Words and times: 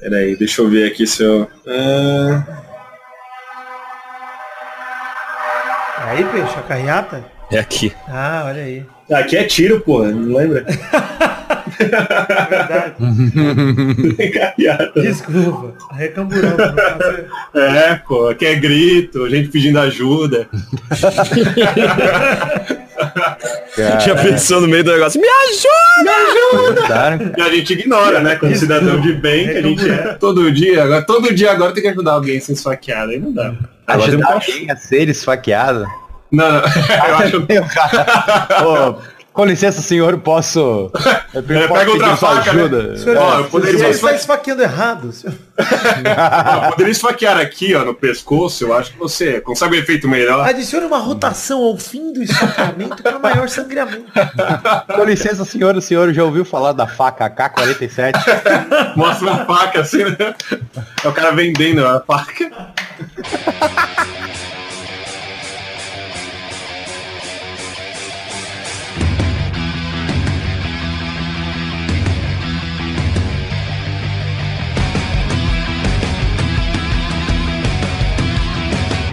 Peraí, 0.00 0.36
deixa 0.36 0.60
eu 0.62 0.68
ver 0.68 0.90
aqui 0.90 1.06
se 1.06 1.22
eu. 1.22 1.48
Ah, 1.66 2.42
Aí, 5.98 6.24
peixe, 6.24 6.58
a 6.58 6.62
carreata? 6.62 7.24
É 7.50 7.58
aqui. 7.58 7.92
Ah, 8.08 8.44
olha 8.46 8.62
aí. 8.62 8.84
aqui 9.10 9.36
é 9.36 9.44
tiro, 9.44 9.80
porra, 9.80 10.10
não 10.10 10.36
lembra? 10.36 10.64
É 11.76 12.46
verdade. 12.46 12.94
Carreata. 14.32 14.92
Desculpa. 15.00 15.74
Recamburão. 15.92 16.56
É, 17.54 17.94
pô, 18.06 18.28
aqui 18.28 18.46
é 18.46 18.54
grito, 18.54 19.28
gente 19.28 19.48
pedindo 19.48 19.80
ajuda. 19.80 20.46
Já 23.76 24.14
pensou 24.14 24.60
no 24.60 24.68
meio 24.68 24.84
do 24.84 24.92
negócio, 24.92 25.20
me 25.20 25.26
ajuda! 25.26 27.32
E 27.36 27.40
a 27.40 27.50
gente 27.50 27.72
ignora, 27.72 28.20
né? 28.20 28.36
Como 28.36 28.54
cidadão 28.54 29.00
de 29.00 29.12
bem 29.12 29.48
que 29.48 29.58
a 29.58 29.62
gente 29.62 29.90
é. 29.90 30.14
Todo 30.14 30.52
dia, 30.52 30.84
agora, 30.84 31.02
todo 31.02 31.34
dia 31.34 31.50
agora 31.52 31.72
tem 31.72 31.82
que 31.82 31.88
ajudar 31.88 32.12
alguém 32.12 32.38
a 32.38 32.40
ser 32.40 32.52
esfaqueado, 32.52 33.10
aí 33.12 33.18
não 33.18 33.32
dá. 33.32 33.54
Agora 33.86 34.02
um 34.02 34.14
Ajudar 34.14 34.32
alguém 34.32 34.70
a 34.70 34.76
ser 34.76 35.08
esfaqueado. 35.08 35.86
Não, 36.30 36.52
não, 36.52 36.60
eu 36.60 37.16
acho 37.16 37.46
cara. 37.68 38.98
com 39.34 39.44
licença, 39.44 39.82
senhor, 39.82 40.12
eu 40.14 40.18
posso. 40.20 40.90
Eu 41.34 41.42
pega 41.42 41.68
posso 41.68 41.90
outra 41.90 42.06
pedir 42.06 42.18
sua 42.18 42.36
faca, 42.36 42.52
né? 42.52 42.60
ajuda. 42.62 42.96
Senhor, 42.96 43.16
Ó, 43.18 43.38
eu 43.40 43.44
poderia 43.46 43.78
você 43.78 43.84
esfa- 43.90 44.06
está 44.06 44.14
esfaqueando 44.14 44.62
errado. 44.62 45.12
senhor. 45.12 45.34
Ah, 46.16 46.68
poderia 46.70 46.90
esfaquear 46.90 47.36
aqui, 47.38 47.74
ó, 47.74 47.84
no 47.84 47.94
pescoço, 47.94 48.64
eu 48.64 48.74
acho 48.74 48.92
que 48.92 48.98
você 48.98 49.40
consegue 49.40 49.76
um 49.76 49.78
efeito 49.78 50.08
melhor. 50.08 50.48
Adicione 50.48 50.86
uma 50.86 50.98
rotação 50.98 51.62
ao 51.62 51.76
fim 51.76 52.12
do 52.12 52.22
esfaqueamento 52.22 53.00
para 53.02 53.18
maior 53.20 53.48
sangramento. 53.48 54.04
Com 54.94 55.04
licença, 55.04 55.44
senhor, 55.44 55.76
o 55.76 55.80
senhor 55.80 56.12
já 56.12 56.24
ouviu 56.24 56.44
falar 56.44 56.72
da 56.72 56.86
faca 56.86 57.26
AK-47? 57.26 58.12
Mostra 58.96 59.26
uma 59.30 59.44
faca 59.44 59.80
assim, 59.80 60.04
né? 60.04 60.34
É 61.04 61.08
o 61.08 61.12
cara 61.12 61.30
vendendo 61.32 61.86
a 61.86 62.00
faca. 62.00 62.50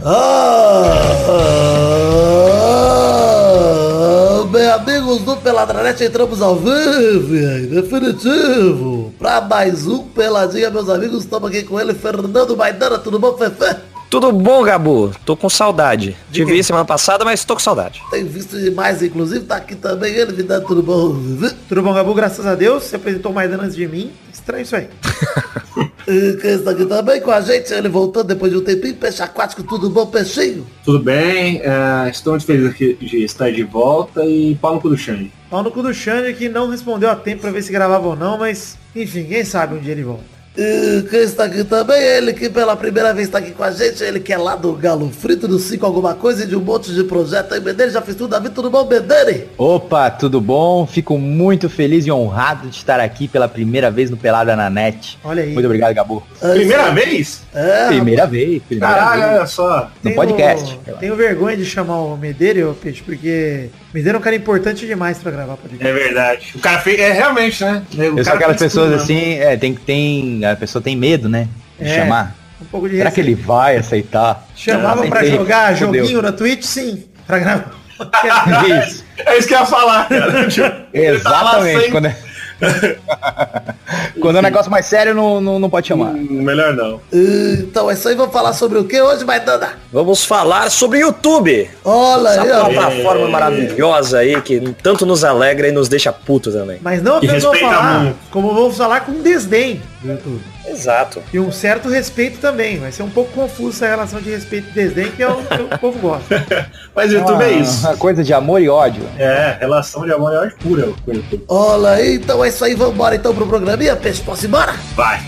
Ah, 0.03 1.13
bem, 4.51 4.67
amigos 4.67 5.21
do 5.21 5.37
Peladranete, 5.37 6.03
entramos 6.03 6.41
ao 6.41 6.55
vivo, 6.55 7.35
e 7.35 7.45
aí, 7.45 7.67
definitivo. 7.67 9.13
Pra 9.19 9.41
mais 9.41 9.85
um 9.85 9.99
Peladinha, 10.05 10.71
meus 10.71 10.89
amigos, 10.89 11.23
estamos 11.23 11.49
aqui 11.49 11.61
com 11.61 11.79
ele, 11.79 11.93
Fernando 11.93 12.57
Maidana, 12.57 12.97
tudo 12.97 13.19
bom, 13.19 13.37
Fefe? 13.37 13.90
Tudo 14.11 14.29
bom, 14.29 14.61
Gabu? 14.61 15.13
Tô 15.25 15.37
com 15.37 15.49
saudade. 15.49 16.17
Te 16.33 16.43
vi 16.43 16.61
semana 16.61 16.83
passada, 16.83 17.23
mas 17.23 17.45
tô 17.45 17.53
com 17.53 17.61
saudade. 17.61 18.03
Tem 18.11 18.25
visto 18.25 18.59
demais, 18.59 19.01
inclusive, 19.01 19.45
tá 19.45 19.55
aqui 19.55 19.73
também 19.73 20.13
ele, 20.13 20.33
Vidano, 20.33 20.67
tudo 20.67 20.83
bom? 20.83 21.15
Tudo 21.69 21.81
bom, 21.81 21.93
Gabu? 21.93 22.13
Graças 22.13 22.45
a 22.45 22.53
Deus. 22.53 22.83
Você 22.83 22.97
apresentou 22.97 23.31
Maidana 23.31 23.63
antes 23.63 23.75
de 23.77 23.87
mim. 23.87 24.11
Estranho 24.31 24.63
isso 24.63 24.75
aí. 24.75 24.89
E 26.07 26.35
quem 26.41 26.51
está 26.51 26.71
aqui 26.71 26.83
também 26.85 27.21
com 27.21 27.29
a 27.29 27.39
gente, 27.39 27.71
ele 27.71 27.87
voltando 27.87 28.25
depois 28.25 28.51
de 28.51 28.57
um 28.57 28.63
tempinho, 28.63 28.95
peixe 28.95 29.21
aquático, 29.21 29.61
tudo 29.61 29.87
bom, 29.87 30.07
peixinho? 30.07 30.65
Tudo 30.83 30.99
bem, 30.99 31.61
é, 31.63 32.09
estou 32.09 32.33
muito 32.33 32.45
feliz 32.45 32.65
aqui 32.65 32.97
de 32.99 33.23
estar 33.23 33.51
de 33.51 33.61
volta 33.61 34.25
e 34.25 34.55
pau 34.55 34.73
no 34.73 34.81
cu 34.81 34.89
do 34.89 34.97
Xande. 34.97 35.31
Pau 35.49 35.61
no 35.61 35.69
cu 35.69 35.83
do 35.83 35.93
Xande 35.93 36.33
que 36.33 36.49
não 36.49 36.69
respondeu 36.69 37.09
a 37.09 37.15
tempo 37.15 37.41
pra 37.41 37.51
ver 37.51 37.61
se 37.61 37.71
gravava 37.71 38.07
ou 38.07 38.15
não, 38.15 38.35
mas 38.39 38.77
enfim, 38.95 39.25
quem 39.25 39.45
sabe 39.45 39.75
um 39.75 39.79
dia 39.79 39.91
ele 39.91 40.03
volta. 40.03 40.40
E 40.57 41.03
quem 41.09 41.21
está 41.21 41.45
aqui 41.45 41.63
também, 41.63 42.01
ele 42.01 42.33
que 42.33 42.49
pela 42.49 42.75
primeira 42.75 43.13
vez 43.13 43.27
está 43.27 43.37
aqui 43.37 43.51
com 43.51 43.63
a 43.63 43.71
gente, 43.71 44.03
ele 44.03 44.19
que 44.19 44.33
é 44.33 44.37
lá 44.37 44.55
do 44.57 44.73
Galo 44.73 45.09
Frito, 45.09 45.47
do 45.47 45.57
5 45.57 45.85
alguma 45.85 46.13
coisa 46.13 46.43
e 46.43 46.47
de 46.47 46.55
um 46.57 46.59
monte 46.59 46.93
de 46.93 47.05
projeto 47.05 47.53
aí, 47.53 47.61
Bedere, 47.61 47.89
já 47.89 48.01
fez 48.01 48.17
tudo, 48.17 48.31
Davi, 48.31 48.49
tudo 48.49 48.69
bom, 48.69 48.83
Bedere? 48.85 49.47
Opa, 49.57 50.09
tudo 50.11 50.41
bom? 50.41 50.85
Fico 50.85 51.17
muito 51.17 51.69
feliz 51.69 52.05
e 52.05 52.11
honrado 52.11 52.67
de 52.67 52.75
estar 52.75 52.99
aqui 52.99 53.29
pela 53.29 53.47
primeira 53.47 53.89
vez 53.89 54.09
no 54.09 54.17
Pelada 54.17 54.53
na 54.55 54.69
Net. 54.69 55.17
Olha 55.23 55.41
aí. 55.41 55.53
Muito 55.53 55.65
obrigado, 55.65 55.93
Gabu. 55.93 56.21
Primeira 56.39 56.91
vez? 56.91 57.43
É, 57.53 57.87
Primeira 57.87 58.25
vez, 58.27 58.61
primeira 58.63 58.93
Caralho, 58.93 59.21
vez. 59.21 59.35
olha 59.37 59.45
só. 59.47 59.79
No 59.83 59.89
Tenho- 60.03 60.15
podcast. 60.15 60.79
Tenho 60.99 61.15
vergonha 61.15 61.55
de 61.55 61.65
chamar 61.65 61.99
o 62.01 62.17
Medeiro, 62.17 62.71
ô, 62.71 62.73
Peixe, 62.73 63.01
porque 63.01 63.69
Medeiro 63.93 64.17
é 64.17 64.19
um 64.19 64.23
cara 64.23 64.35
importante 64.35 64.85
demais 64.87 65.17
pra 65.17 65.31
gravar 65.31 65.57
podcast. 65.57 65.85
É 65.85 65.91
verdade. 65.93 66.51
O 66.55 66.59
cara 66.59 66.79
fez. 66.79 66.99
É 66.99 67.11
realmente, 67.11 67.63
né? 67.63 67.83
O 67.93 68.01
Eu 68.01 68.07
sou 68.15 68.23
cara 68.23 68.35
aquelas 68.37 68.57
fez 68.57 68.71
pessoas 68.71 68.91
tudo, 68.91 69.01
assim, 69.03 69.33
é, 69.39 69.57
tem 69.57 69.73
que 69.73 69.81
tem. 69.81 70.45
A 70.45 70.55
pessoa 70.55 70.81
tem 70.81 70.95
medo, 70.95 71.27
né? 71.27 71.47
De 71.79 71.87
É, 71.89 71.95
chamar. 71.97 72.35
Um 72.61 72.65
pouco 72.65 72.87
de 72.87 72.97
Será 72.97 73.11
que 73.11 73.19
ele 73.19 73.35
vai 73.35 73.75
aceitar? 73.77 74.47
Chamava 74.55 75.01
Não, 75.01 75.09
pra 75.09 75.25
jogar 75.25 75.75
Fudeu. 75.77 76.03
joguinho 76.03 76.21
na 76.21 76.31
Twitch? 76.31 76.63
Sim. 76.63 77.03
Pra 77.27 77.39
gravar. 77.39 77.71
Isso. 78.87 79.03
É 79.25 79.37
isso 79.37 79.47
que 79.47 79.53
eu 79.53 79.59
ia 79.59 79.65
falar, 79.65 80.07
cara. 80.09 80.31
Tá 80.49 80.81
Exatamente. 80.93 81.81
sem- 81.81 81.91
Quando 81.91 82.05
é... 82.07 82.15
quando 84.21 84.37
é 84.37 84.39
um 84.39 84.43
negócio 84.43 84.71
mais 84.71 84.85
sério, 84.85 85.13
não, 85.13 85.41
não, 85.41 85.59
não 85.59 85.69
pode 85.69 85.87
chamar. 85.87 86.11
Hum, 86.11 86.41
Melhor 86.41 86.73
não. 86.73 87.01
Então 87.11 87.89
é 87.89 87.93
isso 87.93 88.07
aí, 88.07 88.15
vamos 88.15 88.33
falar 88.33 88.53
sobre 88.53 88.79
o 88.79 88.85
que 88.85 89.01
hoje, 89.01 89.25
Maidana? 89.25 89.73
Vamos 89.91 90.23
falar 90.23 90.69
sobre 90.69 90.99
o 90.99 91.01
YouTube. 91.01 91.69
Olha 91.83 92.29
Essa 92.29 92.41
aí, 92.41 92.73
plataforma 92.73 93.27
maravilhosa 93.27 94.19
aí 94.19 94.41
que 94.41 94.59
tanto 94.81 95.05
nos 95.05 95.23
alegra 95.23 95.67
e 95.67 95.71
nos 95.71 95.89
deixa 95.89 96.11
puto 96.13 96.51
também. 96.51 96.79
Mas 96.81 97.01
não 97.01 97.17
apenas 97.17 97.43
vou 97.43 97.55
falar, 97.55 97.99
muito. 97.99 98.17
como 98.29 98.53
vou 98.53 98.71
falar 98.71 99.01
com 99.01 99.21
desdém 99.21 99.81
do 100.01 100.11
YouTube. 100.11 100.41
Exato. 100.65 101.21
E 101.33 101.39
um 101.39 101.51
certo 101.51 101.89
respeito 101.89 102.39
também. 102.39 102.79
Vai 102.79 102.91
ser 102.91 103.03
um 103.03 103.09
pouco 103.09 103.31
confuso 103.31 103.77
essa 103.77 103.87
relação 103.87 104.19
de 104.19 104.29
respeito 104.29 104.69
e 104.69 104.73
desdém 104.73 105.11
que 105.11 105.23
é 105.23 105.27
o 105.27 105.43
que 105.43 105.61
o 105.61 105.79
povo 105.79 105.99
gosta. 105.99 106.45
Mas 106.95 107.11
o 107.11 107.15
YouTube 107.15 107.43
é 107.43 107.51
isso. 107.51 107.87
Uma 107.87 107.97
coisa 107.97 108.23
de 108.23 108.33
amor 108.33 108.61
e 108.61 108.69
ódio. 108.69 109.03
É, 109.17 109.57
relação 109.59 110.05
de 110.05 110.13
amor 110.13 110.33
é 110.33 110.37
ódio 110.39 110.57
pura 110.59 110.89
com 111.05 111.11
o 111.11 111.13
YouTube. 111.13 111.43
Olha 111.47 111.89
aí, 111.89 112.15
então 112.15 112.43
é 112.43 112.49
isso 112.49 112.63
aí, 112.65 112.75
vamos 112.75 112.93
embora 112.95 113.15
então 113.15 113.33
pro 113.33 113.47
programinha, 113.47 113.95
peixe, 113.95 114.21
posso 114.21 114.45
ir 114.45 114.47
embora? 114.47 114.73
Vai. 114.95 115.21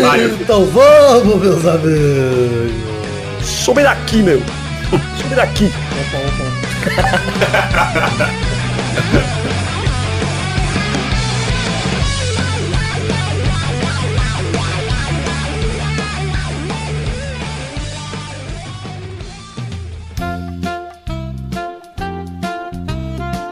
Vai, 0.00 0.24
Então 0.24 0.64
vamos, 0.66 1.36
meus 1.36 1.66
amigos. 1.66 2.72
Sobe 3.42 3.82
daqui, 3.82 4.22
meu. 4.22 4.40
Sobe 5.20 5.34
daqui. 5.34 5.72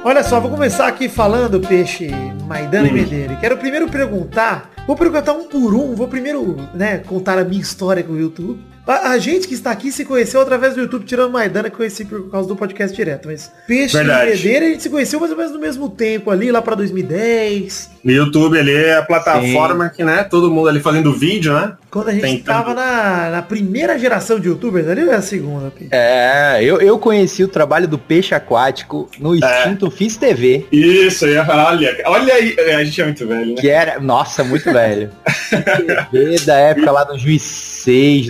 Olha 0.07 0.23
só, 0.23 0.39
vou 0.39 0.53
começar 0.53 0.87
aqui 0.87 1.09
falando, 1.09 1.59
Peixe, 1.59 2.09
Maidana 2.47 2.87
e 2.87 2.93
Hum. 2.93 2.95
Medeira. 2.95 3.33
E 3.33 3.37
Quero 3.39 3.57
primeiro 3.57 3.91
perguntar, 3.91 4.71
vou 4.87 4.95
perguntar 4.95 5.33
um 5.33 5.49
por 5.49 5.75
um, 5.75 5.97
vou 5.97 6.07
primeiro, 6.07 6.55
né, 6.73 6.99
contar 6.99 7.37
a 7.37 7.43
minha 7.45 7.61
história 7.61 8.05
com 8.05 8.13
o 8.13 8.17
YouTube. 8.17 8.65
A, 8.87 9.11
a 9.11 9.19
gente 9.19 9.49
que 9.49 9.55
está 9.55 9.71
aqui 9.71 9.91
se 9.91 10.05
conheceu 10.05 10.41
através 10.41 10.75
do 10.75 10.81
YouTube, 10.81 11.05
tirando 11.05 11.33
Maidana, 11.33 11.69
que 11.69 11.77
conheci 11.77 12.05
por 12.05 12.31
causa 12.31 12.49
do 12.49 12.55
podcast 12.55 12.95
direto. 12.97 13.27
Mas 13.29 13.51
Peixe 13.67 13.97
Verdade. 13.97 14.31
e 14.31 14.35
Medeira, 14.37 14.67
a 14.67 14.69
gente 14.69 14.83
se 14.85 14.91
conheceu 14.91 15.19
mais 15.19 15.33
ou 15.33 15.39
menos 15.39 15.53
no 15.53 15.59
mesmo 15.59 15.89
tempo 15.89 16.31
ali, 16.31 16.53
lá 16.53 16.63
pra 16.63 16.75
2010. 16.77 17.91
No 18.05 18.13
YouTube 18.13 18.59
ali 18.59 18.73
é 18.73 18.97
a 18.99 19.03
plataforma 19.03 19.89
que, 19.89 20.05
né, 20.05 20.23
todo 20.23 20.51
mundo 20.51 20.69
ali 20.69 20.79
fazendo 20.81 21.13
vídeo, 21.13 21.53
né? 21.53 21.73
Quando 21.91 22.09
a 22.11 22.13
gente 22.13 22.23
Tentando. 22.23 22.45
tava 22.45 22.75
na, 22.75 23.31
na 23.31 23.43
primeira 23.43 23.99
geração 23.99 24.39
de 24.39 24.49
youtubers 24.49 24.87
ali 24.87 25.03
ou 25.03 25.11
é 25.13 25.17
a 25.17 25.23
segunda, 25.23 25.71
Peixe? 25.71 25.89
É, 25.93 26.63
eu, 26.63 26.81
eu 26.81 26.99
conheci 26.99 27.43
o 27.43 27.49
trabalho 27.49 27.89
do 27.89 27.99
peixe 27.99 28.35
aquático 28.35 29.11
no 29.19 29.35
extinto 29.35 29.91
Fiz 29.91 30.17
TV, 30.17 30.67
Isso, 30.71 31.25
aí, 31.25 31.37
olha, 31.39 31.97
olha 32.07 32.35
aí. 32.35 32.55
É, 32.59 32.75
A 32.77 32.85
gente 32.85 33.01
é 33.01 33.05
muito 33.05 33.27
velho, 33.27 33.55
né? 33.55 33.61
que 33.61 33.69
era, 33.69 33.99
nossa, 33.99 34.45
muito 34.45 34.71
velho. 34.73 35.11
TV 36.13 36.39
da 36.41 36.57
época 36.57 36.93
lá 36.93 37.03
2006, 37.05 38.27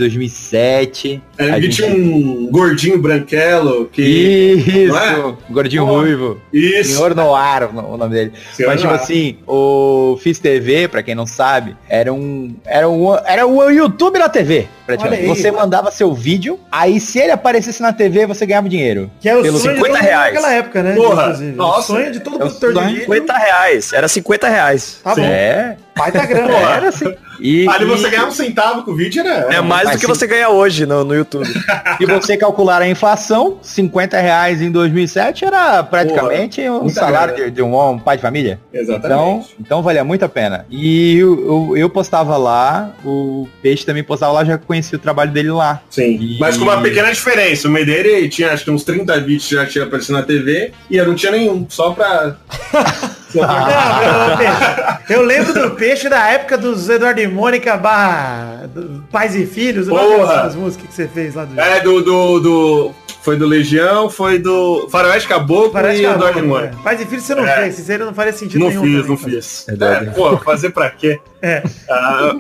2007. 0.50 1.22
É, 1.38 1.50
A 1.50 1.60
gente- 1.60 1.76
tinha 1.76 1.88
um 1.88 2.48
gordinho 2.50 2.98
branquelo 2.98 3.86
que. 3.92 4.02
Isso, 4.02 4.96
é? 4.96 5.34
gordinho 5.50 5.86
Pô, 5.86 5.92
ruivo. 6.00 6.40
Isso. 6.52 6.92
Senhor 6.94 7.14
Noir, 7.14 7.68
o 7.74 7.96
nome 7.96 8.14
dele. 8.14 8.32
Senhor 8.54 8.68
Mas 8.70 8.80
tipo 8.80 8.92
Noir. 8.92 9.02
assim, 9.02 9.36
o 9.46 10.18
Fiz 10.22 10.38
TV, 10.38 10.88
pra 10.88 11.02
quem 11.02 11.14
não 11.14 11.26
sabe, 11.26 11.76
era 11.88 12.12
um. 12.12 12.54
Era 12.64 12.88
um. 12.88 13.14
Era 13.26 13.46
o 13.46 13.70
YouTube 13.70 14.18
na 14.18 14.28
TV. 14.28 14.66
praticamente. 14.86 15.26
Você 15.26 15.50
mandava 15.50 15.90
seu 15.90 16.14
vídeo, 16.14 16.58
aí 16.70 17.00
se 17.00 17.18
ele 17.18 17.32
aparecesse 17.32 17.82
na 17.82 17.92
TV, 17.92 18.24
você 18.26 18.46
ganhava 18.46 18.68
dinheiro. 18.68 19.10
Que 19.20 19.28
era 19.28 19.40
o 19.40 19.42
Pelo 19.42 19.58
sonho 19.58 19.74
50 19.76 19.76
de 19.76 19.88
todo 19.88 20.02
mundo 20.02 20.08
reais. 20.08 20.34
naquela 20.34 20.54
época, 20.54 20.82
né? 20.82 20.94
Porra, 20.94 21.22
inclusive. 21.24 21.56
nossa, 21.56 21.78
o 21.80 21.82
sonho 21.96 22.12
de 22.12 22.20
todo 22.20 22.36
é 22.36 22.38
produtor 22.38 22.72
de 22.72 22.80
vídeo. 22.86 23.00
50 23.00 23.32
reais. 23.36 23.92
Era 23.92 24.06
50 24.08 24.48
reais. 24.48 25.00
Tá 25.02 25.14
bom. 25.14 25.22
É. 25.22 25.76
Baita 25.96 26.26
grana. 26.26 26.48
Pô, 26.48 26.54
Era 26.54 26.88
assim. 26.88 27.14
E, 27.38 27.68
Ali 27.68 27.84
você 27.84 28.06
e- 28.06 28.10
ganhar 28.10 28.26
um 28.26 28.30
centavo 28.30 28.82
com 28.82 28.92
o 28.92 28.96
vídeo 28.96 29.20
era. 29.20 29.54
É 29.54 29.60
mais 29.60 29.90
do 29.90 29.94
que 29.96 30.00
sim. 30.02 30.06
você 30.06 30.26
ganha 30.26 30.48
hoje 30.48 30.86
no, 30.86 31.04
no 31.04 31.14
YouTube. 31.14 31.46
Se 31.98 32.06
você 32.06 32.36
calcular 32.36 32.80
a 32.80 32.88
inflação, 32.88 33.58
50 33.62 34.18
reais 34.18 34.62
em 34.62 34.70
2007 34.70 35.44
era 35.44 35.82
praticamente 35.82 36.60
um 36.68 36.84
muita 36.84 37.00
salário 37.00 37.34
grana. 37.34 37.50
de, 37.50 37.56
de 37.56 37.62
um, 37.62 37.90
um 37.90 37.98
pai 37.98 38.16
de 38.16 38.22
família. 38.22 38.58
Então, 38.72 38.80
Exatamente. 38.96 39.56
então 39.60 39.82
valia 39.82 40.02
muito 40.04 40.24
a 40.24 40.28
pena. 40.28 40.64
E 40.70 41.18
eu, 41.18 41.46
eu, 41.70 41.76
eu 41.76 41.90
postava 41.90 42.36
lá, 42.38 42.92
o 43.04 43.46
Peixe 43.62 43.84
também 43.84 44.02
postava 44.02 44.32
lá, 44.32 44.44
já 44.44 44.56
conheci 44.58 44.94
o 44.96 44.98
trabalho 44.98 45.30
dele 45.30 45.50
lá. 45.50 45.82
Sim. 45.90 46.16
E- 46.18 46.38
Mas 46.40 46.56
com 46.56 46.64
uma 46.64 46.80
pequena 46.80 47.12
diferença. 47.12 47.68
O 47.68 47.70
Medeira 47.70 48.26
tinha 48.28 48.52
acho 48.52 48.64
que 48.64 48.70
uns 48.70 48.82
30 48.84 49.20
vídeos 49.20 49.46
que 49.48 49.54
já 49.54 49.66
tinha 49.66 49.84
aparecido 49.84 50.14
na 50.18 50.22
TV 50.22 50.72
e 50.90 50.96
eu 50.96 51.06
não 51.06 51.14
tinha 51.14 51.32
nenhum. 51.32 51.66
Só 51.68 51.90
pra. 51.90 52.36
Não, 53.42 54.36
peixe. 54.36 54.96
Eu 55.08 55.22
lembro 55.22 55.52
do 55.54 55.70
peixe 55.72 56.08
da 56.08 56.28
época 56.30 56.56
dos 56.58 56.88
Eduardo 56.88 57.20
e 57.20 57.28
Mônica 57.28 57.76
barra 57.76 58.68
Pais 59.10 59.34
e 59.36 59.46
Filhos. 59.46 59.88
Eu 59.88 59.94
Porra. 59.94 60.16
gosto 60.16 60.36
dessas 60.36 60.54
músicas 60.54 60.86
que 60.88 60.94
você 60.94 61.08
fez 61.08 61.34
lá 61.34 61.44
do 61.44 61.60
É, 61.60 61.80
do, 61.80 62.02
do, 62.02 62.40
do- 62.40 62.94
Foi 63.26 63.36
do 63.36 63.44
Legião, 63.44 64.08
foi 64.08 64.38
do 64.38 64.88
Faroeste 64.88 65.28
Caboclo 65.28 65.72
Parece 65.72 65.98
e 66.00 66.06
que 66.06 66.12
Eduardo 66.12 66.38
é, 66.38 66.42
Mônica. 66.42 66.76
Pais 66.84 67.00
e 67.00 67.06
Filhos 67.06 67.24
você 67.24 67.34
não 67.34 67.44
É. 67.44 67.56
fez. 67.62 67.74
Sincero, 67.74 68.06
não 68.06 68.14
faria 68.14 68.32
sentido 68.32 68.60
Não 68.60 68.68
nenhum. 68.68 68.82
fiz, 68.82 68.92
também 68.94 69.08
não 69.10 69.16
fazer. 69.16 69.36
fiz. 69.42 69.68
Eduardo. 69.68 70.10
É, 70.10 70.12
pô, 70.12 70.36
fazer 70.38 70.70
pra 70.70 70.90
quê? 70.90 71.18
É. 71.42 71.62
Ah, 71.90 72.34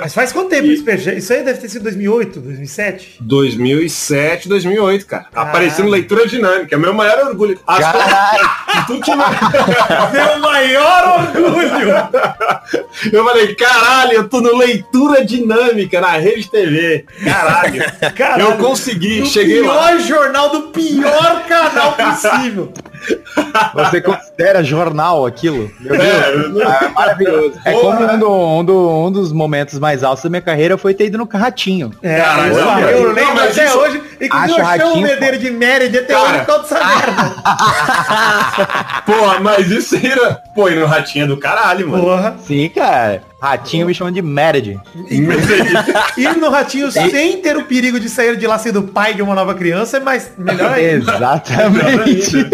Mas 0.00 0.12
faz 0.14 0.30
quanto 0.32 0.50
tempo 0.50 0.66
isso, 0.66 0.84
peixe? 0.84 1.14
Isso 1.14 1.32
aí 1.32 1.42
deve 1.42 1.58
ter 1.60 1.68
sido 1.70 1.82
2008, 1.84 2.40
2007? 2.40 3.16
2007, 3.20 4.48
2008, 4.50 5.06
cara. 5.06 5.24
Caralho. 5.32 5.48
Aparecendo 5.50 5.88
leitura 5.88 6.26
dinâmica. 6.26 6.74
É 6.76 6.78
meu 6.78 6.92
maior 6.92 7.26
orgulho. 7.26 7.58
As 7.66 7.78
Caralho! 7.80 8.48
que 9.02 9.10
não- 9.14 9.24
Meu 10.12 10.38
maior 10.40 11.20
orgulho! 11.20 11.88
Eu 13.12 13.24
falei, 13.24 13.54
caralho, 13.54 14.12
eu 14.12 14.28
tô 14.28 14.40
no 14.40 14.56
leitura 14.56 15.24
dinâmica 15.24 16.00
na 16.00 16.12
Rede 16.12 16.50
TV. 16.50 17.04
Caralho. 17.24 17.82
Caralho. 18.14 18.42
Eu 18.42 18.56
consegui, 18.58 19.20
No 19.20 19.26
cheguei 19.26 19.62
lá. 19.62 19.92
Jornal 20.18 20.50
do 20.50 20.62
pior 20.68 21.44
canal 21.46 21.92
possível. 21.94 22.72
Você 23.74 24.00
considera 24.00 24.62
jornal 24.62 25.24
aquilo? 25.26 25.70
Meu 25.80 25.94
É, 25.94 26.32
Deus, 26.32 26.60
é 26.60 26.88
maravilhoso. 26.88 27.52
É 27.64 27.72
como 27.72 28.02
um, 28.02 28.18
do- 28.18 28.30
um 28.58 28.64
do- 28.64 28.90
um 29.06 29.12
dos 29.12 29.32
momentos 29.32 29.78
mais 29.78 30.02
altos 30.04 30.22
da 30.24 30.30
minha 30.30 30.42
carreira 30.42 30.76
foi 30.78 30.94
ter 30.94 31.06
ido 31.06 31.18
no 31.18 31.24
Ratinho. 31.32 31.92
É, 32.02 32.18
Caralho, 32.20 32.52
eu, 32.56 32.64
não, 32.64 32.80
eu 32.80 33.12
lembro 33.12 33.40
até 33.42 33.66
isso- 33.66 33.78
hoje. 33.78 34.02
Inclusive 34.20 34.60
Acho 34.60 34.60
eu 34.60 34.86
chamo 34.88 34.94
o 34.94 35.00
Medeiro 35.00 35.38
de 35.38 35.50
Mérida 35.50 36.00
até 36.00 36.12
Cara. 36.12 36.24
hoje 36.28 36.38
por 36.40 36.46
causa 36.46 36.62
dessa 36.74 36.84
merda. 36.84 37.34
Porra, 39.06 39.40
mas 39.40 39.70
isso 39.70 39.96
era. 39.96 40.42
Pô, 40.54 40.68
e 40.68 40.74
no 40.74 40.86
ratinho 40.86 41.24
é 41.24 41.28
do 41.28 41.36
caralho, 41.36 41.88
mano. 41.88 42.02
Porra. 42.02 42.36
Sim, 42.44 42.68
cara. 42.68 43.22
Ratinho 43.40 43.86
me 43.86 43.94
chama 43.94 44.10
de 44.10 44.20
Meredith. 44.20 44.80
Ir 46.16 46.34
no 46.36 46.50
Ratinho 46.50 46.90
sem 46.90 47.36
ter 47.40 47.56
o 47.56 47.62
perigo 47.64 48.00
de 48.00 48.08
sair 48.08 48.36
de 48.36 48.44
lá 48.48 48.58
sendo 48.58 48.82
pai 48.82 49.14
de 49.14 49.22
uma 49.22 49.34
nova 49.36 49.54
criança 49.54 49.98
é 49.98 50.00
mais 50.00 50.32
melhor 50.36 50.72
ainda. 50.72 51.14
Exatamente. 51.14 52.50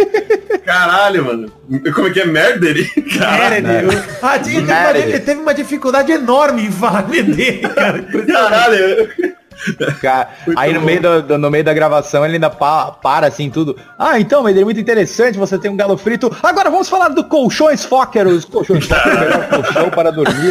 Caralho, 0.64 1.24
mano. 1.24 1.52
Como 1.94 2.08
é 2.08 2.10
que 2.10 2.20
é 2.20 2.26
merda 2.26 2.66
ele? 2.68 2.84
Caralho. 3.18 3.66
Meredith. 3.66 4.02
O 4.22 4.26
Ratinho 4.26 4.66
teve 4.66 4.72
uma, 4.72 4.98
ele 4.98 5.20
teve 5.20 5.40
uma 5.40 5.54
dificuldade 5.54 6.12
enorme 6.12 6.66
em 6.66 6.70
falar 6.70 7.04
cara. 7.74 8.02
Caralho. 8.02 9.08
Cara, 10.02 10.28
Muito 10.46 10.58
aí 10.58 10.72
no 10.74 10.80
bom. 10.80 10.86
meio, 10.86 11.00
do, 11.00 11.22
do- 11.22 11.38
no 11.38 11.50
meio 11.50 11.62
da 11.64 11.72
gravação 11.72 12.24
ele 12.24 12.34
ainda 12.34 12.50
pa- 12.50 12.90
para 12.90 13.28
assim 13.28 13.48
tudo. 13.48 13.78
Ah, 13.98 14.18
então, 14.18 14.42
mas 14.42 14.56
é 14.56 14.64
muito 14.64 14.80
interessante, 14.80 15.38
você 15.38 15.56
tem 15.56 15.70
um 15.70 15.76
galo 15.76 15.96
frito. 15.96 16.30
Agora 16.42 16.68
vamos 16.70 16.88
falar 16.88 17.08
do 17.08 17.24
colchões 17.24 17.84
Fokker, 17.84 18.26
os 18.26 18.44
colchões 18.44 18.84
Fokker, 18.86 19.14
melhor 19.20 19.48
colchão 19.48 19.90
para 19.90 20.10
dormir. 20.10 20.50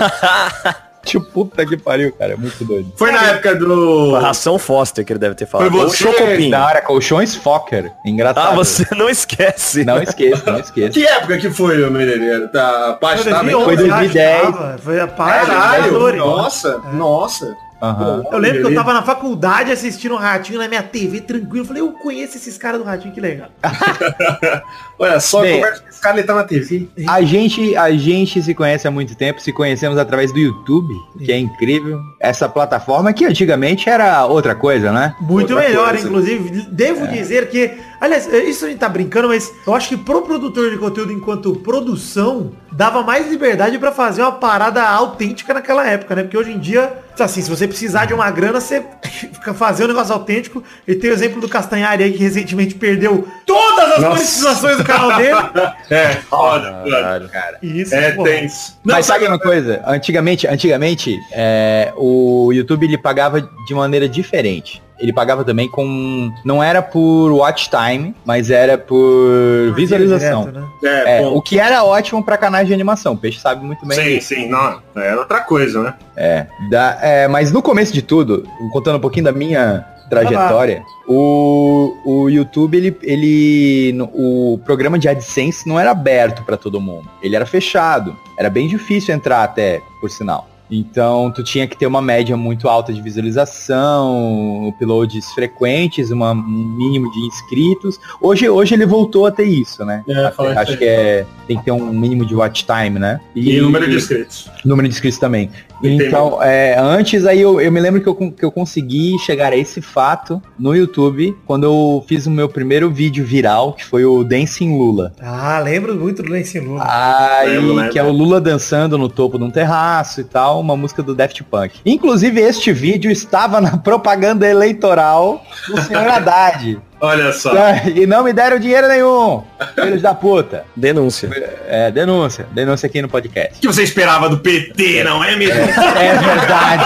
Tipo, 1.03 1.25
puta 1.25 1.65
que 1.65 1.75
pariu, 1.75 2.13
cara, 2.13 2.33
é 2.33 2.35
muito 2.35 2.63
doido. 2.63 2.93
Foi 2.95 3.11
na 3.11 3.21
época 3.25 3.55
do. 3.55 4.13
Ração 4.13 4.57
Foster 4.57 5.03
que 5.05 5.11
ele 5.11 5.19
deve 5.19 5.35
ter 5.35 5.45
falado. 5.45 5.69
Foi 5.69 5.79
você- 5.81 5.97
Chocopinho. 5.97 6.49
Da 6.51 6.65
hora, 6.65 6.81
colchões 6.81 7.35
Fokker. 7.35 7.91
Engraçado. 8.05 8.53
Ah, 8.53 8.55
você 8.55 8.87
não 8.95 9.09
esquece. 9.09 9.83
Não 9.83 10.01
esqueça, 10.01 10.51
não 10.51 10.59
esqueça. 10.59 10.89
Que 10.91 11.05
época 11.05 11.37
que 11.37 11.49
foi, 11.49 11.83
o 11.83 11.91
Meneiro? 11.91 12.47
Tá, 12.49 12.89
a 12.89 12.93
parte 12.93 13.23
tá 13.29 13.43
bem. 13.43 13.51
2011, 13.51 13.65
Foi 13.65 13.75
2010. 13.75 14.41
eu 14.43 14.49
achava. 14.49 14.77
Foi 14.81 14.99
a 14.99 15.07
parte 15.07 15.45
Caralho, 15.47 16.15
nossa, 16.17 16.77
nossa. 16.93 17.55
Aham. 17.83 18.23
Eu 18.31 18.37
lembro 18.37 18.61
que 18.61 18.67
eu 18.67 18.75
tava 18.75 18.93
na 18.93 19.03
faculdade 19.03 19.69
assistindo 19.69 20.15
um 20.15 20.17
ratinho 20.17 20.57
na 20.57 20.69
minha 20.69 20.81
TV 20.81 21.19
tranquilo. 21.19 21.63
Eu 21.63 21.65
falei, 21.65 21.81
eu 21.81 21.91
conheço 21.91 22.37
esses 22.37 22.57
caras 22.57 22.79
do 22.79 22.85
ratinho, 22.85 23.13
que 23.13 23.19
legal. 23.19 23.49
Olha 24.97 25.19
só, 25.19 25.41
Bem, 25.41 25.55
conversa 25.55 25.81
com 25.81 25.89
esse 25.89 25.99
cara, 26.01 26.17
ele 26.17 26.25
tá 26.25 26.33
na 26.33 26.45
TV. 26.45 26.87
A 27.09 27.21
gente, 27.23 27.75
a 27.75 27.91
gente 27.91 28.41
se 28.41 28.53
conhece 28.53 28.87
há 28.87 28.91
muito 28.91 29.15
tempo, 29.15 29.41
se 29.41 29.51
conhecemos 29.51 29.97
através 29.97 30.31
do 30.31 30.39
YouTube, 30.39 30.93
que 31.25 31.29
é 31.29 31.37
incrível. 31.37 31.99
Essa 32.21 32.47
plataforma 32.47 33.11
que 33.11 33.25
antigamente 33.25 33.89
era 33.89 34.25
outra 34.27 34.55
coisa, 34.55 34.89
né? 34.93 35.13
Muito 35.19 35.53
Outra 35.53 35.67
melhor, 35.67 35.89
coisa. 35.89 36.07
inclusive. 36.07 36.67
Devo 36.71 37.05
dizer 37.09 37.49
que, 37.49 37.77
aliás, 38.03 38.27
isso 38.27 38.65
a 38.65 38.69
gente 38.69 38.79
tá 38.79 38.89
brincando, 38.89 39.29
mas 39.29 39.51
eu 39.65 39.73
acho 39.73 39.89
que 39.89 39.97
pro 39.97 40.21
produtor 40.21 40.69
de 40.69 40.77
conteúdo 40.77 41.11
enquanto 41.13 41.55
produção, 41.55 42.51
dava 42.71 43.01
mais 43.01 43.29
liberdade 43.29 43.79
pra 43.79 43.91
fazer 43.91 44.21
uma 44.21 44.33
parada 44.33 44.83
autêntica 44.83 45.53
naquela 45.53 45.87
época, 45.87 46.15
né? 46.15 46.23
Porque 46.23 46.37
hoje 46.37 46.51
em 46.51 46.59
dia, 46.59 46.91
assim, 47.17 47.41
se 47.41 47.49
você 47.49 47.67
precisar 47.67 48.05
de 48.05 48.13
uma 48.13 48.29
grana, 48.29 48.59
você 48.59 48.83
fica 49.33 49.53
fazendo 49.53 49.85
um 49.85 49.93
negócio 49.93 50.13
autêntico. 50.13 50.61
E 50.87 50.95
tem 50.95 51.09
o 51.09 51.13
exemplo 51.13 51.39
do 51.39 51.47
Castanhari 51.47 52.03
aí, 52.03 52.11
que 52.11 52.23
recentemente 52.23 52.75
perdeu 52.75 53.25
todas 53.45 53.83
as 53.85 54.01
Nossa. 54.01 54.09
monetizações 54.09 54.77
do 54.77 54.83
canal 54.83 55.15
dele. 55.15 55.33
É, 55.89 56.13
foda, 56.15 56.81
foda. 56.83 56.89
Caralho. 56.89 57.29
Cara. 57.29 57.57
Isso, 57.61 57.93
É 57.93 58.11
pô, 58.11 58.23
tenso. 58.23 58.77
Não, 58.83 58.95
Mas 58.95 59.05
sabe 59.05 59.27
uma 59.27 59.37
coisa? 59.37 59.81
Antigamente, 59.85 60.47
antigamente, 60.47 61.19
é, 61.31 61.93
o 61.95 62.51
YouTube 62.51 62.85
ele 62.85 62.97
pagava 62.97 63.41
de 63.41 63.73
maneira 63.73 64.09
diferente. 64.09 64.81
Ele 65.03 65.11
pagava 65.11 65.43
também 65.43 65.67
com. 65.67 66.31
Não 66.45 66.63
era 66.63 66.81
por 66.81 67.29
watch 67.33 67.69
time, 67.69 68.15
mas 68.25 68.49
era 68.49 68.77
por 68.77 69.73
visualização. 69.75 70.45
direto, 70.45 70.59
né? 70.61 70.67
É, 71.05 71.21
É, 71.23 71.27
o 71.27 71.41
que 71.41 71.59
era 71.59 71.83
ótimo 71.83 72.23
pra 72.23 72.37
canais 72.37 72.65
de 72.67 72.73
animação. 72.73 73.11
O 73.11 73.17
Peixe 73.17 73.37
sabe 73.37 73.65
muito 73.65 73.85
bem. 73.85 73.97
Sim, 73.97 74.21
sim, 74.21 74.47
não. 74.49 74.79
Era 74.95 75.19
outra 75.19 75.41
coisa, 75.41 75.83
né? 75.83 75.93
É, 76.15 76.45
da- 76.69 76.97
é, 77.01 77.27
mas 77.27 77.51
no 77.51 77.61
começo 77.61 77.91
de 77.93 78.01
tudo, 78.01 78.47
contando 78.71 78.95
um 78.95 79.01
pouquinho 79.01 79.25
da 79.25 79.33
minha 79.33 79.85
trajetória, 80.09 80.83
o, 81.05 81.93
o 82.05 82.29
YouTube, 82.29 82.77
ele, 82.77 82.97
ele. 83.03 83.91
no- 83.93 84.05
O 84.13 84.57
programa 84.63 84.97
de 84.97 85.09
AdSense 85.09 85.67
não 85.67 85.77
era 85.79 85.91
aberto 85.91 86.43
pra 86.43 86.55
todo 86.55 86.79
mundo. 86.79 87.09
Ele 87.21 87.35
era 87.35 87.45
fechado. 87.45 88.15
Era 88.39 88.49
bem 88.49 88.69
difícil 88.69 89.13
entrar 89.13 89.43
até, 89.43 89.81
por 89.99 90.09
sinal. 90.09 90.47
Então, 90.75 91.31
tu 91.31 91.43
tinha 91.43 91.67
que 91.67 91.77
ter 91.77 91.85
uma 91.85 92.01
média 92.01 92.35
muito 92.35 92.67
alta 92.67 92.91
de 92.91 92.99
visualização, 93.01 94.67
uploads 94.69 95.31
frequentes, 95.33 96.09
uma- 96.11 96.31
um 96.31 96.75
mínimo 96.77 97.11
de 97.11 97.19
inscritos. 97.27 97.99
Hoje, 98.21 98.49
hoje 98.49 98.73
ele 98.73 98.85
voltou 98.85 99.25
a 99.25 99.31
ter 99.31 99.45
isso, 99.45 99.85
né? 99.85 100.03
É, 100.07 100.33
Acho 100.57 100.77
que 100.77 100.85
é, 100.85 101.25
tem 101.47 101.57
que 101.57 101.65
ter 101.65 101.71
um 101.71 101.91
mínimo 101.93 102.25
de 102.25 102.35
watch 102.35 102.65
time, 102.65 102.97
né? 102.99 103.19
E, 103.35 103.59
número 103.61 103.87
de 103.89 103.95
inscritos. 103.97 104.49
Número 104.65 104.87
de 104.87 104.93
inscritos 104.93 105.19
também. 105.19 105.49
Entendi. 105.79 106.05
Então, 106.05 106.41
é, 106.41 106.77
antes 106.79 107.25
aí 107.25 107.41
eu, 107.41 107.59
eu 107.59 107.69
me 107.71 107.79
lembro 107.79 107.99
que 108.01 108.07
eu, 108.07 108.15
que 108.31 108.45
eu 108.45 108.51
consegui 108.51 109.17
chegar 109.19 109.51
a 109.51 109.57
esse 109.57 109.81
fato 109.81 110.41
no 110.57 110.73
YouTube 110.73 111.35
quando 111.45 111.65
eu 111.65 112.03
fiz 112.07 112.25
o 112.25 112.31
meu 112.31 112.47
primeiro 112.47 112.89
vídeo 112.89 113.25
viral, 113.25 113.73
que 113.73 113.83
foi 113.85 114.05
o 114.05 114.23
Dancing 114.23 114.77
Lula. 114.77 115.11
Ah, 115.21 115.59
lembro 115.59 115.93
muito 115.95 116.23
do 116.23 116.33
Ah, 116.33 116.61
Lula. 116.63 116.83
Aí, 116.87 117.49
Lembro, 117.49 117.73
lembro. 117.75 117.91
que 117.91 117.99
é 117.99 118.03
o 118.03 118.11
Lula 118.11 118.39
dançando 118.39 118.97
no 118.97 119.09
topo 119.09 119.37
de 119.37 119.43
um 119.43 119.51
terraço 119.51 120.21
e 120.21 120.23
tal, 120.23 120.62
uma 120.63 120.77
música 120.77 121.03
do 121.03 121.13
Daft 121.13 121.43
Punk. 121.43 121.79
Inclusive, 121.85 122.41
este 122.41 122.71
vídeo 122.73 123.11
estava 123.11 123.61
na 123.61 123.77
propaganda 123.77 124.47
eleitoral 124.47 125.43
do 125.67 125.81
senhor 125.81 126.07
Haddad. 126.07 126.79
Olha 127.03 127.33
só. 127.33 127.51
e 127.93 128.07
não 128.07 128.23
me 128.23 128.31
deram 128.31 128.57
dinheiro 128.57 128.87
nenhum, 128.87 129.43
filhos 129.75 130.01
da 130.01 130.15
puta. 130.15 130.63
Denúncia. 130.73 131.29
É, 131.67 131.91
denúncia, 131.91 132.47
denúncia 132.51 132.87
aqui 132.87 133.01
no 133.01 133.09
podcast. 133.09 133.57
O 133.57 133.59
que 133.61 133.67
você 133.67 133.83
esperava 133.83 134.29
do 134.29 134.39
PT, 134.39 135.03
não 135.03 135.21
é 135.21 135.35
mesmo? 135.35 135.59
É 135.61 136.17
verdade. 136.17 136.83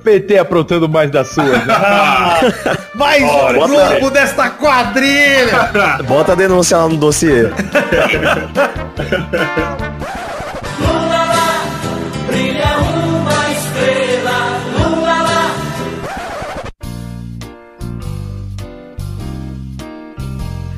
PT 0.02 0.38
aprontando 0.38 0.88
mais 0.88 1.10
das 1.10 1.28
suas, 1.28 1.66
né? 1.66 1.74
Mais 3.00 3.22
um 3.22 3.28
Ora, 3.28 3.88
grupo 3.88 4.10
desta 4.10 4.50
quadrilha! 4.50 5.70
Bota 6.06 6.32
a 6.32 6.34
denúncia 6.34 6.76
lá 6.76 6.86
no 6.86 6.98
dossiê. 6.98 7.48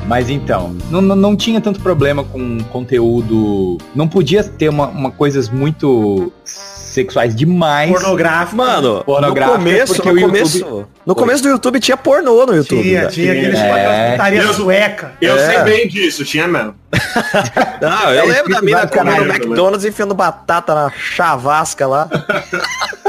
Mas 0.06 0.30
então, 0.30 0.76
não, 0.92 1.00
não, 1.00 1.16
não 1.16 1.34
tinha 1.34 1.60
tanto 1.60 1.80
problema 1.80 2.22
com 2.22 2.58
conteúdo. 2.70 3.78
Não 3.96 4.06
podia 4.06 4.44
ter 4.44 4.68
uma, 4.68 4.86
uma 4.86 5.10
coisas 5.10 5.48
muito 5.48 6.30
sexuais 6.44 7.34
demais. 7.34 7.90
Pornográfico. 7.90 8.56
Mano, 8.56 9.02
Pornográfica, 9.04 9.58
no 9.58 9.64
começo, 9.64 9.94
porque 9.94 10.08
no 10.08 10.14
o 10.14 10.18
YouTube- 10.20 10.38
começo, 10.38 10.88
no 11.06 11.14
começo 11.14 11.42
do 11.42 11.48
YouTube 11.48 11.80
tinha 11.80 11.96
pornô 11.96 12.44
no 12.46 12.54
YouTube. 12.54 12.82
Tinha, 12.82 13.00
velho. 13.00 13.12
tinha 13.12 13.32
aqueles 13.32 13.58
É. 13.58 13.70
aquelas 13.72 14.10
putaria 14.12 14.42
Eu- 14.42 14.54
sueca. 14.54 15.12
Eu 15.20 15.36
É. 15.38 15.46
sei 15.46 15.58
bem 15.62 15.88
disso, 15.88 16.24
tinha 16.24 16.46
mesmo. 16.46 16.74
Não, 17.80 18.10
eu 18.12 18.24
É 18.24 18.26
lembro 18.26 18.52
da 18.52 18.60
mina 18.62 18.86
comendo 18.86 19.24
McDonald's 19.24 19.84
e 19.84 19.88
enfiando 19.88 20.14
batata 20.14 20.74
na 20.74 20.90
chavasca 20.90 21.86
lá. 21.86 22.08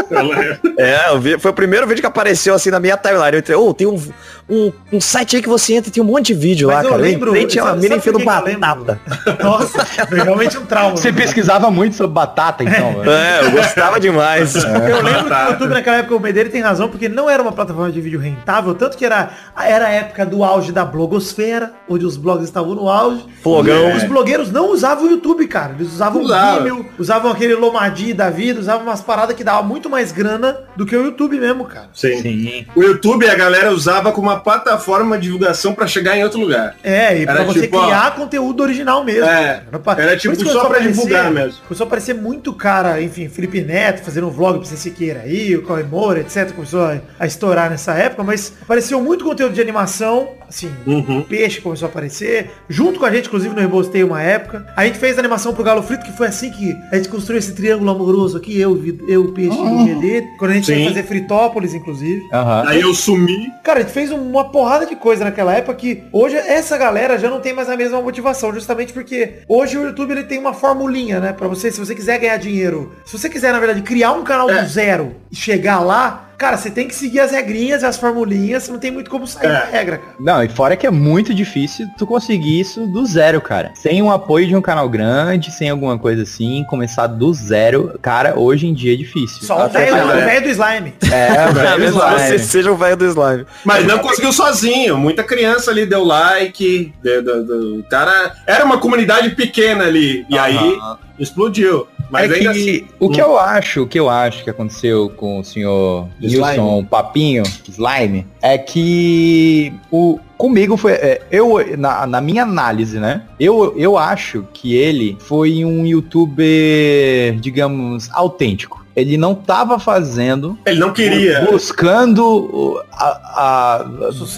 Eu 0.09 0.23
lembro. 0.27 0.59
É, 0.77 1.09
eu 1.09 1.19
vi, 1.19 1.39
foi 1.39 1.49
o 1.49 1.53
primeiro 1.53 1.87
vídeo 1.87 2.01
que 2.01 2.05
apareceu 2.07 2.53
assim 2.53 2.69
na 2.69 2.79
minha 2.79 2.95
timeline. 2.97 3.33
Eu 3.33 3.39
entrei, 3.39 3.55
ô, 3.57 3.73
tem 3.73 3.87
um, 3.87 3.99
um, 4.47 4.71
um 4.91 5.01
site 5.01 5.37
aí 5.37 5.41
que 5.41 5.49
você 5.49 5.73
entra 5.73 5.89
e 5.89 5.91
tem 5.93 6.03
um 6.03 6.05
monte 6.05 6.27
de 6.27 6.33
vídeo 6.35 6.67
Mas 6.67 6.77
lá, 6.77 6.83
eu 6.83 6.89
cara. 6.91 7.01
lembro- 7.01 7.29
entrei, 7.31 7.47
tinha 7.47 7.63
uma 7.63 7.75
mina 7.75 7.95
enfiando 7.95 8.19
eu 8.19 8.25
batata. 8.25 8.99
Nossa, 9.41 9.85
foi 10.07 10.19
realmente 10.21 10.55
um 10.57 10.65
trauma. 10.65 10.97
Você 10.97 11.11
pesquisava 11.11 11.71
muito 11.71 11.95
sobre 11.95 12.13
batata, 12.13 12.63
então. 12.63 12.99
velho. 13.01 13.03
É, 13.41 13.45
eu 13.45 13.51
gostava 13.51 13.99
demais. 13.99 14.55
Eu 14.63 15.01
lembro 15.01 15.25
que 15.25 15.33
o 15.33 15.49
YouTube 15.51 15.73
naquela 15.73 15.97
época, 15.97 16.15
o 16.15 16.19
Medeiro 16.19 16.49
tem 16.49 16.61
razão, 16.61 16.87
porque 16.89 17.07
não 17.09 17.29
era 17.29 17.41
uma 17.41 17.51
plataforma 17.51 17.91
de 17.91 17.99
vídeo 18.01 18.19
rentável, 18.19 18.73
tanto 18.75 18.97
que 18.97 19.05
era, 19.05 19.29
era 19.57 19.87
a 19.87 19.89
época 19.89 20.25
do 20.25 20.43
auge 20.43 20.71
da 20.71 20.83
blogosfera, 20.85 21.71
onde 21.89 22.05
os 22.05 22.17
blogs 22.17 22.45
estavam 22.45 22.75
no 22.75 22.89
auge. 22.89 23.25
Flogão. 23.41 23.95
Os 23.95 24.03
blogueiros 24.03 24.51
não 24.51 24.71
usavam 24.71 25.05
o 25.05 25.09
YouTube, 25.09 25.47
cara. 25.47 25.73
Eles 25.77 25.91
usavam 25.93 26.21
o 26.21 26.25
Usava. 26.25 26.57
Vimeo, 26.57 26.85
usavam 26.97 27.31
aquele 27.31 27.55
Lomadi 27.55 28.13
da 28.13 28.29
vida, 28.29 28.59
usavam 28.59 28.83
umas 28.83 29.01
paradas 29.01 29.35
que 29.35 29.43
davam 29.43 29.63
muito 29.63 29.89
mais 29.89 30.11
grana 30.11 30.57
do 30.75 30.85
que 30.85 30.95
o 30.95 31.03
YouTube 31.05 31.39
mesmo, 31.39 31.65
cara. 31.65 31.87
Sim. 31.93 32.21
Sim. 32.21 32.65
O 32.75 32.83
YouTube 32.83 33.27
a 33.27 33.35
galera 33.35 33.71
usava 33.71 34.11
como 34.11 34.29
uma 34.29 34.39
plataforma 34.39 35.17
de 35.17 35.23
divulgação 35.23 35.73
pra 35.73 35.87
chegar 35.87 36.17
em 36.17 36.23
outro 36.23 36.39
lugar. 36.39 36.75
É, 36.83 37.19
e 37.19 37.25
pra 37.25 37.35
Era 37.35 37.43
você 37.45 37.61
tipo, 37.61 37.77
ó, 37.77 37.83
criar 37.85 38.15
conteúdo 38.15 38.61
original 38.63 39.03
mesmo. 39.03 39.25
É, 39.25 39.63
pra- 39.83 39.95
era 40.01 40.17
tipo 40.17 40.35
só 40.45 40.59
pra 40.61 40.77
aparecer- 40.77 40.91
divulgar 40.91 41.31
mesmo. 41.31 41.59
Começou 41.67 41.85
a 41.85 41.87
aparecer 41.87 42.13
muito 42.15 42.53
cara, 42.53 42.99
enfim, 43.13 43.29
Felipe 43.29 43.61
Neto 43.61 44.03
fazendo 44.03 44.27
um 44.27 44.31
vlog 44.31 44.57
pra 44.59 44.67
você 44.67 44.75
Siqueira 44.75 45.21
aí, 45.21 45.55
o 45.55 45.63
Cauê 45.63 45.83
Moura, 45.83 46.19
etc. 46.21 46.51
Começou 46.51 46.81
a, 46.81 46.99
a 47.19 47.25
estourar 47.27 47.69
nessa 47.69 47.93
época, 47.93 48.23
mas 48.23 48.53
apareceu 48.61 48.99
muito 49.01 49.23
conteúdo 49.23 49.53
de 49.53 49.61
animação, 49.61 50.29
assim, 50.49 50.71
Uhum. 50.85 51.21
Peixe 51.23 51.61
começou 51.61 51.87
a 51.87 51.89
aparecer, 51.89 52.51
junto 52.67 52.99
com 52.99 53.05
a 53.05 53.11
gente, 53.11 53.27
inclusive, 53.27 53.53
no 53.53 53.61
Rebostei 53.61 54.03
uma 54.03 54.21
época. 54.21 54.65
A 54.75 54.85
gente 54.85 54.97
fez 54.97 55.15
a 55.17 55.19
animação 55.19 55.53
pro 55.53 55.63
Galo 55.63 55.81
Frito, 55.83 56.03
que 56.05 56.11
foi 56.17 56.27
assim 56.27 56.49
que 56.51 56.75
a 56.91 56.95
gente 56.95 57.09
construiu 57.09 57.39
esse 57.39 57.53
triângulo 57.53 57.89
amoroso 57.91 58.37
aqui, 58.37 58.59
eu, 58.59 58.75
Vi- 58.75 58.99
eu 59.07 59.23
o 59.25 59.31
Peixe 59.31 59.55
e 59.57 59.61
o 59.61 59.85
GD, 59.85 60.27
quando 60.37 60.51
a 60.51 60.53
gente 60.55 60.65
Sim. 60.67 60.75
ia 60.83 60.87
fazer 60.89 61.03
Fritópolis, 61.03 61.73
inclusive. 61.73 62.21
Aham. 62.33 62.63
Aí 62.67 62.81
eu 62.81 62.93
sumi. 62.93 63.47
Cara, 63.63 63.79
a 63.79 63.81
gente 63.83 63.91
fez 63.93 64.11
uma 64.11 64.49
porrada 64.49 64.85
de 64.85 64.95
coisa 64.95 65.23
naquela 65.23 65.53
época 65.53 65.73
que 65.75 66.03
hoje 66.11 66.35
essa 66.35 66.77
galera 66.77 67.17
já 67.17 67.29
não 67.29 67.39
tem 67.39 67.53
mais 67.53 67.69
a 67.69 67.77
mesma 67.77 68.01
motivação, 68.01 68.53
justamente 68.53 68.91
porque 68.93 69.35
hoje 69.47 69.77
o 69.77 69.83
YouTube 69.85 70.11
ele 70.11 70.23
tem 70.23 70.39
uma 70.39 70.53
formulinha, 70.53 71.19
né, 71.19 71.33
Pra 71.33 71.47
você, 71.47 71.71
se 71.71 71.79
você 71.79 71.93
quiser 71.95 72.19
ganhar 72.19 72.37
dinheiro, 72.37 72.91
se 73.05 73.17
você 73.17 73.29
quiser 73.29 73.51
na 73.51 73.59
verdade 73.59 73.81
criar 73.81 74.11
um 74.13 74.23
canal 74.23 74.49
É. 74.49 74.61
do 74.61 74.67
zero 74.69 75.15
e 75.31 75.35
chegar 75.35 75.79
lá, 75.79 76.29
cara, 76.37 76.57
você 76.57 76.69
tem 76.69 76.87
que 76.87 76.95
seguir 76.95 77.19
as 77.21 77.31
regrinhas, 77.31 77.83
as 77.85 77.95
formulinhas, 77.97 78.67
não 78.67 78.77
tem 78.77 78.91
muito 78.91 79.09
como 79.09 79.25
sair 79.25 79.45
É. 79.47 79.49
da 79.49 79.65
regra, 79.65 79.97
cara. 79.99 80.13
Não, 80.19 80.43
e 80.43 80.49
fora 80.49 80.75
que 80.75 80.85
é 80.85 80.89
muito 80.91 81.33
difícil 81.33 81.87
tu 81.97 82.05
conseguir 82.05 82.59
isso 82.59 82.85
do 82.87 83.05
zero, 83.05 83.39
cara. 83.39 83.71
Sem 83.75 84.01
o 84.01 84.11
apoio 84.11 84.45
de 84.47 84.55
um 84.55 84.61
canal 84.61 84.89
grande, 84.89 85.51
sem 85.51 85.69
alguma 85.69 85.97
coisa 85.97 86.23
assim, 86.23 86.65
começar 86.69 87.07
do 87.07 87.33
zero, 87.33 87.97
cara, 88.01 88.37
hoje 88.37 88.67
em 88.67 88.73
dia 88.73 88.93
é 88.93 88.97
difícil. 88.97 89.43
Só 89.43 89.57
o 89.57 89.61
Até 89.63 89.85
velho 89.85 90.05
mais, 90.05 90.09
o 90.09 90.11
é. 90.21 90.25
velho 90.25 90.41
do 90.43 90.49
slime. 90.49 90.93
É, 91.11 91.47
velho, 91.53 91.79
Mesmo 91.79 91.99
slime. 92.01 92.19
você 92.19 92.39
seja 92.39 92.71
o 92.71 92.75
velho 92.75 92.97
do 92.97 93.05
slime. 93.05 93.45
Mas 93.63 93.85
não 93.85 93.99
conseguiu 93.99 94.33
sozinho. 94.33 94.97
Muita 94.97 95.23
criança 95.23 95.71
ali 95.71 95.85
deu 95.85 96.03
like. 96.03 96.93
deu- 97.01 97.23
deu- 97.23 97.43
deu- 97.45 97.79
O 97.79 97.83
cara. 97.83 98.33
Era 98.45 98.65
uma 98.65 98.79
comunidade 98.79 99.29
pequena 99.31 99.85
ali. 99.85 100.25
E 100.29 100.37
aí 100.37 100.77
explodiu. 101.19 101.87
Mas 102.13 102.31
é 102.31 102.35
ainda 102.35 102.53
que 102.53 102.59
assim. 102.59 102.85
o 102.99 103.09
que 103.09 103.19
eu 103.19 103.39
acho, 103.39 103.81
o 103.81 103.87
que 103.87 103.99
eu 103.99 104.07
acho 104.07 104.43
que 104.43 104.49
aconteceu 104.51 105.09
com 105.17 105.39
o 105.39 105.43
senhor 105.43 106.07
Slime. 106.21 106.45
Nilson 106.45 106.85
Papinho 106.85 107.43
Slime 107.67 108.27
é 108.39 108.55
que 108.55 109.73
o 109.91 110.19
comigo 110.37 110.77
foi 110.77 110.91
é, 110.91 111.21
eu 111.31 111.55
na, 111.75 112.05
na 112.05 112.21
minha 112.21 112.43
análise, 112.43 112.99
né? 112.99 113.23
Eu, 113.39 113.73
eu 113.75 113.97
acho 113.97 114.45
que 114.53 114.75
ele 114.75 115.17
foi 115.21 115.65
um 115.65 115.87
youtuber, 115.87 117.35
digamos, 117.39 118.09
autêntico. 118.11 118.82
Ele 118.95 119.17
não 119.17 119.33
tava 119.33 119.79
fazendo 119.79 120.57
Ele 120.65 120.79
não 120.79 120.93
queria. 120.93 121.41
buscando 121.49 122.23
o- 122.25 122.81
a, 122.91 123.05
a- 123.07 123.85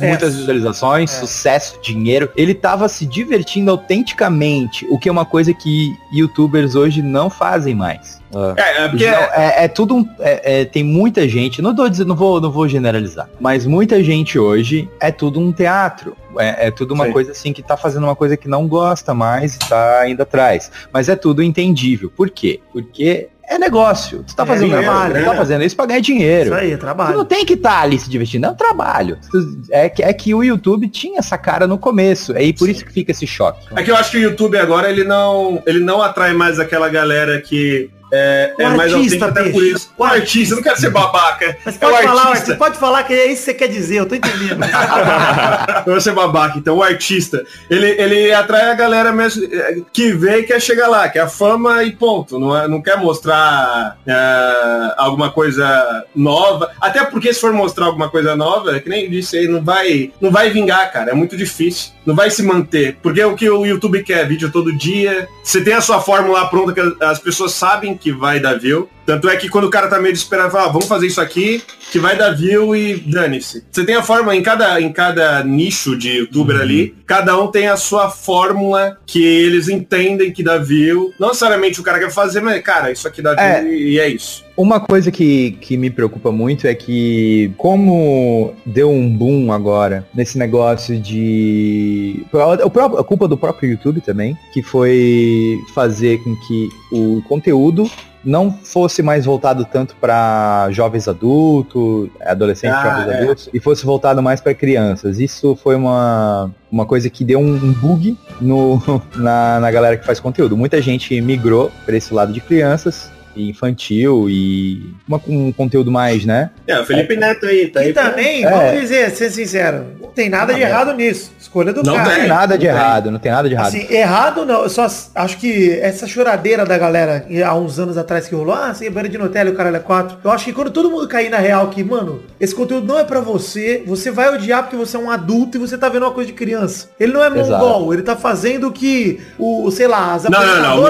muitas 0.02 0.36
visualizações, 0.36 1.14
É. 1.14 1.20
sucesso, 1.20 1.78
dinheiro. 1.82 2.30
Ele 2.36 2.54
tava 2.54 2.88
se 2.88 3.06
divertindo 3.06 3.72
autenticamente, 3.72 4.86
o 4.90 4.98
que 4.98 5.10
é 5.10 5.12
uma 5.12 5.26
coisa 5.26 5.54
que 5.54 5.94
youtubers 6.14 6.76
hoje 6.76 7.02
não 7.02 7.30
fazem 7.30 7.76
mais. 7.76 8.24
É, 8.58 8.84
é 8.84 8.88
porque. 8.90 9.06
Não, 9.10 9.18
é, 9.18 9.64
é 9.64 9.68
tudo 9.68 9.96
um, 9.96 10.10
é- 10.20 10.62
é- 10.62 10.66
tem 10.66 10.84
muita 10.84 11.28
gente, 11.28 11.62
não 11.62 11.74
tô 11.76 11.88
dizendo, 11.88 12.08
não 12.10 12.16
vou, 12.16 12.42
não 12.42 12.52
vou 12.52 12.68
generalizar, 12.68 13.30
mas 13.40 13.66
muita 13.66 14.04
gente 14.04 14.38
hoje 14.38 14.90
é 15.00 15.12
tudo 15.12 15.40
um 15.40 15.52
teatro. 15.52 16.16
É, 16.38 16.68
é 16.68 16.72
tudo 16.72 16.94
uma 16.94 17.06
Sim. 17.06 17.12
coisa 17.14 17.32
assim 17.32 17.54
que 17.54 17.64
tá 17.64 17.78
fazendo 17.78 18.04
uma 18.04 18.16
coisa 18.16 18.36
que 18.36 18.50
não 18.50 18.68
gosta 18.68 19.14
mais 19.14 19.56
e 19.56 19.60
tá 19.60 20.04
indo 20.10 20.22
atrás. 20.22 20.70
Mas 20.92 21.08
é 21.08 21.16
tudo 21.16 21.42
entendível. 21.42 22.12
Por 22.14 22.30
quê? 22.30 22.60
Porque 22.74 23.30
é 23.50 23.58
negócio. 23.58 24.24
Tu 24.28 24.36
tá 24.36 24.44
É 24.44 24.46
fazendo 24.46 24.66
dinheiro, 24.70 24.84
trabalho, 24.84 25.14
tu 25.16 25.26
tá 25.26 25.32
né? 25.32 25.38
fazendo 25.38 25.64
isso 25.64 25.76
pra 25.76 25.86
ganhar 25.86 26.00
dinheiro. 26.00 26.46
Isso 26.46 26.54
aí, 26.54 26.72
é 26.72 26.78
Tu 26.78 26.80
trabalho. 26.80 27.18
não 27.18 27.26
tem 27.26 27.46
que 27.46 27.54
estar 27.54 27.82
ali 27.82 28.00
se 28.00 28.10
divertindo, 28.10 28.46
é 28.46 28.50
um 28.50 28.56
trabalho. 28.56 29.18
Tu- 29.32 29.62
É 29.72 29.90
que, 29.90 30.04
é 30.04 30.12
que 30.14 30.34
o 30.34 30.44
YouTube 30.44 30.88
tinha 30.90 31.20
essa 31.20 31.38
cara 31.38 31.68
no 31.68 31.78
começo, 31.78 32.34
é 32.34 32.40
aí 32.40 32.54
por 32.54 32.70
isso 32.70 32.86
que 32.86 32.92
fica 32.92 33.12
esse 33.12 33.26
choque. 33.28 33.66
É 33.76 33.84
que 33.84 33.92
eu 33.92 33.96
acho 33.96 34.12
que 34.12 34.18
o 34.18 34.22
YouTube 34.22 34.58
agora 34.58 34.90
ele 34.90 35.04
não, 35.04 35.62
ele 35.66 35.80
não 35.80 36.02
atrai 36.02 36.34
mais 36.34 36.60
aquela 36.60 36.90
galera 36.90 37.40
que 37.42 37.90
é, 38.16 38.54
é 38.60 38.70
mais 38.70 38.94
artista, 38.94 39.26
até 39.28 39.50
por 39.50 39.64
isso. 39.64 39.92
O 39.98 40.04
artista, 40.04 40.54
eu 40.54 40.58
não 40.58 40.64
quero 40.64 40.80
ser 40.80 40.90
babaca. 40.90 41.58
Mas 41.66 41.76
É 41.76 41.80
pode 41.80 42.08
falar, 42.08 42.24
artista. 42.24 42.56
pode 42.56 42.78
falar 42.78 43.04
que 43.04 43.14
é 43.14 43.26
isso 43.32 43.42
que 43.42 43.46
você 43.46 43.54
quer 43.54 43.68
dizer, 43.68 43.96
eu 44.00 44.06
tô 44.06 44.16
entendendo. 44.16 44.60
Eu 45.86 45.92
vou 45.94 46.02
ser 46.02 46.14
babaca. 46.14 46.58
Então 46.58 46.78
o 46.78 46.84
artista, 46.84 47.44
ele, 47.70 47.88
ele 48.02 48.34
atrai 48.34 48.72
a 48.72 48.74
galera 48.74 49.12
mesmo 49.12 49.44
é, 49.54 49.78
que 49.94 50.12
vê 50.14 50.40
e 50.40 50.44
quer 50.44 50.60
chegar 50.62 50.88
lá, 50.88 51.08
que 51.10 51.20
é 51.20 51.22
a 51.22 51.28
fama 51.28 51.84
e 51.84 51.92
ponto. 51.92 52.40
Não, 52.40 52.56
é- 52.58 52.68
não 52.68 52.82
quer 52.82 52.98
mostrar 52.98 53.98
é, 54.06 54.94
alguma 54.98 55.32
coisa 55.32 56.04
nova. 56.16 56.72
Até 56.82 57.04
porque 57.06 57.34
se 57.34 57.40
for 57.42 57.54
mostrar 57.54 57.86
alguma 57.86 58.10
coisa 58.10 58.36
nova, 58.36 58.76
é 58.76 58.80
que 58.80 58.90
nem 58.90 59.10
disse 59.10 59.38
aí, 59.38 59.48
não 59.48 59.64
vai, 59.64 60.12
não 60.20 60.32
vai 60.32 60.50
vingar, 60.50 60.92
cara. 60.92 61.12
É 61.12 61.14
muito 61.14 61.38
difícil. 61.38 61.92
Não 62.06 62.16
vai 62.16 62.30
se 62.30 62.44
manter. 62.44 62.98
Porque 63.02 63.24
o 63.24 63.36
que 63.36 63.50
o 63.50 63.66
YouTube 63.66 64.04
quer, 64.04 64.28
vídeo 64.28 64.52
todo 64.52 64.76
dia. 64.76 65.28
Você 65.44 65.62
tem 65.62 65.74
a 65.74 65.82
sua 65.82 66.00
fórmula 66.00 66.48
pronta 66.50 66.74
que 66.74 67.04
as 67.04 67.20
pessoas 67.20 67.52
sabem 67.54 67.96
que 68.06 68.12
vai 68.12 68.40
dar 68.40 68.60
view. 68.60 68.88
Tanto 69.04 69.28
é 69.28 69.36
que 69.36 69.50
quando 69.50 69.64
o 69.66 69.70
cara 69.72 69.88
tá 69.88 70.00
meio 70.00 70.14
desesperado, 70.14 70.52
fala, 70.52 70.66
ah, 70.66 70.72
vamos 70.72 70.88
fazer 70.88 71.08
isso 71.08 71.20
aqui, 71.20 71.64
que 71.92 71.98
vai 71.98 72.16
dar 72.16 72.30
view 72.36 72.76
e 72.76 72.98
dane-se. 72.98 73.64
Você 73.72 73.84
tem 73.84 73.96
a 73.96 74.04
fórmula 74.04 74.36
em 74.36 74.44
cada, 74.44 74.80
em 74.80 74.94
cada 74.94 75.44
nicho 75.44 75.98
de 75.98 76.18
youtuber 76.20 76.62
ali, 76.62 76.96
cada 77.08 77.36
um 77.42 77.48
tem 77.48 77.68
a 77.68 77.76
sua 77.76 78.12
fórmula 78.12 79.00
que 79.08 79.24
eles 79.24 79.70
entendem 79.70 80.32
que 80.32 80.44
dá 80.44 80.60
view. 80.60 81.12
Não 81.20 81.30
necessariamente 81.30 81.80
o 81.80 81.84
cara 81.84 81.98
quer 81.98 82.12
fazer, 82.12 82.42
mas, 82.42 82.62
cara, 82.62 82.92
isso 82.92 83.08
aqui 83.08 83.24
dá 83.24 83.34
view 83.34 83.44
É. 83.44 83.64
e, 83.74 83.94
e 83.94 84.00
é 84.00 84.08
isso. 84.08 84.45
Uma 84.58 84.80
coisa 84.80 85.12
que, 85.12 85.52
que 85.60 85.76
me 85.76 85.90
preocupa 85.90 86.32
muito 86.32 86.66
é 86.66 86.74
que, 86.74 87.52
como 87.58 88.54
deu 88.66 88.90
um 88.90 89.10
boom 89.10 89.52
agora 89.52 90.08
nesse 90.14 90.38
negócio 90.38 90.98
de. 90.98 92.26
O 92.64 92.70
próprio, 92.70 93.00
a 93.00 93.04
culpa 93.04 93.28
do 93.28 93.38
próprio 93.38 93.72
YouTube 93.72 94.00
também, 94.00 94.38
que 94.54 94.64
foi 94.64 95.60
fazer 95.74 96.24
com 96.24 96.36
que 96.36 96.70
o 96.92 97.22
conteúdo 97.28 97.90
não 98.26 98.52
fosse 98.52 99.04
mais 99.04 99.26
voltado 99.26 99.64
tanto 99.66 99.96
para 99.98 100.68
jovens 100.72 101.08
adultos, 101.08 102.10
adolescentes, 102.22 102.78
Ah, 102.78 102.84
jovens 102.84 103.14
é. 103.14 103.22
adultos, 103.22 103.50
e 103.54 103.60
fosse 103.60 103.86
voltado 103.86 104.22
mais 104.24 104.42
para 104.42 104.54
crianças. 104.56 105.20
Isso 105.20 105.56
foi 105.56 105.76
uma, 105.76 106.52
uma 106.72 106.86
coisa 106.86 107.10
que 107.10 107.24
deu 107.24 107.40
um, 107.40 107.72
bug 107.74 108.18
no, 108.42 108.82
na, 109.16 109.60
na 109.60 109.70
galera 109.70 109.96
que 109.96 110.06
faz 110.06 110.20
conteúdo. 110.20 110.58
Muita 110.58 110.82
gente 110.82 111.22
migrou 111.22 111.72
para 111.86 111.96
esse 111.96 112.14
lado 112.14 112.34
de 112.34 112.42
crianças, 112.42 113.12
infantil 113.36 114.28
e 114.30 114.94
uma- 115.08 115.22
um 115.28 115.52
conteúdo 115.52 115.92
mais, 115.92 116.26
né? 116.26 116.50
É, 116.68 116.80
o 116.80 116.86
Felipe 116.86 117.16
Neto 117.16 117.46
aí, 117.46 117.68
tá 117.68 117.80
aí. 117.82 117.90
E 117.90 117.94
também, 117.94 118.46
É. 118.46 118.50
vamos 118.50 118.82
dizer, 118.82 119.12
ser 119.12 119.30
sincero, 119.32 119.86
não 120.02 120.10
tem 120.10 120.30
nada 120.30 120.54
de 120.54 120.60
Não, 120.60 120.68
errado 120.68 120.94
nisso. 120.94 121.32
Escolha 121.40 121.72
do 121.74 121.84
Não 121.84 121.96
cara. 121.96 122.10
Não 122.10 122.16
tem 122.16 122.24
É, 122.24 122.28
nada 122.28 122.58
de 122.58 122.66
não 122.66 122.74
tem. 122.74 122.82
errado, 122.82 123.12
não 123.12 123.20
tem 123.20 123.32
nada 123.32 123.48
de 123.50 123.56
errado. 123.56 123.68
Assim, 123.68 123.88
errado 123.94 124.46
não, 124.46 124.64
eu 124.64 124.70
só 124.70 124.88
acho 125.16 125.38
que 125.38 125.72
essa 125.82 126.08
choradeira 126.08 126.66
da 126.66 126.78
galera 126.78 127.26
há 127.46 127.56
uns 127.56 127.80
anos 127.80 127.98
atrás 127.98 128.28
que 128.28 128.36
rolou, 128.36 128.54
ah, 128.56 128.74
sem 128.74 128.90
banho 128.92 129.08
de 129.10 129.18
Nutella 129.18 129.50
e 129.50 129.54
o 129.54 129.56
caralho 129.56 129.76
é 129.78 129.80
4. 129.80 130.18
Eu 130.24 130.32
acho 130.32 130.46
que 130.46 130.54
quando 130.54 130.72
todo 130.72 130.90
mundo 130.90 131.08
cair 131.08 131.30
na 131.30 131.38
real 131.38 131.68
que, 131.70 131.84
mano, 131.84 132.22
esse 132.40 132.54
conteúdo 132.54 132.86
não 132.88 132.98
é 133.00 133.04
pra 133.04 133.20
você, 133.20 133.84
você 133.86 134.12
vai 134.12 134.34
odiar 134.34 134.64
porque 134.64 134.76
você 134.76 134.98
é 134.98 135.00
um 135.00 135.10
adulto 135.10 135.58
e 135.58 135.60
você 135.60 135.78
tá 135.78 135.88
vendo 135.90 136.04
uma 136.04 136.12
coisa 136.12 136.28
de 136.28 136.34
criança. 136.34 136.90
Ele 137.00 137.14
não 137.14 137.24
é 137.24 137.28
Exato. 137.28 137.50
mongol, 137.64 137.94
ele 137.94 138.04
tá 138.04 138.16
fazendo 138.16 138.68
o 138.68 138.72
que 138.72 139.20
o, 139.38 139.70
sei 139.72 139.88
lá, 139.88 140.14
as 140.14 140.24
Não, 140.24 140.32
não, 140.46 140.62
não, 140.62 140.80
o 140.84 140.88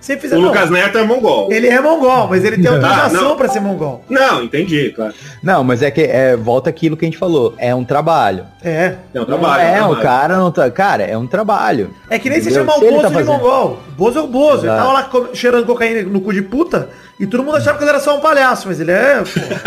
Sempre 0.00 0.20
O 0.26 0.30
fizeram. 0.30 0.42
Lucas 0.42 0.70
Neto 0.70 0.96
é 0.98 1.02
mongol. 1.02 1.52
Ele 1.52 1.68
é 1.68 1.78
mongol, 1.80 2.26
mas 2.28 2.42
ele 2.44 2.56
tem 2.56 2.66
autorização 2.72 3.22
não. 3.30 3.36
pra 3.36 3.48
ser 3.48 3.60
mongol. 3.60 4.02
Não, 4.08 4.42
entendi, 4.42 4.90
claro. 4.96 5.12
Não, 5.42 5.62
mas 5.62 5.82
é 5.82 5.90
que 5.90 6.00
é, 6.00 6.36
volta 6.36 6.70
aquilo 6.70 6.96
que 6.96 7.04
a 7.04 7.08
gente 7.08 7.18
falou. 7.18 7.54
É 7.58 7.74
um 7.74 7.84
trabalho. 7.84 8.46
É. 8.64 8.94
É 9.12 9.18
um 9.18 9.20
Não 9.20 9.24
trabalho. 9.26 9.62
é, 9.62 9.82
um 9.84 9.92
o 9.92 9.96
cara 9.96 10.36
não 10.38 10.50
tá. 10.50 10.70
Cara, 10.70 11.02
é 11.04 11.16
um 11.18 11.26
trabalho. 11.26 11.90
É 12.08 12.18
que 12.18 12.30
nem 12.30 12.40
você 12.40 12.48
Entendeu? 12.48 12.64
chamar 12.66 12.76
o 12.76 12.78
Se 12.80 12.84
ele 12.86 12.90
Bozo 12.96 13.02
tá 13.02 13.08
de 13.08 13.14
fazendo- 13.14 13.32
mongol. 13.32 13.78
O 13.88 13.92
Bozo 13.92 14.18
é 14.18 14.22
o 14.22 14.26
Bozo. 14.26 14.66
Ele 14.66 14.74
tava 14.76 14.92
lá 14.92 15.10
cheirando 15.34 15.66
cocaína 15.66 16.02
no 16.02 16.20
cu 16.22 16.32
de 16.32 16.42
puta 16.42 16.88
e 17.20 17.26
todo 17.26 17.44
mundo 17.44 17.58
achava 17.58 17.76
que 17.76 17.84
ele 17.84 17.90
era 17.90 18.00
só 18.00 18.16
um 18.16 18.20
palhaço, 18.20 18.66
mas 18.66 18.80
ele 18.80 18.92
é. 18.92 19.22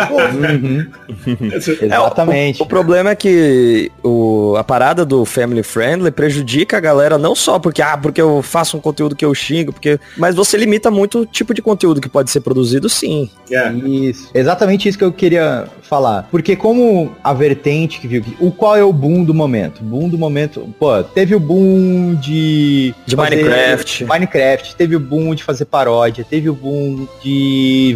Pô. 0.07 0.15
Uhum, 0.17 0.88
É, 1.53 1.86
exatamente. 1.86 2.60
O, 2.60 2.65
o 2.65 2.67
problema 2.67 3.12
é 3.12 3.15
que 3.15 3.91
o, 4.01 4.55
a 4.57 4.63
parada 4.63 5.05
do 5.05 5.24
family 5.24 5.62
friendly 5.62 6.10
prejudica 6.10 6.77
a 6.77 6.79
galera 6.79 7.15
não 7.17 7.36
só 7.36 7.60
porque, 7.60 7.81
ah, 7.81 7.95
porque 7.95 8.19
eu 8.19 8.41
faço 8.41 8.75
um 8.75 8.79
conteúdo 8.79 9.15
que 9.15 9.24
eu 9.24 9.36
xingo, 9.36 9.72
porque. 9.72 10.00
Mas 10.17 10.33
você 10.33 10.57
limita 10.57 10.89
muito 10.89 11.19
o 11.19 11.25
tipo 11.27 11.53
de 11.53 11.62
conteúdo 11.62 12.01
que 12.01 12.10
pode 12.10 12.31
ser 12.31 12.41
produzido, 12.41 12.89
sim. 12.89 13.29
É. 13.51 13.72
Isso. 13.72 14.31
Exatamente 14.33 14.89
isso 14.89 14.98
que 14.98 15.03
eu 15.03 15.12
queria 15.12 15.67
falar. 15.83 16.27
Porque 16.31 16.55
como 16.55 17.15
a 17.24 17.33
vertente 17.33 18.00
que 18.00 18.07
viu 18.07 18.24
que. 18.24 18.36
O 18.39 18.51
qual 18.51 18.75
é 18.75 18.83
o 18.83 18.91
boom 18.91 19.24
do 19.24 19.33
momento? 19.33 19.83
Boom 19.83 20.10
do 20.10 20.17
momento. 20.17 20.74
Pô, 20.79 21.03
teve 21.03 21.36
o 21.36 21.39
boom 21.39 22.15
de. 22.15 22.95
De 23.05 23.15
Minecraft. 23.15 24.05
Minecraft. 24.05 24.75
Teve 24.75 24.95
o 24.95 25.00
boom 25.00 25.36
de 25.36 25.43
fazer 25.43 25.65
paródia. 25.65 26.25
Teve 26.27 26.50
o 26.50 26.55
boom 26.55 27.07
de 27.22 27.42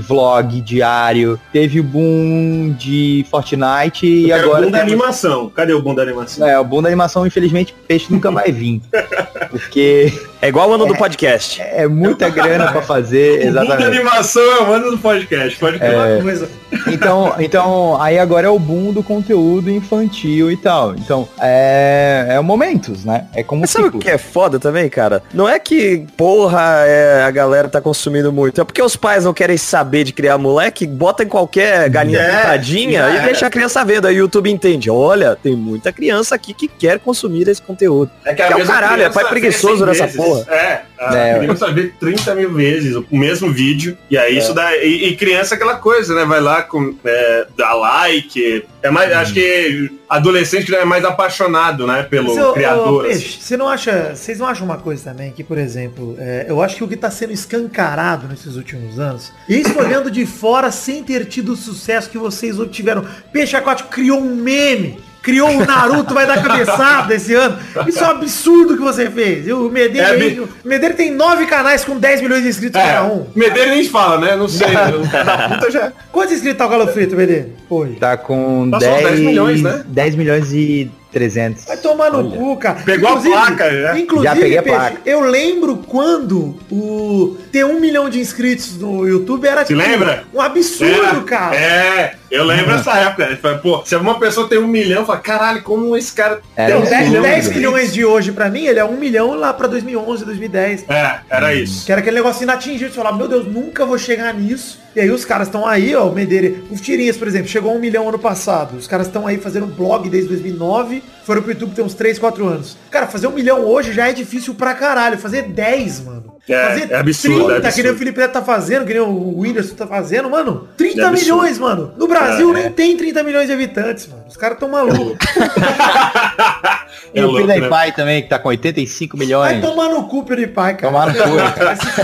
vlog 0.07 0.61
diário. 0.61 1.39
Teve 1.51 1.79
o 1.79 1.83
boom 1.83 2.75
de 2.77 3.25
Fortnite. 3.29 4.05
E 4.05 4.31
agora. 4.31 4.59
o 4.59 4.63
boom 4.63 4.71
da 4.71 4.81
animação. 4.81 5.49
Cadê 5.49 5.73
o 5.73 5.81
boom 5.81 5.95
da 5.95 6.03
animação? 6.03 6.47
É, 6.47 6.59
o 6.59 6.63
boom 6.63 6.81
da 6.81 6.89
animação, 6.89 7.25
infelizmente, 7.25 7.75
peixe 7.87 8.07
nunca 8.09 8.31
vai 8.31 8.51
vir. 8.51 8.81
Porque 9.49 10.11
É 10.41 10.47
igual 10.49 10.69
o 10.69 10.73
ano 10.73 10.85
do 10.85 10.95
podcast. 10.95 11.61
é 11.61 11.87
muita 11.87 12.29
grana 12.29 12.71
pra 12.71 12.81
fazer, 12.81 13.41
exatamente. 13.47 13.83
animação 13.83 14.41
é 14.43 14.61
o 14.61 14.71
ano 14.73 14.91
do 14.91 14.97
podcast. 14.97 15.57
Pode 15.57 15.75
É 15.77 15.79
crer. 15.79 15.95
uma 15.95 16.21
coisa. 16.21 16.49
Então, 16.87 17.33
então, 17.39 18.01
aí 18.01 18.17
agora 18.19 18.47
é 18.47 18.49
o 18.49 18.59
boom 18.59 18.91
do 18.91 19.01
conteúdo 19.01 19.69
infantil 19.69 20.51
e 20.51 20.57
tal. 20.57 20.93
Então, 20.95 21.27
é, 21.39 22.25
é 22.29 22.39
momentos, 22.41 23.05
né? 23.05 23.25
É 23.33 23.41
como 23.41 23.61
Mas 23.61 23.69
sabe 23.71 23.87
o 23.87 23.91
que 23.91 24.09
é 24.09 24.17
foda 24.17 24.59
também, 24.59 24.89
cara? 24.89 25.23
Não 25.33 25.47
é 25.47 25.59
que, 25.59 26.05
porra, 26.17 26.83
é, 26.85 27.23
a 27.23 27.31
galera 27.31 27.69
tá 27.69 27.79
consumindo 27.79 28.31
muito. 28.33 28.59
É 28.59 28.63
porque 28.65 28.81
os 28.81 28.95
pais 28.97 29.23
não 29.25 29.33
querem 29.33 29.55
saber 29.57 30.03
de 30.03 30.11
criar 30.11 30.37
moleque, 30.37 30.85
bota 30.85 31.23
em 31.23 31.27
qualquer 31.27 31.89
galinha 31.89 32.19
É, 32.19 32.37
pintadinha 32.41 33.09
e 33.11 33.21
deixa 33.25 33.47
a 33.47 33.49
criança 33.49 33.83
vendo. 33.85 34.07
Aí 34.07 34.15
o 34.15 34.19
YouTube 34.19 34.49
entende. 34.49 34.89
Olha, 34.89 35.35
tem 35.41 35.55
muita 35.55 35.91
criança 35.93 36.35
aqui 36.35 36.53
que 36.53 36.67
quer 36.67 36.99
consumir 36.99 37.47
esse 37.47 37.61
conteúdo. 37.61 38.11
É 38.25 38.33
Que 38.33 38.41
é 38.41 38.55
o 38.55 38.65
caralho, 38.65 39.03
é 39.03 39.09
pai 39.09 39.25
preguiçoso 39.29 39.77
100 39.77 39.85
nessa 39.85 40.03
vezes. 40.05 40.17
Porra. 40.27 40.53
É, 40.53 40.81
a 40.99 41.15
É. 41.15 41.39
criança 41.39 41.71
vê 41.71 41.91
30 41.99 42.35
mil 42.35 42.53
vezes 42.53 42.95
o 42.95 43.05
mesmo 43.11 43.51
vídeo. 43.51 43.97
E 44.09 44.17
aí 44.17 44.37
isso 44.37 44.53
dá. 44.53 44.75
E, 44.77 45.09
e 45.09 45.15
criança 45.15 45.53
é 45.53 45.55
aquela 45.55 45.75
coisa, 45.75 46.13
né? 46.15 46.25
Vai 46.25 46.41
lá 46.41 46.61
com. 46.63 46.95
É, 47.05 47.45
dá 47.57 47.73
like. 47.73 48.65
É 48.83 48.89
mais, 48.89 49.11
Acho 49.11 49.33
que 49.33 49.91
adolescente 50.09 50.73
é 50.73 50.85
mais 50.85 51.03
apaixonado, 51.03 51.85
né? 51.85 52.03
Pelo 52.03 52.31
ô, 52.49 52.53
criador. 52.53 53.05
assim. 53.05 53.19
Peixe, 53.19 53.37
você 53.41 53.57
não 53.57 53.67
acha, 53.67 54.15
vocês 54.15 54.39
não 54.39 54.47
acham 54.47 54.65
uma 54.65 54.77
coisa 54.77 55.03
também 55.11 55.31
que, 55.31 55.43
por 55.43 55.57
exemplo, 55.57 56.15
é, 56.19 56.45
eu 56.47 56.61
acho 56.61 56.75
que 56.77 56.83
o 56.83 56.87
que 56.87 56.95
está 56.95 57.11
sendo 57.11 57.33
escancarado 57.33 58.27
nesses 58.27 58.55
últimos 58.55 58.99
anos, 58.99 59.31
isso 59.49 59.77
olhando 59.77 60.09
de 60.09 60.25
fora 60.25 60.71
sem 60.71 61.03
ter 61.03 61.25
tido 61.25 61.53
o 61.53 61.55
sucesso 61.55 62.09
que 62.09 62.17
vocês 62.17 62.59
obtiveram, 62.59 63.05
Peixe 63.31 63.55
Aquático 63.55 63.89
criou 63.89 64.19
um 64.19 64.35
meme. 64.35 64.99
Criou 65.27 65.49
o 65.49 65.65
Naruto, 65.65 66.13
vai 66.13 66.25
dar 66.25 66.41
cabeçada 66.41 67.13
esse 67.13 67.33
ano. 67.33 67.59
Isso 67.85 68.01
é 68.01 68.07
um 68.07 68.11
absurdo 68.11 68.77
que 68.77 68.81
você 68.81 69.11
fez. 69.11 69.45
E 69.45 69.51
o 69.51 69.69
Medeiro, 69.69 70.07
É, 70.07 70.41
o 70.41 70.49
Medeiro 70.63 70.95
tem 70.95 71.11
nove 71.11 71.45
canais 71.47 71.83
com 71.83 71.97
10 71.99 72.21
milhões 72.21 72.43
de 72.43 72.47
inscritos 72.49 72.79
É, 72.79 72.85
cada 72.93 73.03
um. 73.03 73.27
Medeiro 73.35 73.71
nem 73.71 73.83
fala, 73.83 74.17
né? 74.19 74.37
Não 74.37 74.47
sei. 74.47 74.67
puta 75.51 75.69
já. 75.69 75.91
Quantos 76.13 76.31
inscritos 76.33 76.57
tá 76.57 76.65
o 76.65 76.69
Galo 76.69 76.87
Frito, 76.87 77.15
Medeiro? 77.17 77.49
Hoje. 77.69 77.95
Tá 77.95 78.15
com 78.15 78.69
Passou 78.71 78.89
10, 78.89 79.03
10 79.03 79.19
milhões, 79.19 79.61
né? 79.61 79.83
10 79.85 80.15
milhões 80.15 80.53
e 80.53 80.89
300. 81.11 81.65
Vai 81.65 81.77
tomar 81.77 82.09
no 82.11 82.31
cu, 82.31 82.55
cara. 82.57 82.79
Pegou 82.85 83.09
a 83.09 83.17
placa, 83.19 83.69
já. 83.81 83.99
Inclusive, 83.99 84.23
Já 84.33 84.35
peguei 84.41 84.57
a 84.57 84.63
Peixe, 84.63 84.77
placa. 84.79 84.97
eu 85.05 85.19
lembro 85.21 85.77
quando 85.87 86.55
o 86.71 87.35
ter 87.51 87.65
um 87.65 87.79
milhão 87.79 88.09
de 88.09 88.19
inscritos 88.19 88.77
no 88.77 89.05
YouTube 89.07 89.45
era 89.47 89.65
Se 89.65 89.73
lembra? 89.73 90.23
um 90.33 90.39
absurdo, 90.41 90.93
Era- 90.93 91.21
cara. 91.21 91.55
É, 91.55 92.15
eu 92.29 92.43
lembro 92.43 92.75
dessa 92.75 92.93
época. 92.97 93.23
Ele 93.25 93.35
fala, 93.37 93.57
Pô, 93.57 93.81
se 93.85 93.95
uma 93.95 94.19
pessoa 94.19 94.47
tem 94.47 94.57
um 94.57 94.67
milhão, 94.67 95.05
fala, 95.05 95.19
caralho, 95.19 95.63
como 95.63 95.95
esse 95.95 96.13
cara 96.13 96.41
Era 96.55 96.73
tem 96.75 96.81
um 96.81 96.85
um 96.85 96.89
10, 96.89 97.07
milhão 97.09 97.21
10 97.23 97.43
de 97.49 97.55
milhões 97.55 97.93
de 97.93 98.05
hoje 98.05 98.31
pra 98.31 98.49
mim, 98.49 98.65
ele 98.65 98.79
é 98.79 98.85
um 98.85 98.97
milhão 98.97 99.33
lá 99.35 99.53
pra 99.53 99.67
2011, 99.67 100.25
2010. 100.25 100.85
É, 100.89 101.19
era 101.29 101.53
isso. 101.53 101.85
Que 101.85 101.91
era 101.91 102.01
aquele 102.01 102.15
negócio 102.17 102.43
inatingível. 102.43 102.89
Você 102.89 102.95
falava, 102.95 103.17
meu 103.17 103.27
Deus, 103.27 103.45
nunca 103.47 103.85
vou 103.85 103.97
chegar 103.97 104.33
nisso. 104.33 104.79
E 104.95 104.99
aí 104.99 105.11
os 105.11 105.23
caras 105.25 105.47
estão 105.47 105.65
aí, 105.67 105.95
ó, 105.95 106.07
o 106.07 106.13
Medeira. 106.13 106.55
O 106.71 106.75
Tirinhas, 106.75 107.17
por 107.17 107.27
exemplo, 107.27 107.47
chegou 107.47 107.71
a 107.71 107.75
um 107.75 107.79
milhão 107.79 108.09
ano 108.09 108.17
passado. 108.17 108.75
Os 108.77 108.87
caras 108.87 109.05
estão 109.07 109.27
aí 109.27 109.37
fazendo 109.37 109.67
blog 109.67 110.09
desde 110.09 110.29
2009. 110.29 111.03
Foram 111.23 111.41
pro 111.43 111.51
YouTube 111.51 111.75
tem 111.75 111.85
uns 111.85 111.93
3, 111.93 112.17
4 112.17 112.47
anos. 112.47 112.77
Cara, 112.89 113.05
fazer 113.05 113.27
um 113.27 113.31
milhão 113.31 113.63
hoje 113.63 113.93
já 113.93 114.09
é 114.09 114.13
difícil 114.13 114.55
pra 114.55 114.73
caralho. 114.73 115.17
Fazer 115.17 115.43
10, 115.43 115.99
mano. 116.01 116.37
É, 116.49 116.67
fazer 116.69 116.91
é 116.91 116.95
absurdo, 116.97 117.35
30, 117.49 117.53
é 117.53 117.59
que 117.59 117.61
nem 117.61 117.67
absurdo. 117.67 117.91
o 117.93 117.97
Felipe 117.97 118.19
Neto 118.19 118.31
tá 118.31 118.41
fazendo, 118.41 118.85
que 118.85 118.93
nem 118.93 119.01
o 119.01 119.39
Whindersson 119.39 119.75
tá 119.75 119.85
fazendo, 119.85 120.29
mano. 120.29 120.67
30 120.77 121.01
É 121.01 121.03
absurdo. 121.05 121.21
milhões, 121.35 121.59
mano. 121.59 121.93
No 121.97 122.07
Brasil 122.07 122.16
É, 122.23 122.53
nem 122.53 122.63
é. 122.65 122.69
tem 122.69 122.97
30 122.97 123.23
milhões 123.23 123.47
de 123.47 123.53
habitantes, 123.53 124.07
mano. 124.07 124.23
Os 124.27 124.37
caras 124.37 124.57
tão 124.59 124.69
malucos. 124.69 125.17
E 127.13 127.19
É 127.19 127.25
o 127.25 127.31
louco, 127.31 127.47
né? 127.47 127.55
PewDiePie 127.59 127.95
também, 127.95 128.21
que 128.21 128.29
tá 128.29 128.37
com 128.39 128.49
85 128.49 129.17
Vai 129.17 129.25
milhões. 129.25 129.61
tomar 129.61 129.89
no 129.89 130.07
cu, 130.07 130.23
PewDiePie, 130.23 130.53
cara. 130.55 130.77
Tomar 130.77 131.07
no 131.07 131.13
cu. 131.13 131.29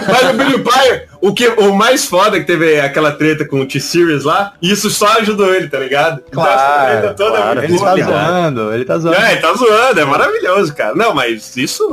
Mas 0.08 0.30
o 0.30 0.34
Billy 0.34 0.60
Pie, 0.64 1.08
o, 1.30 1.34
que, 1.34 1.48
o 1.48 1.74
mais 1.74 2.06
foda 2.06 2.38
é 2.38 2.40
que 2.40 2.46
teve 2.46 2.80
aquela 2.80 3.12
treta 3.12 3.46
com 3.46 3.62
o 3.62 3.66
T-Series 3.66 4.24
lá, 4.24 4.54
e 4.62 4.72
isso 4.72 4.90
só 4.90 5.20
ajudou 5.20 5.54
ele, 5.54 5.68
tá 5.68 5.80
ligado? 5.80 6.22
Então, 6.28 6.44
Claro, 6.44 6.92
treta 7.02 7.14
toda 7.14 7.38
é 7.38 7.42
claro. 7.42 7.64
Ele 7.64 7.78
tá 7.78 7.96
boa, 7.96 8.04
zoando, 8.04 8.74
ele 8.74 8.86
tá 8.86 8.98
zoando. 9.00 9.18
É, 9.18 9.32
ele 9.32 9.42
tá 9.42 9.54
zoando, 9.54 10.00
é 10.00 10.06
maravilhoso, 10.06 10.76
cara. 10.76 10.94
Não, 10.96 11.14
mas 11.14 11.56
isso, 11.58 11.88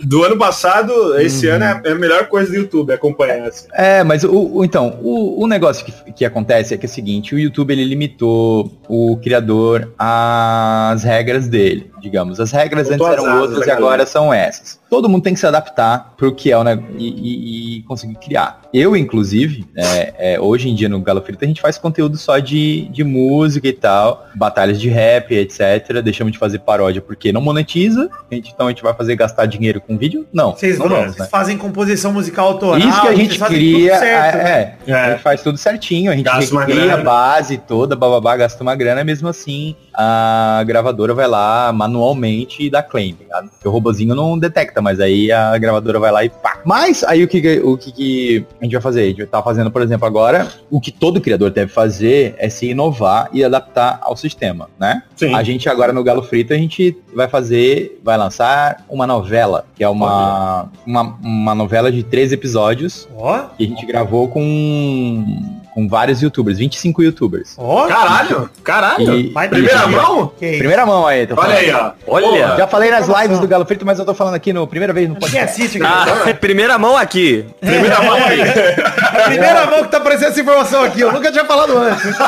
do 0.00 0.22
ano 0.24 0.36
passado, 0.36 1.18
esse 1.20 1.48
ano 1.48 1.64
é, 1.64 1.80
é 1.86 1.90
a 1.92 1.94
melhor 1.94 2.26
coisa 2.28 2.50
do 2.50 2.56
YouTube, 2.56 2.92
acompanhar. 2.92 3.48
Assim. 3.48 3.66
É, 3.72 4.04
mas 4.04 4.22
o, 4.24 4.30
o- 4.58 4.64
então, 4.64 4.98
o, 5.02 5.42
o 5.42 5.46
negócio 5.46 5.84
que, 5.84 6.12
que 6.12 6.24
acontece 6.24 6.74
é 6.74 6.76
que 6.76 6.86
é 6.86 6.88
o 6.88 6.92
seguinte, 6.92 7.34
o 7.34 7.38
YouTube 7.38 7.72
ele 7.72 7.84
limitou 7.84 8.72
o 8.88 9.16
criador 9.22 9.92
às 9.98 11.02
regras 11.04 11.48
dele, 11.48 11.90
digamos. 12.00 12.38
As 12.40 12.50
regras 12.52 12.90
antes 12.90 13.06
eram 13.06 13.26
asas 13.26 13.40
outras 13.42 13.66
e 13.66 13.70
agora 13.70 14.06
são 14.06 14.32
essas. 14.32 14.78
Todo 14.88 15.08
mundo 15.08 15.22
tem 15.22 15.34
que 15.34 15.40
se 15.40 15.46
adaptar 15.46 16.12
pro 16.16 16.34
que 16.34 16.50
é 16.52 16.58
o 16.58 16.62
negócio 16.64 16.94
e, 16.98 17.08
e- 17.08 17.78
e 17.78 17.82
conseguir 17.82 18.14
criar. 18.16 18.51
Eu, 18.72 18.96
inclusive, 18.96 19.66
é, 19.76 20.34
é, 20.34 20.40
hoje 20.40 20.68
em 20.70 20.74
dia 20.74 20.88
no 20.88 20.98
Galo 21.00 21.20
Frito 21.20 21.44
a 21.44 21.48
gente 21.48 21.60
faz 21.60 21.76
conteúdo 21.76 22.16
só 22.16 22.38
de, 22.38 22.88
de 22.90 23.04
música 23.04 23.68
e 23.68 23.72
tal, 23.72 24.26
batalhas 24.34 24.80
de 24.80 24.88
rap, 24.88 25.34
etc. 25.34 26.00
Deixamos 26.02 26.32
de 26.32 26.38
fazer 26.38 26.60
paródia 26.60 27.02
porque 27.02 27.32
não 27.32 27.40
monetiza, 27.42 28.08
a 28.30 28.34
gente- 28.34 28.50
então 28.54 28.66
a 28.66 28.70
gente 28.70 28.82
vai 28.82 28.94
fazer 28.94 29.14
gastar 29.14 29.44
dinheiro 29.46 29.78
com 29.80 29.98
vídeo? 29.98 30.26
Não, 30.32 30.52
Vocês 30.52 30.78
não 30.78 30.88
vamos, 30.88 31.16
né? 31.18 31.26
fazem 31.30 31.58
composição 31.58 32.12
musical 32.12 32.48
autoral. 32.48 32.78
Isso 32.78 33.00
que 33.02 33.08
a 33.08 33.14
gente 33.14 33.38
cria, 33.38 33.98
certo, 33.98 34.36
né? 34.36 34.50
é, 34.86 34.90
é, 34.90 34.94
a 34.94 34.98
É. 35.06 35.10
gente 35.12 35.22
faz 35.22 35.42
tudo 35.42 35.58
certinho, 35.58 36.10
a 36.10 36.16
gente 36.16 36.24
Gasta 36.24 36.54
uma 36.54 36.64
cria 36.64 36.94
a 36.94 36.96
base 36.96 37.58
toda, 37.58 37.94
bababá, 37.94 38.36
gasta 38.38 38.62
uma 38.62 38.74
grana, 38.74 39.04
mesmo 39.04 39.28
assim 39.28 39.76
a 39.94 40.62
gravadora 40.66 41.12
vai 41.12 41.28
lá 41.28 41.70
manualmente 41.74 42.62
e 42.64 42.70
dá 42.70 42.82
claim, 42.82 43.12
tá 43.12 43.22
ligado? 43.24 43.50
Porque 43.50 43.68
o 43.68 43.70
robozinho 43.70 44.14
não 44.14 44.38
detecta, 44.38 44.80
mas 44.80 44.98
aí 45.00 45.30
a 45.30 45.56
gravadora 45.58 45.98
vai 46.00 46.10
lá 46.10 46.24
e 46.24 46.30
pá. 46.30 46.58
Mas 46.64 47.04
aí 47.04 47.22
o 47.22 47.28
que, 47.28 47.40
que- 47.42 47.60
o 47.60 47.76
que, 47.76 47.92
que 47.92 48.41
a 48.60 48.64
gente 48.64 48.72
vai 48.72 48.82
fazer? 48.82 49.02
A 49.02 49.06
gente 49.06 49.16
vai 49.16 49.26
estar 49.26 49.42
fazendo, 49.42 49.70
por 49.70 49.82
exemplo, 49.82 50.06
agora, 50.06 50.48
o 50.70 50.80
que 50.80 50.90
todo 50.90 51.20
criador 51.20 51.50
deve 51.50 51.72
fazer 51.72 52.34
é 52.38 52.48
se 52.48 52.70
inovar 52.70 53.28
e 53.32 53.44
adaptar 53.44 53.98
ao 54.02 54.16
sistema, 54.16 54.68
né? 54.78 55.02
Sim. 55.16 55.34
A 55.34 55.42
gente 55.42 55.68
agora 55.68 55.92
no 55.92 56.02
Galo 56.02 56.22
Frito, 56.22 56.52
a 56.52 56.56
gente 56.56 56.96
vai 57.14 57.28
fazer, 57.28 58.00
vai 58.02 58.16
lançar 58.16 58.84
uma 58.88 59.06
novela, 59.06 59.66
que 59.74 59.84
é 59.84 59.88
uma, 59.88 60.68
uma, 60.86 61.18
uma 61.22 61.54
novela 61.54 61.90
de 61.90 62.02
três 62.02 62.32
episódios, 62.32 63.08
Ó, 63.16 63.46
que 63.56 63.64
a 63.64 63.66
gente 63.66 63.84
gravou 63.86 64.28
com, 64.28 65.61
com 65.74 65.88
vários 65.88 66.20
youtubers, 66.22 66.58
25 66.58 67.02
youtubers. 67.02 67.54
ó. 67.56 67.86
Caralho, 67.86 68.50
caralho. 68.62 69.14
E- 69.14 69.32
Vai 69.32 69.48
Primeira 69.48 69.86
mão? 69.86 70.32
Que? 70.38 70.58
Primeira 70.58 70.84
mão 70.86 71.06
aí, 71.06 71.26
tô 71.26 71.34
Olha 71.38 71.54
aí, 71.54 71.70
ó. 71.72 71.92
Olha. 72.06 72.56
Já 72.56 72.66
falei 72.66 72.90
nas 72.90 73.08
lives 73.08 73.38
do 73.38 73.48
Galo 73.48 73.64
Frito, 73.64 73.84
mas 73.86 73.98
eu 73.98 74.04
tô 74.04 74.12
falando 74.14 74.34
aqui 74.34 74.52
no 74.52 74.66
primeira 74.66 74.92
vez 74.92 75.08
no 75.08 75.16
podcast. 75.16 75.60
assiste, 75.62 75.78
cara. 75.78 76.12
Ah, 76.30 76.34
primeira 76.34 76.78
mão 76.78 76.96
aqui. 76.96 77.44
Primeira 77.60 78.02
mão 78.02 78.14
aí. 78.24 78.40
A 79.12 79.24
primeira 79.24 79.66
mão 79.66 79.82
que 79.84 79.90
tá 79.90 79.98
aparecendo 79.98 80.28
essa 80.30 80.40
informação 80.40 80.82
aqui, 80.82 81.00
eu 81.00 81.12
nunca 81.12 81.30
tinha 81.30 81.44
falado 81.44 81.76
antes. 81.78 82.02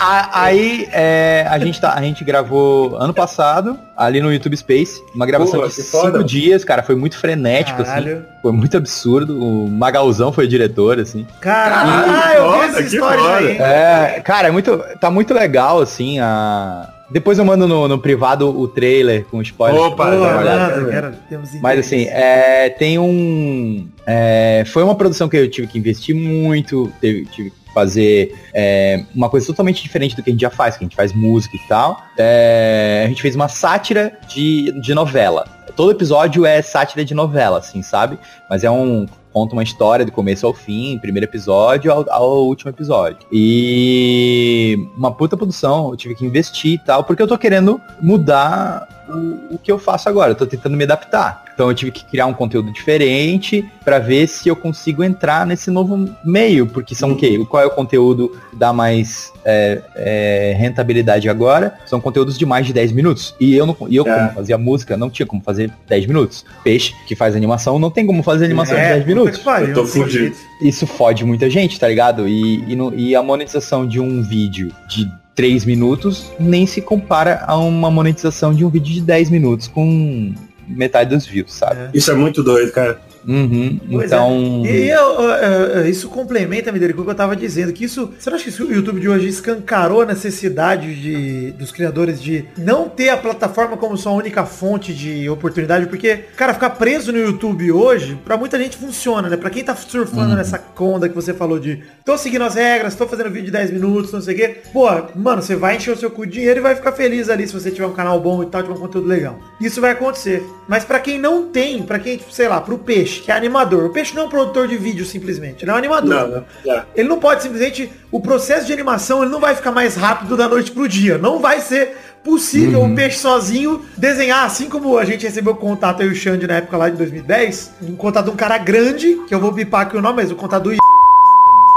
A- 0.00 0.42
aí 0.42 0.88
é, 0.92 1.46
a, 1.48 1.58
gente 1.58 1.80
tá, 1.80 1.94
a 1.94 2.02
gente 2.02 2.24
gravou 2.24 2.96
ano 2.96 3.12
passado, 3.14 3.78
ali 3.96 4.20
no 4.20 4.32
YouTube 4.32 4.56
Space, 4.56 5.02
uma 5.14 5.26
gravação 5.26 5.60
Pô, 5.60 5.66
de 5.66 5.74
cinco 5.74 5.88
foda. 5.90 6.24
dias, 6.24 6.64
cara, 6.64 6.82
foi 6.82 6.94
muito 6.94 7.16
frenético, 7.18 7.82
assim. 7.82 7.90
Caralho. 7.90 8.24
Foi 8.42 8.52
muito 8.52 8.76
absurdo. 8.76 9.38
O 9.42 9.68
Magalzão 9.68 10.32
foi 10.32 10.46
o 10.46 10.48
diretor, 10.48 10.98
assim. 10.98 11.26
Caralho, 11.42 11.90
ah, 12.08 12.34
eu 12.36 12.52
vi 12.52 12.58
essa 12.68 12.80
história 12.82 13.34
aí. 13.36 13.56
É, 13.58 14.20
cara, 14.24 14.48
é 14.48 14.50
muito, 14.50 14.78
tá 15.00 15.10
muito 15.10 15.34
legal, 15.34 15.80
assim, 15.80 16.20
a... 16.20 16.88
Depois 17.10 17.36
eu 17.38 17.44
mando 17.44 17.68
no, 17.68 17.86
no 17.88 17.98
privado 17.98 18.48
o 18.48 18.66
trailer 18.66 19.26
com 19.26 19.42
spoiler. 19.42 19.78
Opa, 19.82 20.06
Pô, 20.06 20.18
nada, 20.18 20.84
cara, 20.90 21.14
temos 21.28 21.52
Mas 21.60 21.80
assim, 21.80 22.06
é, 22.08 22.70
tem 22.70 22.98
um. 22.98 23.86
é, 24.06 24.64
foi 24.68 24.82
uma 24.82 24.94
produção 24.94 25.28
que 25.28 25.36
eu 25.36 25.50
tive 25.50 25.66
que 25.66 25.78
investir 25.78 26.14
muito, 26.16 26.90
teve- 27.02 27.26
tive 27.26 27.50
que 27.50 27.56
fazer 27.74 28.34
é, 28.54 29.04
uma 29.14 29.28
coisa 29.28 29.46
totalmente 29.46 29.82
diferente 29.82 30.16
do 30.16 30.22
que 30.22 30.30
a 30.30 30.32
gente 30.32 30.40
já 30.40 30.48
faz, 30.48 30.78
que 30.78 30.84
a 30.84 30.86
gente 30.86 30.96
faz 30.96 31.12
música 31.12 31.54
e 31.54 31.68
tal. 31.68 32.02
É, 32.16 33.02
a 33.04 33.08
gente 33.08 33.20
fez 33.20 33.36
uma 33.36 33.48
sátira 33.48 34.14
de, 34.28 34.72
de 34.80 34.94
novela. 34.94 35.44
Todo 35.74 35.90
episódio 35.90 36.44
é 36.44 36.60
sátira 36.60 37.04
de 37.04 37.14
novela, 37.14 37.58
assim, 37.58 37.82
sabe? 37.82 38.18
Mas 38.48 38.64
é 38.64 38.70
um. 38.70 39.06
Conta 39.32 39.54
uma 39.54 39.62
história 39.62 40.04
do 40.04 40.12
começo 40.12 40.46
ao 40.46 40.52
fim, 40.52 40.98
primeiro 40.98 41.24
episódio 41.24 41.90
ao, 41.90 42.04
ao 42.12 42.44
último 42.44 42.70
episódio. 42.70 43.26
E 43.32 44.76
uma 44.94 45.10
puta 45.10 45.38
produção, 45.38 45.88
eu 45.88 45.96
tive 45.96 46.14
que 46.14 46.26
investir 46.26 46.72
e 46.74 46.78
tal, 46.78 47.02
porque 47.02 47.22
eu 47.22 47.26
tô 47.26 47.38
querendo 47.38 47.80
mudar 47.98 48.86
o, 49.08 49.54
o 49.54 49.58
que 49.58 49.72
eu 49.72 49.78
faço 49.78 50.06
agora. 50.06 50.32
Eu 50.32 50.34
tô 50.34 50.44
tentando 50.46 50.76
me 50.76 50.84
adaptar. 50.84 51.44
Então 51.62 51.70
eu 51.70 51.76
tive 51.76 51.92
que 51.92 52.04
criar 52.04 52.26
um 52.26 52.34
conteúdo 52.34 52.72
diferente 52.72 53.64
pra 53.84 54.00
ver 54.00 54.26
se 54.26 54.48
eu 54.48 54.56
consigo 54.56 55.04
entrar 55.04 55.46
nesse 55.46 55.70
novo 55.70 56.08
meio. 56.24 56.66
Porque 56.66 56.92
são 56.92 57.12
o 57.12 57.16
quê? 57.16 57.38
Qual 57.48 57.62
é 57.62 57.66
o 57.66 57.70
conteúdo 57.70 58.36
que 58.50 58.56
dá 58.56 58.72
mais 58.72 59.32
é, 59.44 59.80
é, 59.94 60.56
rentabilidade 60.58 61.28
agora? 61.28 61.78
São 61.86 62.00
conteúdos 62.00 62.36
de 62.36 62.44
mais 62.44 62.66
de 62.66 62.72
10 62.72 62.90
minutos. 62.90 63.32
E 63.38 63.54
eu, 63.54 63.64
não, 63.64 63.76
e 63.88 63.94
eu 63.94 64.04
É. 64.04 64.12
como 64.12 64.32
fazia 64.34 64.58
música, 64.58 64.96
não 64.96 65.08
tinha 65.08 65.24
como 65.24 65.40
fazer 65.40 65.70
10 65.88 66.04
minutos. 66.06 66.44
Peixe, 66.64 66.94
que 67.06 67.14
faz 67.14 67.36
animação, 67.36 67.78
não 67.78 67.92
tem 67.92 68.04
como 68.04 68.24
fazer 68.24 68.46
animação 68.46 68.74
de 68.74 68.82
10 68.82 69.04
puta 69.04 69.06
minutos. 69.06 69.38
pariu, 69.38 69.68
Eu 69.68 69.74
tô 69.74 69.82
tem 69.84 70.02
fudido. 70.02 70.34
Isso 70.60 70.84
fode 70.84 71.24
muita 71.24 71.48
gente, 71.48 71.78
tá 71.78 71.86
ligado? 71.86 72.26
E, 72.28 72.64
e, 72.72 72.74
no- 72.74 72.92
e 72.92 73.14
a 73.14 73.22
monetização 73.22 73.86
de 73.86 74.00
um 74.00 74.20
vídeo 74.20 74.72
de 74.88 75.08
3 75.36 75.64
minutos 75.64 76.26
nem 76.40 76.66
se 76.66 76.82
compara 76.82 77.44
a 77.46 77.56
uma 77.56 77.88
monetização 77.90 78.52
de 78.52 78.64
um 78.64 78.68
vídeo 78.68 78.92
de 78.94 79.00
10 79.00 79.30
minutos 79.30 79.68
com 79.68 80.34
metade 80.66 81.10
dos 81.10 81.26
views, 81.26 81.52
sabe? 81.52 81.90
Isso 81.94 82.10
é 82.10 82.14
muito 82.14 82.42
doido, 82.42 82.72
cara. 82.72 83.00
Uhum. 83.26 83.80
Pois 83.90 84.06
Então. 84.06 84.62
E 84.64 84.88
eu, 84.88 85.88
isso 85.88 86.08
complementa, 86.08 86.72
Mederico, 86.72 87.02
o 87.02 87.04
que 87.04 87.10
eu 87.10 87.14
tava 87.14 87.36
dizendo, 87.36 87.72
que 87.72 87.84
isso. 87.84 88.12
Você 88.18 88.30
não 88.30 88.36
acha 88.36 88.50
que 88.50 88.62
o 88.62 88.72
YouTube 88.72 89.00
de 89.00 89.08
hoje 89.08 89.28
escancarou 89.28 90.02
a 90.02 90.06
necessidade 90.06 90.94
de, 90.94 91.52
dos 91.52 91.70
criadores 91.70 92.22
de 92.22 92.44
não 92.56 92.88
ter 92.88 93.08
a 93.08 93.16
plataforma 93.16 93.76
como 93.76 93.96
sua 93.96 94.12
única 94.12 94.44
fonte 94.44 94.92
de 94.92 95.28
oportunidade? 95.28 95.86
Porque, 95.86 96.16
cara, 96.36 96.54
ficar 96.54 96.70
preso 96.70 97.12
no 97.12 97.18
YouTube 97.18 97.70
hoje, 97.72 98.18
pra 98.24 98.36
muita 98.36 98.58
gente 98.58 98.76
funciona, 98.76 99.28
né? 99.28 99.36
Pra 99.36 99.50
quem 99.50 99.64
tá 99.64 99.74
surfando 99.74 100.34
nessa 100.34 100.58
conda 100.58 101.08
que 101.08 101.14
você 101.14 101.32
falou 101.32 101.58
de 101.58 101.82
tô 102.04 102.16
seguindo 102.16 102.42
as 102.42 102.54
regras, 102.54 102.94
tô 102.94 103.06
fazendo 103.06 103.30
vídeo 103.30 103.46
de 103.46 103.52
10 103.52 103.70
minutos, 103.72 104.12
não 104.12 104.20
sei 104.20 104.34
o 104.34 104.36
quê. 104.36 104.56
Pô, 104.72 104.88
mano, 105.14 105.42
você 105.42 105.56
vai 105.56 105.76
encher 105.76 105.92
o 105.92 105.96
seu 105.96 106.10
cu 106.10 106.26
de 106.26 106.32
dinheiro 106.32 106.60
e 106.60 106.62
vai 106.62 106.74
ficar 106.74 106.92
feliz 106.92 107.28
ali 107.28 107.46
se 107.46 107.52
você 107.52 107.70
tiver 107.70 107.86
um 107.86 107.92
canal 107.92 108.20
bom 108.20 108.42
e 108.42 108.46
tal, 108.46 108.62
tiver 108.62 108.74
um 108.74 108.80
conteúdo 108.80 109.06
legal. 109.06 109.38
Isso 109.60 109.80
vai 109.80 109.92
acontecer. 109.92 110.42
Mas 110.68 110.84
pra 110.84 111.00
quem 111.00 111.18
não 111.18 111.48
tem, 111.48 111.82
pra 111.82 111.98
quem, 111.98 112.16
tipo, 112.16 112.32
sei 112.32 112.48
lá, 112.48 112.60
pro 112.60 112.78
peixe, 112.78 113.11
que 113.20 113.30
é 113.30 113.34
animador. 113.34 113.84
O 113.84 113.90
peixe 113.90 114.14
não 114.14 114.22
é 114.22 114.26
um 114.26 114.28
produtor 114.28 114.66
de 114.68 114.76
vídeo 114.76 115.04
simplesmente, 115.04 115.64
ele 115.64 115.70
é 115.70 115.74
um 115.74 115.76
animador. 115.76 116.08
Não, 116.08 116.28
não. 116.28 116.72
É. 116.72 116.84
Ele 116.94 117.08
não 117.08 117.18
pode 117.18 117.42
simplesmente. 117.42 117.92
O 118.10 118.20
processo 118.20 118.66
de 118.66 118.72
animação 118.72 119.22
ele 119.22 119.30
não 119.30 119.40
vai 119.40 119.54
ficar 119.54 119.72
mais 119.72 119.96
rápido 119.96 120.36
da 120.36 120.48
noite 120.48 120.70
pro 120.70 120.86
dia. 120.88 121.18
Não 121.18 121.38
vai 121.40 121.60
ser 121.60 121.96
possível 122.22 122.80
Uhum. 122.80 122.92
o 122.92 122.94
peixe 122.94 123.18
sozinho 123.18 123.84
desenhar, 123.96 124.44
assim 124.44 124.68
como 124.68 124.96
a 124.96 125.04
gente 125.04 125.26
recebeu 125.26 125.54
o 125.54 125.56
contato 125.56 126.02
aí 126.02 126.08
o 126.08 126.14
Xande 126.14 126.46
na 126.46 126.54
época 126.54 126.76
lá 126.76 126.88
de 126.88 126.96
2010, 126.96 127.72
um 127.82 127.96
contato 127.96 128.26
de 128.26 128.30
um 128.30 128.36
cara 128.36 128.58
grande, 128.58 129.20
que 129.26 129.34
eu 129.34 129.40
vou 129.40 129.50
bipar 129.50 129.82
aqui 129.82 129.96
o 129.96 130.00
nome, 130.02 130.16
mas 130.22 130.30
o 130.30 130.36
contato 130.36 130.62
do 130.64 130.91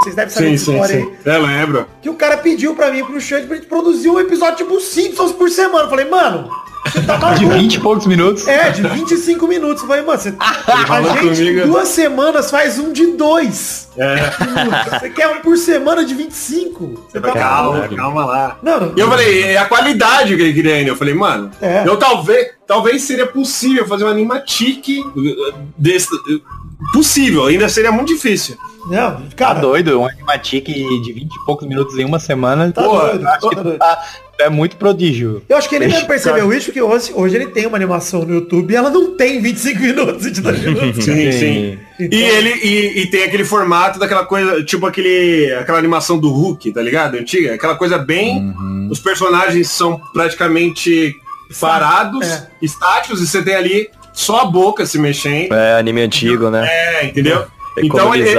vocês 0.01 0.15
devem 0.15 0.29
saber 0.33 0.49
Sim, 0.49 0.57
sim, 0.57 0.71
história 0.73 1.01
sim. 1.01 1.13
aí. 1.25 1.33
É, 1.33 1.37
lembro. 1.37 1.87
Que 2.01 2.09
o 2.09 2.15
cara 2.15 2.37
pediu 2.37 2.75
pra 2.75 2.91
mim 2.91 3.03
pro 3.03 3.19
Xande 3.19 3.47
pra 3.47 3.55
gente 3.55 3.67
produzir 3.67 4.09
um 4.09 4.19
episódio 4.19 4.57
tipo 4.65 4.79
Simpsons 4.79 5.31
por 5.31 5.49
semana. 5.49 5.85
Eu 5.85 5.89
falei, 5.89 6.05
mano, 6.09 6.49
você 6.85 7.01
tá 7.01 7.15
De 7.33 7.45
maluco. 7.45 7.61
20 7.61 7.73
e 7.73 7.79
poucos 7.79 8.05
minutos. 8.05 8.47
É, 8.47 8.69
de 8.69 8.81
25 8.83 9.47
minutos. 9.47 9.81
Eu 9.81 9.87
falei, 9.87 10.03
mano, 10.03 10.19
você, 10.19 10.33
a 10.39 10.85
falou 10.85 11.33
gente 11.33 11.41
em 11.49 11.61
duas 11.67 11.87
semanas 11.87 12.51
faz 12.51 12.77
um 12.77 12.91
de 12.93 13.07
dois. 13.13 13.89
É. 13.97 14.15
Você 14.99 15.09
quer 15.09 15.27
um 15.29 15.39
por 15.41 15.57
semana 15.57 16.05
de 16.05 16.13
25? 16.13 17.07
Você 17.09 17.19
tá 17.19 17.31
Calma, 17.31 17.77
maluco? 17.79 17.95
calma 17.95 18.25
lá. 18.25 18.57
Não, 18.61 18.79
não. 18.81 18.93
E 18.95 18.99
eu 18.99 19.07
falei, 19.09 19.43
é 19.43 19.57
a 19.57 19.65
qualidade 19.65 20.35
que 20.35 20.41
ele 20.43 20.53
queria 20.53 20.75
ainda. 20.75 20.91
Eu 20.91 20.95
falei, 20.97 21.13
mano, 21.13 21.49
É. 21.61 21.83
eu 21.87 21.97
talvez, 21.97 22.49
talvez 22.67 23.01
seria 23.03 23.25
possível 23.25 23.87
fazer 23.87 24.03
um 24.03 24.09
animatic 24.09 24.85
desse. 25.77 26.09
Possível, 26.93 27.45
ainda 27.45 27.67
seria 27.69 27.91
muito 27.91 28.13
difícil. 28.13 28.57
Não, 28.87 29.13
Tá 29.15 29.21
cara, 29.35 29.59
doido, 29.59 29.99
um 29.99 30.05
animatic 30.07 30.65
de 30.67 31.11
20 31.13 31.33
e 31.33 31.45
poucos 31.45 31.67
minutos 31.67 31.97
em 31.97 32.05
uma 32.05 32.19
semana. 32.19 32.71
Tá 32.71 32.83
Porra, 32.83 33.09
doido, 33.09 33.27
acho 33.27 33.49
que 33.49 33.55
tá 33.55 33.61
doido. 33.63 33.77
tá- 33.79 34.03
é 34.37 34.49
muito 34.49 34.75
prodígio. 34.75 35.41
eu 35.49 35.57
acho 35.57 35.67
que 35.67 35.75
ele 35.75 35.85
mesmo 35.85 36.01
Deixa- 36.01 36.07
percebeu 36.07 36.53
isso, 36.53 36.65
porque 36.67 36.81
hoje, 36.81 37.11
hoje 37.15 37.35
ele 37.35 37.47
tem 37.47 37.65
uma 37.65 37.77
animação 37.77 38.23
no 38.25 38.33
YouTube 38.35 38.71
e 38.71 38.75
ela 38.75 38.89
não 38.91 39.15
tem 39.15 39.41
25 39.41 39.79
minutos, 39.81 40.23
22 40.25 40.59
minutos. 40.61 41.03
Sim, 41.03 41.31
sim. 41.31 41.79
Então- 41.99 42.19
E 42.19 42.21
ele 42.23 42.49
e, 42.61 43.01
e 43.01 43.07
tem 43.09 43.23
aquele 43.23 43.45
formato 43.45 43.97
daquela 43.97 44.25
coisa, 44.25 44.63
tipo 44.63 44.85
aquele 44.85 45.51
aquela 45.59 45.79
animação 45.79 46.19
do 46.19 46.29
Hulk, 46.29 46.71
tá 46.73 46.81
ligado? 46.81 47.15
Antiga, 47.15 47.55
aquela 47.55 47.75
coisa 47.75 47.97
bem, 47.97 48.37
Uhum. 48.39 48.89
os 48.91 48.99
personagens 48.99 49.67
são 49.69 49.99
praticamente 50.13 51.15
parados, 51.59 52.27
É. 52.27 52.47
estáticos 52.61 53.21
e 53.21 53.25
você 53.27 53.41
tem 53.41 53.55
ali 53.55 53.89
só 54.15 54.41
a 54.41 54.45
boca 54.45 54.85
se 54.85 54.97
mexendo. 54.97 55.53
É, 55.53 55.77
anime 55.77 56.01
antigo, 56.01 56.49
né? 56.49 56.67
É, 56.67 57.05
entendeu? 57.05 57.45
Então 57.77 58.15
ele, 58.15 58.29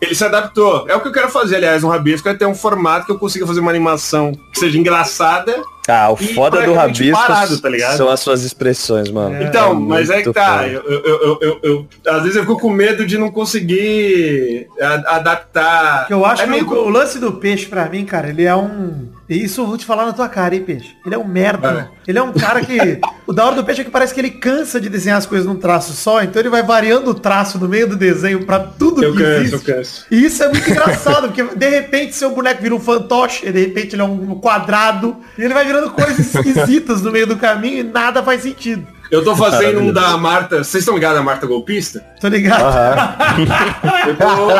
ele 0.00 0.14
se 0.14 0.24
adaptou. 0.24 0.86
É 0.88 0.94
o 0.94 1.00
que 1.00 1.08
eu 1.08 1.12
quero 1.12 1.28
fazer, 1.28 1.56
aliás, 1.56 1.82
um 1.82 1.88
rabisco 1.88 2.28
é 2.28 2.34
ter 2.34 2.46
um 2.46 2.54
formato 2.54 3.04
que 3.04 3.10
eu 3.10 3.18
consiga 3.18 3.44
fazer 3.44 3.58
uma 3.58 3.70
animação 3.70 4.30
que 4.52 4.60
seja 4.60 4.78
engraçada. 4.78 5.60
Ah, 5.88 6.08
o 6.10 6.16
foda 6.16 6.62
do 6.62 6.72
rabisco 6.72 7.12
parado, 7.16 7.58
tá 7.60 7.68
ligado? 7.68 7.96
são 7.96 8.08
as 8.08 8.20
suas 8.20 8.42
expressões, 8.44 9.10
mano. 9.10 9.42
então, 9.42 9.74
mas 9.74 10.08
é 10.08 10.22
que 10.22 10.32
tá. 10.32 10.66
Eu, 10.68 10.82
eu, 10.82 11.02
eu, 11.04 11.38
eu- 11.42 11.60
eu- 11.64 11.86
às 12.12 12.22
vezes 12.22 12.36
eu 12.36 12.42
fico 12.42 12.58
com 12.60 12.70
medo 12.70 13.04
de 13.04 13.18
não 13.18 13.28
conseguir 13.30 14.68
a- 14.80 15.16
adaptar. 15.16 16.06
Eu 16.08 16.24
acho 16.24 16.42
É 16.42 16.44
que 16.44 16.50
meio 16.50 16.68
o, 16.68 16.86
o 16.86 16.88
lance 16.88 17.18
do 17.18 17.32
peixe, 17.32 17.66
pra 17.66 17.88
mim, 17.88 18.04
cara, 18.04 18.28
ele 18.28 18.44
é 18.44 18.54
um. 18.54 19.08
E 19.28 19.42
isso 19.42 19.60
eu 19.62 19.66
vou 19.66 19.76
te 19.76 19.84
falar 19.84 20.06
na 20.06 20.12
tua 20.12 20.28
cara, 20.28 20.54
hein, 20.54 20.62
peixe? 20.62 20.96
Ele 21.04 21.14
é 21.14 21.18
um 21.18 21.26
merda. 21.26 21.90
Ele 22.06 22.16
é 22.18 22.22
um 22.22 22.32
cara 22.32 22.60
que. 22.60 23.00
o 23.26 23.32
da 23.32 23.44
hora 23.46 23.56
do 23.56 23.64
peixe 23.64 23.80
é 23.80 23.84
que 23.84 23.90
parece 23.90 24.14
que 24.14 24.20
ele 24.20 24.30
cansa 24.30 24.80
de 24.80 24.88
desenhar 24.88 25.18
as 25.18 25.26
coisas 25.26 25.46
num 25.46 25.56
traço 25.56 25.92
só, 25.94 26.22
então 26.22 26.40
ele 26.40 26.48
vai 26.48 26.62
variando 26.62 27.10
o 27.10 27.14
traço 27.14 27.58
no 27.58 27.68
meio 27.68 27.88
do 27.88 27.96
desenho 27.96 28.44
pra 28.44 28.60
tudo 28.60 29.02
Eu 29.02 29.12
que 29.12 29.18
canso, 29.18 29.30
eu 29.34 29.42
existe. 29.42 29.66
canso. 29.66 30.06
E 30.10 30.24
isso 30.24 30.42
é 30.44 30.48
muito 30.48 30.70
engraçado, 30.70 31.28
porque 31.32 31.42
de 31.56 31.68
repente 31.68 32.14
seu 32.14 32.30
boneco 32.30 32.62
vira 32.62 32.74
um 32.74 32.80
fantoche, 32.80 33.46
e 33.48 33.50
de 33.52 33.60
repente 33.60 33.94
ele 33.96 34.02
é 34.02 34.04
um 34.04 34.36
quadrado, 34.38 35.16
e 35.36 35.42
ele 35.42 35.52
vai 35.54 35.64
virando 35.64 35.90
coisas 35.90 36.18
esquisitas 36.34 37.02
no 37.02 37.10
meio 37.10 37.26
do 37.26 37.36
caminho 37.36 37.78
e 37.80 37.82
nada 37.82 38.22
faz 38.22 38.42
sentido. 38.42 38.86
Eu 39.10 39.22
tô 39.22 39.36
fazendo 39.36 39.78
um 39.80 39.92
da 39.92 40.16
Marta. 40.16 40.58
Vocês 40.64 40.82
estão 40.82 40.94
ligados 40.96 41.20
à 41.20 41.22
Marta 41.22 41.46
Golpista? 41.46 42.04
Tô 42.20 42.26
ligado? 42.26 42.74
Eu 44.08 44.16
tô, 44.16 44.50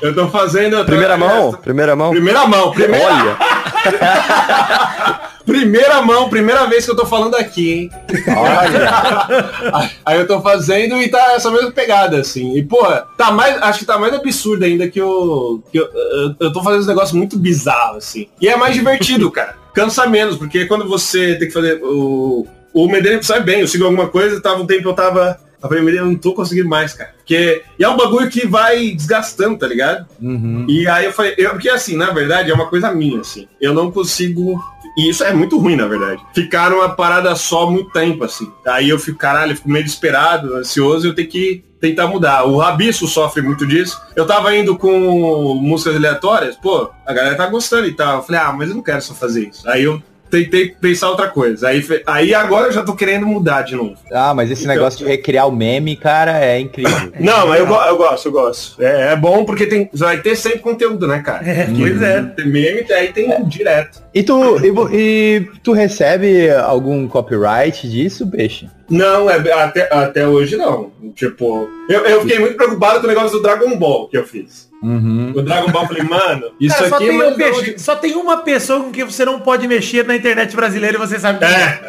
eu 0.06 0.14
tô 0.14 0.28
fazendo. 0.28 0.76
eu 0.76 0.80
tô- 0.80 0.86
Primeira 0.86 1.16
mão? 1.18 1.52
Primeira 1.52 1.94
mão? 1.94 2.10
Primeira 2.10 2.46
mão, 2.46 2.70
primeira, 2.72 3.04
Olha, 3.06 3.36
primeira 5.44 6.02
mão, 6.02 6.28
primeira 6.28 6.66
vez 6.66 6.84
que 6.84 6.90
eu 6.90 6.96
tô 6.96 7.06
falando 7.06 7.34
aqui, 7.34 7.72
hein? 7.72 7.90
Aí 10.04 10.18
eu 10.18 10.26
tô 10.26 10.40
fazendo 10.40 11.00
e 11.00 11.08
tá 11.08 11.34
essa 11.34 11.50
mesma 11.50 11.70
pegada, 11.70 12.18
assim. 12.18 12.56
E, 12.56 12.64
porra, 12.64 13.06
tá 13.16 13.30
mais. 13.30 13.60
Acho 13.62 13.80
que 13.80 13.84
tá 13.84 13.98
mais 13.98 14.14
absurdo 14.14 14.64
ainda 14.64 14.88
que 14.88 15.00
eu. 15.00 15.62
Que 15.70 15.78
eu, 15.78 15.88
eu, 15.92 16.34
eu 16.40 16.52
tô 16.52 16.62
fazendo 16.62 16.80
uns 16.80 16.86
negócios 16.86 17.12
muito 17.12 17.38
bizarros, 17.38 17.98
assim. 17.98 18.28
E 18.40 18.48
é 18.48 18.56
mais 18.56 18.74
divertido, 18.74 19.30
cara. 19.32 19.56
Cansa 19.74 20.06
menos, 20.06 20.36
porque 20.36 20.66
quando 20.66 20.88
você 20.88 21.36
tem 21.36 21.48
que 21.48 21.54
fazer. 21.54 21.80
O, 21.82 22.46
o 22.72 22.88
Medeiros 22.88 23.26
sabe 23.26 23.44
bem, 23.44 23.60
eu 23.60 23.68
sigo 23.68 23.84
alguma 23.84 24.08
coisa, 24.08 24.40
tava 24.40 24.62
um 24.62 24.66
tempo 24.66 24.88
eu 24.88 24.94
tava. 24.94 25.38
Falei, 25.68 25.82
Medeiros, 25.82 26.06
eu 26.06 26.12
não 26.12 26.18
tô 26.18 26.34
conseguindo 26.34 26.68
mais, 26.68 26.92
cara. 26.92 27.14
Porque. 27.16 27.62
E 27.78 27.84
é 27.84 27.88
um 27.88 27.96
bagulho 27.96 28.28
que 28.28 28.46
vai 28.46 28.90
desgastando, 28.90 29.58
tá 29.58 29.66
ligado? 29.66 30.06
Uhum. 30.20 30.66
E 30.68 30.86
aí 30.88 31.04
eu 31.04 31.12
falei, 31.12 31.34
eu, 31.38 31.50
porque 31.50 31.68
assim, 31.68 31.96
na 31.96 32.10
verdade, 32.10 32.50
é 32.50 32.54
uma 32.54 32.66
coisa 32.66 32.92
minha, 32.92 33.20
assim. 33.20 33.46
Eu 33.60 33.72
não 33.72 33.90
consigo. 33.90 34.60
E 34.96 35.08
isso 35.08 35.24
é 35.24 35.32
muito 35.32 35.58
ruim, 35.58 35.76
na 35.76 35.86
verdade. 35.86 36.22
Ficar 36.34 36.70
numa 36.70 36.90
parada 36.90 37.34
só 37.34 37.70
muito 37.70 37.90
tempo, 37.90 38.24
assim. 38.24 38.50
Aí 38.66 38.88
eu 38.88 38.98
fico, 38.98 39.18
caralho, 39.18 39.52
eu 39.52 39.56
fico 39.56 39.70
meio 39.70 39.84
desesperado, 39.84 40.54
ansioso, 40.56 41.06
e 41.06 41.10
eu 41.10 41.14
tenho 41.14 41.28
que 41.28 41.64
tentar 41.80 42.06
mudar. 42.06 42.44
O 42.44 42.58
Rabisco 42.58 43.06
sofre 43.08 43.42
muito 43.42 43.66
disso. 43.66 44.00
Eu 44.14 44.26
tava 44.26 44.54
indo 44.54 44.76
com 44.76 45.54
músicas 45.60 45.96
aleatórias, 45.96 46.56
pô, 46.56 46.90
a 47.04 47.12
galera 47.12 47.34
tá 47.34 47.46
gostando 47.46 47.88
e 47.88 47.92
tal. 47.92 48.18
Eu 48.18 48.22
falei, 48.22 48.40
ah, 48.40 48.52
mas 48.52 48.68
eu 48.68 48.76
não 48.76 48.82
quero 48.82 49.02
só 49.02 49.14
fazer 49.14 49.48
isso. 49.48 49.68
Aí 49.68 49.82
eu 49.82 50.00
tentei 50.32 50.68
pensar 50.80 51.10
outra 51.10 51.28
coisa. 51.28 51.68
Aí, 51.68 51.84
aí 52.06 52.34
agora 52.34 52.68
eu 52.68 52.72
já 52.72 52.82
tô 52.82 52.94
querendo 52.94 53.26
mudar 53.26 53.62
de 53.62 53.76
novo. 53.76 53.96
Ah, 54.10 54.32
mas 54.32 54.50
esse 54.50 54.62
Então- 54.62 54.74
negócio 54.74 54.98
de 55.00 55.04
recriar 55.04 55.46
o 55.46 55.52
meme, 55.52 55.94
cara, 55.94 56.42
é 56.42 56.58
incrível. 56.58 57.12
Não, 57.20 57.46
mas 57.46 57.60
eu, 57.60 57.66
go- 57.66 57.82
eu 57.82 57.96
gosto, 57.98 58.26
eu 58.28 58.32
gosto. 58.32 58.82
É, 58.82 59.12
é 59.12 59.16
bom 59.16 59.44
porque 59.44 59.66
tem, 59.66 59.90
vai 59.92 60.22
ter 60.22 60.34
sempre 60.34 60.60
conteúdo, 60.60 61.06
né, 61.06 61.20
cara? 61.20 61.46
É, 61.46 61.66
pois 61.76 62.00
é. 62.00 62.22
Tem 62.22 62.46
meme, 62.46 62.90
aí 62.92 63.12
tem 63.12 63.44
direto. 63.46 64.02
E 64.14 64.22
tu, 64.22 64.58
e, 64.64 64.96
e 64.96 65.46
tu 65.62 65.72
recebe 65.72 66.50
algum 66.50 67.06
copyright 67.06 67.88
disso, 67.88 68.26
peixe? 68.26 68.68
Não, 68.92 69.28
é, 69.30 69.52
até, 69.52 69.88
até 69.92 70.26
hoje 70.26 70.56
não. 70.56 70.90
Tipo, 71.16 71.68
eu, 71.88 72.00
eu 72.04 72.20
fiquei 72.22 72.38
muito 72.38 72.56
preocupado 72.56 73.00
com 73.00 73.06
o 73.06 73.08
negócio 73.08 73.32
do 73.38 73.42
Dragon 73.42 73.76
Ball 73.76 74.08
que 74.08 74.16
eu 74.16 74.24
fiz. 74.26 74.70
Uhum. 74.82 75.32
O 75.36 75.42
Dragon 75.42 75.70
Ball, 75.70 75.82
eu 75.82 75.88
falei, 75.88 76.02
mano, 76.02 76.46
isso 76.60 76.74
Cara, 76.76 76.88
só, 76.88 76.96
aqui 76.96 77.06
tem 77.06 77.22
um 77.22 77.34
peixe- 77.34 77.78
só 77.78 77.94
tem 77.94 78.14
uma 78.16 78.38
pessoa 78.38 78.80
com 78.80 78.90
quem 78.90 79.04
você 79.04 79.24
não 79.24 79.38
pode 79.38 79.68
mexer 79.68 80.04
na 80.04 80.16
internet 80.16 80.56
brasileira 80.56 80.96
e 80.96 81.00
você 81.00 81.20
sabe 81.20 81.38
quem 81.38 81.48
É. 81.48 81.80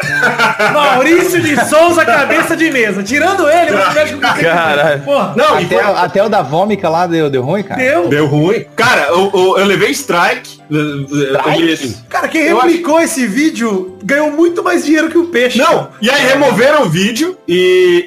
é. 0.59 0.69
Maurício 0.71 1.41
de 1.41 1.55
Souza, 1.65 2.05
cabeça 2.05 2.55
de 2.55 2.69
mesa. 2.71 3.01
Tirando 3.01 3.49
ele, 3.49 3.71
você 3.71 3.93
mexe 3.99 4.13
com 4.13 4.19
Caralho. 4.21 5.01
Porra, 5.01 5.33
Não, 5.35 5.55
Até, 5.57 5.65
foi, 5.65 5.79
até 5.79 6.23
o 6.23 6.29
da 6.29 6.41
Vômica 6.43 6.87
lá 6.87 7.07
deu, 7.07 7.29
deu 7.31 7.41
ruim, 7.41 7.63
cara? 7.63 7.81
deu. 7.81 8.07
deu 8.09 8.27
ruim. 8.27 8.63
Cara, 8.75 9.07
eu, 9.07 9.31
eu, 9.33 9.57
eu 9.57 9.65
levei 9.65 9.89
strike. 9.89 10.61
Strike? 10.69 11.97
Cara, 12.09 12.27
quem 12.27 12.43
replicou 12.53 12.99
esse 12.99 13.25
vídeo 13.27 13.97
ganhou 14.03 14.31
muito 14.31 14.63
mais 14.63 14.85
dinheiro 14.85 15.09
que 15.09 15.17
o 15.17 15.27
peixe. 15.27 15.57
Não, 15.57 15.89
e 16.01 16.09
aí 16.09 16.25
removeram 16.27 16.83
o 16.83 16.89
vídeo 16.93 17.35
e, 17.47 18.05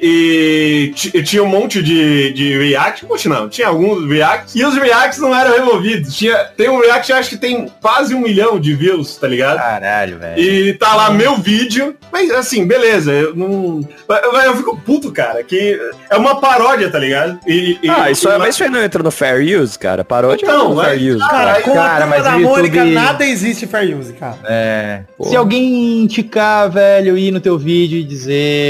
e 0.89 0.93
ti- 0.93 1.23
tinha 1.23 1.43
um 1.43 1.47
monte 1.47 1.83
de, 1.83 2.31
de 2.31 2.57
react. 2.57 3.05
Poxa, 3.05 3.27
não, 3.29 3.49
tinha 3.49 3.67
alguns 3.67 4.07
reacts 4.09 4.55
e 4.55 4.63
os 4.63 4.75
reacts 4.75 5.19
não 5.19 5.35
eram 5.35 5.53
removidos. 5.53 6.15
Tinha, 6.15 6.37
tem 6.55 6.69
um 6.69 6.79
react, 6.79 7.11
acho 7.11 7.29
que 7.31 7.37
tem 7.37 7.67
quase 7.81 8.15
um 8.15 8.21
milhão 8.21 8.59
de 8.59 8.73
views, 8.73 9.17
tá 9.17 9.27
ligado? 9.27 9.57
Caralho, 9.57 10.17
velho. 10.17 10.39
E 10.41 10.73
tá 10.75 10.95
lá 10.95 11.09
meu 11.11 11.35
vídeo, 11.37 11.95
mas 12.11 12.31
assim, 12.31 12.65
beleza, 12.65 13.11
eu 13.11 13.35
não. 13.35 13.81
Eu, 14.09 14.39
eu 14.41 14.55
fico 14.57 14.77
puto, 14.77 15.11
cara, 15.11 15.43
que 15.43 15.77
é 16.09 16.15
uma 16.15 16.39
paródia, 16.39 16.89
tá 16.89 16.97
ligado? 16.99 17.39
E, 17.45 17.77
e- 17.83 17.89
Ah, 17.89 18.09
isso 18.09 18.29
é, 18.29 18.35
e- 18.35 18.39
mas 18.39 18.55
isso 18.55 18.63
aí 18.63 18.69
não 18.69 18.81
entra 18.81 19.03
no 19.03 19.11
Fair 19.11 19.59
Use, 19.61 19.77
cara. 19.77 20.05
Paródia 20.05 20.45
Então, 20.45 20.69
não 20.69 20.75
mas- 20.75 20.87
Fair 20.87 21.11
Use. 21.15 21.19
Cara, 21.19 21.37
Cara, 21.47 21.61
com 21.61 21.73
cara, 21.73 22.03
a 22.03 22.07
mas 22.07 22.23
da 22.23 22.35
o 22.37 22.39
Mônica, 22.41 22.77
YouTube- 22.77 22.93
nada 22.93 23.25
existe 23.25 23.67
fair 23.67 23.97
use, 23.97 24.13
cara. 24.13 24.37
É. 24.45 25.01
Pô. 25.17 25.25
Se 25.25 25.35
alguém 25.35 26.01
indicar, 26.03 26.69
velho, 26.69 27.17
ir 27.17 27.31
no 27.31 27.39
teu 27.39 27.57
vídeo 27.57 27.97
e 27.99 28.03
dizer. 28.03 28.66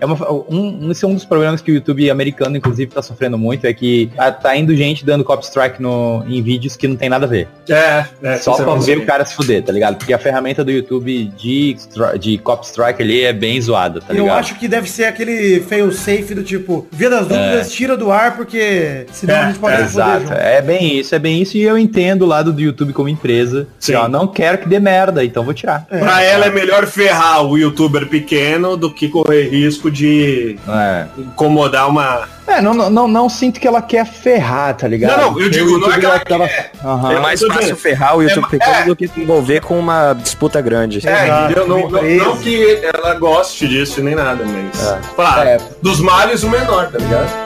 É 0.00 0.06
uma, 0.06 0.16
um, 0.50 0.90
esse 0.90 1.04
é 1.04 1.08
um 1.08 1.14
dos 1.14 1.24
problemas 1.24 1.60
que 1.60 1.70
o 1.70 1.74
YouTube 1.74 2.10
americano, 2.10 2.56
inclusive, 2.56 2.90
tá 2.90 3.02
sofrendo 3.02 3.38
muito, 3.38 3.66
é 3.66 3.72
que 3.72 4.10
tá, 4.16 4.30
tá 4.32 4.56
indo 4.56 4.74
gente 4.76 5.04
dando 5.04 5.24
copy 5.24 5.44
strike 5.44 5.80
no, 5.80 6.24
em 6.28 6.42
vídeos 6.42 6.76
que 6.76 6.86
não 6.88 6.96
tem 6.96 7.08
nada 7.08 7.26
a 7.26 7.28
ver. 7.28 7.48
É, 7.68 8.04
é, 8.22 8.36
Só 8.36 8.54
pra 8.56 8.74
ver 8.76 8.98
o 8.98 9.06
cara 9.06 9.24
se 9.24 9.34
fuder, 9.34 9.62
tá 9.62 9.72
ligado? 9.72 9.96
Porque 9.96 10.12
a 10.12 10.18
ferramenta 10.18 10.64
do 10.64 10.70
YouTube 10.70 11.24
de, 11.36 11.76
de 12.20 12.38
copy 12.38 12.66
strike 12.66 13.02
ali 13.02 13.22
é 13.22 13.32
bem 13.32 13.60
zoada, 13.60 14.00
tá 14.00 14.12
eu 14.12 14.24
ligado? 14.24 14.38
acho 14.38 14.54
que 14.58 14.68
deve 14.68 14.88
ser 14.90 15.04
aquele 15.04 15.60
fail 15.60 15.90
safe 15.92 16.34
do 16.34 16.42
tipo, 16.42 16.86
via 16.92 17.10
das 17.10 17.26
dúvidas, 17.26 17.72
tira 17.72 17.96
do 17.96 18.10
ar, 18.10 18.36
porque 18.36 19.06
senão 19.12 19.34
É, 19.34 19.38
a 19.38 19.46
gente 19.48 19.58
pode 19.58 19.76
é, 19.76 19.84
Exato, 19.84 20.20
junto. 20.26 20.32
é 20.34 20.62
bem 20.62 20.98
isso, 20.98 21.14
é 21.14 21.18
bem 21.18 21.42
isso, 21.42 21.56
e 21.56 21.62
eu 21.62 21.76
entendo 21.78 22.22
o 22.22 22.26
lado 22.26 22.52
do 22.52 22.60
YouTube 22.60 22.92
como 22.92 23.08
empresa. 23.08 23.66
Sim. 23.78 23.92
Que, 23.92 23.98
ó, 23.98 24.08
não 24.08 24.26
quero 24.26 24.58
que 24.58 24.68
dê 24.68 24.78
merda, 24.80 25.24
então 25.24 25.44
vou 25.44 25.54
tirar. 25.54 25.86
Pra 25.86 26.22
ela 26.22 26.46
é 26.46 26.50
melhor 26.50 26.86
ferrar 26.86 27.42
o 27.44 27.56
youtuber 27.56 28.06
pequeno 28.08 28.76
do 28.76 28.92
que 28.92 29.08
correr 29.08 29.35
risco 29.42 29.90
de 29.90 30.58
É. 30.68 31.06
incomodar 31.16 31.88
uma. 31.88 32.28
É, 32.46 32.60
não, 32.60 32.72
não, 32.72 32.88
não, 32.88 33.08
não 33.08 33.28
sinto 33.28 33.58
que 33.58 33.66
ela 33.66 33.82
quer 33.82 34.06
ferrar, 34.06 34.74
tá 34.76 34.86
ligado? 34.86 35.20
Não, 35.20 35.32
não, 35.32 35.40
eu 35.40 35.50
digo, 35.50 35.78
não 35.78 35.90
é 35.92 35.96
YouTube 35.96 36.00
que 36.00 36.06
ela 36.06 36.18
tava- 36.20 36.48
Aham. 36.84 37.12
É 37.12 37.18
mais 37.20 37.40
fácil 37.40 37.60
dizendo. 37.60 37.76
ferrar 37.76 38.16
o 38.16 38.22
YouTube 38.22 38.44
É, 38.44 38.48
pequeno 38.50 38.76
é. 38.76 38.84
do 38.84 38.96
que 38.96 39.08
se 39.08 39.20
envolver 39.20 39.60
com 39.62 39.78
uma 39.78 40.12
disputa 40.14 40.60
grande. 40.60 41.06
É, 41.06 41.24
Exato, 41.24 41.44
entendeu? 41.52 41.66
Não, 41.68 41.90
não, 41.90 42.02
não 42.02 42.36
que 42.36 42.80
ela 42.84 43.14
goste 43.14 43.66
disso 43.66 44.00
nem 44.02 44.14
nada, 44.14 44.44
mas. 44.44 44.86
É. 44.86 44.98
Pá, 45.16 45.44
É. 45.44 45.58
dos 45.82 46.00
males 46.00 46.44
o 46.44 46.48
menor, 46.50 46.88
tá 46.90 46.98
ligado? 46.98 47.45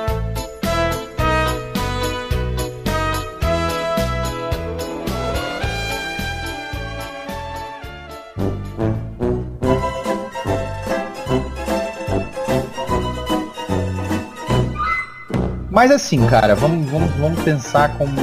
Mas 15.81 15.91
assim, 15.91 16.27
cara, 16.27 16.55
vamos, 16.55 16.91
vamos, 16.91 17.11
vamos 17.17 17.43
pensar 17.43 17.97
como. 17.97 18.15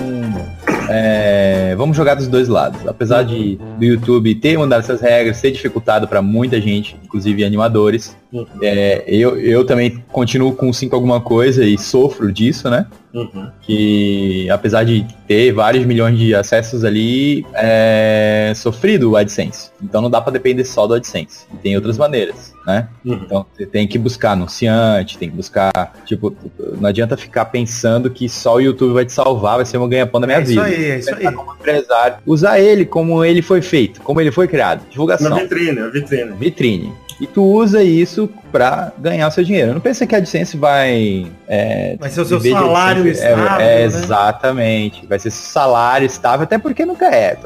é, 0.91 1.74
vamos 1.76 1.98
jogar 1.98 2.13
dos 2.13 2.28
dois 2.28 2.48
lados. 2.48 2.88
Apesar 2.88 3.24
de 3.24 3.56
do 3.80 3.84
YouTube 3.84 4.36
ter 4.36 4.60
mudado 4.60 4.82
essas 4.82 5.02
regras, 5.02 5.38
ser 5.38 5.50
dificultado 5.50 6.08
para 6.08 6.22
muita 6.22 6.62
gente, 6.62 6.96
inclusive 7.04 7.43
animadores, 7.43 8.15
é, 8.62 9.04
eu, 9.08 9.40
eu 9.40 9.66
também 9.66 10.04
continuo 10.12 10.54
com 10.54 10.72
5 10.72 10.96
alguma 10.96 11.22
coisa 11.22 11.63
e 11.66 11.78
sofro 11.78 12.32
disso, 12.32 12.70
né? 12.70 12.86
Uhum. 13.13 13.50
que 13.62 14.48
apesar 14.52 14.84
de 14.84 15.04
ter 15.28 15.52
vários 15.52 15.84
milhões 15.86 16.20
de 16.20 16.36
acessos 16.36 16.84
ali, 16.84 17.44
é 17.56 18.54
sofrido 18.56 19.10
o 19.12 19.16
AdSense. 19.18 19.72
Então 19.82 20.02
não 20.02 20.10
dá 20.10 20.22
para 20.22 20.34
depender 20.34 20.63
só 20.66 20.86
do 20.86 20.94
AdSense. 20.94 21.46
E 21.52 21.58
tem 21.58 21.76
outras 21.76 21.98
maneiras, 21.98 22.54
né? 22.66 22.88
Uhum. 23.04 23.13
Então 23.26 23.46
você 23.56 23.66
tem 23.66 23.88
que 23.88 23.98
buscar 23.98 24.34
anunciante, 24.34 25.18
tem 25.18 25.30
que 25.32 25.36
buscar, 25.36 25.72
tipo, 26.06 26.36
não 26.80 26.90
adianta 26.90 27.18
ficar 27.18 27.46
pensando 27.46 28.10
que 28.12 28.30
só 28.30 28.56
o 28.56 28.60
YouTube 28.62 28.94
vai 28.94 29.06
te 29.06 29.13
salvar, 29.13 29.56
vai 29.56 29.66
ser 29.66 29.78
um 29.80 29.90
ganha-pão 29.90 30.22
da 30.22 30.28
minha 30.28 30.40
É 30.40 30.44
vida. 30.44 30.63
aí, 30.63 30.86
é 30.86 31.00
isso 31.00 31.16
aí. 31.16 31.32
como 31.32 31.54
empresário, 31.54 32.18
usar 32.26 32.60
ele 32.60 32.86
como 32.86 33.24
ele 33.26 33.42
foi 33.42 33.62
feito, 33.62 34.00
como 34.02 34.22
ele 34.22 34.32
foi 34.32 34.48
criado. 34.48 34.84
Divulgação 34.92 35.30
Na 35.32 35.38
vitrine, 35.40 35.90
vitrine. 35.92 36.32
vitrine. 36.38 36.94
E 37.20 37.26
tu 37.26 37.44
usa 37.44 37.82
isso 37.84 38.17
pra 38.50 38.94
ganhar 38.98 39.28
o 39.28 39.32
seu 39.32 39.44
dinheiro. 39.44 39.74
Não 39.74 39.82
pensa 39.82 40.08
que 40.08 40.16
a 40.16 40.20
AdSense 40.20 40.56
vai... 40.56 41.28
É, 41.46 41.98
Vai 42.00 42.10
ser 42.10 42.22
o 42.22 42.26
seu 42.26 42.40
salário 42.40 43.04
AdSense. 43.04 43.26
É, 43.26 43.32
estável, 43.32 43.66
é, 43.66 43.76
né? 43.76 43.84
Exatamente. 43.84 45.06
Vai 45.06 45.20
ser 45.20 45.32
salário 45.32 46.06
estável, 46.06 46.46
até 46.46 46.58
porque 46.58 46.86
nunca 46.86 47.14
é. 47.14 47.38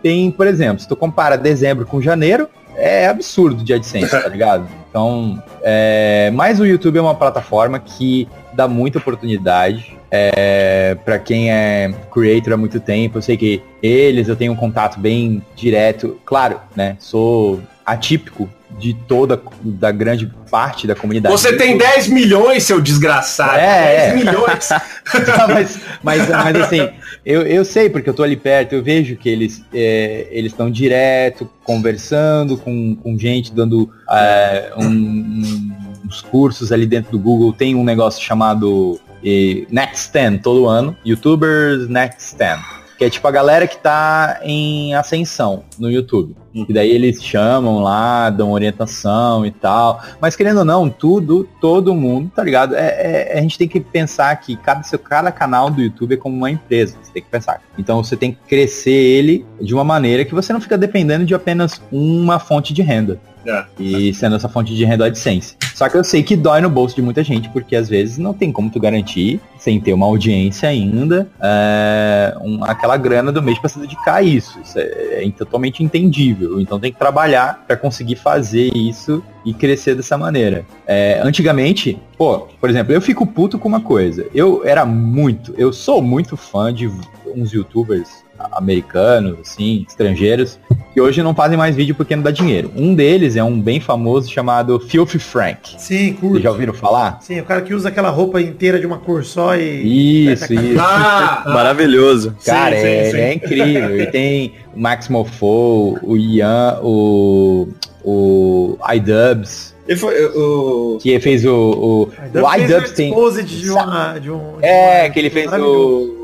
Tem, 0.00 0.30
por 0.30 0.46
exemplo, 0.46 0.80
se 0.80 0.86
tu 0.86 0.94
compara 0.94 1.36
dezembro 1.36 1.84
com 1.84 2.00
janeiro, 2.00 2.48
é 2.76 3.08
absurdo 3.08 3.64
de 3.64 3.74
AdSense, 3.74 4.10
tá 4.10 4.28
ligado? 4.28 4.68
Então, 4.88 5.42
é, 5.62 6.30
mas 6.32 6.60
o 6.60 6.64
YouTube 6.64 6.98
é 6.98 7.02
uma 7.02 7.14
plataforma 7.14 7.78
que 7.80 8.28
dá 8.52 8.68
muita 8.68 8.98
oportunidade 8.98 9.96
é, 10.10 10.96
para 11.04 11.18
quem 11.18 11.50
é 11.50 11.92
creator 12.12 12.52
há 12.52 12.56
muito 12.56 12.78
tempo. 12.78 13.18
Eu 13.18 13.22
sei 13.22 13.36
que 13.36 13.60
eles 13.82 14.28
eu 14.28 14.36
tenho 14.36 14.52
um 14.52 14.56
contato 14.56 15.00
bem 15.00 15.42
direto. 15.56 16.20
Claro, 16.24 16.60
né? 16.76 16.96
Sou 17.00 17.60
atípico 17.84 18.48
de 18.78 18.92
toda 18.92 19.40
da 19.62 19.90
grande 19.92 20.30
parte 20.50 20.86
da 20.86 20.94
comunidade. 20.94 21.32
Você 21.34 21.56
tem 21.56 21.76
10 21.78 22.08
milhões, 22.08 22.64
seu 22.64 22.80
desgraçado. 22.80 23.56
É, 23.56 24.08
10 24.08 24.12
é. 24.12 24.14
milhões. 24.16 24.68
Mas, 25.48 25.78
mas, 26.02 26.28
mas 26.28 26.56
assim, 26.56 26.88
eu, 27.26 27.42
eu 27.42 27.62
sei 27.64 27.90
porque 27.90 28.08
eu 28.08 28.14
tô 28.14 28.22
ali 28.22 28.36
perto, 28.36 28.74
eu 28.74 28.82
vejo 28.82 29.16
que 29.16 29.28
eles 29.28 29.62
é, 29.72 30.26
eles 30.30 30.52
estão 30.52 30.70
direto 30.70 31.48
conversando 31.62 32.56
com, 32.56 32.96
com 32.96 33.18
gente, 33.18 33.52
dando 33.52 33.90
é, 34.10 34.72
um- 34.78 34.86
um- 34.86 35.72
uns 36.06 36.20
cursos 36.22 36.72
ali 36.72 36.86
dentro 36.86 37.12
do 37.12 37.18
Google. 37.18 37.52
Tem 37.52 37.74
um 37.74 37.84
negócio 37.84 38.22
chamado 38.22 38.98
eh, 39.24 39.64
Next 39.70 40.12
10 40.12 40.40
todo 40.42 40.66
ano, 40.66 40.96
YouTubers 41.04 41.88
Next 41.88 42.36
10. 42.36 42.60
Que 43.04 43.08
é 43.08 43.10
tipo 43.10 43.28
a 43.28 43.30
galera 43.30 43.66
que 43.66 43.76
tá 43.76 44.40
em 44.42 44.94
ascensão 44.94 45.64
no 45.78 45.90
YouTube. 45.90 46.34
E 46.54 46.72
daí 46.72 46.90
eles 46.90 47.22
chamam 47.22 47.80
lá, 47.82 48.30
dão 48.30 48.50
orientação 48.50 49.44
e 49.44 49.50
tal. 49.50 50.02
Mas 50.18 50.34
querendo 50.34 50.60
ou 50.60 50.64
não, 50.64 50.88
tudo, 50.88 51.46
todo 51.60 51.94
mundo, 51.94 52.32
tá 52.34 52.42
ligado? 52.42 52.74
É, 52.74 53.32
é- 53.34 53.38
a 53.38 53.42
gente 53.42 53.58
tem 53.58 53.68
que 53.68 53.78
pensar 53.78 54.34
que 54.36 54.56
cada, 54.56 54.82
seu, 54.84 54.98
cada 54.98 55.30
canal 55.30 55.68
do 55.68 55.82
YouTube 55.82 56.14
é 56.14 56.16
como 56.16 56.34
uma 56.34 56.50
empresa. 56.50 56.96
Você 57.02 57.12
tem 57.12 57.22
que 57.22 57.28
pensar. 57.28 57.60
Então 57.76 58.02
você 58.02 58.16
tem 58.16 58.32
que 58.32 58.38
crescer 58.48 58.90
ele 58.90 59.44
de 59.60 59.74
uma 59.74 59.84
maneira 59.84 60.24
que 60.24 60.34
você 60.34 60.50
não 60.50 60.60
fica 60.62 60.78
dependendo 60.78 61.26
de 61.26 61.34
apenas 61.34 61.82
uma 61.92 62.38
fonte 62.38 62.72
de 62.72 62.80
renda. 62.80 63.20
É. 63.46 63.64
E 63.78 64.14
sendo 64.14 64.36
essa 64.36 64.48
fonte 64.48 64.74
de 64.74 64.82
renda 64.86 65.04
AdSense. 65.04 65.58
Só 65.74 65.88
que 65.88 65.96
eu 65.96 66.04
sei 66.04 66.22
que 66.22 66.36
dói 66.36 66.60
no 66.60 66.70
bolso 66.70 66.94
de 66.94 67.02
muita 67.02 67.24
gente, 67.24 67.48
porque 67.48 67.74
às 67.74 67.88
vezes 67.88 68.16
não 68.16 68.32
tem 68.32 68.52
como 68.52 68.70
tu 68.70 68.78
garantir, 68.78 69.40
sem 69.58 69.80
ter 69.80 69.92
uma 69.92 70.06
audiência 70.06 70.68
ainda, 70.68 71.28
é, 71.42 72.34
um- 72.40 72.62
aquela 72.64 72.96
grana 72.96 73.32
do 73.32 73.42
mês 73.42 73.58
para 73.58 73.68
se 73.68 73.80
dedicar 73.80 74.14
a 74.16 74.22
isso. 74.22 74.58
Isso 74.60 74.78
é, 74.78 75.24
é 75.24 75.30
totalmente 75.36 75.82
entendível. 75.82 76.60
Então 76.60 76.78
tem 76.78 76.92
que 76.92 76.98
trabalhar 76.98 77.64
para 77.66 77.76
conseguir 77.76 78.14
fazer 78.16 78.70
isso 78.74 79.22
e 79.44 79.52
crescer 79.52 79.94
dessa 79.96 80.16
maneira. 80.16 80.64
É, 80.86 81.20
antigamente, 81.24 81.98
pô, 82.16 82.46
por 82.60 82.70
exemplo, 82.70 82.92
eu 82.94 83.00
fico 83.00 83.26
puto 83.26 83.58
com 83.58 83.68
uma 83.68 83.80
coisa. 83.80 84.26
Eu 84.32 84.62
era 84.64 84.84
muito, 84.86 85.54
eu 85.58 85.72
sou 85.72 86.00
muito 86.00 86.36
fã 86.36 86.72
de 86.72 86.88
uns 87.34 87.52
youtubers 87.52 88.23
americanos, 88.52 89.38
assim, 89.40 89.84
estrangeiros, 89.88 90.58
que 90.92 91.00
hoje 91.00 91.22
não 91.22 91.34
fazem 91.34 91.56
mais 91.58 91.74
vídeo 91.74 91.94
porque 91.94 92.14
não 92.14 92.22
dá 92.22 92.30
dinheiro. 92.30 92.70
Um 92.76 92.94
deles 92.94 93.34
é 93.36 93.42
um 93.42 93.60
bem 93.60 93.80
famoso 93.80 94.30
chamado 94.30 94.78
Filthy 94.78 95.18
Frank. 95.18 95.74
Sim, 95.78 95.96
Vocês 96.12 96.20
curto. 96.20 96.40
já 96.40 96.50
ouviram 96.50 96.72
falar? 96.72 97.18
Sim, 97.20 97.40
o 97.40 97.44
cara 97.44 97.62
que 97.62 97.74
usa 97.74 97.88
aquela 97.88 98.10
roupa 98.10 98.40
inteira 98.40 98.78
de 98.78 98.86
uma 98.86 98.98
cor 98.98 99.24
só 99.24 99.56
e. 99.56 100.30
Isso, 100.32 100.52
isso. 100.54 100.78
Ah, 100.80 101.42
Maravilhoso. 101.46 102.36
Cara, 102.44 102.76
sim, 102.76 102.82
é, 102.86 103.04
sim, 103.04 103.10
ele 103.10 103.20
é 103.20 103.28
sim. 103.30 103.36
incrível. 103.36 104.00
E 104.00 104.06
tem 104.06 104.52
o 104.74 104.80
Max 104.80 105.08
Mofo, 105.08 105.98
o 106.02 106.16
Ian, 106.16 106.78
o, 106.82 107.68
o 108.04 108.78
iDubbbz, 108.94 109.74
Ele 109.88 109.98
foi 109.98 110.24
o. 110.26 110.98
que 111.02 111.18
fez 111.20 111.44
o... 111.44 111.50
O, 111.50 112.02
o 112.04 112.54
iDubbbz 112.56 112.92
tem... 112.92 113.12
De 113.44 113.70
uma. 113.70 114.18
De 114.18 114.30
um, 114.30 114.58
de 114.60 114.64
É, 114.66 115.02
uma- 115.02 115.10
que 115.10 115.18
ele 115.18 115.30
fez 115.30 115.52
o, 115.52 116.23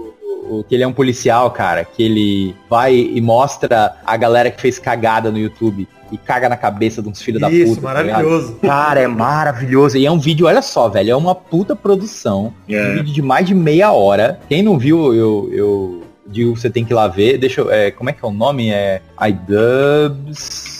o- 0.58 0.64
que 0.64 0.74
ele 0.74 0.82
é 0.82 0.86
um 0.86 0.92
policial, 0.92 1.50
cara, 1.50 1.84
que 1.84 2.02
ele 2.02 2.54
vai 2.68 2.94
e 2.94 3.20
mostra 3.20 3.94
a 4.04 4.16
galera 4.16 4.50
que 4.50 4.60
fez 4.60 4.78
cagada 4.78 5.30
no 5.30 5.38
YouTube 5.38 5.86
e 6.12 6.18
caga 6.18 6.48
na 6.48 6.56
cabeça 6.56 7.00
de 7.00 7.08
uns 7.08 7.22
filhos 7.22 7.40
da 7.40 7.46
puta. 7.48 7.58
Isso, 7.58 7.80
tá 7.80 8.02
ligado? 8.02 8.06
maravilhoso. 8.24 8.56
Cara, 8.60 9.00
é 9.00 9.06
maravilhoso. 9.06 9.96
E 9.96 10.04
é 10.04 10.10
um 10.10 10.18
vídeo, 10.18 10.46
olha 10.46 10.60
só, 10.62 10.88
velho, 10.88 11.10
é 11.12 11.16
uma 11.16 11.34
puta 11.36 11.76
produção. 11.76 12.52
Um 12.68 12.74
É. 12.74 12.94
vídeo 12.94 13.14
de 13.14 13.22
mais 13.22 13.46
de 13.46 13.54
meia 13.54 13.92
hora. 13.92 14.40
Quem 14.48 14.62
não 14.62 14.76
viu, 14.76 15.14
eu, 15.14 15.48
eu 15.52 16.02
digo 16.26 16.52
que 16.54 16.60
você 16.60 16.68
tem 16.68 16.84
que 16.84 16.92
ir 16.92 16.96
lá 16.96 17.06
ver. 17.06 17.38
Deixa 17.38 17.60
eu. 17.60 17.70
É, 17.70 17.90
como 17.92 18.10
é 18.10 18.12
que 18.12 18.24
é 18.24 18.28
o 18.28 18.32
nome? 18.32 18.70
É 18.70 19.00
iDubbbs. 19.28 20.79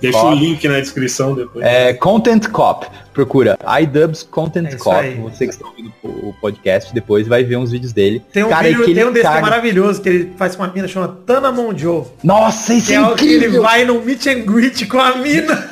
Deixa 0.00 0.18
Cop. 0.18 0.34
o 0.34 0.38
link 0.38 0.66
na 0.68 0.80
descrição 0.80 1.34
depois. 1.34 1.64
É 1.64 1.92
Content 1.94 2.48
Cop. 2.48 2.86
Procura 3.12 3.58
iDubbbs 3.82 4.22
Content 4.24 4.66
É 4.72 4.76
Cop. 4.76 4.96
aí. 4.96 5.14
Você 5.16 5.46
que 5.46 5.52
está 5.52 5.66
ouvindo 5.66 5.92
o 6.02 6.32
podcast 6.40 6.92
depois 6.94 7.26
vai 7.28 7.44
ver 7.44 7.56
uns 7.56 7.70
vídeos 7.70 7.92
dele. 7.92 8.22
Tem 8.32 8.44
um 8.44 8.48
Cara, 8.48 8.68
vídeo, 8.68 8.84
que 8.84 8.94
tem 8.94 9.04
um 9.04 9.12
desse 9.12 9.28
que 9.28 9.36
é 9.36 9.40
maravilhoso, 9.40 10.00
que 10.02 10.08
ele 10.08 10.32
faz 10.36 10.54
com 10.56 10.62
uma 10.62 10.72
mina 10.72 10.88
chamada 10.88 11.14
Tana 11.26 11.50
Monjo. 11.52 12.06
Nossa, 12.22 12.74
isso 12.74 12.88
Que 12.88 12.92
é 12.94 12.96
é 12.96 13.00
o 13.02 13.14
que 13.14 13.24
ele 13.26 13.36
incrível! 13.36 13.62
vai 13.62 13.84
num 13.84 14.02
meet 14.02 14.26
and 14.26 14.40
greet 14.40 14.86
com 14.86 14.98
a 14.98 15.16
mina. 15.16 15.70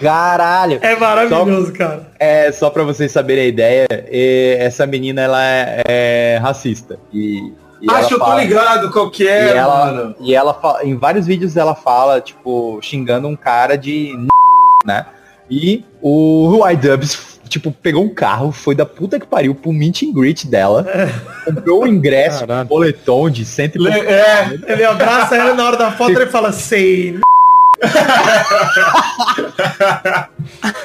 Caralho! 0.00 0.78
É 0.82 0.96
maravilhoso, 0.96 1.72
cara. 1.72 2.08
É, 2.18 2.50
só 2.50 2.68
pra 2.70 2.82
vocês 2.82 3.12
saberem 3.12 3.44
a 3.44 3.48
ideia, 3.48 3.86
essa 4.58 4.84
menina 4.86 5.22
ela 5.22 5.40
é, 5.44 5.82
é 5.86 6.38
racista. 6.42 6.98
E 7.12 7.52
Acho 7.88 8.14
eu 8.14 8.18
tô 8.18 8.24
fala- 8.24 8.42
ligado 8.44 8.90
qual 8.90 9.10
que 9.10 9.24
E 9.24 9.28
é, 9.28 9.56
ela, 9.56 9.86
mano. 9.86 10.14
e 10.20 10.34
ela 10.34 10.54
fala, 10.54 10.84
em 10.84 10.96
vários 10.96 11.26
vídeos 11.26 11.56
ela 11.56 11.74
fala, 11.74 12.20
tipo, 12.20 12.78
xingando 12.82 13.26
um 13.28 13.36
cara 13.36 13.76
de 13.76 14.12
n***, 14.16 14.28
né? 14.84 15.06
E 15.50 15.84
o 16.00 16.66
iDubbbs, 16.70 17.40
tipo, 17.48 17.70
pegou 17.72 18.02
um 18.04 18.08
carro, 18.14 18.52
foi 18.52 18.74
da 18.74 18.86
puta 18.86 19.18
que 19.20 19.26
pariu 19.26 19.54
pro 19.54 19.72
meet 19.72 20.02
and 20.04 20.12
greet 20.14 20.46
dela, 20.46 20.86
comprou 21.44 21.82
o 21.82 21.86
ingresso, 21.86 22.40
Caralho. 22.40 22.64
um 22.64 22.68
boletom 22.68 23.28
de 23.28 23.44
cento 23.44 23.76
e 23.76 23.78
Le- 23.78 23.92
pouco- 23.92 24.10
É, 24.10 24.58
Ele 24.68 24.84
abraça 24.84 25.36
ela 25.36 25.52
na 25.54 25.66
hora 25.66 25.76
da 25.76 25.90
foto 25.92 26.12
ele 26.12 26.26
fala, 26.30 26.52
sei. 26.52 27.18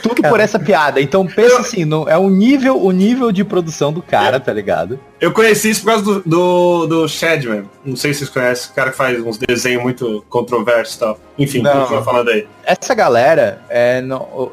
Tudo 0.02 0.22
por 0.24 0.40
essa 0.40 0.58
piada. 0.60 1.02
Então 1.02 1.26
pensa 1.26 1.60
assim, 1.60 1.86
no, 1.86 2.08
é 2.10 2.18
o 2.18 2.30
nível, 2.30 2.82
o 2.82 2.92
nível 2.92 3.32
de 3.32 3.44
produção 3.44 3.92
do 3.94 4.02
cara, 4.02 4.40
tá 4.40 4.54
ligado? 4.54 5.00
eu 5.20 5.32
conheci 5.32 5.70
isso 5.70 5.82
por 5.82 5.88
causa 5.88 6.04
do, 6.04 6.22
do, 6.22 6.88
do 6.88 7.08
Shadman. 7.08 7.66
Não 7.84 7.96
sei 7.96 8.14
se 8.14 8.20
vocês 8.20 8.30
conhecem, 8.30 8.72
o 8.72 8.76
cara 8.76 8.92
que 8.92 8.98
faz 8.98 9.20
uns 9.20 9.38
desenhos 9.38 9.82
muito 9.82 10.24
controversos 10.30 10.96
e 10.96 11.00
tal. 11.00 11.20
Enfim, 11.38 11.64
continua 11.64 12.04
falando 12.04 12.30
aí. 12.30 12.48
Essa 12.64 12.94
galera, 12.94 13.62
é, 13.70 14.04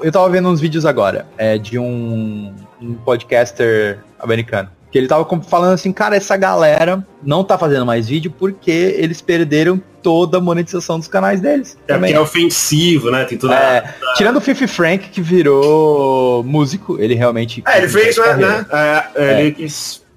eu 0.03 0.13
tava 0.13 0.29
vendo 0.31 0.49
uns 0.49 0.61
vídeos 0.61 0.87
agora, 0.87 1.27
é, 1.37 1.59
de 1.59 1.79
um, 1.79 2.55
um 2.81 2.95
podcaster 2.95 3.99
americano. 4.19 4.71
Que 4.95 4.99
ele 4.99 5.09
tava 5.09 5.27
falando 5.43 5.73
assim, 5.73 5.93
cara, 5.93 6.15
essa 6.15 6.37
galera 6.37 7.05
não 7.21 7.43
tá 7.43 7.59
fazendo 7.59 7.85
mais 7.85 8.09
vídeo 8.09 8.33
porque 8.39 8.95
eles 8.97 9.21
perderam 9.21 9.83
toda 10.01 10.39
a 10.39 10.41
monetização 10.41 11.01
dos 11.01 11.09
canais 11.09 11.41
deles. 11.41 11.77
É 11.89 11.95
também. 11.95 12.13
porque 12.13 12.17
é 12.17 12.21
ofensivo, 12.21 13.11
né? 13.11 13.25
Tem 13.25 13.37
tudo. 13.37 13.53
É, 13.53 13.93
tirando 14.15 14.37
o 14.37 14.41
Fifi 14.41 14.69
Frank, 14.69 15.09
que 15.09 15.21
virou 15.21 16.45
músico, 16.45 16.97
ele 17.01 17.17
realmente... 17.17 17.61
É, 17.67 17.79
ele 17.79 17.89
fez, 17.89 18.17
né? 18.17 18.25
carreira. 18.25 18.69
né? 18.73 19.05
É, 19.17 19.41
ele. 19.41 19.67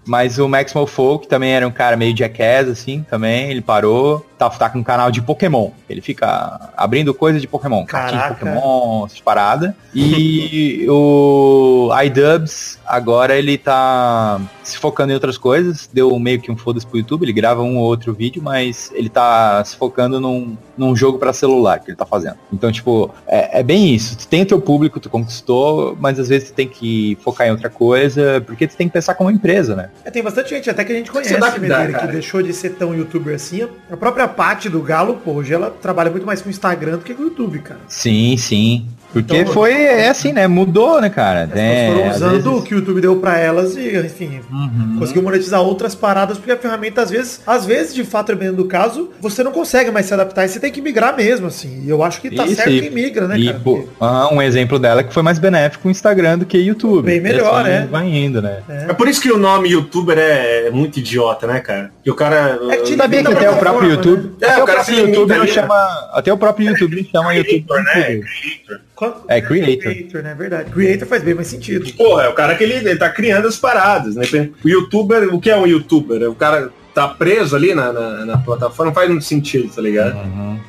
Mas 0.06 0.38
o 0.38 0.48
Maximal 0.48 0.86
Folk 0.86 1.28
também 1.28 1.54
era 1.54 1.68
um 1.68 1.72
cara 1.72 1.98
meio 1.98 2.16
jackass, 2.16 2.70
assim, 2.70 3.04
também, 3.10 3.50
ele 3.50 3.62
parou. 3.62 4.24
Tá, 4.38 4.50
tá 4.50 4.70
com 4.70 4.80
um 4.80 4.84
canal 4.84 5.10
de 5.10 5.22
Pokémon. 5.22 5.72
Ele 5.90 6.02
fica 6.02 6.70
abrindo 6.78 7.14
coisa 7.14 7.40
de 7.40 7.48
Pokémon, 7.48 7.86
cartinha 7.86 8.22
de. 8.22 8.28
Pokémon, 8.36 9.06
essas 9.06 9.20
paradas. 9.20 9.74
E 9.96 10.86
o 10.90 11.90
iDubbbs, 12.04 12.80
agora 12.86 13.36
ele 13.36 13.58
tá 13.58 14.40
se 14.64 14.78
focando 14.78 15.12
em 15.12 15.16
outras 15.16 15.38
coisas. 15.38 15.90
Deu 15.92 16.18
meio 16.20 16.40
que 16.40 16.52
um 16.52 16.58
foda-se 16.58 16.86
pro 16.86 16.98
YouTube, 16.98 17.24
ele 17.24 17.34
grava 17.34 17.64
um 17.64 17.78
ou 17.78 17.86
outro 17.86 18.14
vídeo, 18.14 18.42
mas 18.42 18.92
ele 18.94 19.10
tá 19.10 19.64
se 19.64 19.76
focando 19.76 20.20
num, 20.20 20.58
num 20.78 20.96
jogo 20.96 21.18
pra 21.18 21.34
celular 21.34 21.80
que 21.80 21.90
ele 21.90 21.98
tá 21.98 22.06
fazendo. 22.06 22.38
Então, 22.54 22.72
tipo, 22.72 23.14
é, 23.26 23.60
é 23.60 23.64
bem 23.64 23.94
isso. 23.96 24.18
Tu 24.18 24.28
tem 24.28 24.44
o 24.44 24.46
teu 24.46 24.62
público, 24.62 25.00
tu 25.00 25.10
conquistou, 25.10 25.98
mas 26.00 26.20
às 26.20 26.30
vezes 26.30 26.52
tu 26.52 26.54
tem 26.54 26.68
que 26.68 27.18
focar 27.22 27.48
em 27.48 27.52
outra 27.52 27.70
coisa, 27.70 28.44
porque 28.46 28.68
tu 28.68 28.76
tem 28.76 28.88
que 28.88 28.94
pensar 28.94 29.16
como 29.16 29.32
empresa, 29.32 29.76
né? 29.76 29.90
É, 30.04 30.12
tem 30.12 30.22
bastante 30.22 30.50
gente 30.50 30.70
até 30.70 30.84
que 30.84 30.92
a 30.92 30.96
gente 30.96 31.12
conhece, 31.12 31.30
se 31.30 31.36
adaptar, 31.36 31.60
Medeira, 31.60 32.00
que 32.00 32.08
deixou 32.08 32.44
de 32.44 32.54
ser 32.54 32.72
tão 32.72 32.94
youtuber 32.94 33.36
assim. 33.36 33.68
A 33.90 33.98
própria 33.98 34.27
Paty 34.28 34.70
do 34.70 34.82
Galo, 34.82 35.16
pô, 35.24 35.32
hoje 35.34 35.54
ela 35.54 35.70
trabalha 35.70 36.12
muito 36.12 36.26
mais 36.26 36.42
com 36.42 36.48
o 36.48 36.52
Instagram 36.52 36.98
do 36.98 37.04
que 37.04 37.14
com 37.14 37.24
o 37.24 37.26
YouTube, 37.26 37.60
cara. 37.60 37.82
Sim, 37.88 38.36
sim. 38.38 38.86
Porque 39.14 39.38
Então, 39.38 39.54
foi, 39.54 39.72
é 39.74 40.10
assim, 40.10 40.34
né? 40.34 40.48
Mudou, 40.48 41.00
né, 41.02 41.10
cara? 41.10 41.50
É, 41.56 41.92
foram 41.94 42.10
usando 42.12 42.32
vezes- 42.32 42.46
o 42.48 42.62
que 42.62 42.76
o 42.76 42.80
YouTube 42.80 43.02
deu 43.02 43.16
pra 43.16 43.38
elas 43.40 43.76
e, 43.76 43.98
enfim, 43.98 44.42
Uhum. 44.52 44.98
conseguiu 45.00 45.24
monetizar 45.24 45.62
outras 45.62 45.96
paradas, 45.96 46.38
porque 46.38 46.52
a 46.52 46.58
ferramenta, 46.58 47.02
às 47.02 47.10
vezes, 47.10 47.42
às 47.48 47.66
vezes, 47.66 47.96
de 47.96 48.04
fato, 48.04 48.28
dependendo 48.28 48.58
do 48.58 48.66
caso, 48.66 49.10
você 49.22 49.44
não 49.44 49.52
consegue 49.52 49.90
mais 49.92 50.06
se 50.06 50.14
adaptar 50.14 50.46
e 50.46 50.50
você 50.50 50.60
tem 50.60 50.72
que 50.72 50.82
migrar 50.82 51.16
mesmo, 51.16 51.48
assim. 51.48 51.84
E 51.86 51.90
eu 51.90 52.04
acho 52.04 52.20
que 52.22 52.30
tá 52.30 52.46
Isso, 52.46 52.56
certo 52.56 52.70
e- 52.72 52.82
que 52.82 52.90
migra, 52.90 53.28
né, 53.28 53.40
E, 53.40 53.46
cara? 53.48 53.62
pô, 53.64 53.88
aham, 54.02 54.34
um 54.36 54.42
exemplo 54.42 54.78
dela 54.78 55.04
que 55.04 55.14
foi 55.14 55.24
mais 55.24 55.40
benéfico 55.40 55.88
o 55.88 55.92
Instagram 55.92 56.40
do 56.40 56.46
que 56.46 56.58
o 56.58 56.62
YouTube. 56.62 57.06
Bem 57.06 57.22
melhor, 57.22 57.62
assim 57.62 57.70
né? 57.70 57.88
Vai 57.90 58.08
indo, 58.10 58.42
né? 58.42 58.58
É 58.90 58.94
por 58.94 59.08
isso 59.08 59.22
que 59.22 59.32
o 59.32 59.38
nome 59.38 59.70
youtuber 59.70 60.18
é 60.20 60.70
muito 60.70 61.00
idiota, 61.00 61.48
né, 61.48 61.60
cara? 61.62 61.92
Que 62.04 62.12
o 62.12 62.16
cara. 62.16 62.60
É 62.70 62.78
que 62.78 62.84
te 62.84 62.98
Sabia 62.98 63.24
que 63.24 63.32
até 63.32 63.50
o 63.50 63.56
próprio 63.58 63.88
plataforma, 63.88 63.88
YouTube. 63.90 64.36
É, 64.42 64.46
até 64.48 64.60
o 64.60 64.64
o 64.64 64.66
cara 64.66 64.84
próprio 64.84 65.08
YouTube 65.08 65.40
né? 65.40 65.48
chama. 65.48 66.10
Até 66.14 66.34
o 66.34 66.38
próprio 66.38 66.70
YouTube 66.70 67.10
chama 67.12 67.34
YouTube. 67.36 67.66
Né? 67.70 67.84
Creator. 67.94 68.87
Quando- 68.98 69.16
É, 69.28 69.40
creator. 69.40 69.78
Creator, 69.94 70.24
né? 70.24 70.36
Verdade. 70.38 70.72
Creator 70.72 71.08
faz 71.08 71.24
bem 71.24 71.34
mais 71.36 71.48
sentido. 71.48 71.90
Porra, 71.94 72.24
é 72.24 72.30
o 72.30 72.34
cara 72.34 72.56
que 72.56 72.64
ele, 72.64 72.74
ele 72.74 72.96
tá 72.96 73.10
criando 73.10 73.48
as 73.48 73.56
paradas, 73.58 74.16
né? 74.16 74.50
O 74.66 74.68
youtuber, 74.68 75.34
o 75.34 75.40
que 75.40 75.50
é 75.52 75.56
um 75.56 75.68
youtuber? 75.68 76.30
O 76.30 76.36
cara 76.36 76.70
tá 76.96 77.08
preso 77.08 77.56
ali 77.56 77.76
na, 77.76 77.94
na, 77.94 78.26
na 78.26 78.38
plataforma, 78.40 78.90
não 78.90 78.94
faz 78.96 79.08
muito 79.08 79.24
sentido, 79.24 79.70
tá 79.74 79.82
ligado? 79.82 80.16
Uhum. 80.18 80.60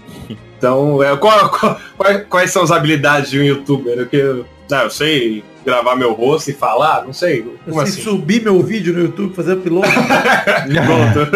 Então, 0.58 1.02
é, 1.02 1.16
qual- 1.16 1.48
qual- 1.58 1.80
quais, 1.96 2.24
quais 2.28 2.50
são 2.50 2.62
as 2.62 2.70
habilidades 2.70 3.30
de 3.30 3.40
um 3.40 3.42
youtuber? 3.44 4.06
Que 4.08 4.16
eu, 4.16 4.44
não, 4.70 4.78
eu 4.82 4.90
sei 4.90 5.42
gravar 5.64 5.96
meu 5.96 6.12
rosto 6.12 6.50
e 6.50 6.54
falar, 6.54 7.04
não 7.04 7.12
sei. 7.14 7.42
Como 7.42 7.80
Eu 7.80 7.86
sei 7.86 7.94
assim? 7.94 8.02
subir 8.02 8.42
meu 8.42 8.62
vídeo 8.62 8.92
no 8.92 9.00
YouTube, 9.00 9.34
fazer 9.34 9.54
upload. 9.54 9.88
Pronto. 10.86 11.30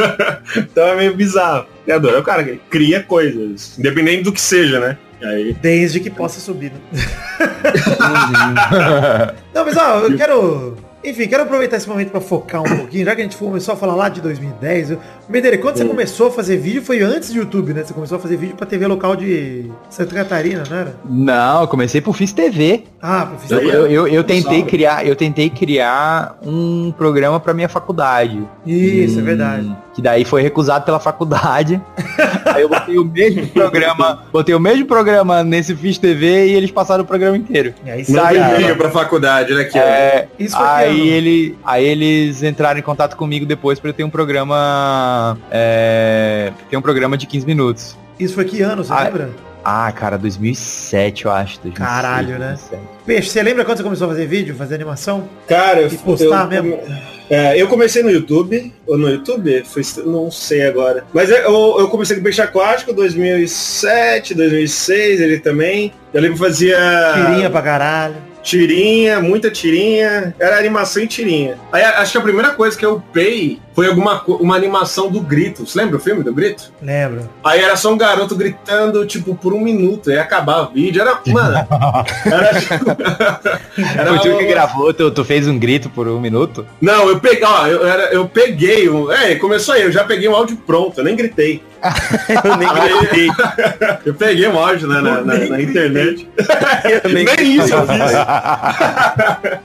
então 0.70 0.86
é 0.88 0.96
meio 0.96 1.14
bizarro. 1.14 1.66
Criador 1.84 2.14
é 2.14 2.18
o 2.18 2.22
cara 2.22 2.44
que 2.44 2.56
cria 2.70 3.02
coisas, 3.02 3.78
independente 3.78 4.22
do 4.24 4.32
que 4.32 4.40
seja, 4.40 4.78
né? 4.80 4.96
Aí, 5.24 5.52
desde 5.60 6.00
que 6.00 6.10
possa 6.10 6.40
subir, 6.40 6.72
né? 6.72 6.80
Não, 9.54 9.64
mas 9.64 9.76
ó, 9.76 10.00
eu 10.00 10.16
quero. 10.16 10.76
Enfim, 11.04 11.26
quero 11.26 11.42
aproveitar 11.42 11.78
esse 11.78 11.88
momento 11.88 12.10
pra 12.12 12.20
focar 12.20 12.62
um 12.62 12.76
pouquinho, 12.76 13.04
já 13.04 13.12
que 13.16 13.20
a 13.20 13.24
gente 13.24 13.36
começou 13.36 13.74
a 13.74 13.76
falar 13.76 13.96
lá 13.96 14.08
de 14.08 14.20
2010. 14.20 14.92
Eu... 14.92 14.98
Medeira, 15.28 15.58
quando 15.58 15.76
você 15.76 15.84
começou 15.84 16.28
a 16.28 16.30
fazer 16.30 16.58
vídeo 16.58 16.80
foi 16.80 17.02
antes 17.02 17.32
do 17.32 17.38
YouTube, 17.38 17.74
né? 17.74 17.82
Você 17.82 17.92
começou 17.92 18.18
a 18.18 18.20
fazer 18.20 18.36
vídeo 18.36 18.54
pra 18.54 18.64
TV 18.64 18.86
local 18.86 19.16
de 19.16 19.68
Santa 19.90 20.14
Catarina, 20.14 20.62
não 20.70 20.76
era? 20.76 20.94
Não, 21.04 21.62
eu 21.62 21.66
comecei 21.66 22.00
por 22.00 22.14
Fiz 22.14 22.32
TV. 22.32 22.84
Ah, 23.02 23.22
Eu, 23.22 23.26
profissional. 23.30 23.64
eu, 23.64 23.86
eu, 23.88 24.06
eu 24.08 24.22
tentei 24.22 24.58
Salve. 24.58 24.62
criar, 24.70 25.04
eu 25.04 25.16
tentei 25.16 25.50
criar 25.50 26.38
um 26.40 26.92
programa 26.96 27.40
pra 27.40 27.52
minha 27.52 27.68
faculdade. 27.68 28.40
Isso, 28.64 29.18
é 29.18 29.22
Hum, 29.22 29.24
verdade. 29.24 29.76
Que 29.94 30.00
daí 30.00 30.24
foi 30.24 30.40
recusado 30.42 30.84
pela 30.86 30.98
faculdade. 30.98 31.80
Aí 32.46 32.62
eu 32.62 32.68
botei 32.68 32.98
o 32.98 33.04
mesmo 33.04 33.46
programa, 33.48 34.22
botei 34.32 34.54
o 34.54 34.60
mesmo 34.60 34.86
programa 34.86 35.44
nesse 35.44 35.76
Fiz 35.76 35.98
TV 35.98 36.46
e 36.48 36.54
eles 36.54 36.70
passaram 36.70 37.04
o 37.04 37.06
programa 37.06 37.36
inteiro. 37.36 37.74
E 37.84 37.90
aí 37.90 38.04
manda 38.08 38.22
sai, 38.22 38.38
cara. 38.38 38.56
vídeo 38.56 38.76
pra 38.76 38.90
faculdade, 38.90 39.54
né? 39.54 39.64
Que 39.64 39.78
é. 39.78 39.82
É, 39.82 40.28
Isso 40.38 40.56
foi 40.56 40.66
aí 40.66 41.00
ano? 41.00 41.10
ele, 41.10 41.58
aí 41.64 41.84
eles 41.84 42.42
entraram 42.42 42.78
em 42.78 42.82
contato 42.82 43.16
comigo 43.16 43.44
depois 43.44 43.78
pra 43.78 43.90
eu 43.90 43.94
ter 43.94 44.04
um 44.04 44.10
programa, 44.10 45.36
é, 45.50 46.52
ter 46.70 46.76
um 46.76 46.82
programa 46.82 47.16
de 47.18 47.26
15 47.26 47.46
minutos. 47.46 47.96
Isso 48.18 48.34
foi 48.34 48.44
que 48.44 48.62
ano, 48.62 48.82
você 48.84 48.92
Ah, 48.92 49.04
lembra? 49.04 49.30
Ah, 49.64 49.90
cara, 49.92 50.16
2007 50.18 51.24
eu 51.24 51.30
acho. 51.30 51.60
2006, 51.60 51.74
Caralho, 51.74 52.38
né? 52.38 52.48
2007. 52.48 52.82
Peixe, 53.06 53.30
você 53.30 53.42
lembra 53.42 53.64
quando 53.64 53.78
você 53.78 53.82
começou 53.84 54.06
a 54.06 54.10
fazer 54.10 54.26
vídeo, 54.26 54.54
fazer 54.54 54.74
animação? 54.76 55.28
Cara, 55.48 55.80
eu, 55.82 55.88
E 55.88 55.96
postar 55.98 56.44
eu, 56.44 56.62
mesmo? 56.62 56.80
É, 57.30 57.60
eu 57.60 57.66
comecei 57.68 58.02
no 58.02 58.10
YouTube, 58.10 58.72
ou 58.86 58.98
no 58.98 59.08
YouTube, 59.08 59.64
foi, 59.64 59.82
não 60.04 60.30
sei 60.30 60.66
agora. 60.66 61.04
Mas 61.14 61.30
eu, 61.30 61.78
eu 61.78 61.88
comecei 61.88 62.16
com 62.16 62.22
Peixe 62.22 62.42
Aquático 62.42 62.92
2007, 62.92 64.34
2006, 64.34 65.20
ele 65.20 65.38
também. 65.38 65.92
Eu 66.12 66.20
lembro 66.20 66.36
que 66.38 66.44
fazia 66.44 66.76
Tirinha 67.14 67.48
pra 67.50 67.62
caralho. 67.62 68.16
tirinha, 68.42 69.20
muita 69.20 69.50
tirinha. 69.50 70.34
Era 70.38 70.58
animação 70.58 71.02
e 71.02 71.06
tirinha. 71.06 71.56
Aí 71.72 71.82
acho 71.82 72.12
que 72.12 72.18
a 72.18 72.22
primeira 72.22 72.50
coisa 72.52 72.76
que 72.76 72.84
eu 72.84 72.96
upei 72.96 73.60
foi 73.74 73.86
alguma 73.88 74.22
uma 74.26 74.54
animação 74.56 75.10
do 75.10 75.20
Grito. 75.20 75.66
Você 75.66 75.78
lembra 75.78 75.96
o 75.96 76.00
filme 76.00 76.22
do 76.22 76.32
Grito? 76.34 76.72
Lembro. 76.82 77.28
Aí 77.44 77.60
era 77.60 77.76
só 77.76 77.92
um 77.92 77.96
garoto 77.98 78.34
gritando, 78.36 79.04
tipo, 79.06 79.34
por 79.34 79.52
um 79.54 79.60
minuto. 79.60 80.10
Aí 80.10 80.18
acabava 80.18 80.68
o 80.70 80.72
vídeo. 80.74 81.00
Era, 81.02 81.18
mano, 81.28 81.56
era, 82.26 82.60
tipo, 82.60 82.84
era 83.98 84.10
Foi 84.10 84.18
tu 84.32 84.38
que 84.38 84.44
gravou, 84.46 84.92
tu, 84.94 85.10
tu 85.10 85.24
fez 85.24 85.46
um 85.48 85.58
grito 85.58 85.88
por 85.90 86.06
um 86.08 86.20
minuto? 86.20 86.66
Não, 86.80 87.08
eu 87.08 87.18
peguei, 87.20 87.44
ó, 87.44 87.66
eu, 87.66 87.86
era, 87.86 88.12
eu 88.12 88.28
peguei, 88.28 88.88
o- 88.88 89.10
é, 89.12 89.34
começou 89.36 89.74
aí, 89.74 89.82
eu 89.82 89.92
já 89.92 90.04
peguei 90.04 90.28
um 90.28 90.34
áudio 90.36 90.56
pronto, 90.66 90.98
eu 90.98 91.04
nem 91.04 91.16
gritei. 91.16 91.62
Eu 92.44 92.56
nem 92.58 92.68
gritei. 92.72 93.28
Eu 94.06 94.14
peguei 94.14 94.46
um 94.46 94.56
áudio 94.56 94.86
né, 94.86 95.00
na, 95.00 95.20
na- 95.20 95.34
na 95.34 95.60
internet. 95.60 96.28
Eu 97.04 97.10
nem 97.12 97.24
Nem 97.24 97.56
isso 97.56 97.74
eu 97.74 97.84
fiz. 97.88 98.12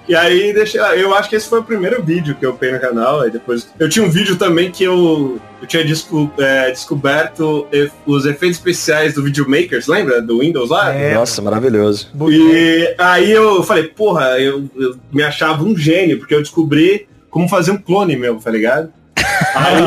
e 0.08 0.16
aí, 0.16 0.52
deixa, 0.52 0.80
eu 0.96 1.14
acho 1.14 1.30
que 1.30 1.36
esse 1.36 1.48
foi 1.48 1.60
o 1.60 1.64
primeiro 1.64 2.02
vídeo 2.02 2.34
que 2.34 2.44
eu 2.44 2.54
peguei 2.54 2.74
no 2.76 2.82
canal. 2.82 3.22
Aí 3.22 3.30
depois. 3.30 3.68
Eu 3.78 3.88
tinha 3.98 4.06
um 4.06 4.12
vídeo 4.12 4.36
também 4.36 4.70
que 4.70 4.84
eu, 4.84 5.40
eu 5.60 5.68
tinha 5.68 5.84
desco- 5.84 6.32
é, 6.38 6.70
descoberto 6.70 7.68
os 8.06 8.26
efeitos 8.28 8.58
especiais 8.58 9.16
do 9.16 9.24
Videomakers, 9.24 9.88
lembra? 9.88 10.22
Do 10.22 10.40
Windows 10.40 10.70
lá? 10.70 10.94
É. 10.94 11.16
Nossa, 11.16 11.42
maravilhoso. 11.42 12.08
E 12.30 12.96
aí 13.00 13.32
eu 13.32 13.64
falei, 13.64 13.86
porra, 13.86 14.40
eu, 14.40 14.70
eu 14.76 14.96
me 15.12 15.24
achava 15.24 15.64
um 15.64 15.76
gênio, 15.76 16.20
porque 16.20 16.36
eu 16.36 16.42
descobri 16.44 17.08
como 17.32 17.50
fazer 17.50 17.72
um 17.72 17.78
clone 17.78 18.16
meu, 18.16 18.36
tá 18.36 18.52
ligado? 18.52 18.94
Aí, 19.56 19.82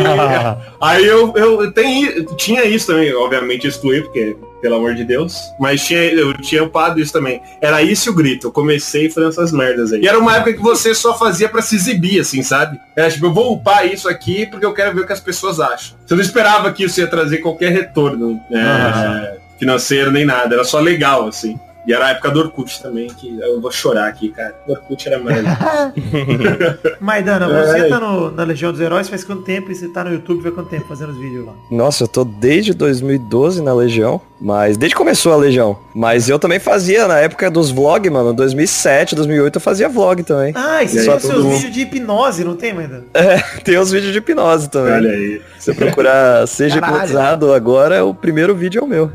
aí 0.81 1.07
eu, 1.07 1.33
eu, 1.37 1.73
tenho, 1.73 2.25
tinha 2.37 2.65
isso 2.65 2.89
também, 2.89 3.13
obviamente 3.15 3.67
excluí, 3.67 4.03
porque, 4.03 4.37
pelo 4.61 4.77
amor 4.77 4.95
de 4.95 5.05
Deus, 5.05 5.35
mas 5.59 5.85
tinha, 5.85 6.01
eu 6.13 6.33
tinha 6.35 6.63
upado 6.65 7.01
isso 7.01 7.13
também. 7.13 7.41
Era 7.61 7.83
isso 7.83 8.11
o 8.11 8.15
grito, 8.15 8.49
eu 8.49 8.53
comecei 8.53 9.09
fazendo 9.11 9.31
essas 9.31 9.53
merdas 9.53 9.93
aí. 9.93 10.01
E 10.03 10.09
era 10.09 10.19
uma 10.19 10.37
época 10.37 10.53
que 10.55 10.61
você 10.63 10.95
só 10.95 11.17
fazia 11.17 11.49
pra 11.49 11.63
se 11.63 11.77
exibir, 11.77 12.21
assim, 12.21 12.43
sabe? 12.43 12.79
Era 12.97 13.11
tipo, 13.11 13.27
eu 13.27 13.33
vou 13.33 13.53
upar 13.55 13.87
isso 13.87 14.09
aqui 14.09 14.47
porque 14.47 14.67
eu 14.67 14.73
quero 14.75 14.95
ver 14.95 15.03
o 15.03 15.07
que 15.07 15.13
as 15.13 15.21
pessoas 15.21 15.61
acham. 15.61 15.97
Você 16.07 16.15
não 16.15 16.23
esperava 16.23 16.73
que 16.73 16.85
isso 16.85 17.01
ia 17.01 17.07
trazer 17.07 17.39
qualquer 17.39 17.73
retorno 17.73 18.41
é, 18.51 19.39
financeiro 19.59 20.11
nem 20.11 20.25
nada, 20.25 20.55
era 20.55 20.65
só 20.65 20.79
legal, 20.81 21.27
assim. 21.29 21.59
E 21.87 21.95
era 21.95 22.07
a 22.07 22.11
época 22.11 22.31
do 22.31 22.41
Orkut 22.41 22.83
também, 22.83 23.09
que 23.09 23.39
eu 23.41 23.59
vou 23.59 23.73
chorar 23.73 24.07
aqui, 24.07 24.29
cara. 24.29 24.55
O 24.69 24.73
Orkut 24.73 25.09
era 25.09 25.19
maravilhoso. 25.19 25.57
Maidana, 27.01 27.49
você 27.49 27.79
É. 27.81 27.89
tá 27.89 27.99
no- 27.99 28.31
na 28.31 28.45
Legião 28.45 28.71
dos 28.71 28.81
Heróis 28.81 29.09
faz 29.09 29.25
quanto 29.25 29.43
tempo 29.43 29.73
e 29.73 29.75
você 29.75 29.89
tá 29.89 30.05
no 30.05 30.13
YouTube 30.13 30.43
faz 30.43 30.55
quanto 30.55 30.69
tempo 30.69 30.87
fazendo 30.87 31.11
os 31.13 31.19
vídeos 31.19 31.47
lá? 31.47 31.55
Nossa, 31.71 32.05
eu 32.05 32.09
tô 32.09 32.23
desde 32.25 32.75
2012 32.75 33.63
na 33.63 33.73
Legião, 33.75 34.21
mas 34.41 34.77
desde 34.77 34.95
que 34.95 34.99
começou 34.99 35.33
a 35.33 35.37
Legião. 35.37 35.77
Mas 35.95 36.29
eu 36.29 36.39
também 36.39 36.59
fazia 36.59 37.07
na 37.09 37.19
época 37.19 37.51
dos 37.51 37.71
vlogs, 37.71 38.11
mano, 38.11 38.33
2007, 38.33 39.15
2008 39.15 39.57
eu 39.57 39.61
fazia 39.61 39.89
vlog 39.89 40.23
também. 40.23 40.53
Ah, 40.57 40.83
e 40.83 40.89
você 40.89 41.01
os 41.11 41.23
seus 41.23 41.45
mundo- 41.45 41.57
vídeos 41.57 41.73
de 41.75 41.81
hipnose, 41.83 42.45
não 42.45 42.55
tem, 42.57 42.73
Maidana? 42.73 43.05
É, 43.13 43.39
tem 43.65 43.77
os 43.77 43.91
vídeos 43.91 44.13
de 44.13 44.19
hipnose 44.19 44.69
também. 44.71 44.93
Olha 44.95 45.11
aí. 45.11 45.43
Se 45.59 45.67
você 45.67 45.75
procurar 45.75 46.47
Seja. 46.47 46.79
Hipnotizado 46.79 47.53
agora, 47.53 48.05
o 48.05 48.15
primeiro 48.15 48.55
vídeo 48.55 48.81
é 48.81 48.85
o 48.85 48.87
meu. 48.87 49.11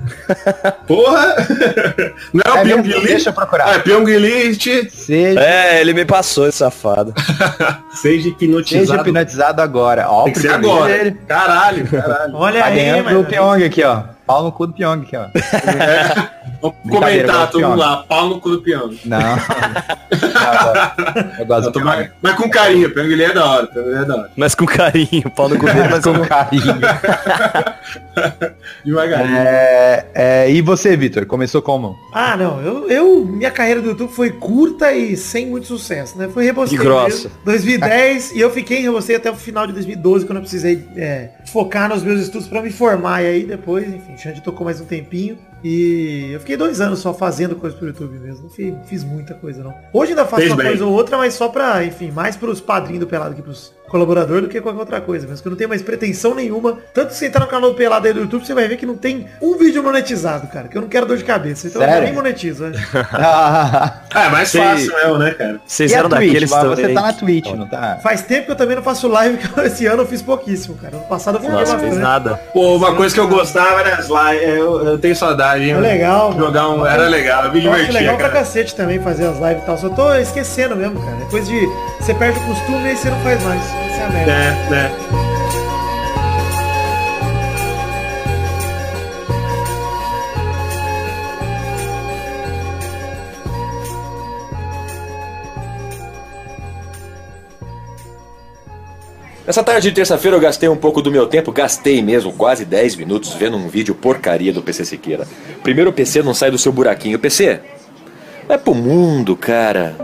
Porra! 0.88 1.36
Não 2.34 2.42
é 2.46 2.52
o 2.52 2.58
É 2.58 2.64
Pyong? 2.64 2.82
Lee? 2.88 3.08
Deixa 3.08 3.30
eu 3.30 3.34
procurar. 3.34 3.76
Ah, 3.76 3.80
Pyong 3.80 4.06
Lee, 4.06 4.54
Seja, 4.90 5.40
É, 5.40 5.82
ele 5.82 5.94
me 5.94 6.06
passou 6.06 6.48
esse 6.48 6.60
safado. 6.60 7.14
seja 7.94 8.30
hipnotizado. 8.30 8.86
seja 8.88 9.02
hipnotizado 9.02 9.62
agora. 9.62 10.06
Ó, 10.10 10.26
Tem 10.26 10.34
que 10.34 10.40
ser 10.40 10.50
primeiro 10.54 10.76
agora. 10.76 10.94
dele. 10.98 11.18
Caralho, 11.28 11.88
caralho. 11.88 12.36
Olha 12.36 12.60
Tá 12.60 12.66
aí, 12.68 12.92
do 12.98 13.04
Maidana. 13.04 13.24
Pyong 13.26 13.64
aqui, 13.64 13.84
ó. 13.84 14.04
Pau 14.26 14.44
no 14.44 14.52
cu 14.52 14.68
do 14.68 14.74
Pyong 14.74 15.04
aqui, 15.04 15.16
ó. 15.16 15.28
Vamos 16.62 16.78
Brincadeira, 16.84 17.28
comentar 17.28 17.50
todo 17.52 17.62
mundo 17.62 17.76
Pyong. 17.76 17.80
lá, 17.80 17.98
pau 18.04 18.30
no 18.30 18.40
cu 18.40 18.50
do 18.52 18.62
Pyong. 18.62 18.98
Não. 19.06 19.20
eu 21.40 21.46
gosto 21.46 21.66
Eu 21.68 21.72
do 21.72 21.84
mais, 21.86 22.10
mas 22.22 22.36
com 22.36 22.50
carinho, 22.50 22.90
Pyong 22.92 23.08
Lee 23.08 23.24
é 23.26 23.34
da 23.34 23.46
hora, 23.46 23.70
Lee 23.76 23.96
é 24.02 24.06
da 24.06 24.16
hora. 24.16 24.32
Mas 24.36 24.56
com 24.56 24.66
carinho, 24.66 25.30
pau 25.36 25.48
no 25.50 25.58
governo, 25.58 25.90
mas 25.92 26.04
Com 26.16 26.20
carinho. 26.26 26.76
Devagarinho. 28.84 29.36
É, 29.38 30.06
é, 30.16 30.52
e 30.52 30.62
você, 30.62 30.96
Vitor? 30.96 31.26
Começou 31.26 31.62
como? 31.62 31.96
Ah, 32.14 32.38
não, 32.38 32.62
eu, 32.62 32.90
eu- 32.90 33.26
minha 33.26 33.52
carreira 33.52 33.82
do 33.82 33.90
YouTube 33.90 34.12
foi 34.12 34.32
curta 34.32 34.92
e 34.92 35.16
sem 35.18 35.48
muito 35.48 35.68
sucesso, 35.68 36.18
né? 36.18 36.30
Foi 36.34 36.46
Rebostei 36.46 36.78
Que 36.78 36.84
grossa. 36.84 37.28
mesmo, 37.28 37.32
2010 37.46 38.32
e 38.32 38.40
eu 38.40 38.50
fiquei 38.52 38.80
em 38.80 38.84
Rebostei 38.84 39.16
até 39.18 39.30
o 39.30 39.36
final 39.36 39.68
de 39.68 39.74
2012, 39.74 40.26
quando 40.26 40.38
eu 40.38 40.42
precisei 40.42 40.88
é, 40.96 41.30
focar 41.52 41.90
nos 41.90 42.04
meus 42.04 42.22
estudos 42.22 42.48
pra 42.48 42.62
me 42.62 42.72
formar. 42.72 43.22
E 43.24 43.28
aí 43.28 43.44
depois, 43.46 43.88
enfim, 43.88 44.15
Xande 44.18 44.42
tocou 44.42 44.66
mais 44.66 44.80
um 44.82 44.86
tempinho 44.86 45.38
e 45.64 46.30
eu 46.34 46.40
fiquei 46.40 46.58
dois 46.58 46.80
anos 46.82 47.00
só 47.00 47.14
fazendo 47.14 47.56
coisa 47.56 47.76
pro 47.76 47.88
YouTube 47.88 48.18
mesmo. 48.20 48.44
Não 48.44 48.50
fiz, 48.50 48.74
fiz 48.88 49.04
muita 49.04 49.34
coisa, 49.34 49.64
não. 49.64 49.74
Hoje 49.94 50.12
ainda 50.12 50.26
faço 50.26 50.42
Fez 50.42 50.52
uma 50.52 50.58
bem. 50.58 50.68
coisa 50.68 50.86
ou 50.86 50.94
outra, 50.94 51.18
mas 51.18 51.34
só 51.34 51.48
pra, 51.50 51.84
enfim, 51.84 52.12
mais 52.12 52.36
pros 52.36 52.62
padrinhos 52.62 53.00
do 53.02 53.08
Pelado 53.08 53.34
que 53.36 53.42
pros 53.42 53.74
colaboradores 53.88 54.44
do 54.44 54.50
que 54.50 54.60
qualquer 54.60 54.80
outra 54.80 55.02
coisa. 55.02 55.28
Mas 55.30 55.40
que 55.42 55.48
eu 55.48 55.52
não 55.52 55.58
tenho 55.58 55.70
mais 55.70 55.82
pretensão 55.82 56.36
nenhuma. 56.36 56.78
Tanto 56.94 57.10
que 57.10 57.16
você 57.16 57.28
entrar 57.28 57.42
no 57.42 57.48
canal 57.48 57.70
do 57.72 57.76
Pelado 57.76 58.08
aí 58.08 58.14
do 58.14 58.22
YouTube, 58.22 58.46
você 58.46 58.54
vai 58.54 58.68
ver 58.68 58.78
que 58.78 58.86
não 58.86 58.96
tem 58.98 59.28
um 59.42 59.58
vídeo 59.58 59.82
monetizado, 59.84 60.48
cara. 60.48 60.68
Que 60.68 60.78
eu 60.78 60.82
não 60.82 60.90
quero 60.90 61.06
dor 61.06 61.18
de 61.18 61.24
cabeça. 61.24 61.68
Então 61.68 61.82
eu 61.82 61.88
Sério? 61.88 62.04
nem 62.04 62.14
monetizo, 62.14 62.66
né? 62.66 62.86
Ah, 63.14 64.02
é 64.26 64.30
mais 64.30 64.50
Sei. 64.50 64.62
fácil 64.62 64.94
mesmo, 64.94 65.18
né, 65.20 65.32
cara? 65.32 65.62
Vocês 65.66 65.92
eram 65.92 66.10
daqueles 66.10 66.50
também. 66.50 66.76
Você 66.76 66.94
tá 66.94 67.02
na 67.02 67.14
Twitch, 67.14 67.52
não 67.54 67.68
tá? 67.68 68.00
Faz 68.02 68.22
tempo 68.22 68.48
que 68.48 68.52
eu 68.52 68.56
também 68.56 68.76
não 68.76 68.84
faço 68.84 69.08
live, 69.08 69.38
que 69.42 69.60
esse 69.62 69.86
ano 69.86 70.02
eu 70.04 70.08
fiz 70.08 70.22
pouquíssimo, 70.22 70.76
cara. 70.76 70.98
Ano 70.98 71.06
passado 71.06 71.36
eu 71.38 71.42
fiz 71.42 71.50
Nossa, 71.50 71.74
bastante. 71.74 71.90
fez 71.90 71.98
nada. 71.98 72.36
Pô, 72.54 72.76
uma 72.76 72.96
coisa 72.96 73.14
que 73.14 73.20
eu 73.22 73.28
gostava 73.28 73.80
era 73.82 73.96
as 73.96 74.08
lives. 74.08 74.50
Eu, 74.50 74.86
eu 74.86 74.98
tenho 74.98 75.16
saudade, 75.16 75.55
É 75.56 75.78
legal. 75.78 76.34
Jogar 76.38 76.70
um. 76.70 76.86
Era 76.86 77.08
legal, 77.08 77.46
eu 77.46 77.54
me 77.54 77.62
divertia, 77.62 77.92
legal 77.94 78.18
pra 78.18 78.30
cara. 78.30 78.40
cacete 78.40 78.76
também 78.76 79.00
fazer 79.00 79.26
as 79.28 79.38
lives 79.38 79.64
e 79.64 79.66
tal. 79.66 79.78
Só 79.78 79.90
tô 79.90 80.14
esquecendo 80.16 80.76
mesmo, 80.76 81.00
cara. 81.00 81.18
Depois 81.18 81.48
de. 81.48 81.60
Você 82.00 82.14
perde 82.14 82.40
o 82.40 82.44
costume 82.44 82.84
e 82.84 82.88
aí 82.90 82.98
você 82.98 83.10
não 83.10 83.20
faz 83.22 83.44
mais. 83.44 83.62
Essa 83.62 84.02
é 84.02 84.06
a 84.06 84.10
merda. 84.10 84.32
É, 84.32 84.70
né? 84.70 85.35
Nessa 99.46 99.64
tarde 99.64 99.90
de 99.90 99.96
terça-feira 99.96 100.36
eu 100.36 100.42
gastei 100.42 100.68
um 100.68 100.76
pouco 100.76 101.04
do 101.04 101.12
meu 101.12 101.28
tempo, 101.28 101.52
gastei 101.52 102.02
mesmo, 102.02 102.34
quase 102.34 102.66
10 102.66 102.96
minutos 102.96 103.34
vendo 103.36 103.56
um 103.56 103.68
vídeo 103.68 103.94
porcaria 103.94 104.52
do 104.52 104.64
PC 104.64 104.86
Siqueira. 104.86 105.28
Primeiro 105.62 105.92
o 105.92 105.94
PC 105.94 106.24
não 106.24 106.34
sai 106.34 106.50
do 106.50 106.58
seu 106.58 106.72
buraquinho. 106.72 107.20
PC, 107.20 107.60
é 108.50 108.58
pro 108.58 108.74
mundo, 108.74 109.36
cara. 109.36 109.96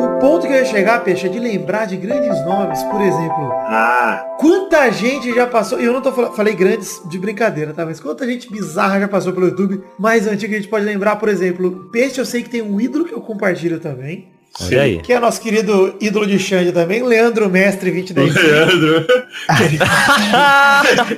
O 0.00 0.18
ponto 0.18 0.48
que 0.48 0.52
eu 0.52 0.56
ia 0.56 0.64
chegar, 0.64 1.04
Peixe, 1.04 1.26
é 1.26 1.28
de 1.28 1.38
lembrar 1.38 1.84
de 1.86 1.96
grandes 1.96 2.44
nomes. 2.44 2.82
Por 2.84 3.00
exemplo, 3.00 3.52
Ah, 3.68 4.34
quanta 4.40 4.90
gente 4.90 5.32
já 5.32 5.46
passou. 5.46 5.80
E 5.80 5.84
eu 5.84 5.92
não 5.92 6.02
tô 6.02 6.10
falando. 6.10 6.34
Falei 6.34 6.56
grandes 6.56 7.00
de 7.08 7.18
brincadeira, 7.20 7.72
tá? 7.72 7.86
Mas 7.86 8.00
quanta 8.00 8.26
gente 8.26 8.50
bizarra 8.50 8.98
já 8.98 9.06
passou 9.06 9.32
pelo 9.32 9.46
YouTube. 9.46 9.80
Mais 9.96 10.26
antigo 10.26 10.50
que 10.50 10.56
a 10.56 10.60
gente 10.60 10.70
pode 10.70 10.84
lembrar, 10.84 11.16
por 11.16 11.28
exemplo, 11.28 11.88
Peixe, 11.92 12.18
eu 12.18 12.24
sei 12.26 12.42
que 12.42 12.50
tem 12.50 12.62
um 12.62 12.80
ídolo 12.80 13.04
que 13.04 13.14
eu 13.14 13.20
compartilho 13.20 13.78
também. 13.78 14.34
Olha 14.60 14.82
aí. 14.82 14.98
Que 14.98 15.12
é 15.12 15.18
nosso 15.18 15.40
querido 15.40 15.96
ídolo 16.00 16.26
de 16.26 16.38
Xande 16.38 16.70
também, 16.70 17.02
Leandro 17.02 17.50
Mestre 17.50 17.90
o 17.90 18.14
2010. 18.14 18.34
Leandro. 18.34 19.06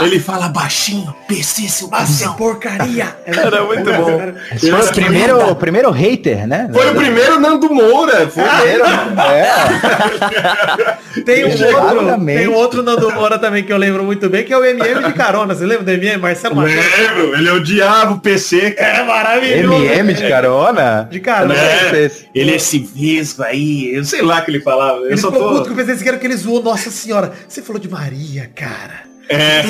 Ele 0.02 0.18
fala 0.18 0.48
baixinho, 0.48 1.14
PC, 1.28 1.68
seu 1.68 1.88
porcaria! 2.32 3.14
Era 3.26 3.62
muito 3.64 3.92
bom. 3.92 4.32
Foi 4.58 4.80
o 4.80 4.92
primeiro, 4.92 5.54
primeiro 5.56 5.90
hater, 5.90 6.46
né? 6.46 6.70
Foi 6.72 6.90
o 6.90 6.94
primeiro 6.94 7.38
Nando 7.38 7.72
Moura. 7.72 8.26
Foi 8.28 8.42
o 8.42 8.48
primeiro. 8.48 8.84
É, 8.86 10.96
Tem 11.24 11.44
um, 11.44 11.48
outro, 11.48 12.26
tem 12.26 12.48
um 12.48 12.54
outro 12.54 12.82
Nando 12.82 13.10
Moura 13.10 13.38
também 13.38 13.64
que 13.64 13.72
eu 13.72 13.76
lembro 13.76 14.04
muito 14.04 14.28
bem, 14.28 14.44
que 14.44 14.52
é 14.52 14.58
o 14.58 14.64
MM 14.64 15.02
de 15.02 15.12
carona. 15.12 15.54
Você 15.54 15.64
lembra 15.64 15.84
do 15.84 15.90
MM? 15.90 16.20
Marcelo 16.20 16.56
Machado? 16.56 16.82
Lembro, 16.98 17.36
ele 17.36 17.48
é 17.48 17.52
o 17.52 17.60
diabo 17.60 18.20
PC, 18.20 18.72
cara. 18.72 18.98
É 18.98 19.04
maravilhoso. 19.04 19.84
MM 19.84 20.14
de 20.14 20.28
carona? 20.28 21.08
De 21.10 21.20
carona. 21.20 21.54
É, 21.54 22.10
ele 22.34 22.52
é 22.52 22.56
esse 22.56 22.78
vesgo 23.26 23.42
aí, 23.42 23.94
eu 23.94 24.04
sei 24.04 24.22
lá 24.22 24.40
o 24.40 24.44
que 24.44 24.50
ele 24.50 24.60
falava. 24.60 24.98
Eu 25.00 25.06
Ele 25.08 25.16
só 25.16 25.30
ficou 25.32 25.48
tô. 25.48 25.62
puto 25.62 25.74
com 25.74 25.80
o 25.80 25.96
Siqueira 25.96 26.18
que 26.18 26.26
ele 26.26 26.36
zoou. 26.36 26.62
Nossa 26.62 26.90
senhora, 26.90 27.32
você 27.48 27.62
falou 27.62 27.80
de 27.80 27.88
Maria, 27.88 28.50
cara. 28.54 29.04
É, 29.28 29.64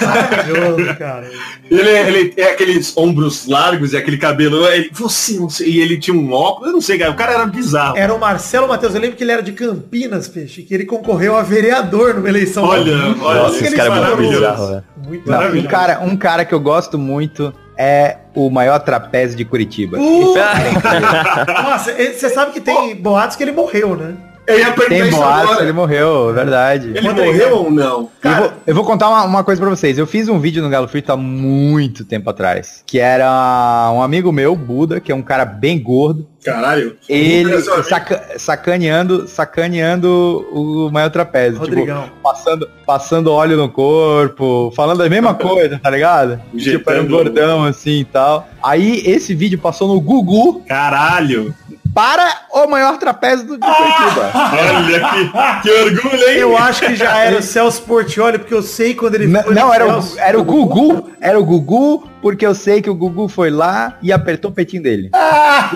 Maravilhoso, 0.00 0.94
cara. 0.98 1.30
ele, 1.70 1.90
ele 1.90 2.34
é 2.38 2.52
aqueles 2.52 2.96
ombros 2.96 3.46
largos 3.46 3.92
e 3.92 3.98
aquele 3.98 4.16
cabelo. 4.16 4.66
Ele, 4.66 4.90
você 4.92 5.34
não 5.34 5.50
sei. 5.50 5.68
E 5.68 5.80
ele 5.80 5.98
tinha 5.98 6.16
um 6.16 6.32
óculos, 6.32 6.68
eu 6.68 6.72
não 6.72 6.80
sei, 6.80 6.98
cara. 6.98 7.10
O 7.10 7.16
cara 7.16 7.32
era 7.34 7.46
bizarro. 7.46 7.96
Era 7.98 8.14
o 8.14 8.18
Marcelo 8.18 8.66
Matheus. 8.66 8.94
Eu 8.94 9.00
lembro 9.02 9.16
que 9.16 9.24
ele 9.24 9.32
era 9.32 9.42
de 9.42 9.52
Campinas, 9.52 10.26
peixe, 10.26 10.62
que 10.62 10.72
ele 10.72 10.86
concorreu 10.86 11.36
a 11.36 11.42
vereador 11.42 12.14
numa 12.14 12.28
eleição. 12.28 12.64
Olha, 12.64 12.94
olha, 13.20 13.42
Nossa, 13.42 13.58
que 13.58 13.64
esse 13.64 13.76
cara 13.76 13.94
é 13.94 14.14
muito 14.16 14.30
bizarro, 14.30 14.68
velho. 14.68 14.84
Muito 15.06 15.26
Não, 15.28 15.34
um, 15.34 15.38
maravilhoso. 15.38 15.68
cara, 15.68 16.00
um 16.00 16.16
cara 16.16 16.44
que 16.46 16.54
eu 16.54 16.60
gosto 16.60 16.98
muito 16.98 17.52
é 17.76 18.18
o 18.34 18.50
maior 18.50 18.78
trapézio 18.80 19.36
de 19.36 19.44
Curitiba. 19.44 19.98
Uh, 19.98 20.34
Nossa, 21.62 21.90
ele- 21.92 22.14
você 22.14 22.28
sabe 22.28 22.52
que 22.52 22.60
tem 22.60 22.94
boatos 22.96 23.36
que 23.36 23.42
ele 23.42 23.52
morreu, 23.52 23.96
né? 23.96 24.14
Eu 24.46 24.58
ia 24.58 24.66
perguntar 24.72 24.88
Tem 24.88 25.08
isso 25.08 25.16
boatos, 25.16 25.42
agora. 25.50 25.62
ele 25.62 25.72
morreu, 25.72 26.32
verdade. 26.34 26.88
Ele 26.88 27.00
Conta 27.08 27.22
aí, 27.22 27.26
morreu 27.32 27.56
ou 27.56 27.70
não? 27.70 28.10
eu, 28.22 28.30
vou, 28.34 28.52
eu 28.66 28.74
vou 28.74 28.84
contar 28.84 29.08
uma, 29.08 29.24
uma 29.24 29.44
coisa 29.44 29.60
pra 29.60 29.70
vocês. 29.70 29.96
Eu 29.96 30.06
fiz 30.06 30.28
um 30.28 30.38
vídeo 30.38 30.62
no 30.62 30.68
Galo 30.68 30.86
Frito 30.86 31.12
há 31.12 31.16
muito 31.16 32.04
tempo 32.04 32.28
atrás. 32.28 32.82
Que 32.86 32.98
era 32.98 33.90
um 33.94 34.02
amigo 34.02 34.30
meu, 34.30 34.54
Buda, 34.54 35.00
que 35.00 35.10
é 35.10 35.14
um 35.14 35.22
cara 35.22 35.44
bem 35.46 35.78
gordo. 35.82 36.26
Caralho. 36.44 36.96
Ele 37.08 37.58
saca- 37.84 38.34
sacaneando, 38.36 39.26
sacaneando 39.26 40.46
o 40.52 40.90
maior 40.92 41.08
trapézio. 41.08 41.58
Rodrigão. 41.58 42.02
Tipo, 42.04 42.16
passando, 42.22 42.68
passando 42.86 43.32
óleo 43.32 43.56
no 43.56 43.68
corpo, 43.70 44.70
falando 44.76 45.02
a 45.02 45.08
mesma 45.08 45.32
coisa, 45.34 45.78
tá 45.82 45.88
ligado? 45.88 46.38
Tipo, 46.56 46.90
era 46.90 47.00
um 47.00 47.04
Injetando- 47.04 47.08
gordão 47.16 47.64
assim 47.64 48.00
e 48.00 48.04
tal. 48.04 48.46
Aí 48.62 49.02
esse 49.06 49.34
vídeo 49.34 49.58
passou 49.58 49.88
no 49.88 49.98
Gugu 50.00 50.60
Caralho. 50.68 51.54
Para 51.94 52.46
o 52.50 52.66
maior 52.66 52.98
trapézio 52.98 53.46
do 53.46 53.56
de 53.56 53.64
Curitiba. 53.64 54.32
Olha 54.34 55.62
que, 55.62 55.62
que 55.62 55.70
orgulho, 55.70 56.28
hein? 56.28 56.38
Eu 56.38 56.58
acho 56.58 56.80
que 56.84 56.96
já 56.96 57.16
era 57.18 57.38
o 57.38 57.42
Celso 57.42 57.82
Portioli, 57.82 58.38
porque 58.38 58.52
eu 58.52 58.62
sei 58.62 58.94
quando 58.94 59.14
ele 59.14 59.28
Não, 59.28 59.42
foi 59.44 59.54
não, 59.54 59.72
era 59.72 60.00
o, 60.00 60.04
era 60.18 60.38
o 60.38 60.44
Gugu, 60.44 61.10
era 61.20 61.38
o 61.38 61.44
Gugu, 61.44 62.10
porque 62.24 62.46
eu 62.46 62.54
sei 62.54 62.80
que 62.80 62.88
o 62.88 62.94
Gugu 62.94 63.28
foi 63.28 63.50
lá 63.50 63.98
e 64.00 64.10
apertou 64.10 64.50
o 64.50 64.54
peitinho 64.54 64.82
dele. 64.82 65.10
Ah, 65.12 65.68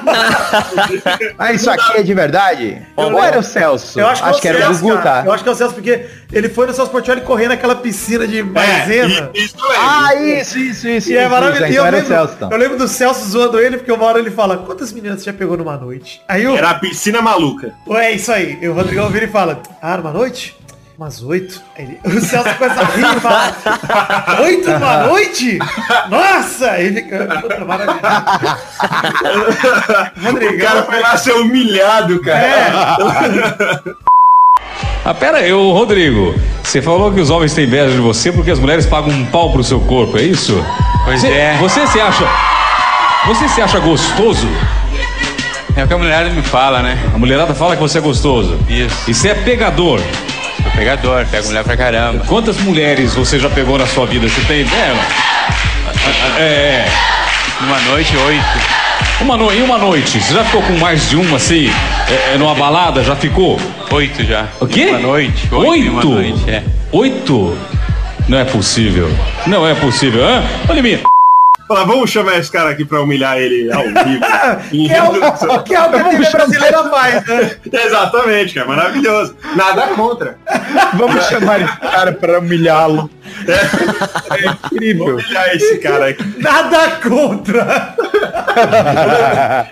isso 1.52 1.70
aqui 1.70 1.98
é 1.98 2.02
de 2.02 2.14
verdade? 2.14 2.80
Ou 2.96 3.22
era 3.22 3.38
o 3.38 3.42
Celso? 3.42 4.00
Eu 4.00 4.06
acho 4.06 4.22
que, 4.40 4.48
é 4.48 4.52
o 4.52 4.56
era 4.56 4.64
o 4.64 4.68
Celso, 4.68 4.80
Gugu, 4.82 4.94
cara. 5.02 5.20
tá? 5.20 5.26
Eu 5.26 5.32
acho 5.32 5.42
que 5.42 5.48
é 5.50 5.52
o 5.52 5.54
Celso, 5.54 5.74
porque 5.74 6.06
ele 6.32 6.48
foi 6.48 6.66
no 6.66 6.72
Celso 6.72 6.90
Portioli 6.90 7.20
correndo 7.20 7.50
naquela 7.50 7.76
piscina 7.76 8.26
de 8.26 8.42
maisena. 8.42 9.30
É, 9.34 9.38
e- 9.38 9.44
isso 9.44 9.56
é. 9.58 9.76
Ah, 9.78 10.14
isso, 10.14 10.58
isso, 10.58 10.88
isso. 10.88 11.10
E 11.12 11.16
é 11.18 11.22
isso, 11.22 11.30
maravilhoso. 11.30 11.64
isso, 11.66 11.72
E 11.74 11.76
eu, 11.76 11.82
Então 11.82 11.86
era 11.86 11.96
o 11.96 12.00
lembro, 12.00 12.14
Celso, 12.16 12.34
então. 12.36 12.50
eu 12.50 12.58
lembro 12.58 12.78
do 12.78 12.88
Celso 12.88 13.28
zoando 13.28 13.60
ele, 13.60 13.76
porque 13.76 13.92
uma 13.92 14.04
hora 14.06 14.18
ele 14.18 14.30
fala, 14.30 14.56
quantas 14.56 14.90
meninas 14.90 15.18
você 15.20 15.26
já 15.26 15.32
pegou 15.34 15.54
numa 15.56 15.76
noite? 15.76 16.22
Aí 16.26 16.44
eu, 16.44 16.56
Era 16.56 16.70
a 16.70 16.74
piscina 16.74 17.20
maluca. 17.20 17.74
é 17.90 18.12
isso 18.12 18.32
aí. 18.32 18.58
E 18.62 18.68
o 18.68 18.72
Rodrigão 18.72 19.10
vira 19.10 19.26
e 19.26 19.28
fala, 19.28 19.60
ah, 19.82 19.98
numa 19.98 20.12
noite? 20.12 20.56
Umas 20.98 21.22
oito. 21.22 21.62
Ele- 21.78 22.00
o 22.04 22.20
Celso 22.20 22.52
começa 22.56 22.80
a 22.80 22.84
rir 22.86 23.16
e 23.16 23.20
fala, 23.20 23.54
oito 24.42 24.68
numa 24.68 25.06
noite? 25.06 25.58
Nossa! 26.10 26.76
Ele 26.80 27.02
puta, 27.02 27.64
maravilhoso. 27.64 28.00
O 30.54 30.58
cara 30.60 30.82
foi 30.82 31.00
lá 31.00 31.16
ser 31.16 31.32
humilhado, 31.34 32.20
cara. 32.20 32.38
é, 32.40 33.94
Ah, 35.04 35.14
pera 35.14 35.38
aí, 35.38 35.52
ô 35.52 35.72
Rodrigo. 35.72 36.34
Você 36.64 36.82
falou 36.82 37.12
que 37.12 37.20
os 37.20 37.30
homens 37.30 37.54
têm 37.54 37.64
inveja 37.64 37.92
de 37.92 38.00
você 38.00 38.32
porque 38.32 38.50
as 38.50 38.58
mulheres 38.58 38.84
pagam 38.84 39.10
um 39.10 39.24
pau 39.26 39.52
pro 39.52 39.62
seu 39.62 39.78
corpo, 39.80 40.18
é 40.18 40.22
isso? 40.22 40.60
Pois 41.04 41.20
Você- 41.20 41.28
é. 41.28 41.56
Você 41.60 41.86
se 41.86 42.00
acha. 42.00 42.24
Você 43.26 43.48
se 43.48 43.62
acha 43.62 43.78
gostoso? 43.78 44.48
É 45.76 45.84
o 45.84 45.86
que 45.86 45.94
a 45.94 45.98
mulher 45.98 46.28
me 46.32 46.42
fala, 46.42 46.82
né? 46.82 46.98
A 47.14 47.18
mulherada 47.18 47.54
fala 47.54 47.76
que 47.76 47.80
você 47.80 47.98
é 47.98 48.00
gostoso. 48.00 48.58
Isso. 48.68 49.08
E 49.08 49.14
você 49.14 49.28
é 49.28 49.34
pegador. 49.34 50.00
Sou 50.62 50.70
pegador, 50.72 51.26
pego 51.26 51.46
mulher 51.46 51.64
pra 51.64 51.76
caramba. 51.76 52.24
Quantas 52.26 52.58
mulheres 52.58 53.14
você 53.14 53.38
já 53.38 53.48
pegou 53.48 53.78
na 53.78 53.86
sua 53.86 54.06
vida? 54.06 54.28
Você 54.28 54.40
tem 54.42 54.60
ideia? 54.60 54.94
não? 54.94 55.02
É, 56.38 56.42
é. 56.42 56.88
Numa 57.60 57.80
noite, 57.80 58.16
oito. 58.16 58.78
Uma 59.20 59.36
no... 59.36 59.52
Em 59.52 59.62
uma 59.62 59.78
noite, 59.78 60.20
você 60.20 60.32
já 60.32 60.44
ficou 60.44 60.62
com 60.62 60.74
mais 60.78 61.08
de 61.08 61.16
uma 61.16 61.36
assim? 61.36 61.70
É, 62.08 62.34
é, 62.34 62.38
numa 62.38 62.54
balada? 62.54 63.02
Já 63.02 63.16
ficou? 63.16 63.58
Oito 63.90 64.24
já. 64.24 64.46
O 64.60 64.66
quê? 64.66 64.86
Uma 64.86 64.98
noite. 64.98 65.48
Oito. 65.52 65.84
em 65.84 65.88
Uma 65.88 66.04
noite, 66.04 66.50
é. 66.50 66.62
Oito? 66.92 67.58
Não 68.28 68.38
é 68.38 68.44
possível. 68.44 69.10
Não 69.46 69.66
é 69.66 69.74
possível. 69.74 70.24
Hã? 70.24 70.42
Olha 70.68 70.82
mim. 70.82 70.98
Fala, 71.68 71.84
vamos 71.84 72.08
chamar 72.10 72.38
esse 72.38 72.50
cara 72.50 72.70
aqui 72.70 72.82
pra 72.82 73.02
humilhar 73.02 73.36
ele 73.36 73.70
ao 73.70 73.82
vivo. 73.84 74.24
que 74.70 74.90
é 74.90 75.02
o 75.02 75.12
que, 75.12 75.44
é 75.44 75.52
o 75.52 75.62
que 75.62 75.74
a 75.74 75.88
TV 75.88 76.30
brasileira 76.30 76.84
faz, 76.84 77.26
né? 77.26 77.56
Exatamente, 77.70 78.54
cara. 78.54 78.66
Maravilhoso. 78.66 79.36
Nada 79.54 79.88
contra. 79.88 80.38
Vamos 80.94 81.26
chamar 81.26 81.60
esse 81.60 81.76
cara 81.76 82.12
pra 82.12 82.38
humilhá-lo. 82.38 83.10
É 83.52 84.46
incrível. 84.46 85.14
Humilhar 85.16 85.54
esse 85.56 85.78
cara 85.78 86.08
aqui. 86.08 86.24
Nada 86.38 86.90
contra. 87.02 87.94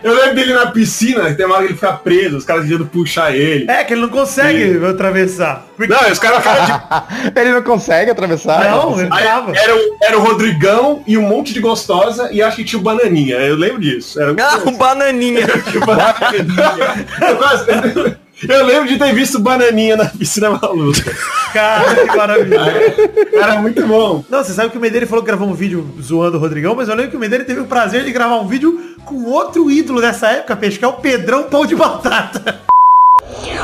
Eu 0.02 0.14
lembro 0.14 0.34
dele 0.36 0.54
na 0.54 0.66
piscina, 0.66 1.32
tem 1.34 1.46
uma 1.46 1.56
hora 1.56 1.64
que 1.66 1.72
ele 1.72 1.78
fica 1.78 1.92
preso, 1.92 2.36
os 2.36 2.44
caras 2.44 2.64
tentando 2.64 2.86
puxar 2.86 3.34
ele. 3.34 3.70
É, 3.70 3.84
que 3.84 3.94
ele 3.94 4.00
não 4.02 4.08
consegue 4.08 4.84
atravessar. 4.86 5.64
Porque- 5.76 5.92
Não, 5.92 6.10
os 6.10 6.18
caras 6.18 6.42
de 6.42 7.36
Ele 7.40 7.52
não 7.52 7.62
consegue 7.62 8.10
atravessar. 8.10 8.64
Não, 8.70 8.98
ele 9.00 9.08
Aí 9.12 9.24
tava. 9.24 9.56
era, 9.56 9.74
o, 9.76 9.96
era 10.02 10.18
o 10.18 10.22
Rodrigão 10.22 11.02
e 11.06 11.16
um 11.18 11.22
monte 11.22 11.52
de 11.52 11.60
gostosa 11.60 12.28
e 12.32 12.42
acho 12.42 12.56
que 12.56 12.64
tinha 12.64 12.78
o 12.78 12.82
Bananinha. 12.82 13.36
Eu 13.36 13.56
lembro 13.56 13.80
disso. 13.80 14.20
Era 14.20 14.34
Ah, 14.40 14.58
um 14.66 14.76
bananinha. 14.76 15.46
o 15.46 15.86
Bananinha. 15.86 18.16
Eu, 18.48 18.66
lembro 18.66 18.86
de 18.88 18.98
ter 18.98 19.14
visto 19.14 19.38
Bananinha 19.38 19.96
na 19.96 20.04
piscina 20.12 20.50
maluca. 20.50 21.16
Cara, 21.52 21.94
que 21.94 22.16
maravilha. 22.16 22.96
Era 23.32 23.60
muito 23.60 23.86
bom. 23.86 24.22
Não, 24.28 24.44
você 24.44 24.52
sabe 24.52 24.70
que 24.70 24.76
o 24.76 24.80
Medeira 24.80 25.06
falou 25.06 25.24
que 25.24 25.28
gravou 25.28 25.48
um 25.48 25.54
vídeo 25.54 25.88
zoando 26.02 26.36
o 26.36 26.40
Rodrigão, 26.40 26.74
mas 26.74 26.88
eu 26.88 26.94
lembro 26.94 27.12
que 27.12 27.16
o 27.16 27.20
Medeira 27.20 27.44
teve 27.44 27.60
o 27.60 27.66
prazer 27.66 28.04
de 28.04 28.12
gravar 28.12 28.36
um 28.36 28.46
vídeo 28.46 28.78
com 29.06 29.24
outro 29.24 29.70
ídolo 29.70 30.00
dessa 30.00 30.28
época, 30.28 30.56
peixe, 30.56 30.78
que 30.78 30.84
é 30.84 30.88
o 30.88 30.94
Pedrão 30.94 31.44
Pão 31.44 31.64
de 31.64 31.74
Batata. 31.74 32.60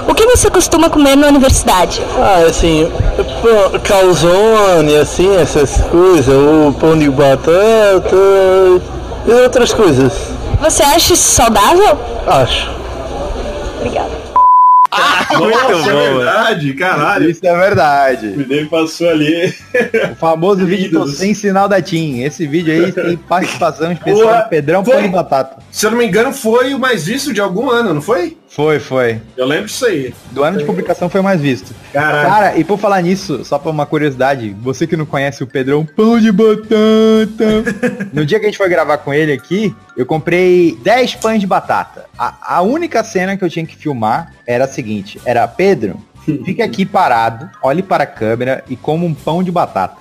O 0.09 0.15
que 0.15 0.25
você 0.25 0.51
costuma 0.51 0.89
comer 0.89 1.17
na 1.17 1.29
universidade? 1.29 2.03
Ah, 2.17 2.45
assim, 2.49 2.91
calzone, 3.85 4.97
assim, 4.97 5.35
essas 5.37 5.77
coisas, 5.91 6.35
o 6.35 6.73
pão 6.73 6.99
de 6.99 7.11
batata 7.11 8.17
e 9.27 9.33
outras 9.33 9.73
coisas. 9.73 10.13
Você 10.61 10.83
acha 10.83 11.15
isso 11.15 11.31
saudável? 11.31 11.99
Acho. 12.27 12.82
Obrigada. 14.93 15.73
Nossa, 15.73 15.91
é 15.91 16.15
verdade, 16.15 16.75
caralho. 16.75 17.31
Isso 17.31 17.47
é 17.47 17.59
verdade. 17.59 18.27
O 18.29 18.45
dele 18.45 18.67
passou 18.67 19.09
ali. 19.09 19.55
O 20.13 20.15
famoso 20.17 20.67
vídeo 20.67 21.07
sem 21.09 21.35
sinal 21.35 21.69
da 21.69 21.81
TIM. 21.81 22.23
Esse 22.23 22.47
vídeo 22.47 22.73
aí 22.73 22.93
tem 22.93 23.17
participação 23.17 23.91
especial 23.93 24.29
Porra, 24.29 24.43
do 24.43 24.49
Pedrão 24.49 24.85
foi. 24.85 24.95
Pão 24.95 25.03
de 25.03 25.09
Batata. 25.09 25.63
Se 25.71 25.87
eu 25.87 25.91
não 25.91 25.99
me 25.99 26.07
engano, 26.07 26.33
foi 26.33 26.75
o 26.75 26.79
mais 26.79 27.07
visto 27.07 27.33
de 27.33 27.41
algum 27.41 27.71
ano, 27.71 27.95
não 27.95 28.03
foi? 28.03 28.37
Foi, 28.49 28.79
foi. 28.79 29.19
Eu 29.35 29.47
lembro 29.47 29.67
disso 29.67 29.87
aí. 29.87 30.13
Do 30.31 30.45
ano 30.45 30.59
de 30.59 30.65
publicação 30.65 31.09
foi 31.09 31.23
o 31.23 31.25
mais 31.25 31.41
visto. 31.41 31.75
Caralho. 31.91 32.29
Cara, 32.29 32.57
e 32.59 32.65
por 32.65 32.79
falar 32.79 33.01
nisso, 33.01 33.43
só 33.47 33.59
pra 33.59 33.71
uma 33.71 33.87
curiosidade, 33.87 34.55
você 34.61 34.87
que 34.87 34.95
não 34.95 35.07
conhece 35.07 35.43
o 35.43 35.47
Pedrão 35.47 35.87
Pão 35.87 36.21
de 36.21 36.31
Batata. 36.31 38.11
no 38.13 38.27
dia 38.27 38.39
que 38.39 38.45
a 38.45 38.49
gente 38.49 38.59
foi 38.59 38.69
gravar 38.69 38.99
com 38.99 39.15
ele 39.15 39.33
aqui, 39.33 39.75
eu 39.97 40.05
comprei 40.05 40.77
10 40.83 41.15
pães 41.17 41.41
de 41.41 41.47
batata. 41.47 42.05
A, 42.19 42.57
a 42.57 42.63
única 42.63 43.03
cena 43.03 43.37
que 43.37 43.45
eu 43.45 43.49
tinha 43.49 43.65
que 43.65 43.77
filmar 43.77 44.33
era 44.47 44.65
a 44.65 44.69
seguinte, 44.69 44.82
era 45.25 45.47
Pedro, 45.49 45.97
fique 46.45 46.63
aqui 46.63 46.85
parado, 46.85 47.51
olhe 47.63 47.83
para 47.83 48.05
a 48.05 48.07
câmera 48.07 48.65
e 48.69 48.77
coma 48.77 49.05
um 49.05 49.15
pão 49.15 49.43
de 49.43 49.51
batata. 49.51 49.97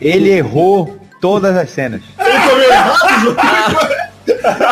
Ele 0.00 0.30
errou 0.30 0.98
todas 1.20 1.56
as 1.56 1.70
cenas. 1.70 2.02
Ele 2.18 2.38
comeu 2.40 2.70
errado? 2.70 3.86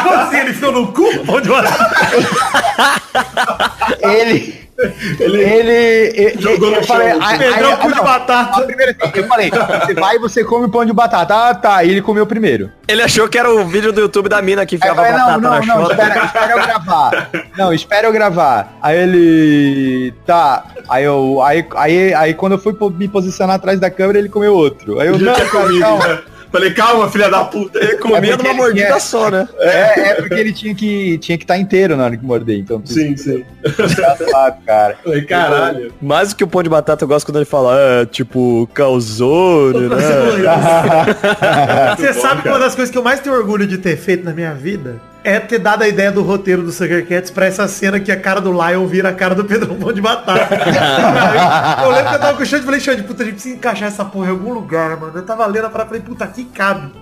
Como 0.02 0.14
assim? 0.14 0.38
Ele 0.38 0.52
ficou 0.52 0.72
no 0.72 0.92
cu? 0.92 1.24
Pão 1.24 1.40
de 1.40 1.48
Batata? 1.48 2.99
Ele. 4.02 4.70
Ele. 5.18 5.42
ele 5.42 6.40
Jogou 6.40 6.70
no 6.70 6.76
eu 6.76 6.84
falei, 6.84 7.10
chão. 7.10 7.38
Pedrão 7.38 7.76
Pão 7.76 7.90
de 7.90 7.96
não, 7.96 8.04
Batata. 8.04 8.62
primeira 8.62 8.96
eu 9.14 9.28
falei, 9.28 9.50
você 9.50 9.94
vai 9.94 10.16
e 10.16 10.18
você 10.18 10.44
come 10.44 10.70
pão 10.70 10.84
de 10.84 10.92
batata. 10.92 11.34
Ah, 11.34 11.54
tá. 11.54 11.84
E 11.84 11.90
ele 11.90 12.00
comeu 12.00 12.26
primeiro. 12.26 12.70
Ele 12.88 13.02
achou 13.02 13.28
que 13.28 13.38
era 13.38 13.50
o 13.50 13.66
vídeo 13.66 13.92
do 13.92 14.00
YouTube 14.00 14.28
da 14.28 14.40
mina 14.40 14.64
que 14.64 14.76
ficava 14.76 14.96
falei, 14.96 15.12
não, 15.12 15.18
batata 15.18 15.40
não, 15.40 15.50
na 15.50 15.60
não, 15.60 15.82
chota. 15.82 15.92
espera, 15.92 16.24
espera 16.24 16.52
eu 16.52 16.62
gravar. 16.62 17.30
Não, 17.58 17.72
espera 17.74 18.06
eu 18.08 18.12
gravar. 18.12 18.78
Aí 18.80 18.98
ele. 18.98 20.14
Tá. 20.24 20.64
Aí 20.88 21.04
eu. 21.04 21.42
Aí, 21.42 21.66
aí, 21.76 22.14
aí 22.14 22.34
quando 22.34 22.52
eu 22.52 22.58
fui 22.58 22.74
me 22.96 23.08
posicionar 23.08 23.56
atrás 23.56 23.78
da 23.78 23.90
câmera, 23.90 24.18
ele 24.18 24.28
comeu 24.28 24.54
outro. 24.54 24.98
Aí 24.98 25.08
eu, 25.08 25.18
não, 25.18 25.34
cara, 25.34 25.78
calma. 25.78 26.22
Falei, 26.52 26.72
calma, 26.72 27.10
filha 27.10 27.28
da 27.28 27.44
puta. 27.44 27.78
Ele 27.78 27.96
Comia 27.98 28.34
É 28.34 28.36
numa 28.36 28.54
mordida 28.54 28.86
tinha- 28.86 29.00
só, 29.00 29.30
né? 29.30 29.48
É, 29.58 30.10
é 30.10 30.14
porque 30.14 30.34
ele 30.34 30.52
tinha 30.52 30.74
que 30.74 31.18
tinha 31.18 31.38
que 31.38 31.44
estar 31.44 31.56
inteiro 31.58 31.96
na 31.96 32.04
hora 32.04 32.16
que 32.16 32.24
morder, 32.24 32.58
então. 32.58 32.82
Sim, 32.84 33.16
sim. 33.16 33.44
Engraçado, 33.64 34.62
cara. 34.64 34.96
Falei, 35.04 35.22
caralho. 35.22 35.92
Mais 36.02 36.30
do 36.30 36.36
que 36.36 36.44
o 36.44 36.48
pão 36.48 36.62
de 36.62 36.68
batata, 36.68 37.04
eu 37.04 37.08
gosto 37.08 37.26
quando 37.26 37.36
ele 37.36 37.44
fala, 37.44 37.76
é, 37.78 38.06
tipo, 38.06 38.68
calzone, 38.74 39.88
né? 39.88 39.96
Você 41.96 42.12
sabe 42.14 42.42
que 42.42 42.48
uma 42.48 42.58
das 42.58 42.74
coisas 42.74 42.90
que 42.90 42.98
eu 42.98 43.02
mais 43.02 43.20
tenho 43.20 43.36
orgulho 43.36 43.66
de 43.66 43.78
ter 43.78 43.96
feito 43.96 44.24
na 44.24 44.32
minha 44.32 44.54
vida 44.54 45.00
é 45.22 45.38
ter 45.38 45.58
dado 45.58 45.82
a 45.82 45.88
ideia 45.88 46.10
do 46.10 46.22
roteiro 46.22 46.62
do 46.62 46.72
Sugar 46.72 47.04
Cats 47.04 47.30
pra 47.30 47.46
essa 47.46 47.68
cena 47.68 48.00
que 48.00 48.10
a 48.10 48.18
cara 48.18 48.40
do 48.40 48.52
Lion 48.52 48.86
vira 48.86 49.10
a 49.10 49.12
cara 49.12 49.34
do 49.34 49.44
Pedrão 49.44 49.76
Pão 49.76 49.92
de 49.92 50.00
Batata. 50.00 50.54
eu 51.84 51.90
lembro 51.90 52.08
que 52.08 52.14
eu 52.14 52.20
tava 52.20 52.36
com 52.36 52.42
o 52.42 52.46
Xande 52.46 52.62
e 52.62 52.64
falei, 52.64 52.80
Xande, 52.80 53.02
puta, 53.02 53.22
a 53.22 53.26
gente 53.26 53.34
precisa 53.34 53.56
encaixar 53.56 53.88
essa 53.88 54.04
porra 54.04 54.28
em 54.28 54.30
algum 54.30 54.52
lugar, 54.52 54.96
mano. 54.96 55.16
Eu 55.16 55.24
tava 55.24 55.46
lendo 55.46 55.66
a 55.66 55.70
parada 55.70 55.88
e 55.88 55.90
falei, 55.90 56.02
puta, 56.02 56.24
aqui 56.24 56.44
cabe. 56.44 56.92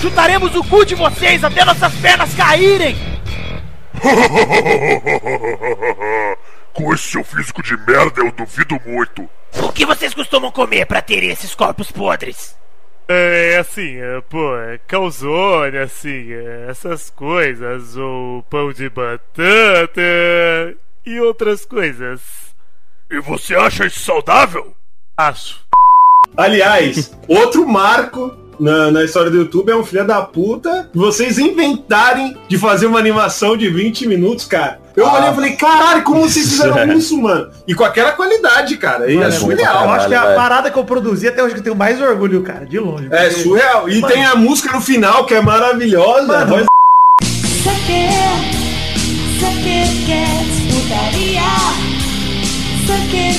Chutaremos 0.00 0.54
o 0.54 0.62
cu 0.64 0.84
de 0.84 0.94
vocês 0.94 1.42
até 1.42 1.64
nossas 1.64 1.94
pernas 1.96 2.32
caírem! 2.34 2.96
Com 6.72 6.94
esse 6.94 7.08
seu 7.08 7.24
físico 7.24 7.62
de 7.62 7.76
merda, 7.76 8.20
eu 8.20 8.30
duvido 8.30 8.80
muito. 8.86 9.28
O 9.60 9.72
que 9.72 9.84
vocês 9.84 10.14
costumam 10.14 10.52
comer 10.52 10.86
pra 10.86 11.02
ter 11.02 11.24
esses 11.24 11.54
corpos 11.54 11.90
podres? 11.90 12.56
É 13.10 13.56
assim, 13.56 13.96
é, 13.96 14.20
pô, 14.20 14.54
é 14.54 14.76
calzone, 14.86 15.78
assim, 15.78 16.30
é, 16.30 16.66
essas 16.68 17.08
coisas, 17.08 17.96
ou 17.96 18.42
pão 18.42 18.70
de 18.70 18.90
batata 18.90 20.02
e 21.06 21.18
outras 21.18 21.64
coisas. 21.64 22.20
E 23.10 23.18
você 23.20 23.54
acha 23.54 23.86
isso 23.86 24.00
saudável? 24.00 24.74
Acho. 25.16 25.60
Aliás, 26.36 27.16
outro 27.26 27.66
marco 27.66 28.36
na, 28.60 28.90
na 28.90 29.04
história 29.04 29.30
do 29.30 29.38
YouTube 29.38 29.70
é 29.70 29.76
um 29.76 29.84
filho 29.84 30.06
da 30.06 30.20
puta 30.20 30.90
vocês 30.92 31.38
inventarem 31.38 32.36
de 32.46 32.58
fazer 32.58 32.86
uma 32.86 32.98
animação 32.98 33.56
de 33.56 33.70
20 33.70 34.06
minutos, 34.06 34.44
cara. 34.44 34.80
Eu 34.98 35.06
Ah. 35.06 35.14
olhei 35.14 35.30
e 35.30 35.34
falei, 35.34 35.52
caralho, 35.56 36.02
como 36.02 36.22
vocês 36.22 36.48
fizeram 36.48 36.92
isso, 36.92 37.16
mano? 37.20 37.50
E 37.66 37.74
com 37.74 37.84
aquela 37.84 38.12
qualidade, 38.12 38.76
cara. 38.76 39.10
E 39.10 39.16
é 39.16 39.20
Mano, 39.20 39.32
surreal. 39.32 39.84
eu 39.84 39.90
acho 39.90 40.08
que 40.08 40.14
é 40.14 40.16
a 40.18 40.34
parada 40.34 40.70
que 40.70 40.78
eu 40.78 40.84
produzi 40.84 41.28
até 41.28 41.42
hoje 41.42 41.54
que 41.54 41.60
eu 41.60 41.64
tenho 41.64 41.76
mais 41.76 42.00
orgulho, 42.00 42.42
cara, 42.42 42.66
de 42.66 42.78
longe. 42.78 43.08
É 43.10 43.28
Porque- 43.28 43.42
surreal. 43.42 43.88
E 43.88 44.00
Mano. 44.00 44.12
tem 44.12 44.24
a 44.24 44.34
música 44.34 44.72
no 44.72 44.80
final 44.80 45.24
que 45.24 45.34
é 45.34 45.40
maravilhosa. 45.40 46.26
Mano, 46.26 46.56
Mas- 46.56 46.66
Você 47.22 47.70
quer 47.86 48.38
Sucker 49.38 49.86
Cats, 50.06 50.74
putaria. 50.74 51.42
Sucker 52.86 53.38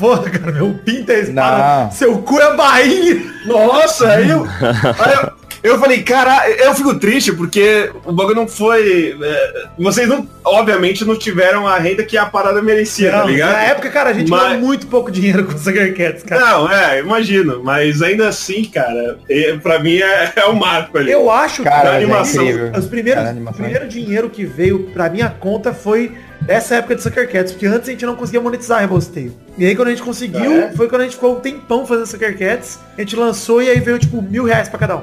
Porra, 0.00 0.30
cara, 0.30 0.50
meu 0.50 0.72
pinto 0.82 1.12
é 1.12 1.20
espada. 1.20 1.84
Não. 1.84 1.90
Seu 1.90 2.18
cu 2.22 2.40
é 2.40 2.56
bainha. 2.56 3.22
Nossa, 3.44 4.08
aí 4.08 4.30
eu, 4.30 4.46
aí 4.48 5.14
eu, 5.14 5.32
eu 5.62 5.78
falei, 5.78 6.02
cara, 6.02 6.48
eu 6.50 6.74
fico 6.74 6.94
triste 6.98 7.32
porque 7.32 7.90
o 8.04 8.12
bagulho 8.12 8.36
não 8.36 8.48
foi. 8.48 9.16
é, 9.20 9.64
vocês 9.78 10.08
não, 10.08 10.26
obviamente, 10.44 11.04
não 11.04 11.16
tiveram 11.16 11.66
a 11.68 11.78
renda 11.78 12.02
que 12.04 12.16
a 12.16 12.26
parada 12.26 12.62
merecia, 12.62 13.10
tá 13.10 13.18
Não, 13.18 13.26
ligado? 13.28 13.52
na 13.52 13.62
época, 13.62 13.90
cara, 13.90 14.10
a 14.10 14.12
gente 14.12 14.30
Mas- 14.30 14.42
ganhou 14.42 14.60
muito 14.60 14.86
pouco 14.86 15.10
dinheiro 15.10 15.44
com 15.44 15.54
o 15.54 15.58
Sucker 15.58 15.94
Cats, 15.96 16.22
cara. 16.22 16.40
Não, 16.40 16.70
é, 16.72 17.00
imagino. 17.00 17.62
Mas 17.62 18.00
ainda 18.02 18.28
assim, 18.28 18.64
cara, 18.64 19.18
é, 19.28 19.56
pra 19.56 19.78
mim 19.78 19.96
é, 19.98 20.32
é 20.36 20.44
o 20.46 20.54
marco 20.56 20.96
ali. 20.96 21.10
Eu 21.10 21.30
acho 21.30 21.62
Cara, 21.62 21.76
que 21.80 21.84
da 21.84 21.90
mas 21.90 22.00
é 22.00 22.04
animação. 22.04 22.44
incrível. 22.44 22.72
os 22.78 22.86
primeiros, 22.86 23.22
Cara, 23.22 23.28
a 23.28 23.32
o 23.32 23.36
animação 23.36 23.60
é 23.66 23.68
primeiro 23.68 23.88
dinheiro 23.88 24.30
que 24.30 24.44
veio 24.44 24.90
pra 24.92 25.08
minha 25.10 25.28
conta 25.28 25.72
foi 25.74 26.12
dessa 26.40 26.76
época 26.76 26.96
de 26.96 27.02
Sucker 27.02 27.30
Cats, 27.30 27.52
porque 27.52 27.66
antes 27.66 27.88
a 27.88 27.92
gente 27.92 28.06
não 28.06 28.16
conseguia 28.16 28.40
monetizar 28.40 28.80
Rebosteio. 28.80 29.34
E 29.58 29.66
aí 29.66 29.76
quando 29.76 29.88
a 29.88 29.90
gente 29.90 30.02
conseguiu, 30.02 30.52
Ah, 30.52 30.64
é? 30.66 30.72
foi 30.72 30.88
quando 30.88 31.02
a 31.02 31.04
gente 31.04 31.14
ficou 31.16 31.36
um 31.36 31.40
tempão 31.40 31.86
fazendo 31.86 32.06
Sucker 32.06 32.36
Cats, 32.38 32.78
a 32.96 33.00
gente 33.02 33.14
lançou 33.14 33.62
e 33.62 33.68
aí 33.68 33.78
veio 33.78 33.98
tipo 33.98 34.22
mil 34.22 34.44
reais 34.44 34.66
pra 34.68 34.78
cada 34.78 34.96
um. 34.96 35.02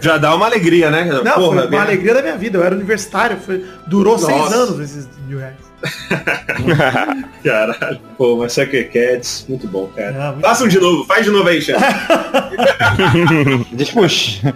Já 0.00 0.18
dá 0.18 0.34
uma 0.34 0.46
alegria, 0.46 0.90
né? 0.90 1.04
Não, 1.04 1.22
Porra, 1.22 1.34
foi 1.34 1.48
uma 1.48 1.66
minha- 1.66 1.82
alegria 1.82 2.14
da 2.14 2.22
minha 2.22 2.36
vida. 2.36 2.58
Eu 2.58 2.64
era 2.64 2.74
universitário, 2.74 3.38
foi, 3.38 3.64
durou 3.86 4.18
seis 4.18 4.36
Nossa. 4.36 4.54
anos 4.56 4.80
esses 4.80 5.08
mil 5.26 5.38
reais. 5.38 5.67
Caralho. 7.44 8.00
Pô, 8.16 8.36
mas 8.36 8.52
Sucker 8.52 8.90
Cats, 8.92 9.46
muito 9.48 9.66
bom, 9.68 9.88
cara. 9.94 10.14
Ah, 10.18 10.32
muito 10.32 10.44
Façam 10.44 10.66
de 10.68 10.78
novo, 10.80 11.04
faz 11.04 11.24
de 11.24 11.30
novo 11.30 11.48
aí, 11.48 11.58
eu 11.58 11.62
puxar. 13.92 14.54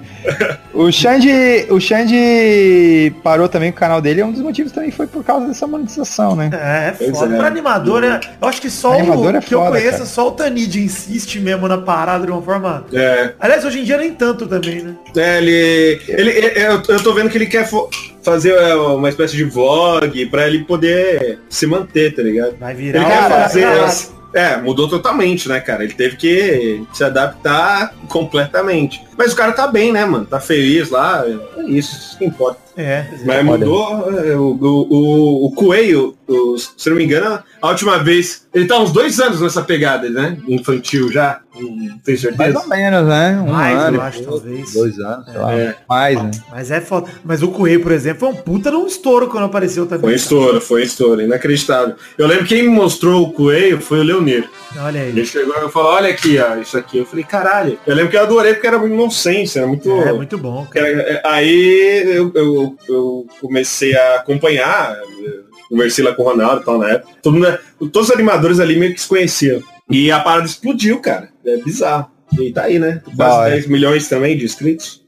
O 0.75 0.91
Xande, 0.91 1.31
o 1.71 1.79
Xande 1.81 3.13
parou 3.23 3.49
também 3.49 3.71
com 3.71 3.77
o 3.77 3.81
canal 3.81 4.01
dele, 4.01 4.21
e 4.21 4.25
um 4.25 4.33
dos 4.33 4.41
motivos 4.41 4.73
também 4.73 4.91
foi 4.91 5.07
por 5.07 5.23
causa 5.23 5.47
dessa 5.47 5.67
monetização, 5.67 6.35
né? 6.35 6.51
É, 6.53 6.89
é 6.89 6.91
Pois 6.93 7.11
foda. 7.19 7.35
é. 7.35 7.39
Pra 7.39 7.47
animador, 7.47 8.03
é, 8.05 8.21
eu 8.41 8.49
acho 8.49 8.61
que 8.61 8.71
só 8.71 8.95
Animador 8.95 9.35
o 9.35 9.37
é 9.37 9.41
que 9.41 9.55
eu 9.55 9.61
conheço, 9.63 9.91
cara. 9.91 10.07
só 10.07 10.29
o 10.29 10.33
Tanid 10.33 10.77
insiste 10.81 11.39
mesmo 11.41 11.69
na 11.69 11.79
parada 11.79 12.25
de 12.27 12.33
uma 12.33 12.43
forma. 12.43 12.85
É, 12.93 13.33
Aliás, 13.39 13.65
hoje 13.65 13.81
em 13.81 13.85
dia 13.85 13.97
nem 13.97 14.13
tanto 14.13 14.47
também, 14.47 14.83
né? 14.83 14.95
é, 15.17 15.39
ele, 15.39 16.01
ele, 16.09 16.31
ele- 16.31 16.53
eu, 16.65 16.83
eu 16.89 17.03
tô 17.03 17.13
vendo 17.13 17.31
que 17.31 17.39
ele 17.39 17.47
quer 17.47 17.69
fo- 17.69 17.89
fazer 18.23 18.53
é, 18.55 18.75
uma 18.75 19.09
espécie 19.09 19.37
de 19.37 19.45
vlog 19.45 20.27
pra 20.27 20.47
ele 20.47 20.65
poder 20.65 21.39
se 21.49 21.67
manter, 21.67 22.15
tá 22.15 22.23
ligado? 22.23 22.57
Vai 22.59 22.73
Ele 22.73 22.83
virar 22.83 23.05
quer 23.05 23.19
uma 23.19 23.31
fazer. 23.31 23.63
parada. 23.67 24.23
É, 24.35 24.57
mudou 24.57 24.89
totalmente, 24.89 25.47
né, 25.47 25.61
cara? 25.61 25.85
Ele 25.85 25.93
teve 25.93 26.17
que 26.17 26.83
se 26.95 27.05
adaptar 27.05 27.95
completamente. 28.09 29.05
Mas 29.17 29.35
o 29.35 29.37
cara 29.37 29.53
tá 29.53 29.67
bem, 29.67 29.93
né, 29.93 30.07
mano? 30.07 30.25
Tá 30.25 30.41
feliz 30.41 30.89
lá. 30.89 31.23
É 31.59 31.63
isso, 31.65 31.95
isso 31.95 32.19
que 32.19 32.25
importa. 32.25 32.59
É. 32.77 33.05
Mas 33.25 33.45
mudou 33.45 34.11
é, 34.19 34.35
o, 34.35 34.57
o, 34.61 34.87
o, 34.91 35.47
o 35.47 35.53
Coelho, 35.53 36.17
o- 36.27 36.57
se 36.59 36.89
não 36.89 36.97
me 36.97 37.05
engano, 37.05 37.39
a 37.61 37.69
última 37.69 37.99
vez. 37.99 38.43
Ele 38.55 38.67
tá 38.67 38.79
uns 38.79 38.93
dois 38.93 39.19
anos 39.19 39.41
nessa 39.41 39.63
pegada, 39.63 40.11
né? 40.11 40.37
Infantil 40.47 41.11
já. 41.11 41.41
Não 41.59 41.99
tenho 41.99 42.19
certeza. 42.19 42.37
Mais 42.39 42.55
ou 42.55 42.67
menos, 42.67 43.09
né? 43.09 43.43
Um 43.47 43.51
Mais, 43.53 43.79
ano, 43.79 43.97
eu 43.97 44.03
acho, 44.03 44.23
talvez. 44.25 44.73
dois 44.73 44.99
anos, 44.99 45.27
sei 45.27 45.39
lá. 45.39 45.55
É. 45.55 45.75
Mais, 45.89 46.23
né? 46.23 46.31
Mas 46.51 46.71
é 46.71 46.81
foda. 46.81 47.09
Mas 47.25 47.43
o 47.43 47.49
Coelho, 47.49 47.81
por 47.83 47.93
exemplo, 47.93 48.21
foi 48.21 48.29
um 48.31 48.35
puta 48.43 48.71
num 48.71 48.87
estouro 48.87 49.29
quando 49.29 49.45
apareceu 49.45 49.85
também. 49.87 50.03
Foi 50.03 50.15
estouro, 50.15 50.61
foi 50.61 50.83
estouro, 50.83 51.21
inacreditável. 51.23 51.95
Eu 52.17 52.27
lembro 52.27 52.45
que 52.47 52.55
quem 52.55 52.63
me 52.65 52.69
mostrou 52.75 53.23
o 53.23 53.33
Coelho 53.33 53.81
foi 53.81 54.01
o 54.01 54.03
Leonir. 54.03 54.49
Olha 54.79 55.01
aí. 55.03 55.09
Ele 55.11 55.25
chegou 55.27 55.55
e 55.67 55.71
falou, 55.71 55.93
olha 55.93 56.09
aqui, 56.11 56.39
ó, 56.39 56.57
isso 56.57 56.77
aqui. 56.79 56.99
Eu 56.99 57.07
falei, 57.07 57.25
caralho. 57.25 57.79
Eu 57.87 57.95
lembro 57.95 58.11
que 58.11 58.17
eu 58.17 58.23
adorei 58.23 58.55
porque 58.55 58.67
era 58.67 58.79
muito 58.79 58.95
inocência, 58.95 59.61
era 59.61 59.69
muito. 59.69 59.91
É, 59.91 60.13
muito 60.13 60.37
bom, 60.39 60.67
cara. 60.71 60.87
Era- 60.89 61.03
é, 61.03 61.23
Aí 61.25 62.03
eu, 62.17 62.33
eu, 62.35 62.62
eu 62.89 63.27
comecei 63.41 63.95
a 63.97 64.17
acompanhar, 64.17 64.97
eu 65.25 65.45
conversei 65.69 66.05
lá 66.05 66.15
com 66.15 66.23
o 66.23 66.25
Ronaldo 66.27 66.63
e 66.63 66.65
tal 66.65 66.79
na 66.79 66.91
época. 66.91 67.13
Todo 67.23 67.35
mundo, 67.35 67.59
todos 67.91 68.09
os 68.09 68.15
animadores 68.15 68.61
ali 68.61 68.77
meio 68.77 68.95
que 68.95 69.01
se 69.01 69.09
conheciam. 69.09 69.63
E 69.91 70.11
a 70.11 70.21
parada 70.21 70.47
explodiu, 70.47 71.01
cara. 71.01 71.29
É 71.45 71.57
bizarro. 71.59 72.11
E 72.39 72.51
tá 72.53 72.63
aí, 72.63 72.79
né? 72.79 73.03
Quase 73.17 73.37
hora. 73.37 73.51
10 73.51 73.67
milhões 73.67 74.09
também 74.09 74.37
de 74.37 74.45
inscritos. 74.45 75.03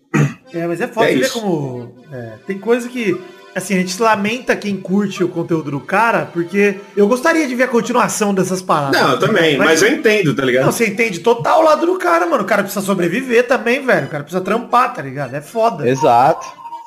É, 0.52 0.66
mas 0.66 0.80
é 0.80 0.86
foda 0.86 1.10
É 1.10 1.14
ver 1.14 1.20
isso. 1.22 1.40
como. 1.40 1.94
é, 2.12 2.32
tem 2.46 2.58
coisa 2.58 2.88
que. 2.88 3.18
Assim, 3.56 3.74
a 3.74 3.78
gente 3.78 4.02
lamenta 4.02 4.56
quem 4.56 4.76
curte 4.76 5.22
o 5.22 5.28
conteúdo 5.28 5.70
do 5.70 5.78
cara, 5.78 6.28
porque 6.32 6.74
eu 6.96 7.06
gostaria 7.06 7.46
de 7.46 7.54
ver 7.54 7.62
a 7.62 7.68
continuação 7.68 8.34
dessas 8.34 8.60
paradas. 8.60 9.00
Não, 9.00 9.12
eu 9.12 9.18
também, 9.20 9.56
mas 9.56 9.80
eu 9.80 9.92
entendo, 9.92 10.34
tá 10.34 10.44
ligado? 10.44 10.64
Não, 10.64 10.72
você 10.72 10.88
entende 10.88 11.20
total 11.20 11.60
o 11.60 11.64
lado 11.64 11.86
do 11.86 11.96
cara, 11.96 12.26
mano. 12.26 12.42
O 12.42 12.46
cara 12.46 12.64
precisa 12.64 12.84
sobreviver 12.84 13.46
também, 13.46 13.84
velho. 13.86 14.06
O 14.06 14.10
cara 14.10 14.24
precisa 14.24 14.42
trampar, 14.42 14.92
tá 14.92 15.00
ligado? 15.02 15.34
É 15.34 15.40
foda. 15.40 15.88
Exato. 15.88 16.44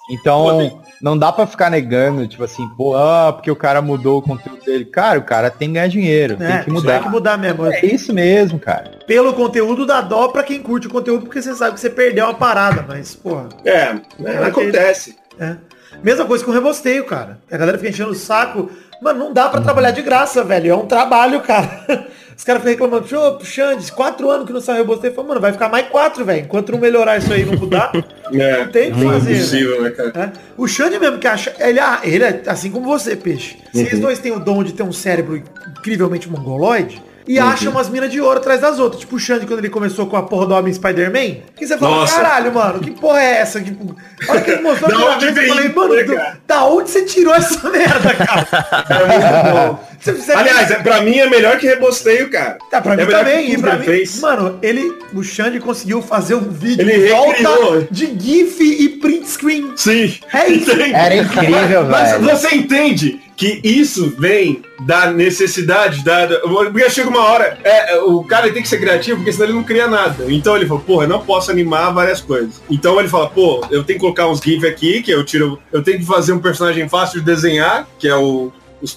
Então, 0.10 0.82
não 1.02 1.18
dá 1.18 1.32
pra 1.32 1.46
ficar 1.46 1.70
negando, 1.70 2.28
tipo 2.28 2.44
assim, 2.44 2.68
pô, 2.78 2.96
ah, 2.96 3.34
porque 3.34 3.52
o 3.52 3.56
cara 3.56 3.82
mudou 3.82 4.20
o 4.20 4.22
conteúdo 4.22 4.64
dele. 4.64 4.86
Cara, 4.86 5.20
o 5.20 5.24
cara 5.24 5.50
tem 5.50 5.68
que 5.68 5.74
ganhar 5.76 5.88
dinheiro, 5.88 6.36
É, 6.36 6.38
tem 6.48 6.58
que 6.60 6.66
Tem 6.66 6.74
mudar. 6.74 7.04
que 7.04 7.10
mudar 7.10 7.38
mesmo. 7.38 7.66
É 7.66 7.86
isso 7.86 8.14
mesmo, 8.14 8.58
cara. 8.58 8.92
Pelo 9.06 9.34
conteúdo 9.34 9.86
dá 9.86 10.00
dó 10.02 10.30
pra 10.30 10.44
quem 10.44 10.62
curte 10.62 10.88
o 10.88 10.90
conteúdo, 10.90 11.26
porque 11.26 11.42
você 11.42 11.54
sabe 11.56 11.74
que 11.74 11.80
você 11.80 11.90
perdeu 11.90 12.26
uma 12.26 12.34
parada, 12.34 12.86
mas, 12.88 13.16
porra. 13.16 13.50
É, 13.66 13.96
é, 14.24 14.44
acontece. 14.46 15.16
É. 15.40 15.56
Mesma 16.04 16.26
coisa 16.26 16.44
com 16.46 16.52
o 16.52 16.54
rebosteio, 16.54 17.06
cara. 17.06 17.40
A 17.52 17.58
galera 17.58 17.78
fica 17.78 17.90
enchendo 17.90 18.12
o 18.12 18.16
saco. 18.16 18.70
Mano, 19.02 19.20
não 19.20 19.34
dá 19.34 19.50
pra 19.50 19.62
trabalhar 19.62 19.92
de 19.92 20.02
graça, 20.02 20.44
velho. 20.44 20.72
É 20.72 20.76
um 20.76 20.86
trabalho, 20.86 21.42
cara. 21.42 21.86
Os 22.38 22.44
caras 22.44 22.62
ficam 22.62 22.88
reclamando, 22.88 23.20
"Ô, 23.20 23.44
Xandes, 23.44 23.90
quatro 23.90 24.30
anos 24.30 24.46
que 24.46 24.54
não 24.54 24.62
saiu 24.62 24.78
rebosteio. 24.78 25.12
Fala, 25.14 25.28
mano, 25.30 25.42
vai 25.42 25.52
ficar 25.52 25.70
mais 25.70 25.88
quatro, 25.88 26.24
velho. 26.24 26.42
Enquanto 26.46 26.72
não 26.72 26.78
melhorar 26.80 27.18
isso 27.18 27.34
aí 27.34 27.44
não 27.44 27.56
mudar, 27.58 27.92
É, 28.32 28.58
não 28.64 28.72
tem 28.72 28.92
o 28.92 28.96
que 28.96 29.06
é 29.06 29.10
fazer. 29.12 29.38
possível, 29.40 29.82
né, 29.82 29.90
cara? 29.90 30.12
É. 30.16 30.32
O 30.56 30.68
Xande 30.68 31.00
mesmo 31.00 31.18
que 31.18 31.28
acha. 31.28 31.52
Ele, 31.60 31.80
ah, 31.80 32.00
ele 32.04 32.24
é 32.24 32.44
assim 32.46 32.70
como 32.70 32.86
você, 32.86 33.16
peixe. 33.16 33.58
Vocês 33.74 33.94
Uhum. 33.94 34.00
dois 34.02 34.20
têm 34.20 34.32
o 34.34 34.40
dom 34.40 34.64
de 34.64 34.74
ter 34.74 34.84
um 34.84 34.94
cérebro 34.94 35.42
incrivelmente 35.80 36.30
mongoloide. 36.30 37.02
E 37.30 37.40
Uhum. 37.42 37.46
acham 37.50 37.72
umas 37.74 37.90
minas 37.90 38.10
de 38.10 38.22
ouro 38.22 38.38
atrás 38.38 38.62
das 38.62 38.80
outras. 38.80 39.02
Tipo 39.02 39.18
o 39.18 39.20
Xande 39.20 39.46
quando 39.46 39.60
ele 39.60 39.70
começou 39.70 40.06
com 40.08 40.16
a 40.16 40.24
porra 40.24 40.46
do 40.46 40.54
Homem 40.54 40.72
Spider-Man. 40.74 41.42
Que 41.58 41.68
você 41.68 41.78
fala, 41.78 41.98
Nossa. 41.98 42.16
caralho, 42.16 42.54
mano, 42.54 42.80
que 42.80 42.92
porra 42.92 43.20
é 43.22 43.40
essa? 43.40 43.60
Tipo, 43.60 43.94
a 44.28 44.32
hora 44.32 44.42
que 44.42 44.52
ele 44.52 44.62
mostrou 44.62 44.90
Da 44.92 45.06
onde 45.08 45.32
vez, 45.32 45.48
eu 45.50 45.56
falei, 45.56 45.74
mano, 45.74 45.94
né, 45.96 46.04
do- 46.04 46.16
cara? 46.16 46.38
da 46.48 46.64
onde 46.66 46.90
você 46.90 47.02
tirou 47.04 47.34
essa 47.36 47.68
merda, 47.70 48.14
cara? 48.14 48.48
É 48.90 49.08
muito 49.08 49.54
bom. 49.74 49.88
Aliás, 50.36 50.72
é, 50.72 50.76
pra 50.76 51.02
mim 51.02 51.18
é 51.18 51.30
melhor 51.30 51.58
que 51.58 51.68
rebosteio, 51.68 52.30
cara. 52.30 52.58
Tá, 52.70 52.82
pra 52.82 52.94
é 52.94 52.98
mim 52.98 53.06
também. 53.12 53.52
E 53.54 53.58
pra 53.58 53.76
mim, 53.78 53.86
fez. 53.86 54.20
mano, 54.20 54.58
ele, 54.62 54.92
o 55.14 55.24
Xande 55.24 55.60
conseguiu 55.60 56.02
fazer 56.02 56.36
um 56.36 56.50
vídeo 56.50 56.82
Ele 56.90 57.10
volta 57.10 57.32
recriou. 57.38 57.88
de 57.92 58.06
GIF 58.20 58.62
e 58.62 58.90
print 58.90 59.28
screen. 59.30 59.74
Sim. 59.76 60.14
É 60.34 60.48
isso. 60.48 60.72
Era 60.72 61.16
incrível, 61.16 61.86
Mas 61.86 62.12
velho. 62.12 62.24
você 62.24 62.56
entende 62.56 63.20
que 63.36 63.60
isso 63.64 64.16
vem 64.18 64.62
da 64.82 65.12
necessidade, 65.12 66.04
da, 66.04 66.26
da- 66.26 66.40
porque 66.40 66.90
chega 66.90 67.08
uma 67.10 67.22
hora, 67.22 67.58
é, 67.64 67.94
é, 67.94 68.00
o 68.00 68.24
cara 68.24 68.52
tem 68.52 68.64
que 68.64 68.68
ser 68.68 68.80
criativo, 68.80 69.18
porque 69.18 69.32
senão 69.32 69.46
ele 69.46 69.54
não 69.54 69.64
cria 69.64 69.88
nada. 69.88 70.26
Então 70.28 70.56
ele 70.56 70.66
falou, 70.66 70.82
porra, 70.84 71.04
eu 71.06 71.10
não 71.10 71.20
posso 71.22 71.52
animar 71.52 71.92
várias 71.94 72.20
coisas. 72.20 72.62
Então 72.70 73.00
ele 73.00 73.08
fala, 73.08 73.30
pô, 73.30 73.64
eu 73.70 73.84
tenho 73.84 74.00
que 74.00 74.04
colocar 74.06 74.28
uns 74.28 74.40
GIF 74.40 74.66
aqui, 74.66 75.04
que 75.04 75.12
eu 75.12 75.24
tiro, 75.24 75.60
eu 75.72 75.84
tenho 75.84 76.00
que 76.00 76.06
fazer 76.06 76.34
um 76.34 76.40
personagem 76.40 76.90
fácil 76.90 77.20
de 77.20 77.26
desenhar, 77.28 77.88
que 78.00 78.08
é 78.08 78.16
o, 78.16 78.52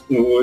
o, 0.09 0.43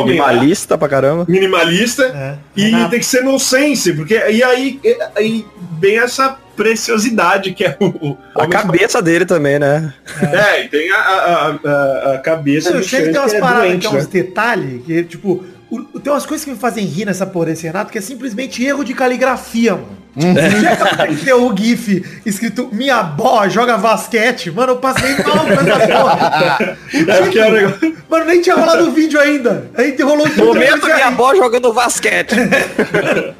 lá. 0.00 0.04
Minimalista 0.06 0.78
pra 0.78 0.88
caramba. 0.88 1.24
minimalista 1.28 2.04
É. 2.04 2.38
e 2.56 2.64
Renato. 2.66 2.90
tem 2.90 3.00
que 3.00 3.06
ser 3.06 3.22
no 3.22 3.38
sense, 3.38 3.92
porque 3.92 4.14
e 4.14 4.42
aí, 4.42 4.78
e- 4.84 4.98
aí 5.16 5.46
vem 5.80 5.98
essa 5.98 6.38
preciosidade 6.56 7.52
que 7.52 7.64
é 7.64 7.76
o, 7.80 8.16
A 8.36 8.46
cabeça 8.46 9.02
dele 9.02 9.24
também, 9.26 9.58
né? 9.58 9.92
é, 10.22 10.64
e 10.64 10.68
tem 10.68 10.90
a, 10.90 10.96
a, 10.98 11.46
a, 11.64 12.14
a 12.14 12.18
cabeça 12.18 12.70
Não, 12.70 12.78
do 12.80 12.84
Xande 12.86 13.10
tem 13.10 13.18
umas 13.20 13.30
que 13.32 13.36
é 13.36 13.40
paradas, 13.40 13.68
doente, 13.68 13.80
que 13.80 13.86
é 13.86 13.90
né? 13.92 13.98
uns 13.98 14.06
detalhes, 14.06 14.82
que 14.84 15.04
tipo, 15.04 15.44
o- 15.70 16.00
tem 16.00 16.12
umas 16.12 16.24
coisas 16.26 16.44
que 16.44 16.50
me 16.52 16.56
fazem 16.56 16.84
rir 16.84 17.04
nessa 17.06 17.26
porra 17.26 17.46
desse 17.46 17.66
Renato, 17.66 17.90
que 17.90 17.98
é 17.98 18.00
simplesmente 18.00 18.64
erro 18.64 18.84
de 18.84 18.94
caligrafia, 18.94 19.72
mano. 19.72 20.03
Chega 20.60 20.76
pra 20.76 21.06
ter 21.08 21.32
o 21.34 21.56
GIF 21.56 22.04
escrito 22.24 22.68
Minha 22.72 22.96
avó 22.98 23.48
joga 23.48 23.76
basquete, 23.76 24.50
mano, 24.50 24.72
eu 24.72 24.76
passei 24.76 25.10
mal 25.18 25.44
com 25.44 25.52
essa 25.52 25.88
porra. 25.88 26.76
É 26.92 27.94
Mano, 28.08 28.26
nem 28.26 28.40
tinha 28.40 28.54
rolado 28.54 28.88
o 28.88 28.92
vídeo 28.92 29.18
ainda. 29.18 29.68
Aí 29.76 29.96
rolou 30.00 30.26
o 30.26 30.36
Momento 30.44 30.84
minha 30.86 31.06
avó 31.08 31.34
jogando 31.34 31.72
basquete. 31.72 32.34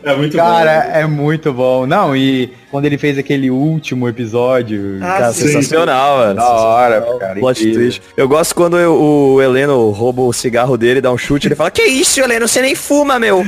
É 0.05 0.14
muito 0.14 0.37
Cara, 0.37 0.83
bom. 0.93 0.99
é 0.99 1.07
muito 1.07 1.53
bom. 1.53 1.87
Não, 1.87 2.14
e 2.14 2.53
quando 2.70 2.85
ele 2.85 2.99
fez 2.99 3.16
aquele 3.16 3.51
último 3.51 4.07
episódio. 4.09 4.99
Ah, 5.01 5.18
Cara, 5.18 5.33
sim. 5.33 5.47
sensacional, 5.47 6.18
mano. 6.18 6.35
Da 6.35 6.49
hora, 6.49 7.07
cara. 7.18 7.35
Plot 7.41 7.72
twist. 7.72 8.03
Eu 8.16 8.29
gosto 8.29 8.55
quando 8.55 8.79
eu- 8.79 8.95
o 9.01 9.41
Heleno 9.41 9.91
rouba 9.91 10.22
o 10.22 10.33
cigarro 10.33 10.77
dele, 10.77 11.01
dá 11.01 11.11
um 11.11 11.16
chute, 11.16 11.47
ele 11.49 11.55
fala, 11.55 11.70
que 11.70 11.83
isso, 11.85 12.20
Heleno, 12.20 12.47
você 12.47 12.61
nem 12.61 12.75
fuma, 12.75 13.18
meu. 13.18 13.43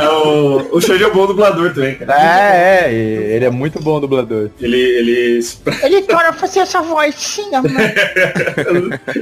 É 0.00 0.08
o, 0.08 0.68
o 0.76 0.80
Xande 0.80 1.02
é 1.04 1.08
um 1.08 1.12
bom 1.12 1.26
dublador 1.26 1.72
também, 1.74 1.85
cara. 1.94 2.14
É, 2.14 2.88
é, 2.88 2.92
ele 3.36 3.44
é 3.44 3.50
muito 3.50 3.80
bom 3.80 4.00
dublador. 4.00 4.50
Ele, 4.60 4.76
ele 4.76 5.40
Ele 5.82 5.96
adora 5.98 6.32
fazer 6.32 6.60
essa 6.60 6.82
vozinha, 6.82 7.62
mano. 7.62 7.78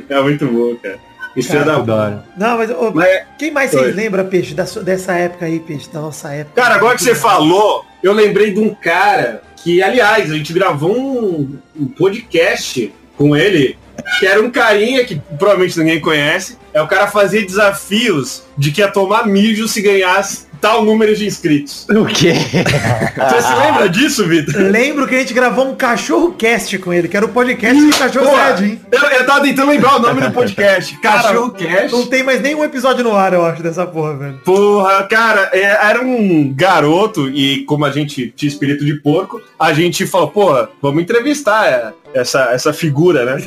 é 0.09 0.21
muito 0.23 0.47
bom, 0.47 0.75
cara. 0.77 0.99
Esse 1.37 1.49
filho 1.51 1.65
da 1.65 1.77
Adoro. 1.79 2.23
Não, 2.37 2.57
mas, 2.59 2.71
ô, 2.71 2.93
Mas- 2.95 3.23
quem 3.37 3.51
mais 3.51 3.73
vocês 3.73 3.95
lembram, 3.97 4.25
Peixe, 4.27 4.55
da 4.55 4.67
sua- 4.67 4.85
dessa 4.85 5.15
época 5.15 5.47
aí, 5.47 5.59
Peixe, 5.59 5.91
da 5.93 6.01
nossa 6.01 6.33
época? 6.33 6.62
Cara, 6.62 6.77
agora 6.77 6.97
que 6.97 7.03
você 7.03 7.15
falou, 7.15 7.85
eu 8.05 8.12
lembrei 8.12 8.53
de 8.53 8.61
um 8.61 8.73
cara 8.73 9.43
que, 9.57 9.83
aliás, 9.83 10.31
a 10.31 10.35
gente 10.37 10.53
gravou 10.53 10.97
um, 10.97 11.59
um 11.77 11.87
podcast 11.89 12.93
com 13.19 13.35
ele, 13.37 13.77
que 14.21 14.27
era 14.29 14.41
um 14.41 14.49
carinha 14.49 15.05
que 15.05 15.21
provavelmente 15.37 15.77
ninguém 15.77 16.01
conhece. 16.01 16.57
É 16.73 16.81
o 16.81 16.87
cara 16.87 17.09
fazia 17.09 17.45
desafios 17.45 18.45
de 18.57 18.71
que 18.71 18.81
ia 18.81 18.89
tomar 18.89 19.27
mijo 19.27 19.67
se 19.67 19.83
ganhasse 19.83 20.47
tal 20.61 20.84
número 20.84 21.14
de 21.14 21.26
inscritos. 21.26 21.86
O 21.88 22.05
quê? 22.07 22.34
Você 23.16 23.42
se 23.42 23.55
lembra 23.55 23.88
disso, 23.88 24.26
Vitor? 24.26 24.55
Lembro 24.70 25.07
que 25.07 25.14
a 25.14 25.18
gente 25.18 25.34
gravou 25.34 25.68
um 25.68 25.74
cachorro 25.74 26.32
cast 26.32 26.78
com 26.78 26.92
ele, 26.92 27.09
que 27.09 27.16
era 27.16 27.26
o 27.26 27.28
podcast 27.28 27.80
do 27.80 27.96
Cachorro 27.96 28.26
Pô, 28.26 28.36
Sede, 28.36 28.64
hein? 28.64 28.80
eu, 28.90 29.00
eu 29.00 29.26
tava 29.26 29.42
tentando 29.42 29.70
lembrar 29.70 29.96
o 29.96 29.98
nome 30.00 30.20
do 30.20 30.30
podcast. 30.30 30.96
Cachorro 31.00 31.50
Cast. 31.50 31.92
Não 31.92 32.07
tem 32.07 32.22
mais 32.22 32.40
nenhum 32.40 32.64
episódio 32.64 33.05
no 33.05 33.14
ar, 33.14 33.32
eu 33.32 33.44
acho, 33.44 33.62
dessa 33.62 33.86
porra, 33.86 34.16
velho. 34.16 34.40
Porra, 34.44 35.02
cara, 35.05 35.50
é, 35.52 35.62
era 35.62 36.02
um 36.02 36.52
garoto 36.55 37.28
e 37.28 37.64
como 37.64 37.84
a 37.84 37.90
gente 37.90 38.32
tinha 38.34 38.48
espírito 38.48 38.84
de 38.84 38.94
porco, 38.94 39.40
a 39.59 39.72
gente 39.72 40.07
falou, 40.07 40.28
porra, 40.28 40.68
vamos 40.80 41.02
entrevistar 41.02 41.66
é, 41.66 41.92
essa, 42.15 42.51
essa 42.53 42.73
figura, 42.73 43.25
né? 43.25 43.43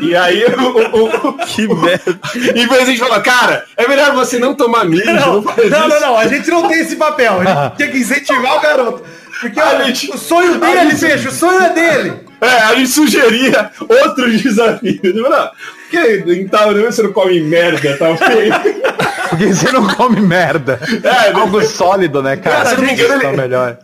E 0.00 0.14
aí 0.16 0.44
o, 0.44 0.96
o- 0.96 1.28
o- 1.28 1.32
Que 1.46 1.66
merda. 1.66 2.18
de 2.54 2.74
a 2.74 2.84
gente 2.84 2.98
falar, 3.00 3.20
cara, 3.20 3.64
é 3.76 3.86
melhor 3.88 4.12
você 4.14 4.38
não 4.38 4.54
tomar 4.54 4.84
mijo, 4.84 5.04
Não, 5.06 5.14
não, 5.14 5.42
não, 5.42 5.42
não, 5.42 5.88
isso." 5.88 6.00
não, 6.00 6.16
a 6.16 6.26
gente 6.28 6.50
não 6.50 6.68
tem 6.68 6.80
esse 6.80 6.96
papel. 6.96 7.40
A 7.40 7.44
gente 7.44 7.76
tinha 7.76 7.88
que 7.90 7.98
incentivar 7.98 8.56
o 8.56 8.60
garoto. 8.60 9.02
Porque 9.40 9.60
olha, 9.60 9.84
gente- 9.86 10.10
o 10.12 10.16
sonho 10.16 10.58
dele, 10.58 10.90
gente- 10.92 11.00
Peixe, 11.00 11.28
o 11.28 11.32
sonho 11.32 11.60
é 11.62 11.70
dele. 11.70 12.12
É, 12.40 12.46
a 12.62 12.74
gente 12.74 12.88
sugeria 12.90 13.70
outros 13.88 14.40
desafios. 14.40 15.00
Tipo, 15.00 15.28
Não, 15.28 15.50
porque 15.90 16.24
em 16.32 16.46
tal 16.48 16.72
você 16.74 17.02
não 17.02 17.12
come 17.12 17.40
merda, 17.40 17.96
tá 17.96 18.16
feio. 18.16 18.52
Porque 19.30 19.46
você 19.54 19.70
não 19.72 19.86
come 19.88 20.20
merda. 20.20 20.78
É, 21.02 21.32
Algo 21.32 21.62
sólido, 21.64 22.22
né, 22.22 22.36
cara? 22.36 22.56
Cara, 22.64 22.68
se 22.70 22.76
não 22.76 22.84
me 22.84 22.92
engano, 22.92 23.22
é 23.22 23.26
ele- 23.28 23.36
melhor. 23.36 23.78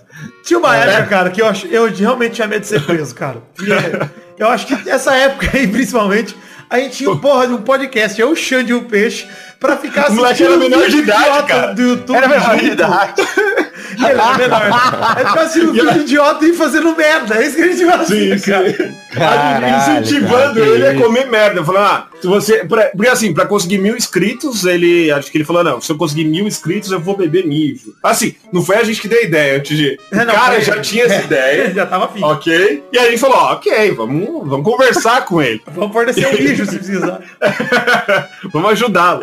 Tinha 0.48 0.58
uma 0.58 0.76
época, 0.76 1.06
cara, 1.08 1.30
que 1.30 1.42
eu, 1.42 1.46
ach- 1.46 1.66
eu 1.70 1.86
realmente 1.94 2.34
tinha 2.34 2.46
medo 2.48 2.62
de 2.62 2.66
ser 2.68 2.82
preso, 2.84 3.14
cara. 3.14 3.42
É, 3.60 4.08
Eu 4.38 4.48
acho 4.48 4.66
que 4.66 4.88
essa 4.88 5.14
época 5.14 5.50
aí, 5.52 5.66
principalmente, 5.66 6.36
a 6.70 6.78
gente 6.78 6.96
tinha 6.98 7.10
um 7.10 7.18
porra 7.18 7.46
de 7.46 7.52
um 7.54 7.62
podcast, 7.62 8.20
eu, 8.20 8.30
o 8.30 8.36
Xande 8.36 8.70
e 8.72 8.74
o 8.74 8.82
Peixe, 8.82 9.26
pra 9.58 9.76
ficar 9.76 10.10
O 10.10 10.14
moleque 10.14 10.42
era 10.44 10.56
menor 10.56 10.88
de 10.88 10.96
idade, 10.98 11.46
cara. 11.46 11.74
do 11.74 11.82
YouTube. 11.82 12.16
Era 12.16 12.28
menor 12.28 12.56
de 12.56 12.66
junto. 12.66 12.76
Idade. 13.78 14.10
Ele 14.12 14.20
era 14.20 14.36
menor. 14.38 14.98
Aí 15.16 15.16
ficava 15.24 15.40
assistindo 15.42 15.72
vídeo 15.72 16.00
idiota 16.02 16.44
e 16.46 16.52
fazendo 16.54 16.96
merda. 16.96 17.34
É 17.36 17.46
isso 17.46 17.56
que 17.56 17.62
a 17.62 17.66
gente 17.72 17.84
fazia, 17.86 18.38
Sim, 18.38 18.50
cara. 18.50 18.70
sim. 18.70 18.94
Caralho, 19.12 19.66
incentivando 20.02 20.54
cara, 20.60 20.66
ele 20.66 20.86
a 20.86 20.94
comer 20.96 21.26
merda. 21.26 21.64
Falando, 21.64 21.84
ah, 21.84 22.06
se 22.20 22.26
você. 22.26 22.64
pra- 22.64 22.90
porque 22.94 23.08
assim, 23.10 23.32
pra 23.32 23.46
conseguir 23.46 23.78
mil 23.78 23.96
inscritos, 23.96 24.64
ele. 24.64 25.10
Acho 25.10 25.30
que 25.30 25.38
ele 25.38 25.44
falou, 25.44 25.64
não, 25.64 25.80
se 25.80 25.90
eu 25.90 25.96
conseguir 25.96 26.24
mil 26.24 26.46
inscritos, 26.46 26.90
eu 26.90 27.00
vou 27.00 27.16
beber 27.16 27.46
mijo. 27.46 27.94
Assim, 28.02 28.34
não 28.52 28.62
foi 28.62 28.76
a 28.76 28.84
gente 28.84 29.00
que 29.00 29.08
deu 29.08 29.18
a 29.18 29.22
ideia 29.22 29.56
antes 29.58 29.76
de. 29.76 29.98
É, 30.12 30.22
O 30.22 30.24
não, 30.26 30.34
cara 30.34 30.54
foi- 30.54 30.60
já 30.62 30.80
tinha 30.80 31.04
essa 31.04 31.22
ideia. 31.24 31.72
Já 31.72 31.86
tava 31.86 32.04
afim. 32.06 32.22
Ok. 32.22 32.82
E 32.92 32.98
aí 32.98 33.06
a 33.08 33.10
gente 33.10 33.20
falou, 33.20 33.36
ó, 33.36 33.52
ok, 33.54 33.90
vamos, 33.92 34.48
vamos 34.48 34.64
conversar 34.64 35.24
com 35.24 35.40
ele. 35.40 35.60
Vamos 35.78 35.92
fornecer 35.92 36.26
um 36.26 36.32
lixo 36.34 36.66
se 36.66 36.76
precisar. 36.76 37.20
vamos 38.52 38.70
ajudá-lo. 38.72 39.20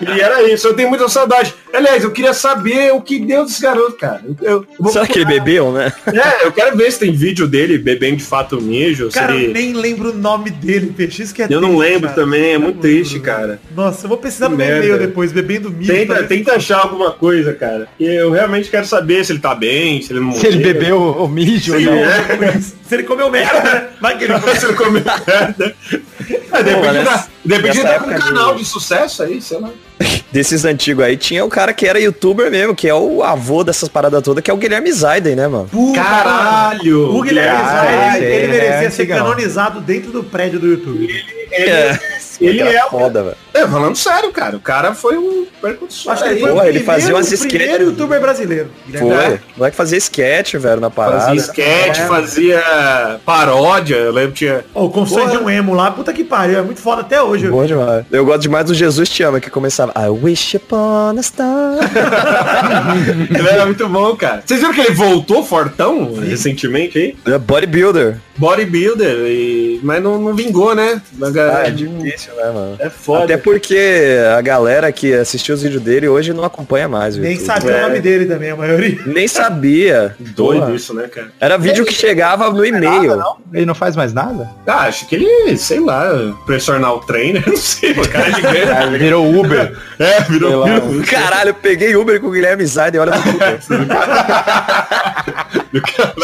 E 0.00 0.20
era 0.20 0.42
isso, 0.42 0.66
eu 0.68 0.74
tenho 0.74 0.88
muita 0.88 1.08
saudade. 1.08 1.54
Aliás, 1.72 2.02
eu 2.04 2.10
queria 2.10 2.32
saber 2.34 2.92
o 2.92 3.00
que 3.00 3.18
deu 3.18 3.44
desse 3.44 3.60
garoto, 3.62 3.92
cara. 3.96 4.22
Eu, 4.42 4.62
eu 4.62 4.66
vou 4.78 4.92
Será 4.92 5.06
que 5.06 5.12
ele 5.18 5.24
procurar. 5.24 5.44
bebeu, 5.44 5.72
né? 5.72 5.92
É, 6.06 6.46
eu 6.46 6.52
quero 6.52 6.76
ver 6.76 6.90
se 6.92 6.98
tem 6.98 7.12
vídeo 7.12 7.46
dele 7.46 7.78
bebendo 7.78 8.16
de 8.16 8.24
fato 8.24 8.60
mijo. 8.60 9.08
Cara, 9.10 9.34
ele- 9.34 9.46
eu 9.48 9.52
nem 9.52 9.72
lembro 9.74 10.10
o 10.10 10.14
nome 10.14 10.50
dele, 10.50 10.92
Peixe. 10.96 11.22
Isso 11.22 11.34
que 11.34 11.42
é 11.42 11.46
Eu 11.50 11.60
não 11.60 11.76
triste, 11.76 11.92
lembro 11.92 12.08
cara. 12.10 12.20
também, 12.22 12.52
é 12.54 12.58
muito 12.58 12.80
triste, 12.80 13.20
cara. 13.20 13.60
Nossa, 13.74 14.04
eu 14.04 14.08
vou 14.08 14.18
precisar 14.18 14.48
no 14.48 14.56
meu 14.56 14.66
e-mail 14.66 14.98
depois, 14.98 15.30
bebendo 15.32 15.70
milho. 15.70 15.92
Tenta, 15.94 16.22
tenta 16.24 16.54
achar 16.56 16.78
alguma 16.80 17.10
coisa, 17.12 17.52
cara. 17.52 17.88
Eu 18.00 18.30
realmente 18.30 18.70
quero 18.70 18.86
saber 18.86 19.24
se 19.24 19.32
ele 19.32 19.40
tá 19.40 19.54
bem, 19.54 20.00
se 20.02 20.12
ele 20.12 20.20
não 20.20 20.32
Se 20.32 20.46
ele 20.46 20.58
bebeu 20.62 20.98
o 21.00 21.28
mijo 21.28 21.72
ou 21.74 21.78
Sim, 21.78 21.84
não. 21.86 21.92
é. 21.94 22.60
Se 22.88 22.94
ele 22.94 23.02
comeu 23.02 23.30
merda, 23.30 23.62
né? 23.62 23.86
Vai 24.00 24.16
que 24.16 24.24
ele 24.24 24.32
comeu 24.40 24.56
se 24.56 24.64
ele 24.64 24.74
comeu 24.74 24.92
merda. 24.92 25.74
É, 26.52 26.62
de 26.62 26.74
Pô, 26.74 26.80
repente, 26.80 27.28
nessa- 27.48 27.62
tá, 27.62 27.68
de 27.68 27.68
repente 27.68 27.76
ele 27.78 27.84
nessa 27.84 27.98
tá 27.98 28.04
com 28.04 28.10
um 28.10 28.18
canal 28.18 28.52
do- 28.54 28.58
de 28.58 28.64
sucesso 28.64 29.22
aí, 29.22 29.40
sei 29.40 29.58
lá. 29.60 29.70
Desses 30.30 30.64
antigos 30.64 31.04
aí, 31.04 31.16
tinha 31.16 31.44
o 31.44 31.48
cara 31.48 31.72
que 31.72 31.86
era 31.86 31.98
youtuber 31.98 32.50
mesmo, 32.50 32.74
que 32.74 32.86
é 32.86 32.94
o 32.94 33.22
avô 33.22 33.64
dessas 33.64 33.88
paradas 33.88 34.22
todas, 34.22 34.44
que 34.44 34.50
é 34.50 34.54
o 34.54 34.58
Guilherme 34.58 34.92
Zaiden, 34.92 35.34
né, 35.34 35.48
mano? 35.48 35.66
Puta, 35.72 35.98
Caralho! 36.00 37.16
O 37.16 37.22
Guilherme 37.22 37.58
Cara, 37.58 37.82
Zaiden, 37.90 38.08
esse 38.08 38.24
ele, 38.24 38.44
ele 38.44 38.56
é 38.56 38.60
merecia 38.70 38.90
ser 38.90 39.06
canonizado 39.06 39.80
dentro 39.80 40.10
do 40.12 40.22
prédio 40.22 40.60
do 40.60 40.66
YouTube. 40.66 41.08
É. 41.50 41.98
Ele 42.40 42.60
é 42.62 42.84
o- 42.84 42.90
foda, 42.90 43.22
velho. 43.24 43.36
É, 43.52 43.66
falando 43.66 43.96
sério, 43.96 44.30
cara. 44.30 44.56
O 44.56 44.60
cara 44.60 44.94
foi 44.94 45.16
um 45.18 45.44
percussor. 45.60 46.12
Acho 46.12 46.22
que 46.22 46.28
ele 46.30 46.40
foi 46.40 46.50
Porra, 46.52 46.64
o 46.64 46.66
ele 46.68 46.80
fazia 46.80 47.12
umas 47.14 47.32
o 47.32 47.48
primeiro 47.48 47.84
youtuber 47.86 48.20
brasileiro. 48.20 48.68
Guilherme 48.86 49.08
Foi. 49.08 49.18
Zaiden. 49.18 49.40
O 49.56 49.58
moleque 49.58 49.76
fazia 49.76 49.98
sketch, 49.98 50.54
velho, 50.54 50.80
na 50.80 50.88
parada. 50.90 51.20
Fazia 51.22 51.40
sketch, 51.40 51.98
É. 51.98 52.06
fazia 52.06 52.62
paródia, 53.26 53.96
eu 53.96 54.12
lembro 54.12 54.30
que 54.32 54.38
tinha. 54.46 54.64
Ó, 54.72 54.84
o 54.84 54.90
Porra. 54.90 55.30
de 55.32 55.36
um 55.38 55.50
Emo 55.50 55.74
lá, 55.74 55.90
puta 55.90 56.12
que 56.12 56.22
pariu, 56.22 56.60
é 56.60 56.62
muito 56.62 56.80
foda 56.80 57.00
até 57.00 57.20
hoje. 57.20 57.48
Bom 57.48 57.66
demais. 57.66 58.04
Eu 58.12 58.24
gosto 58.24 58.42
demais 58.42 58.66
do 58.66 58.74
Jesus 58.74 59.08
Te 59.08 59.24
Ama, 59.24 59.40
que 59.40 59.50
começava 59.50 59.92
I 59.96 60.08
wish 60.08 60.56
upon 60.56 61.16
a 61.18 61.22
star. 61.22 61.78
Ele 63.36 63.48
era 63.48 63.66
muito 63.66 63.88
bom, 63.88 64.14
cara. 64.16 64.42
Vocês 64.44 64.60
viram 64.60 64.72
que 64.72 64.80
ele 64.80 64.94
voltou 64.94 65.42
fortão 65.42 66.14
recentemente 66.14 66.98
aí? 66.98 67.16
É 67.34 67.38
Bodybuilder. 67.38 68.18
Bodybuilder, 68.36 69.16
e... 69.26 69.80
mas 69.82 70.02
não, 70.02 70.18
não 70.20 70.34
vingou, 70.34 70.74
né? 70.74 71.02
Mas, 71.14 71.34
Ah, 71.40 71.62
é, 71.64 71.68
é 71.68 71.70
difícil, 71.70 72.34
né, 72.36 72.44
mano? 72.50 72.76
é 72.78 72.90
foda. 72.90 73.24
Até 73.24 73.36
porque 73.36 74.16
a 74.36 74.40
galera 74.40 74.90
que 74.92 75.12
assistiu 75.14 75.54
os 75.54 75.62
vídeos 75.62 75.82
dele 75.82 76.08
hoje 76.08 76.32
não 76.32 76.44
acompanha 76.44 76.88
mais 76.88 77.16
Nem 77.16 77.32
YouTube. 77.32 77.46
sabia 77.46 77.70
É. 77.72 77.78
o 77.78 77.82
nome 77.88 78.00
dele 78.00 78.26
também, 78.26 78.50
a 78.50 78.56
maioria. 78.56 78.98
Nem 79.06 79.28
sabia. 79.28 80.14
Doido 80.18 80.60
Porra. 80.62 80.74
isso, 80.74 80.94
né, 80.94 81.08
cara? 81.08 81.28
Era 81.40 81.58
vídeo 81.58 81.84
que 81.84 81.92
chegava 81.92 82.50
no 82.50 82.64
e-mail. 82.64 83.22
Ele 83.52 83.66
não 83.66 83.74
faz 83.74 83.96
mais 83.96 84.12
nada? 84.12 84.48
Ah, 84.66 84.82
acho 84.86 85.06
que 85.08 85.16
ele, 85.16 85.56
sei 85.56 85.80
lá, 85.80 86.10
personal 86.46 87.00
trainer, 87.00 87.42
não 87.46 87.56
sei, 87.56 87.92
o 87.92 88.08
cara 88.08 88.28
é 88.28 88.32
gigante. 88.34 88.70
Ah, 88.70 88.86
virou 88.86 89.28
Uber. 89.34 89.76
É, 89.98 90.20
virou, 90.22 90.60
lá. 90.60 90.78
virou- 90.78 91.02
Caralho, 91.04 91.50
eu 91.50 91.54
peguei 91.54 91.96
Uber 91.96 92.20
com 92.20 92.28
o 92.28 92.30
Guilherme 92.30 92.64
Zaiden, 92.64 93.00
olha 93.00 93.12
pro 93.12 93.32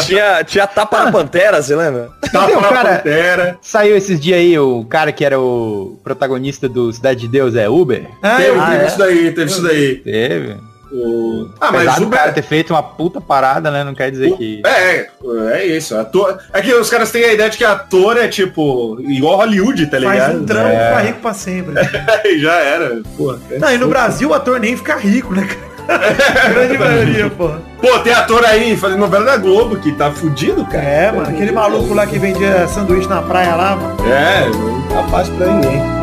tinha, 0.07 0.45
tinha 0.45 0.67
tapa 0.67 1.05
na 1.05 1.13
pantera, 1.13 1.63
você 1.63 1.75
lembra? 1.77 2.09
Tapa 2.33 2.61
na 2.61 2.69
cara? 2.69 2.97
pantera. 2.97 3.59
Saiu 3.63 3.97
esses 3.97 4.19
dias 4.21 4.39
aí 4.39 4.59
o 4.59 4.85
cara 4.85 5.13
que 5.13 5.25
era 5.25 5.39
o 5.41 5.99
protagonista 6.03 6.69
do 6.69 6.93
Cidade 6.93 7.21
de 7.21 7.29
Deus, 7.29 7.55
é 7.55 7.69
Uber? 7.69 8.07
Ah, 8.23 8.37
Teve, 8.37 8.49
eu- 8.49 8.63
teve 8.65 8.77
é? 8.77 8.87
isso 8.87 8.99
daí, 8.99 9.31
teve 9.33 9.51
isso 9.51 9.63
daí. 9.63 9.97
Teve. 9.97 10.57
O... 10.97 11.49
Ah, 11.61 11.69
Apesar 11.71 11.85
mas 11.87 11.97
do 11.97 12.07
Uber... 12.07 12.19
cara 12.21 12.33
ter 12.33 12.43
feito 12.43 12.71
uma 12.73 12.83
puta 12.83 13.21
parada, 13.21 13.69
né? 13.69 13.83
Não 13.83 13.95
quer 13.97 14.13
dizer 14.13 14.37
que... 14.37 14.63
É, 14.65 15.09
é 15.53 15.67
isso. 15.67 15.97
Ator... 15.97 16.39
É 16.53 16.63
que 16.63 16.73
os 16.73 16.89
caras 16.89 17.11
têm 17.11 17.25
a 17.25 17.33
ideia 17.33 17.51
de 17.51 17.59
que 17.59 17.65
ator 17.65 18.17
é 18.17 18.29
tipo 18.29 18.97
igual 19.01 19.39
Hollywood, 19.39 19.87
tá 19.87 20.01
Faz 20.01 20.03
ligado? 20.13 20.37
um 20.39 20.45
trampo 20.45 20.69
É. 20.69 21.03
rico 21.03 21.19
pra 21.21 21.35
sempre. 21.35 21.75
É, 21.81 22.39
já 22.39 22.53
era. 22.61 23.03
Porra, 23.17 23.41
Não, 23.59 23.73
e 23.73 23.79
no 23.79 23.89
Brasil 23.89 24.29
o 24.29 24.35
ator 24.35 24.61
nem 24.61 24.77
fica 24.77 24.95
rico, 24.97 25.35
né, 25.35 25.47
cara? 25.49 25.74
Grande 26.53 26.78
maioria, 26.78 27.30
porra. 27.30 27.61
Pô, 27.80 27.99
tem 27.99 28.12
ator 28.12 28.45
aí 28.45 28.76
fazendo 28.76 29.01
novela 29.01 29.24
da 29.24 29.37
Globo 29.37 29.76
que 29.76 29.93
tá 29.93 30.11
fudido, 30.11 30.64
cara. 30.64 30.85
É, 30.85 31.12
mano, 31.12 31.28
aquele 31.28 31.53
maluco 31.53 31.93
lá 31.95 32.07
que 32.07 32.18
vendia 32.18 32.66
sanduíche 32.68 33.09
na 33.09 33.22
praia 33.22 33.55
lá, 33.55 33.76
mano. 33.76 33.97
É, 34.11 34.49
não 34.49 34.82
tá 34.82 35.03
fácil 35.09 35.35
pra 35.35 35.47
ninguém. 35.49 35.94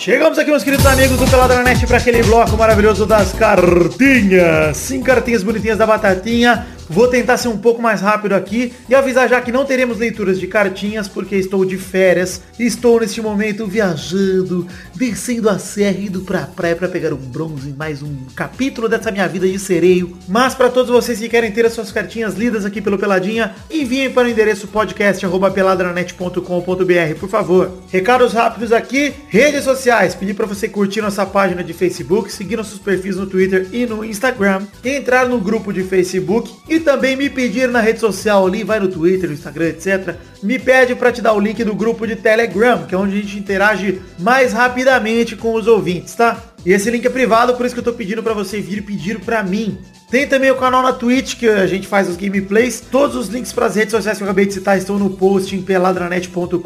Chegamos 0.00 0.38
aqui, 0.38 0.48
meus 0.48 0.64
queridos 0.64 0.86
amigos 0.86 1.18
do 1.18 1.26
Peladranet, 1.26 1.86
para 1.86 1.98
aquele 1.98 2.22
bloco 2.22 2.56
maravilhoso 2.56 3.04
das 3.04 3.34
cartinhas. 3.34 4.74
Sim, 4.74 5.02
cartinhas 5.02 5.42
bonitinhas 5.42 5.76
da 5.76 5.86
Batatinha. 5.86 6.66
Vou 6.90 7.06
tentar 7.06 7.36
ser 7.36 7.46
um 7.46 7.56
pouco 7.56 7.80
mais 7.80 8.00
rápido 8.00 8.34
aqui 8.34 8.72
e 8.88 8.96
avisar 8.96 9.28
já 9.28 9.40
que 9.40 9.52
não 9.52 9.64
teremos 9.64 9.96
leituras 9.96 10.40
de 10.40 10.48
cartinhas 10.48 11.06
porque 11.06 11.36
estou 11.36 11.64
de 11.64 11.78
férias. 11.78 12.42
Estou 12.58 12.98
neste 12.98 13.22
momento 13.22 13.64
viajando, 13.64 14.66
descendo 14.96 15.48
a 15.48 15.56
serra, 15.56 16.00
indo 16.00 16.22
pra 16.22 16.40
praia 16.40 16.74
para 16.74 16.88
pegar 16.88 17.12
um 17.12 17.16
bronze 17.16 17.72
mais 17.78 18.02
um 18.02 18.12
capítulo 18.34 18.88
dessa 18.88 19.12
minha 19.12 19.28
vida 19.28 19.46
de 19.46 19.56
sereio. 19.56 20.18
Mas 20.26 20.56
para 20.56 20.68
todos 20.68 20.90
vocês 20.90 21.20
que 21.20 21.28
querem 21.28 21.52
ter 21.52 21.64
as 21.64 21.74
suas 21.74 21.92
cartinhas 21.92 22.34
lidas 22.34 22.64
aqui 22.64 22.80
pelo 22.80 22.98
Peladinha, 22.98 23.54
enviem 23.70 24.10
para 24.10 24.26
o 24.26 24.30
endereço 24.30 24.66
podcast@peladranet.com.br, 24.66 27.20
por 27.20 27.28
favor. 27.28 27.70
Recados 27.92 28.32
rápidos 28.32 28.72
aqui, 28.72 29.14
redes 29.28 29.62
sociais. 29.62 30.16
Pedir 30.16 30.34
para 30.34 30.46
você 30.46 30.68
curtir 30.68 31.02
nossa 31.02 31.24
página 31.24 31.62
de 31.62 31.72
Facebook, 31.72 32.32
seguir 32.32 32.56
nossos 32.56 32.80
perfis 32.80 33.14
no 33.14 33.28
Twitter 33.28 33.68
e 33.72 33.86
no 33.86 34.04
Instagram, 34.04 34.62
entrar 34.84 35.28
no 35.28 35.38
grupo 35.38 35.72
de 35.72 35.84
Facebook 35.84 36.52
e 36.68 36.79
também 36.80 37.16
me 37.16 37.30
pedir 37.30 37.68
na 37.68 37.80
rede 37.80 38.00
social 38.00 38.46
ali, 38.46 38.64
vai 38.64 38.80
no 38.80 38.88
Twitter, 38.88 39.28
no 39.28 39.34
Instagram, 39.34 39.68
etc. 39.68 40.16
Me 40.42 40.58
pede 40.58 40.94
para 40.94 41.12
te 41.12 41.22
dar 41.22 41.32
o 41.32 41.40
link 41.40 41.62
do 41.62 41.74
grupo 41.74 42.06
de 42.06 42.16
Telegram, 42.16 42.84
que 42.86 42.94
é 42.94 42.98
onde 42.98 43.18
a 43.18 43.20
gente 43.20 43.38
interage 43.38 44.00
mais 44.18 44.52
rapidamente 44.52 45.36
com 45.36 45.54
os 45.54 45.66
ouvintes, 45.66 46.14
tá? 46.14 46.42
E 46.64 46.72
esse 46.72 46.90
link 46.90 47.06
é 47.06 47.10
privado, 47.10 47.54
por 47.54 47.64
isso 47.64 47.74
que 47.74 47.80
eu 47.80 47.84
tô 47.84 47.92
pedindo 47.92 48.22
pra 48.22 48.34
você 48.34 48.60
vir 48.60 48.82
pedir 48.82 49.20
pra 49.20 49.42
mim. 49.42 49.78
Tem 50.10 50.26
também 50.26 50.50
o 50.50 50.56
canal 50.56 50.82
na 50.82 50.92
Twitch, 50.92 51.36
que 51.36 51.48
a 51.48 51.66
gente 51.66 51.86
faz 51.86 52.08
os 52.08 52.16
gameplays. 52.16 52.80
Todos 52.80 53.16
os 53.16 53.28
links 53.28 53.52
para 53.52 53.66
as 53.66 53.76
redes 53.76 53.92
sociais 53.92 54.18
que 54.18 54.24
eu 54.24 54.26
acabei 54.26 54.44
de 54.44 54.54
citar 54.54 54.76
estão 54.76 54.98
no 54.98 55.10
post 55.10 55.54
em 55.54 55.62
peladranet.com.br, 55.62 56.56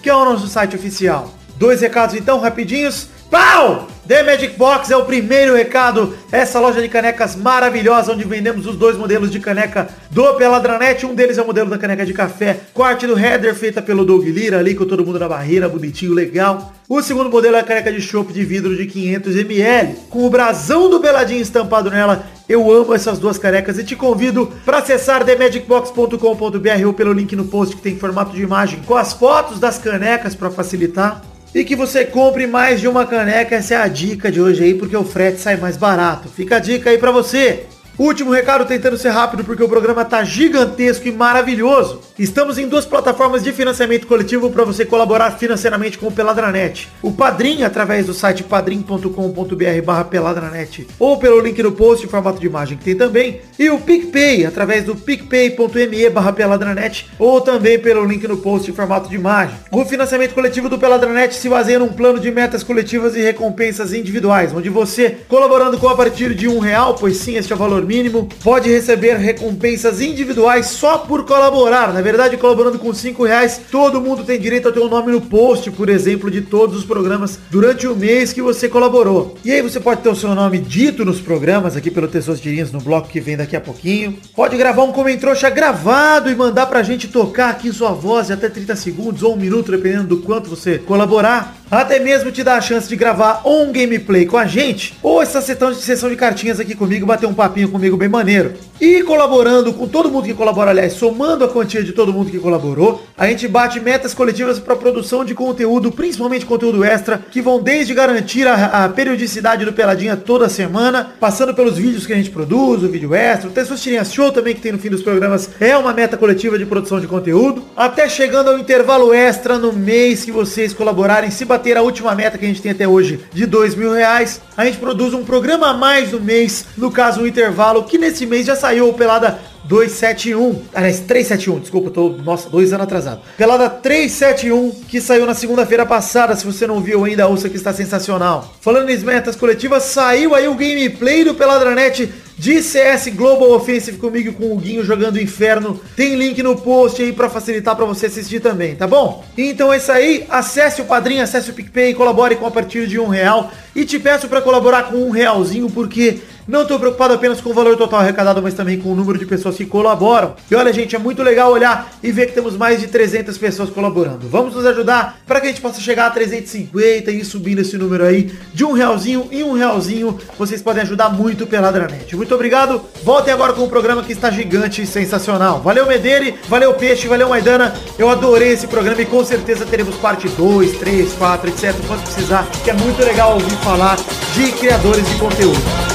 que 0.00 0.08
é 0.08 0.14
o 0.14 0.24
nosso 0.24 0.46
site 0.46 0.76
oficial. 0.76 1.34
Dois 1.56 1.80
recados 1.80 2.14
então, 2.14 2.38
rapidinhos. 2.38 3.08
Pau! 3.30 3.88
The 4.10 4.24
Magic 4.24 4.56
Box 4.56 4.90
é 4.90 4.96
o 4.96 5.04
primeiro 5.04 5.54
recado. 5.54 6.16
Essa 6.32 6.58
loja 6.58 6.82
de 6.82 6.88
canecas 6.88 7.36
maravilhosa, 7.36 8.12
onde 8.12 8.24
vendemos 8.24 8.66
os 8.66 8.74
dois 8.74 8.96
modelos 8.96 9.30
de 9.30 9.38
caneca 9.38 9.88
do 10.10 10.34
Peladranet. 10.34 11.06
Um 11.06 11.14
deles 11.14 11.38
é 11.38 11.42
o 11.42 11.46
modelo 11.46 11.70
da 11.70 11.78
caneca 11.78 12.04
de 12.04 12.12
café, 12.12 12.58
com 12.74 12.82
do 13.06 13.16
header 13.16 13.54
feita 13.54 13.80
pelo 13.80 14.04
Doug 14.04 14.24
Lira, 14.24 14.58
ali 14.58 14.74
com 14.74 14.84
todo 14.84 15.06
mundo 15.06 15.20
na 15.20 15.28
barreira, 15.28 15.68
bonitinho, 15.68 16.12
legal. 16.12 16.72
O 16.88 17.00
segundo 17.00 17.30
modelo 17.30 17.54
é 17.54 17.60
a 17.60 17.62
caneca 17.62 17.92
de 17.92 18.00
chopp 18.00 18.32
de 18.32 18.44
vidro 18.44 18.76
de 18.76 18.84
500ml, 18.84 19.94
com 20.10 20.26
o 20.26 20.30
brasão 20.30 20.90
do 20.90 20.98
Peladinho 20.98 21.40
estampado 21.40 21.88
nela. 21.88 22.26
Eu 22.48 22.68
amo 22.72 22.92
essas 22.92 23.20
duas 23.20 23.38
canecas 23.38 23.78
e 23.78 23.84
te 23.84 23.94
convido 23.94 24.50
para 24.64 24.78
acessar 24.78 25.24
themagicbox.com.br 25.24 26.84
ou 26.84 26.92
pelo 26.92 27.12
link 27.12 27.36
no 27.36 27.44
post 27.44 27.76
que 27.76 27.82
tem 27.82 27.96
formato 27.96 28.34
de 28.34 28.42
imagem 28.42 28.80
com 28.84 28.96
as 28.96 29.12
fotos 29.12 29.60
das 29.60 29.78
canecas 29.78 30.34
para 30.34 30.50
facilitar. 30.50 31.22
E 31.54 31.64
que 31.64 31.74
você 31.74 32.04
compre 32.04 32.46
mais 32.46 32.80
de 32.80 32.86
uma 32.86 33.04
caneca, 33.04 33.56
essa 33.56 33.74
é 33.74 33.76
a 33.76 33.88
dica 33.88 34.30
de 34.30 34.40
hoje 34.40 34.62
aí, 34.62 34.74
porque 34.74 34.96
o 34.96 35.04
frete 35.04 35.40
sai 35.40 35.56
mais 35.56 35.76
barato. 35.76 36.28
Fica 36.28 36.56
a 36.56 36.60
dica 36.60 36.90
aí 36.90 36.98
pra 36.98 37.10
você. 37.10 37.66
Último 37.98 38.30
recado 38.30 38.64
tentando 38.64 38.96
ser 38.96 39.10
rápido 39.10 39.44
porque 39.44 39.62
o 39.62 39.68
programa 39.68 40.04
tá 40.04 40.22
gigantesco 40.22 41.08
e 41.08 41.12
maravilhoso. 41.12 42.00
Estamos 42.20 42.58
em 42.58 42.68
duas 42.68 42.84
plataformas 42.84 43.42
de 43.42 43.50
financiamento 43.50 44.06
coletivo 44.06 44.50
para 44.50 44.62
você 44.62 44.84
colaborar 44.84 45.38
financeiramente 45.38 45.96
com 45.96 46.08
o 46.08 46.12
Peladranet. 46.12 46.86
O 47.00 47.10
Padrim 47.10 47.62
através 47.62 48.04
do 48.04 48.12
site 48.12 48.42
padrim.com.br 48.42 49.82
barra 49.82 50.04
peladranet 50.04 50.86
ou 50.98 51.16
pelo 51.16 51.40
link 51.40 51.62
no 51.62 51.72
post 51.72 52.04
em 52.04 52.10
formato 52.10 52.38
de 52.38 52.44
imagem 52.44 52.76
que 52.76 52.84
tem 52.84 52.94
também. 52.94 53.40
E 53.58 53.70
o 53.70 53.80
PicPay 53.80 54.44
através 54.44 54.84
do 54.84 54.94
picpay.me 54.94 56.10
barra 56.10 56.30
peladranet 56.30 57.08
ou 57.18 57.40
também 57.40 57.78
pelo 57.78 58.04
link 58.04 58.28
no 58.28 58.36
post 58.36 58.70
em 58.70 58.74
formato 58.74 59.08
de 59.08 59.14
imagem. 59.14 59.56
O 59.72 59.82
financiamento 59.86 60.34
coletivo 60.34 60.68
do 60.68 60.78
Peladranet 60.78 61.34
se 61.34 61.48
baseia 61.48 61.78
num 61.78 61.88
plano 61.88 62.20
de 62.20 62.30
metas 62.30 62.62
coletivas 62.62 63.16
e 63.16 63.22
recompensas 63.22 63.94
individuais, 63.94 64.52
onde 64.52 64.68
você, 64.68 65.16
colaborando 65.26 65.78
com 65.78 65.88
a 65.88 65.96
partir 65.96 66.34
de 66.34 66.46
um 66.48 66.58
real, 66.58 66.96
pois 66.96 67.16
sim, 67.16 67.36
este 67.36 67.50
é 67.50 67.56
o 67.56 67.58
valor 67.58 67.86
mínimo, 67.86 68.28
pode 68.44 68.68
receber 68.68 69.14
recompensas 69.14 70.02
individuais 70.02 70.66
só 70.66 70.98
por 70.98 71.24
colaborar. 71.24 71.94
Na 71.94 72.02
verdade, 72.02 72.09
colaborando 72.36 72.78
com 72.78 72.92
5 72.92 73.24
reais, 73.24 73.60
todo 73.70 74.00
mundo 74.00 74.24
tem 74.24 74.38
direito 74.38 74.68
a 74.68 74.72
ter 74.72 74.80
um 74.80 74.88
nome 74.88 75.12
no 75.12 75.20
post, 75.20 75.70
por 75.70 75.88
exemplo, 75.88 76.30
de 76.30 76.40
todos 76.40 76.76
os 76.76 76.84
programas 76.84 77.38
durante 77.50 77.86
o 77.86 77.96
mês 77.96 78.32
que 78.32 78.42
você 78.42 78.68
colaborou. 78.68 79.36
E 79.44 79.52
aí 79.52 79.62
você 79.62 79.78
pode 79.78 80.02
ter 80.02 80.08
o 80.08 80.16
seu 80.16 80.34
nome 80.34 80.58
dito 80.58 81.04
nos 81.04 81.20
programas, 81.20 81.76
aqui 81.76 81.90
pelo 81.90 82.08
Tirinhas 82.08 82.72
no 82.72 82.80
bloco 82.80 83.08
que 83.08 83.20
vem 83.20 83.36
daqui 83.36 83.56
a 83.56 83.60
pouquinho. 83.60 84.18
Pode 84.34 84.56
gravar 84.56 84.82
um 84.82 84.92
comentrouxa 84.92 85.48
gravado 85.50 86.30
e 86.30 86.34
mandar 86.34 86.66
pra 86.66 86.82
gente 86.82 87.08
tocar 87.08 87.50
aqui 87.50 87.72
sua 87.72 87.92
voz 87.92 88.28
de 88.28 88.32
até 88.32 88.48
30 88.48 88.76
segundos 88.76 89.22
ou 89.22 89.34
um 89.34 89.38
minuto, 89.38 89.70
dependendo 89.70 90.08
do 90.08 90.18
quanto 90.18 90.50
você 90.50 90.78
colaborar. 90.78 91.59
Até 91.70 92.00
mesmo 92.00 92.32
te 92.32 92.42
dá 92.42 92.56
a 92.56 92.60
chance 92.60 92.88
de 92.88 92.96
gravar 92.96 93.42
um 93.44 93.70
gameplay 93.70 94.26
com 94.26 94.36
a 94.36 94.44
gente, 94.44 94.98
ou 95.00 95.22
essa 95.22 95.40
sessão 95.40 95.70
de, 95.70 95.76
sessão 95.76 96.10
de 96.10 96.16
cartinhas 96.16 96.58
aqui 96.58 96.74
comigo, 96.74 97.06
bater 97.06 97.26
um 97.26 97.34
papinho 97.34 97.68
comigo 97.68 97.96
bem 97.96 98.08
maneiro. 98.08 98.54
E 98.80 99.04
colaborando 99.04 99.72
com 99.72 99.86
todo 99.86 100.10
mundo 100.10 100.24
que 100.24 100.34
colabora, 100.34 100.70
aliás, 100.70 100.94
somando 100.94 101.44
a 101.44 101.48
quantia 101.48 101.84
de 101.84 101.92
todo 101.92 102.12
mundo 102.12 102.28
que 102.28 102.40
colaborou, 102.40 103.06
a 103.16 103.26
gente 103.28 103.46
bate 103.46 103.78
metas 103.78 104.12
coletivas 104.12 104.58
para 104.58 104.74
produção 104.74 105.24
de 105.24 105.32
conteúdo, 105.32 105.92
principalmente 105.92 106.44
conteúdo 106.44 106.82
extra, 106.82 107.18
que 107.30 107.40
vão 107.40 107.62
desde 107.62 107.94
garantir 107.94 108.48
a, 108.48 108.84
a, 108.84 108.88
periodicidade 108.88 109.64
do 109.64 109.72
Peladinha 109.72 110.16
toda 110.16 110.48
semana, 110.48 111.12
passando 111.20 111.54
pelos 111.54 111.76
vídeos 111.76 112.04
que 112.04 112.12
a 112.12 112.16
gente 112.16 112.30
produz, 112.30 112.82
o 112.82 112.88
vídeo 112.88 113.14
extra, 113.14 113.48
o 113.48 113.52
Tessos 113.52 113.80
Tirinhas 113.80 114.12
Show 114.12 114.32
também 114.32 114.56
que 114.56 114.60
tem 114.60 114.72
no 114.72 114.78
fim 114.78 114.90
dos 114.90 115.02
programas, 115.02 115.50
é 115.60 115.76
uma 115.76 115.92
meta 115.92 116.16
coletiva 116.16 116.58
de 116.58 116.66
produção 116.66 116.98
de 116.98 117.06
conteúdo, 117.06 117.62
até 117.76 118.08
chegando 118.08 118.50
ao 118.50 118.58
intervalo 118.58 119.14
extra 119.14 119.56
no 119.56 119.72
mês 119.72 120.24
que 120.24 120.32
vocês 120.32 120.72
colaborarem, 120.72 121.30
se 121.30 121.46
bater 121.60 121.76
a 121.76 121.82
última 121.82 122.14
meta 122.14 122.38
que 122.38 122.44
a 122.46 122.48
gente 122.48 122.62
tem 122.62 122.72
até 122.72 122.88
hoje 122.88 123.20
de 123.34 123.44
dois 123.44 123.74
mil 123.74 123.92
reais, 123.92 124.40
a 124.56 124.64
gente 124.64 124.78
produz 124.78 125.12
um 125.12 125.22
programa 125.22 125.68
a 125.68 125.74
mais 125.74 126.10
no 126.10 126.18
mês, 126.18 126.64
no 126.74 126.90
caso 126.90 127.20
um 127.20 127.26
intervalo, 127.26 127.84
que 127.84 127.98
nesse 127.98 128.24
mês 128.24 128.46
já 128.46 128.56
saiu 128.56 128.88
o 128.88 128.94
Pelada 128.94 129.38
271, 129.64 130.62
aliás, 130.74 131.00
371, 131.00 131.60
desculpa, 131.60 131.90
tô, 131.90 132.08
nossa, 132.08 132.48
dois 132.48 132.72
anos 132.72 132.84
atrasado. 132.84 133.20
Pelada 133.36 133.68
371, 133.68 134.70
que 134.88 135.02
saiu 135.02 135.26
na 135.26 135.34
segunda-feira 135.34 135.84
passada, 135.84 136.34
se 136.34 136.46
você 136.46 136.66
não 136.66 136.80
viu 136.80 137.04
ainda, 137.04 137.28
ouça 137.28 137.48
que 137.48 137.56
está 137.56 137.72
sensacional. 137.74 138.52
Falando 138.60 138.88
em 138.88 138.98
metas 138.98 139.36
coletivas, 139.36 139.82
saiu 139.82 140.34
aí 140.34 140.48
o 140.48 140.54
gameplay 140.54 141.24
do 141.24 141.34
Peladranet 141.34 142.10
de 142.40 142.62
CS 142.62 143.08
Global 143.08 143.50
Offensive 143.50 143.98
comigo 143.98 144.32
com 144.32 144.50
o 144.50 144.56
Guinho 144.56 144.82
jogando 144.82 145.20
Inferno. 145.20 145.78
Tem 145.94 146.14
link 146.14 146.42
no 146.42 146.56
post 146.56 147.02
aí 147.02 147.12
para 147.12 147.28
facilitar 147.28 147.76
para 147.76 147.84
você 147.84 148.06
assistir 148.06 148.40
também, 148.40 148.74
tá 148.74 148.86
bom? 148.86 149.22
Então 149.36 149.70
é 149.70 149.76
isso 149.76 149.92
aí, 149.92 150.24
acesse 150.26 150.80
o 150.80 150.86
Padrinho, 150.86 151.22
acesse 151.22 151.50
o 151.50 151.52
PicPay, 151.52 151.92
colabore 151.92 152.36
com 152.36 152.46
a 152.46 152.50
partir 152.50 152.86
de 152.86 152.98
um 152.98 153.08
real. 153.08 153.52
E 153.76 153.84
te 153.84 153.98
peço 153.98 154.26
para 154.26 154.40
colaborar 154.40 154.84
com 154.84 154.96
um 154.96 155.10
realzinho, 155.10 155.68
porque 155.68 156.18
não 156.46 156.62
estou 156.62 156.78
preocupado 156.78 157.14
apenas 157.14 157.40
com 157.40 157.50
o 157.50 157.54
valor 157.54 157.76
total 157.76 158.00
arrecadado, 158.00 158.42
mas 158.42 158.54
também 158.54 158.78
com 158.78 158.90
o 158.90 158.94
número 158.94 159.18
de 159.18 159.26
pessoas 159.26 159.56
que 159.56 159.66
colaboram. 159.66 160.34
E 160.50 160.54
olha, 160.54 160.72
gente, 160.72 160.96
é 160.96 160.98
muito 160.98 161.22
legal 161.22 161.52
olhar 161.52 161.92
e 162.02 162.10
ver 162.10 162.26
que 162.26 162.32
temos 162.32 162.56
mais 162.56 162.80
de 162.80 162.88
300 162.88 163.36
pessoas 163.38 163.70
colaborando. 163.70 164.28
Vamos 164.28 164.54
nos 164.54 164.66
ajudar 164.66 165.18
para 165.26 165.40
que 165.40 165.46
a 165.46 165.50
gente 165.50 165.60
possa 165.60 165.80
chegar 165.80 166.06
a 166.06 166.10
350 166.10 167.10
e 167.10 167.24
subindo 167.24 167.60
esse 167.60 167.76
número 167.76 168.04
aí 168.04 168.32
de 168.52 168.64
um 168.64 168.72
realzinho 168.72 169.28
e 169.30 169.42
um 169.42 169.52
realzinho. 169.52 170.18
Vocês 170.38 170.62
podem 170.62 170.82
ajudar 170.82 171.10
muito 171.10 171.46
pela 171.46 171.70
Dranet. 171.70 172.14
Muito 172.16 172.34
obrigado. 172.34 172.82
Voltem 173.02 173.32
agora 173.32 173.52
com 173.52 173.64
o 173.64 173.68
programa 173.68 174.02
que 174.02 174.12
está 174.12 174.30
gigante 174.30 174.82
e 174.82 174.86
sensacional. 174.86 175.60
Valeu, 175.60 175.86
Medeire. 175.86 176.34
Valeu, 176.48 176.74
Peixe. 176.74 177.08
Valeu, 177.08 177.28
Maidana. 177.28 177.74
Eu 177.98 178.08
adorei 178.08 178.52
esse 178.52 178.66
programa 178.66 179.02
e 179.02 179.06
com 179.06 179.24
certeza 179.24 179.64
teremos 179.64 179.96
parte 179.96 180.28
2, 180.28 180.78
3, 180.78 181.12
4, 181.14 181.50
etc. 181.50 181.74
Quando 181.86 182.02
precisar, 182.02 182.46
que 182.64 182.70
é 182.70 182.74
muito 182.74 183.02
legal 183.04 183.34
ouvir 183.34 183.56
falar 183.58 183.96
de 184.34 184.52
criadores 184.52 185.08
de 185.08 185.14
conteúdo. 185.16 185.89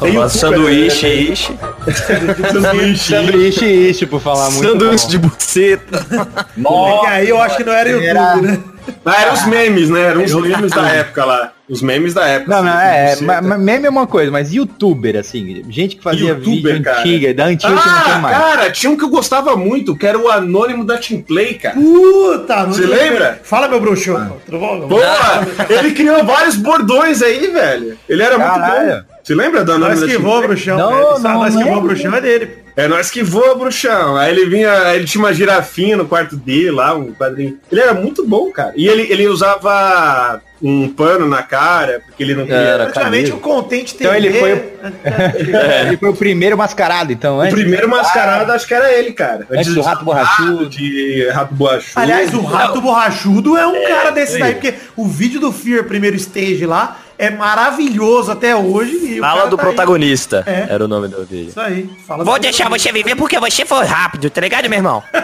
Uma 0.00 0.28
sanduíche, 0.28 1.06
ishi. 1.08 1.58
sanduíche, 2.62 3.04
sanduíche, 3.14 3.66
ishi, 3.66 4.06
por 4.06 4.20
falar 4.20 4.50
muito 4.50 4.68
Sanduíche 4.68 5.04
bom. 5.04 5.10
de 5.10 5.18
buceta. 5.18 6.06
Nossa, 6.56 7.00
que 7.00 7.06
aí 7.12 7.28
eu 7.28 7.40
acho 7.40 7.56
que 7.56 7.64
não 7.64 7.72
era 7.72 7.88
YouTube, 7.90 8.06
Era- 8.06 8.36
né? 8.36 8.58
Ah, 9.04 9.20
eram 9.22 9.34
os 9.34 9.44
memes, 9.46 9.90
né? 9.90 10.00
Eram 10.00 10.24
os 10.24 10.32
memes 10.34 10.70
da 10.72 10.88
época 10.88 11.24
lá. 11.24 11.52
Os 11.68 11.82
memes 11.82 12.14
da 12.14 12.26
época. 12.26 12.56
Não, 12.56 12.62
não, 12.62 12.72
assim, 12.72 12.86
é, 12.86 13.16
você- 13.16 13.24
ma- 13.24 13.42
ma- 13.42 13.58
meme 13.58 13.86
é 13.86 13.90
uma 13.90 14.06
coisa, 14.06 14.30
mas 14.30 14.50
youtuber, 14.54 15.14
assim, 15.18 15.62
gente 15.68 15.96
que 15.96 16.02
fazia 16.02 16.28
Youtuber, 16.30 16.72
vídeo 16.72 16.82
cara. 16.82 17.00
antiga, 17.00 17.34
da 17.34 17.44
antiga 17.44 17.76
que 17.76 17.86
não 17.88 18.02
tem 18.04 18.12
Ah, 18.14 18.18
mais. 18.18 18.38
cara, 18.38 18.70
tinha 18.70 18.90
um 18.90 18.96
que 18.96 19.04
eu 19.04 19.10
gostava 19.10 19.54
muito, 19.56 19.94
que 19.94 20.06
era 20.06 20.16
o 20.18 20.30
Anônimo 20.30 20.84
da 20.86 20.96
Teamplay, 20.96 21.54
cara. 21.54 21.74
Puta, 21.74 22.64
Você 22.64 22.86
lembra? 22.86 23.38
Fala, 23.44 23.68
meu 23.68 23.78
bruxo. 23.78 24.14
Bom? 24.48 24.88
Pô, 24.88 25.00
ele 25.68 25.90
criou 25.92 26.24
vários 26.24 26.56
bordões 26.56 27.20
aí, 27.20 27.48
velho. 27.48 27.98
Ele 28.08 28.22
era 28.22 28.38
muito 28.38 28.50
Caralho. 28.58 29.02
bom. 29.02 29.17
Você 29.28 29.34
lembra 29.34 29.62
do 29.62 29.78
Nós 29.78 30.00
da 30.00 30.06
que 30.06 30.16
voa, 30.16 30.40
bruxão. 30.40 30.78
Não, 30.78 31.18
não, 31.18 31.34
Nós 31.34 31.54
que 31.54 31.62
voa, 31.62 31.80
bruxão 31.82 32.14
é 32.14 32.20
dele. 32.22 32.48
É 32.74 32.88
nós 32.88 33.10
que 33.10 33.22
voa, 33.22 33.54
bruxão. 33.54 34.16
Aí 34.16 34.30
ele 34.30 34.48
vinha, 34.48 34.94
ele 34.94 35.04
tinha 35.04 35.22
uma 35.22 35.34
girafinha 35.34 35.98
no 35.98 36.06
quarto 36.06 36.34
dele 36.34 36.70
lá, 36.70 36.94
um 36.94 37.12
quadrinho. 37.12 37.58
Ele 37.70 37.78
era 37.78 37.92
muito 37.92 38.26
bom, 38.26 38.50
cara. 38.50 38.72
E 38.74 38.88
ele, 38.88 39.02
ele 39.12 39.28
usava 39.28 40.40
um 40.62 40.88
pano 40.88 41.28
na 41.28 41.42
cara, 41.42 42.00
porque 42.06 42.22
ele 42.22 42.34
não 42.34 42.44
queria. 42.44 42.56
Era 42.58 42.84
Praticamente 42.84 43.32
o 43.32 43.38
Contente 43.38 43.94
TV. 43.96 44.04
Então 44.04 44.16
ele 44.16 44.38
foi 44.38 44.50
Ele 45.88 45.96
foi 45.98 46.08
o 46.08 46.16
primeiro 46.16 46.56
mascarado, 46.56 47.12
então, 47.12 47.36
O 47.36 47.40
antes. 47.42 47.52
primeiro 47.52 47.86
mascarado, 47.86 48.50
acho 48.52 48.66
que 48.66 48.72
era 48.72 48.90
ele, 48.90 49.12
cara. 49.12 49.46
Antes 49.50 49.74
do 49.74 49.82
Rato 49.82 50.06
Borrachudo. 50.06 50.70
De 50.70 51.28
Rato 51.28 51.54
Borrachudo. 51.54 52.00
Aliás, 52.00 52.32
o 52.32 52.40
Rato 52.40 52.80
Borrachudo 52.80 53.58
é 53.58 53.66
um 53.66 53.88
cara 53.88 54.10
desse 54.10 54.38
daí, 54.38 54.54
porque 54.54 54.72
o 54.96 55.06
vídeo 55.06 55.38
do 55.38 55.52
Fear, 55.52 55.84
primeiro 55.84 56.16
stage 56.16 56.64
lá, 56.64 56.96
é 57.18 57.30
maravilhoso 57.30 58.30
até 58.30 58.54
hoje. 58.54 59.16
E 59.16 59.18
Fala 59.18 59.46
do 59.46 59.56
tá 59.56 59.62
protagonista. 59.62 60.44
É. 60.46 60.66
Era 60.70 60.84
o 60.84 60.88
nome 60.88 61.08
do 61.08 61.24
vídeo. 61.24 61.48
Isso 61.48 61.60
aí. 61.60 61.90
Fala 62.06 62.24
Vou 62.24 62.38
deixar 62.38 62.68
você 62.68 62.92
viver 62.92 63.16
porque 63.16 63.38
você 63.40 63.64
foi 63.64 63.84
rápido, 63.84 64.30
tá 64.30 64.40
ligado, 64.40 64.68
meu 64.68 64.78
irmão? 64.78 65.02
Que 65.10 65.18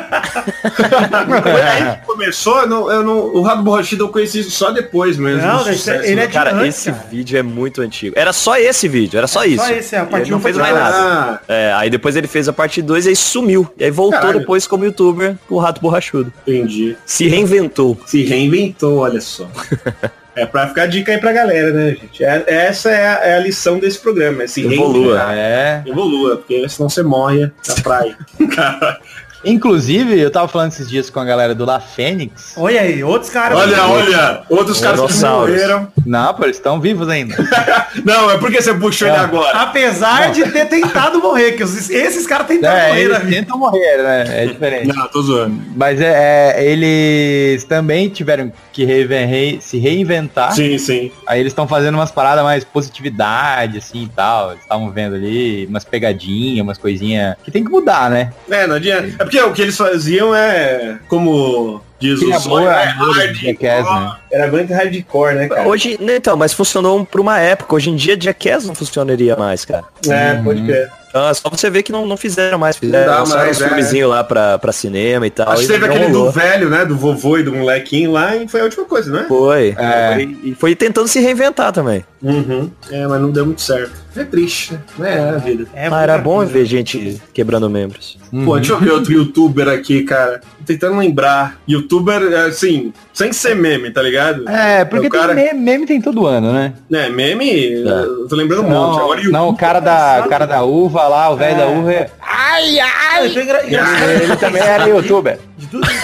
começou, 2.06 2.62
eu 2.62 2.68
não, 2.68 2.90
eu 2.90 3.04
não, 3.04 3.18
o 3.34 3.42
Rato 3.42 3.62
Borrachudo 3.62 4.04
eu 4.04 4.08
conheci 4.08 4.42
só 4.44 4.72
depois 4.72 5.16
mesmo. 5.16 5.46
Não, 5.46 5.62
deve 5.62 5.76
sucesso, 5.76 6.04
ele 6.04 6.20
é 6.20 6.26
de 6.26 6.32
Cara, 6.32 6.54
antes, 6.54 6.78
esse 6.78 6.90
cara. 6.90 7.06
vídeo 7.08 7.38
é 7.38 7.42
muito 7.42 7.80
antigo. 7.80 8.14
Era 8.18 8.32
só 8.32 8.56
esse 8.56 8.88
vídeo, 8.88 9.16
era 9.16 9.28
só 9.28 9.44
isso. 9.44 9.64
Só 9.64 9.70
esse, 9.70 9.94
é, 9.94 10.00
a 10.00 10.04
parte 10.04 10.24
ele 10.24 10.32
não 10.32 10.40
fez 10.40 10.56
mais 10.56 10.74
nada. 10.74 11.40
É, 11.46 11.72
aí 11.74 11.88
depois 11.88 12.16
ele 12.16 12.26
fez 12.26 12.48
a 12.48 12.52
parte 12.52 12.82
2 12.82 13.06
e 13.06 13.10
aí 13.10 13.16
sumiu. 13.16 13.70
E 13.78 13.84
aí 13.84 13.90
voltou 13.90 14.18
Caralho. 14.18 14.40
depois 14.40 14.66
como 14.66 14.84
youtuber 14.84 15.36
com 15.48 15.54
o 15.54 15.58
Rato 15.58 15.80
Borrachudo. 15.80 16.32
Entendi. 16.46 16.96
Se 17.06 17.28
reinventou. 17.28 17.96
Se 18.06 18.24
reinventou, 18.24 18.98
olha 18.98 19.20
só. 19.20 19.46
É 20.36 20.44
pra 20.46 20.66
ficar 20.66 20.86
dica 20.86 21.12
aí 21.12 21.18
pra 21.18 21.32
galera, 21.32 21.72
né, 21.72 21.90
gente? 21.90 22.24
É- 22.24 22.44
essa 22.46 22.90
é 22.90 23.06
a, 23.06 23.12
é 23.24 23.34
a 23.36 23.40
lição 23.40 23.78
desse 23.78 23.98
programa, 23.98 24.42
é 24.42 24.46
se 24.46 24.62
Evolua. 24.64 24.92
reinventar. 25.18 25.34
É. 25.36 25.82
Evolua, 25.86 26.36
porque 26.38 26.68
senão 26.68 26.88
você 26.88 27.02
morre 27.02 27.50
na 27.68 27.74
praia. 27.82 28.16
Inclusive, 29.44 30.18
eu 30.18 30.30
tava 30.30 30.48
falando 30.48 30.72
esses 30.72 30.88
dias 30.88 31.10
com 31.10 31.20
a 31.20 31.24
galera 31.24 31.54
do 31.54 31.64
La 31.64 31.80
Fênix. 31.80 32.54
Olha 32.56 32.80
aí, 32.80 33.02
outros 33.04 33.30
caras. 33.30 33.58
olha, 33.58 33.82
olha, 33.86 34.42
outros 34.48 34.80
caras 34.80 35.00
que 35.00 35.24
morreram. 35.26 35.88
Não, 36.04 36.34
pô, 36.34 36.44
eles 36.44 36.56
estão 36.56 36.80
vivos 36.80 37.08
ainda. 37.08 37.34
Não, 38.04 38.30
é 38.30 38.38
porque 38.38 38.60
você 38.60 38.74
puxou 38.74 39.08
ele 39.08 39.16
agora. 39.16 39.58
Apesar 39.58 40.32
de 40.32 40.44
ter 40.50 40.66
tentado 40.66 41.20
morrer, 41.20 41.52
que 41.52 41.62
os- 41.62 41.90
esses 41.90 42.26
caras 42.26 42.46
tentaram 42.46 42.76
É, 42.78 42.88
morrer 42.88 43.00
eles 43.02 43.18
vida. 43.18 43.30
tentam 43.36 43.58
morrer, 43.58 43.96
né? 44.02 44.24
É 44.42 44.46
diferente. 44.46 44.88
Não, 44.88 45.08
tô 45.08 45.22
zoando. 45.22 45.60
Mas 45.76 46.00
é, 46.00 46.54
é, 46.56 46.64
eles 46.64 47.64
também 47.64 48.08
tiveram 48.08 48.52
que 48.72 48.84
re- 48.84 49.58
se 49.60 49.78
reinventar. 49.78 50.52
Sim, 50.52 50.76
sim. 50.78 51.10
Aí 51.26 51.40
eles 51.40 51.52
estão 51.52 51.66
fazendo 51.68 51.94
umas 51.94 52.10
paradas 52.10 52.42
mais 52.44 52.64
positividade, 52.64 53.78
assim 53.78 54.04
e 54.04 54.08
tal. 54.08 54.50
Eles 54.52 54.62
estavam 54.62 54.90
vendo 54.90 55.14
ali 55.14 55.66
umas 55.66 55.84
pegadinhas, 55.84 56.62
umas 56.64 56.78
coisinhas 56.78 57.36
que 57.44 57.50
tem 57.50 57.64
que 57.64 57.70
mudar, 57.70 58.10
né? 58.10 58.32
É, 58.50 58.66
não 58.66 58.76
adianta. 58.76 59.08
É 59.18 59.24
porque 59.24 59.33
o 59.42 59.52
que 59.52 59.62
eles 59.62 59.76
faziam 59.76 60.34
é 60.34 60.98
como 61.08 61.82
diz 61.98 62.20
o 62.20 62.32
amor, 62.34 62.62
é 62.62 62.88
amor, 62.90 63.14
Jackass, 63.14 63.84
né? 63.84 64.16
Era 64.32 64.50
muito 64.50 64.72
hardcore, 64.72 65.34
né, 65.34 65.48
cara? 65.48 65.68
Hoje, 65.68 65.96
né, 66.00 66.16
então, 66.16 66.36
mas 66.36 66.52
funcionou 66.52 67.04
por 67.04 67.20
uma 67.20 67.38
época. 67.38 67.74
Hoje 67.74 67.90
em 67.90 67.96
dia, 67.96 68.16
Jackass 68.20 68.64
não 68.64 68.74
funcionaria 68.74 69.36
mais, 69.36 69.64
cara. 69.64 69.84
É, 70.08 70.34
pode 70.42 70.62
crer. 70.64 70.90
Então, 71.08 71.28
é 71.28 71.34
só 71.34 71.48
você 71.48 71.70
ver 71.70 71.84
que 71.84 71.92
não, 71.92 72.04
não 72.04 72.16
fizeram 72.16 72.58
mais. 72.58 72.76
Fizeram 72.76 73.18
Não 73.18 73.24
dá 73.24 73.36
mais, 73.36 73.56
uns 73.58 73.62
é. 73.62 73.68
filmezinhos 73.68 74.10
lá 74.10 74.24
pra, 74.24 74.58
pra 74.58 74.72
cinema 74.72 75.24
e 75.24 75.30
tal. 75.30 75.48
Acho 75.48 75.62
e 75.62 75.66
que 75.66 75.72
teve 75.72 75.84
aquele 75.86 76.06
rolou. 76.06 76.24
do 76.26 76.32
velho, 76.32 76.68
né? 76.68 76.84
Do 76.84 76.96
vovô 76.96 77.38
e 77.38 77.44
do 77.44 77.52
molequinho 77.54 78.10
lá 78.10 78.34
e 78.34 78.48
foi 78.48 78.60
a 78.62 78.64
última 78.64 78.84
coisa, 78.84 79.12
né? 79.12 79.24
Foi. 79.28 79.76
É. 79.78 80.14
Foi- 80.14 80.38
E 80.42 80.54
foi 80.56 80.74
tentando 80.74 81.06
se 81.06 81.20
reinventar 81.20 81.70
também. 81.70 82.04
Uhum. 82.20 82.68
É, 82.90 83.06
mas 83.06 83.20
não 83.20 83.30
deu 83.30 83.46
muito 83.46 83.62
certo. 83.62 83.92
É 84.16 84.24
triste, 84.24 84.72
né? 84.72 84.80
Não 84.98 85.06
é 85.06 85.28
a 85.30 85.38
vida. 85.38 85.66
É, 85.72 85.88
Mas 85.88 86.02
era 86.02 86.18
bom 86.18 86.44
ver 86.44 86.64
gente 86.64 87.22
quebrando 87.32 87.70
membros. 87.70 88.18
Pô, 88.44 88.56
deixa 88.56 88.72
eu 88.72 88.80
ver 88.80 88.90
outro 88.90 89.12
youtuber 89.12 89.68
aqui, 89.68 90.02
cara. 90.02 90.40
Tô 90.58 90.64
tentando 90.66 90.96
lembrar. 90.98 91.60
Youtuber, 91.84 92.46
assim, 92.46 92.92
sem 93.12 93.32
ser 93.32 93.54
meme, 93.54 93.90
tá 93.90 94.02
ligado? 94.02 94.48
É, 94.48 94.84
porque 94.84 95.06
o 95.06 95.10
cara... 95.10 95.34
tem 95.34 95.44
meme, 95.44 95.60
meme 95.60 95.86
tem 95.86 96.00
todo 96.00 96.26
ano, 96.26 96.52
né? 96.52 96.72
É, 96.92 97.08
meme, 97.08 97.72
eu 97.72 98.26
tô 98.28 98.34
lembrando 98.34 98.62
um 98.62 98.70
monte. 98.70 98.96
Não, 98.96 99.04
Agora 99.04 99.22
não, 99.24 99.48
o 99.50 99.56
cara 99.56 99.80
da, 99.80 100.24
o 100.24 100.28
cara 100.28 100.46
da 100.46 100.62
uva 100.62 101.06
lá, 101.06 101.30
o 101.30 101.36
velho 101.36 101.56
da 101.56 101.66
uva, 101.66 101.92
é- 101.92 102.10
Ai, 102.36 102.78
ai! 102.80 103.26
Isso 103.28 103.38
é 103.38 103.42
engra- 103.42 103.66
engraçado. 103.66 104.10
ele 104.10 104.36
também 104.36 104.62
era 104.62 104.88
youtuber. 104.88 105.38
De 105.56 105.66
tudo. 105.68 105.86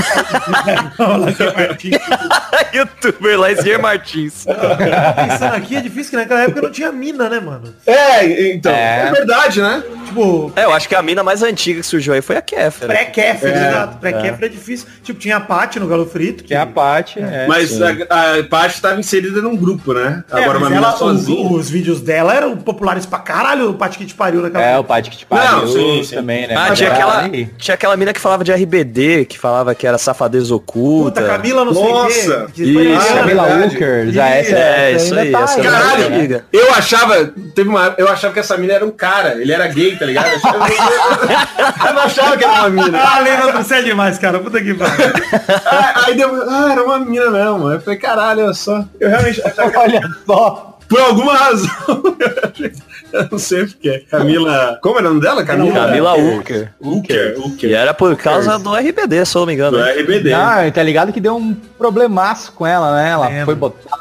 Youtuber 2.73 3.39
Lazier 3.39 3.81
Martins. 3.81 4.45
Pensando 4.45 5.55
aqui, 5.55 5.77
é 5.77 5.81
difícil 5.81 6.11
que 6.11 6.17
naquela 6.17 6.43
época 6.43 6.63
não 6.63 6.71
tinha 6.71 6.93
mina, 6.93 7.29
né, 7.29 7.41
mano? 7.41 7.75
É, 7.87 8.53
então, 8.53 8.73
É. 8.73 9.09
é, 9.09 9.13
verdade, 9.13 9.61
né? 9.61 9.83
Tipo, 10.07 10.53
É, 10.57 10.65
eu 10.65 10.73
acho 10.73 10.89
que 10.89 10.95
a 10.95 11.03
mina 11.03 11.23
mais 11.23 11.43
antiga 11.43 11.81
que 11.81 11.87
surgiu 11.87 12.13
aí 12.15 12.23
foi 12.23 12.37
a 12.37 12.43
Kéfera. 12.43 12.93
pré-Kéfera, 12.93 13.53
É, 13.59 13.69
exato. 13.69 13.99
Pré-Kéfera 13.99 14.47
é. 14.47 14.49
difícil. 14.49 14.87
Tipo, 15.03 15.19
tinha 15.21 15.37
a 15.37 15.41
Paty 15.41 15.79
no 15.81 15.87
Galo 15.87 16.07
Frito. 16.07 16.43
Que... 16.43 16.51
Tem 16.51 16.59
a 16.59 16.67
Paty, 16.67 17.21
é. 17.21 17.47
Mas 17.47 17.81
a, 17.81 17.89
a 17.91 18.45
Paty 18.49 18.81
tava 18.81 18.99
inserida 19.01 19.41
num 19.43 19.57
grupo, 19.57 19.93
né? 19.93 20.23
É, 20.33 20.43
Agora 20.43 20.59
uma 20.59 20.69
mina 20.71 20.87
ela, 20.89 20.97
sozinha. 20.97 21.47
Os, 21.47 21.53
os 21.61 21.71
vídeos 21.71 22.01
dela 22.01 22.35
eram 22.35 22.57
populares 22.57 23.07
pra 23.07 23.19
caralho, 23.19 23.71
o 23.71 23.75
Paty 23.75 23.99
que 23.99 24.07
te 24.07 24.15
pariu 24.15 24.43
naquela 24.43 24.65
É, 24.65 24.79
o 24.79 24.85
Paty 24.85 25.11
que 25.11 25.19
te 25.19 25.27
pariu 25.27 25.51
Não, 25.59 25.67
sim, 25.67 26.03
sim. 26.05 26.20
Também, 26.21 26.47
né? 26.47 26.55
Ah, 26.57 26.73
tinha 26.73 26.89
era 26.91 26.97
aquela, 26.97 27.29
tinha 27.59 27.75
aquela 27.75 27.97
mina 27.97 28.13
que 28.13 28.21
falava 28.21 28.45
de 28.45 28.53
RBD, 28.53 29.25
que 29.25 29.39
falava 29.39 29.75
que 29.75 29.87
era 29.87 29.99
safadeza 29.99 30.55
oculta. 30.55 31.21
Puta, 31.21 31.33
Camila 31.33 31.65
não 31.65 31.75
sei 31.75 31.83
o 31.83 31.89
Nossa, 31.89 32.47
que 32.53 32.73
foi 32.73 32.85
isso. 32.93 33.07
Camila 33.15 33.43
verdade. 33.47 33.75
Walker, 33.75 34.13
já 34.13 34.29
essa, 34.29 34.57
É, 34.57 34.93
essa 34.93 35.05
isso 35.07 35.19
aí, 35.19 35.33
tá 35.33 35.41
essa 35.41 35.57
né? 35.57 35.71
Caralho, 35.71 36.07
amiga. 36.07 36.45
eu 36.53 36.73
achava, 36.75 37.27
teve 37.55 37.69
uma, 37.69 37.95
eu 37.99 38.09
achava 38.09 38.33
que 38.35 38.41
essa 38.41 38.57
mina 38.57 38.73
era 38.75 38.85
um 38.87 38.91
cara, 38.91 39.41
ele 39.41 39.53
era 39.53 39.67
gay, 39.69 39.97
tá 39.97 40.05
ligado? 40.07 40.29
Eu, 40.31 40.37
achava- 40.37 40.69
eu 41.89 41.95
não 41.95 42.03
achava 42.03 42.37
que 42.37 42.45
era 42.45 42.53
uma 42.55 42.71
mina. 42.71 42.99
Ah, 42.99 43.21
lembra 43.21 43.53
você 43.63 43.77
é 43.77 43.83
demais, 43.83 44.19
cara. 44.19 44.39
Puta 44.39 44.61
que 44.61 44.75
pariu. 44.75 45.07
Ah, 45.67 46.03
aí 46.07 46.17
deu, 46.17 46.31
ah, 46.49 46.69
era 46.73 46.83
uma 46.85 46.99
mina 46.99 47.31
mesmo. 47.31 47.71
Eu 47.71 47.81
falei, 47.81 47.99
caralho, 47.99 48.45
olha 48.45 48.55
só. 48.55 48.85
Eu 48.99 49.09
realmente 49.09 49.41
achava 49.45 49.71
que 49.71 49.77
Olha 49.79 50.01
só. 50.27 50.79
Por 50.91 51.01
alguma 51.01 51.37
razão. 51.37 51.71
eu 53.13 53.29
não 53.31 53.39
sei 53.39 53.65
porque. 53.65 54.05
Camila. 54.11 54.77
Como 54.83 54.99
era 54.99 55.07
o 55.07 55.11
nome 55.11 55.23
dela? 55.23 55.45
Camila. 55.45 55.87
Camila 55.87 56.15
Walker. 56.17 56.69
Uker. 56.81 57.35
E 57.37 57.39
Uker. 57.39 57.73
era 57.73 57.95
por 57.95 58.17
causa 58.17 58.59
do 58.59 58.75
RBD, 58.75 59.25
se 59.25 59.37
eu 59.37 59.41
não 59.41 59.47
me 59.47 59.55
engano. 59.55 59.79
Do 59.79 59.85
RBD. 59.85 60.33
Ah, 60.33 60.69
tá 60.75 60.83
ligado 60.83 61.13
que 61.13 61.21
deu 61.21 61.37
um 61.37 61.55
problemaço 61.55 62.53
com 62.53 62.67
ela, 62.67 62.93
né? 62.97 63.11
Ela 63.11 63.29
Lembro. 63.29 63.45
foi 63.45 63.55
botar 63.55 63.97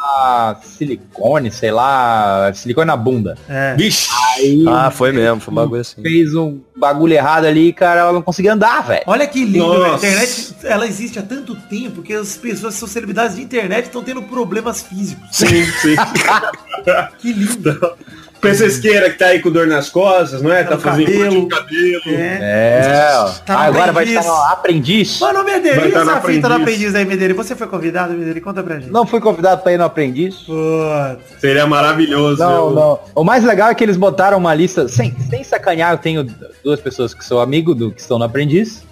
silicone, 0.64 1.51
sei 1.51 1.72
lá, 1.72 2.51
silicone 2.53 2.88
na 2.88 2.97
bunda. 2.97 3.38
É. 3.47 3.76
Vixe. 3.76 4.10
Aí 4.36 4.66
Ah, 4.68 4.89
foi 4.91 5.12
mesmo, 5.12 5.39
foi 5.39 5.51
um 5.51 5.55
bagulho 5.55 5.82
assim. 5.82 6.01
fez 6.01 6.34
um 6.36 6.60
bagulho 6.76 7.14
errado 7.14 7.45
ali, 7.45 7.74
cara, 7.74 8.01
ela 8.01 8.14
não 8.14 8.22
conseguia 8.22 8.53
andar, 8.53 8.82
velho. 8.88 9.03
Olha 9.07 9.28
que 9.28 9.43
lindo, 9.43 9.72
velho. 9.80 9.93
A 9.93 9.95
internet, 9.97 10.55
ela 10.64 10.86
existe 10.88 11.20
há 11.20 11.22
tanto 11.22 11.55
tempo 11.55 12.01
que 12.01 12.14
as 12.14 12.38
pessoas 12.38 12.74
que 12.76 12.80
são 12.80 12.88
celebridades 12.88 13.36
de 13.36 13.41
internet 13.41 13.86
estão 13.86 14.03
tendo 14.03 14.22
problemas 14.24 14.82
físicos. 14.82 15.28
Sim, 15.32 15.66
sim. 15.82 15.95
Que 17.20 17.34
lindo. 17.34 17.97
Pensesqueira 18.42 19.10
que 19.10 19.18
tá 19.18 19.28
aí 19.28 19.40
com 19.40 19.52
dor 19.52 19.68
nas 19.68 19.90
costas, 19.90 20.42
não 20.42 20.52
é? 20.54 20.64
Tá 20.64 20.76
no 20.76 20.82
fazendo 20.82 21.06
cabelo. 21.06 21.50
corte 21.50 21.76
de 21.76 22.00
cabelo. 22.02 22.20
É. 22.20 22.40
É. 22.42 23.10
Tá 23.46 23.56
Ah, 23.56 23.62
agora 23.66 23.92
vai 23.92 24.04
aprendiz. 24.04 24.16
estar 24.20 24.28
no 24.28 24.44
aprendiz. 24.54 25.20
Mano, 25.20 25.44
Medeiros, 25.44 25.82
Vai 25.84 25.92
tá 25.92 26.04
no 26.06 26.12
essa 26.12 26.22
fita 26.22 26.48
do 26.48 26.54
aprendiz. 26.54 26.62
aprendiz 26.62 26.96
aí, 26.96 27.06
Medeiros? 27.06 27.38
Você 27.38 27.56
foi 27.56 27.68
convidado, 27.68 28.14
Medeiros? 28.14 28.44
Conta 28.44 28.64
pra 28.64 28.76
gente. 28.80 28.92
Não 28.92 29.06
fui 29.06 29.20
convidado 29.20 29.62
pra 29.62 29.74
ir 29.74 29.78
no 29.78 29.84
aprendiz. 29.84 30.36
Puta. 30.38 31.20
Seria 31.40 31.66
maravilhoso. 31.68 32.40
Não, 32.40 32.70
eu- 32.70 32.72
não. 32.76 33.00
O 33.16 33.24
mais 33.24 33.44
legal 33.44 33.70
é 33.70 33.76
que 33.76 33.84
eles 33.84 33.98
botaram 33.98 34.38
uma 34.38 34.54
lista, 34.54 34.88
sem, 34.88 35.16
sem 35.30 35.44
sacanear, 35.44 35.94
eu 35.94 35.98
tenho 35.98 36.28
duas 36.64 36.80
pessoas 36.80 37.14
que 37.14 37.24
sou 37.26 37.42
amigo 37.42 37.74
do 37.76 37.92
que 37.92 38.02
estão 38.02 38.18
no 38.18 38.26
aprendiz, 38.26 38.84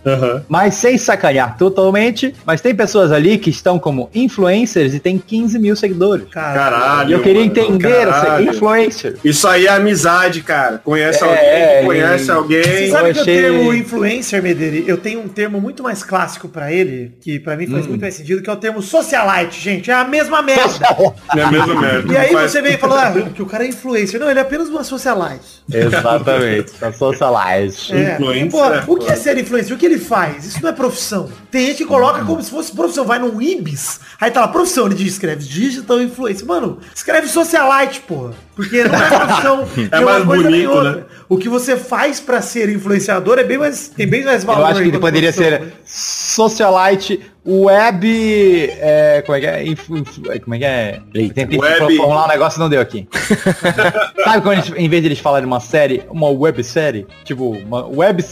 mas 0.48 0.76
sem 0.76 0.98
sacanear 0.98 1.58
totalmente, 1.58 2.34
mas 2.45 2.62
tem 2.62 2.74
pessoas 2.76 3.12
ali 3.12 3.38
que 3.38 3.50
estão 3.50 3.78
como 3.80 4.10
influencers 4.14 4.93
e 4.93 5.00
tem 5.00 5.18
15 5.18 5.60
mil 5.60 5.76
seguidores. 5.76 6.28
Caralho. 6.32 7.10
E 7.10 7.14
eu 7.14 7.22
queria 7.22 7.41
mano, 7.45 7.52
entender 7.52 8.08
essa 8.08 8.22
caralho. 8.26 8.50
influencer. 8.50 9.18
Isso 9.24 9.36
aí 9.45 9.65
é 9.67 9.69
amizade, 9.69 10.41
cara. 10.41 10.77
Conhece 10.83 11.21
É, 11.21 11.27
alguém, 11.27 11.81
e- 11.81 11.85
conhece 11.85 12.25
Você 12.25 12.31
alguém. 12.31 12.89
sabe 12.89 13.13
que 13.13 13.19
achei- 13.19 13.39
o 13.39 13.41
termo 13.41 13.73
influencer, 13.73 14.41
Medeiros, 14.41 14.88
eu 14.88 14.97
tenho 14.97 15.19
um 15.19 15.27
termo 15.27 15.59
muito 15.59 15.83
mais 15.83 16.01
clássico 16.01 16.47
pra 16.47 16.71
ele, 16.71 17.11
que 17.19 17.38
pra 17.41 17.57
mim 17.57 17.67
faz 17.67 17.85
Hum. 17.85 17.89
muito 17.89 18.01
mais 18.01 18.15
sentido, 18.15 18.41
que 18.41 18.49
é 18.49 18.53
o 18.53 18.55
termo 18.55 18.81
socialite, 18.81 19.59
gente. 19.59 19.91
É 19.91 19.93
a 19.93 20.05
mesma 20.05 20.41
merda. 20.41 20.88
É 21.35 21.41
a 21.41 21.51
mesma 21.51 21.75
merda. 21.79 22.13
E 22.13 22.15
aí 22.17 22.31
Faz- 22.31 22.51
você 22.51 22.61
vem 22.61 22.77
falar 22.77 23.09
ah, 23.17 23.29
que 23.29 23.41
o 23.41 23.45
cara 23.45 23.65
é 23.65 23.67
influencer. 23.67 24.17
Não, 24.19 24.29
ele 24.29 24.39
é 24.39 24.41
apenas 24.41 24.69
uma 24.69 24.83
socialite. 24.85 25.61
Exatamente. 25.71 26.71
Tá 26.79 26.93
socialized. 26.93 27.91
É. 27.93 28.13
Influencer, 28.15 28.51
Pô, 28.51 28.65
é, 28.65 28.83
o 28.88 28.95
que 28.95 29.11
é 29.11 29.15
ser 29.15 29.38
influencer? 29.38 29.75
O 29.75 29.77
que 29.79 29.85
ele 29.85 29.97
faz? 29.99 30.45
Isso 30.45 30.61
não 30.63 30.69
é 30.69 30.73
profissão. 30.73 31.29
Tem 31.51 31.65
gente 31.67 31.77
que 31.79 31.85
coloca 31.85 32.23
como 32.23 32.41
se 32.41 32.49
fosse 32.49 32.71
profissão. 32.75 33.03
Vai 33.05 33.19
num 33.19 33.41
Ibis, 33.41 33.99
aí 34.19 34.31
tá 34.31 34.41
lá, 34.41 34.47
profissão, 34.47 34.85
ele 34.85 34.95
diz, 34.95 35.13
escreve 35.13 35.43
digital 35.43 36.01
influencer. 36.01 36.45
Mano, 36.45 36.79
escreve 36.95 37.27
socialite, 37.27 37.99
porra. 38.01 38.33
Porque 38.58 38.84
não 38.84 38.95
é 38.95 39.08
profissão. 39.08 39.68
É 39.91 39.99
mais 40.01 40.26
bonito, 40.26 40.82
né? 40.82 41.03
O 41.30 41.38
que 41.38 41.47
você 41.47 41.78
faz 41.78 42.20
pra 42.20 42.41
ser 42.41 42.68
influenciador 42.70 43.38
é 43.39 43.43
bem 43.43 43.58
mais, 43.58 43.88
tem 43.89 44.08
bem 44.08 44.26
mais 44.26 44.43
valor. 44.43 44.62
Eu 44.62 44.66
acho 44.66 44.82
que 44.84 44.89
quanto 44.89 44.99
poderia 44.99 45.32
ser 45.32 45.62
né? 45.62 45.72
socialite 45.86 47.22
web. 47.45 48.70
É, 48.80 49.22
como 49.26 49.38
é 49.38 49.39
que 49.39 49.45
é? 49.47 49.64
Influ- 49.66 50.03
como 50.43 50.55
é 50.55 50.58
que 50.58 50.66
é? 50.66 50.99
Eu 51.14 51.30
Tentei 51.34 51.58
Web- 51.60 51.95
formular 51.97 52.26
um 52.26 52.28
negócio 52.30 52.58
e 52.58 52.60
não 52.62 52.70
deu 52.70 52.82
aqui. 52.82 53.08
Sabe 54.24 54.41
quando 54.41 54.53
eles, 54.53 54.74
em 54.76 54.89
vez 54.89 55.01
de 55.01 55.08
eles 55.10 55.20
falarem 55.20 55.45
uma 55.47 55.60
série, 55.60 56.03
uma 56.10 56.30
websérie? 56.30 57.05
Tipo, 57.24 57.51
uma 57.51 57.86
web 57.86 58.24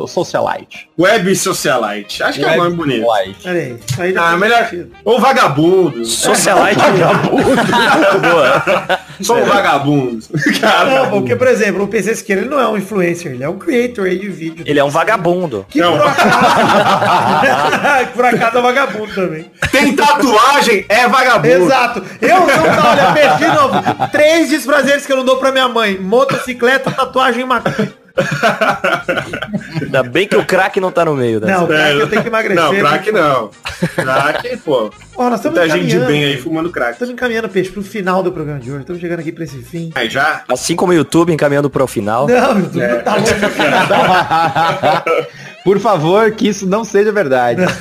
so- 0.00 0.06
socialite. 0.06 0.88
Web 0.98 1.34
socialite. 1.36 2.22
Acho 2.22 2.38
que 2.38 2.44
é 2.44 2.52
um 2.52 2.56
nome 2.64 2.76
bonito. 2.76 3.04
Socialite. 3.04 3.42
Pera 3.42 3.58
aí, 3.58 3.76
isso 3.88 4.02
aí 4.02 4.12
já 4.12 4.28
Ah, 4.30 4.36
melhor. 4.36 4.64
sentido. 4.64 4.90
Ou 5.04 5.20
vagabundo. 5.20 6.04
Socialite. 6.04 6.80
Boa. 8.20 8.98
Só 9.20 9.36
um 9.36 9.44
vagabundo. 9.44 10.24
Cara, 10.60 10.84
Não, 11.02 11.10
porque, 11.10 11.36
por 11.36 11.46
exemplo, 11.46 11.84
o 11.84 11.88
PC 11.88 12.14
Siqueira, 12.16 12.42
ele 12.42 12.50
não 12.50 12.60
é 12.60 12.68
um 12.68 12.76
influencer, 12.76 13.32
ele 13.32 13.44
é 13.44 13.48
um 13.48 13.58
creator 13.58 14.06
aí 14.06 14.18
de 14.18 14.28
vídeo. 14.28 14.64
Ele 14.66 14.78
é 14.78 14.84
um 14.84 14.90
vagabundo. 14.90 15.64
Que 15.68 15.80
Não. 15.80 15.96
por 15.96 16.06
acaso... 16.06 18.06
por 18.14 18.24
acaso 18.24 18.58
é 18.58 18.62
vagabundo 18.62 19.14
também. 19.14 19.50
tem 19.70 19.94
tatuagem, 19.94 20.84
é 20.88 21.06
vagabundo. 21.08 21.46
Exato. 21.64 22.02
Eu 22.20 22.40
não 22.40 22.46
tá, 22.46 22.90
olha, 22.90 23.12
perdi 23.12 23.44
de 23.44 23.54
novo. 23.54 23.74
Três 24.10 24.50
desprazeres 24.50 25.06
que 25.06 25.12
eu 25.12 25.16
não 25.16 25.24
dou 25.24 25.36
pra 25.36 25.52
minha 25.52 25.68
mãe. 25.68 25.96
Motocicleta, 25.98 26.90
tatuagem 26.90 27.42
e 27.42 27.44
maconha. 27.44 27.92
Ainda 29.82 30.02
bem 30.04 30.26
que 30.28 30.36
o 30.36 30.44
craque 30.44 30.80
não 30.80 30.92
tá 30.92 31.04
no 31.04 31.14
meio 31.14 31.40
dessa. 31.40 31.58
Não, 31.60 31.66
crack 31.66 31.98
eu 31.98 32.08
tenho 32.08 32.22
que 32.22 32.28
emagrecer. 32.28 32.62
Não, 32.64 32.74
crack 32.74 33.12
não. 33.12 33.50
Crack, 33.94 34.56
pô. 34.58 34.90
Ó, 35.16 35.30
nós 35.30 35.40
estamos 35.40 35.58
gente 35.60 35.72
encaminhando. 35.78 36.06
bem 36.06 36.24
aí 36.24 36.36
fumando 36.36 36.70
crack. 36.70 36.92
Estamos 36.92 37.12
encaminhando, 37.12 37.48
Peixe, 37.48 37.70
pro 37.70 37.82
final 37.82 38.22
do 38.22 38.30
programa 38.32 38.60
de 38.60 38.70
hoje. 38.70 38.80
Estamos 38.82 39.00
chegando 39.00 39.20
aqui 39.20 39.32
pra 39.32 39.44
esse 39.44 39.58
fim. 39.62 39.90
Aí 39.94 40.08
já? 40.08 40.42
Assim 40.48 40.76
como 40.76 40.92
o 40.92 40.94
YouTube 40.94 41.32
encaminhando 41.32 41.68
pro 41.68 41.86
final. 41.86 42.28
Não, 42.28 42.54
meu 42.54 42.66
Deus, 42.66 42.84
É. 42.84 42.94
tá 42.96 43.14
louco. 43.16 43.30
Por 45.64 45.78
favor, 45.80 46.30
que 46.32 46.46
isso 46.48 46.66
não 46.66 46.84
seja 46.84 47.10
verdade. 47.10 47.62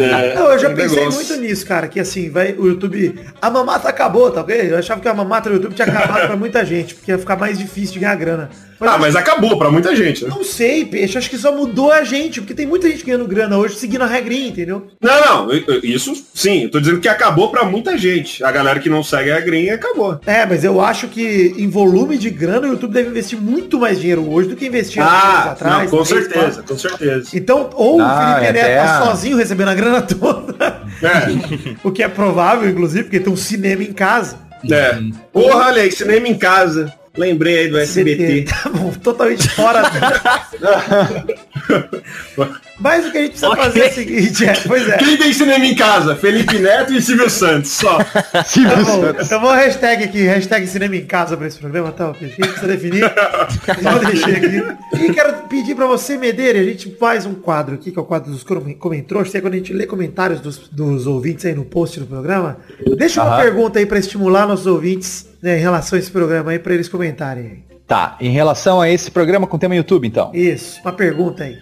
É, 0.00 0.34
Não, 0.34 0.50
eu 0.52 0.58
já 0.58 0.68
um 0.68 0.74
pensei 0.74 0.98
negócio. 0.98 1.14
muito 1.20 1.36
nisso, 1.36 1.66
cara, 1.66 1.88
que 1.88 1.98
assim, 2.00 2.30
vai, 2.30 2.52
o 2.52 2.66
YouTube. 2.68 3.18
A 3.40 3.50
mamata 3.50 3.88
acabou, 3.88 4.30
tá 4.30 4.40
ok? 4.42 4.70
Eu 4.72 4.78
achava 4.78 5.00
que 5.00 5.08
a 5.08 5.14
mamata 5.14 5.48
do 5.50 5.56
YouTube 5.56 5.74
tinha 5.74 5.86
acabado 5.88 6.26
pra 6.26 6.36
muita 6.36 6.64
gente, 6.64 6.94
porque 6.94 7.10
ia 7.10 7.18
ficar 7.18 7.36
mais 7.36 7.58
difícil 7.58 7.94
de 7.94 8.00
ganhar 8.00 8.14
grana. 8.14 8.50
Ah, 8.82 8.96
mas 8.96 9.14
acabou 9.14 9.58
pra 9.58 9.70
muita 9.70 9.94
gente, 9.94 10.24
né? 10.24 10.30
Não 10.30 10.42
sei, 10.42 10.86
peixe, 10.86 11.18
acho 11.18 11.28
que 11.28 11.36
só 11.36 11.54
mudou 11.54 11.92
a 11.92 12.02
gente, 12.02 12.40
porque 12.40 12.54
tem 12.54 12.66
muita 12.66 12.88
gente 12.88 13.04
ganhando 13.04 13.26
grana 13.26 13.58
hoje 13.58 13.74
seguindo 13.76 14.02
a 14.02 14.06
regrinha, 14.06 14.48
entendeu? 14.48 14.86
Não, 15.02 15.46
não, 15.46 15.54
isso 15.82 16.14
sim, 16.32 16.62
eu 16.64 16.70
tô 16.70 16.80
dizendo 16.80 16.98
que 16.98 17.08
acabou 17.08 17.50
pra 17.50 17.64
muita 17.64 17.98
gente. 17.98 18.42
A 18.42 18.50
galera 18.50 18.80
que 18.80 18.88
não 18.88 19.02
segue 19.02 19.30
a 19.32 19.40
grinha 19.40 19.74
acabou. 19.74 20.18
É, 20.26 20.46
mas 20.46 20.64
eu 20.64 20.80
acho 20.80 21.08
que 21.08 21.54
em 21.58 21.68
volume 21.68 22.16
de 22.16 22.30
grana 22.30 22.66
o 22.66 22.70
YouTube 22.70 22.92
deve 22.94 23.10
investir 23.10 23.38
muito 23.38 23.78
mais 23.78 24.00
dinheiro 24.00 24.26
hoje 24.30 24.48
do 24.48 24.56
que 24.56 24.66
investia 24.66 25.02
anos 25.02 25.14
Ah, 25.14 25.50
atrás. 25.50 25.82
não, 25.90 25.98
com 25.98 26.04
certeza, 26.04 26.62
com 26.62 26.78
certeza. 26.78 27.29
Então, 27.32 27.70
ou 27.74 28.00
Ah, 28.00 28.34
o 28.36 28.40
Felipe 28.40 28.46
é 28.46 28.52
Neto 28.52 28.86
tá 28.86 28.98
a- 29.02 29.06
sozinho 29.06 29.36
recebendo 29.36 29.68
a 29.68 29.74
grana 29.74 30.02
toda. 30.02 30.82
É, 31.02 31.76
o 31.82 31.90
que 31.90 32.02
é 32.02 32.08
provável, 32.08 32.68
inclusive, 32.68 33.04
porque 33.04 33.20
tem 33.20 33.32
um 33.32 33.36
cinema 33.36 33.82
em 33.82 33.92
casa. 33.92 34.36
é. 34.70 34.98
Porra, 35.32 35.66
olha 35.68 35.82
aí, 35.82 35.90
cinema 35.92 36.28
em 36.28 36.36
casa. 36.36 36.92
Lembrei 37.20 37.58
aí 37.58 37.68
do 37.68 37.78
SBT. 37.78 38.46
Tá 38.50 38.70
bom, 38.70 38.90
totalmente 38.92 39.46
fora. 39.50 39.82
Mas 42.80 43.06
o 43.06 43.12
que 43.12 43.18
a 43.18 43.20
gente 43.20 43.32
precisa 43.32 43.54
fazer 43.54 43.80
é 43.80 43.88
o 43.88 43.92
seguinte, 43.92 44.44
é, 44.46 44.54
pois 44.66 44.88
é. 44.88 44.96
Quem 44.96 45.18
tem 45.18 45.32
cinema 45.34 45.66
em 45.66 45.74
casa? 45.74 46.16
Felipe 46.16 46.58
Neto 46.58 46.94
e 46.94 47.02
Silvio 47.02 47.28
Santos, 47.28 47.72
só. 47.72 47.98
Tá 48.32 48.76
bom, 48.84 49.04
eu 49.30 49.40
vou 49.40 49.52
hashtag 49.52 50.04
aqui, 50.04 50.22
hashtag 50.22 50.66
cinema 50.66 50.96
em 50.96 51.04
casa 51.04 51.36
pra 51.36 51.46
esse 51.46 51.58
programa, 51.58 51.92
tá? 51.92 52.10
Quem 52.14 52.30
precisa 52.30 52.66
definir? 52.66 53.04
Só 53.82 53.98
deixei 53.98 54.36
aqui. 54.36 54.62
E 55.04 55.12
quero 55.12 55.42
pedir 55.48 55.74
pra 55.74 55.86
você, 55.86 56.16
Medeira, 56.16 56.58
a 56.58 56.64
gente 56.64 56.96
faz 56.98 57.26
um 57.26 57.34
quadro 57.34 57.74
aqui, 57.74 57.92
que 57.92 57.98
é 57.98 58.02
o 58.02 58.04
quadro 58.06 58.30
dos 58.32 58.42
comentários, 58.78 59.30
que 59.30 59.36
é 59.36 59.40
quando 59.42 59.54
a 59.54 59.56
gente 59.58 59.74
lê 59.74 59.86
comentários 59.86 60.40
dos, 60.40 60.56
dos 60.72 61.06
ouvintes 61.06 61.44
aí 61.44 61.54
no 61.54 61.66
post 61.66 62.00
do 62.00 62.06
programa. 62.06 62.56
Deixa 62.96 63.22
uma 63.22 63.34
Aham. 63.34 63.42
pergunta 63.42 63.78
aí 63.78 63.84
pra 63.84 63.98
estimular 63.98 64.46
nossos 64.46 64.66
ouvintes 64.66 65.29
né, 65.42 65.58
em 65.58 65.60
relação 65.60 65.96
a 65.96 66.00
esse 66.00 66.10
programa 66.10 66.50
aí, 66.50 66.58
pra 66.58 66.74
eles 66.74 66.88
comentarem. 66.88 67.64
Tá, 67.86 68.16
em 68.20 68.30
relação 68.30 68.80
a 68.80 68.88
esse 68.88 69.10
programa 69.10 69.46
com 69.46 69.58
tema 69.58 69.74
YouTube, 69.74 70.06
então. 70.06 70.30
Isso, 70.32 70.80
uma 70.82 70.92
pergunta 70.92 71.44
aí. 71.44 71.58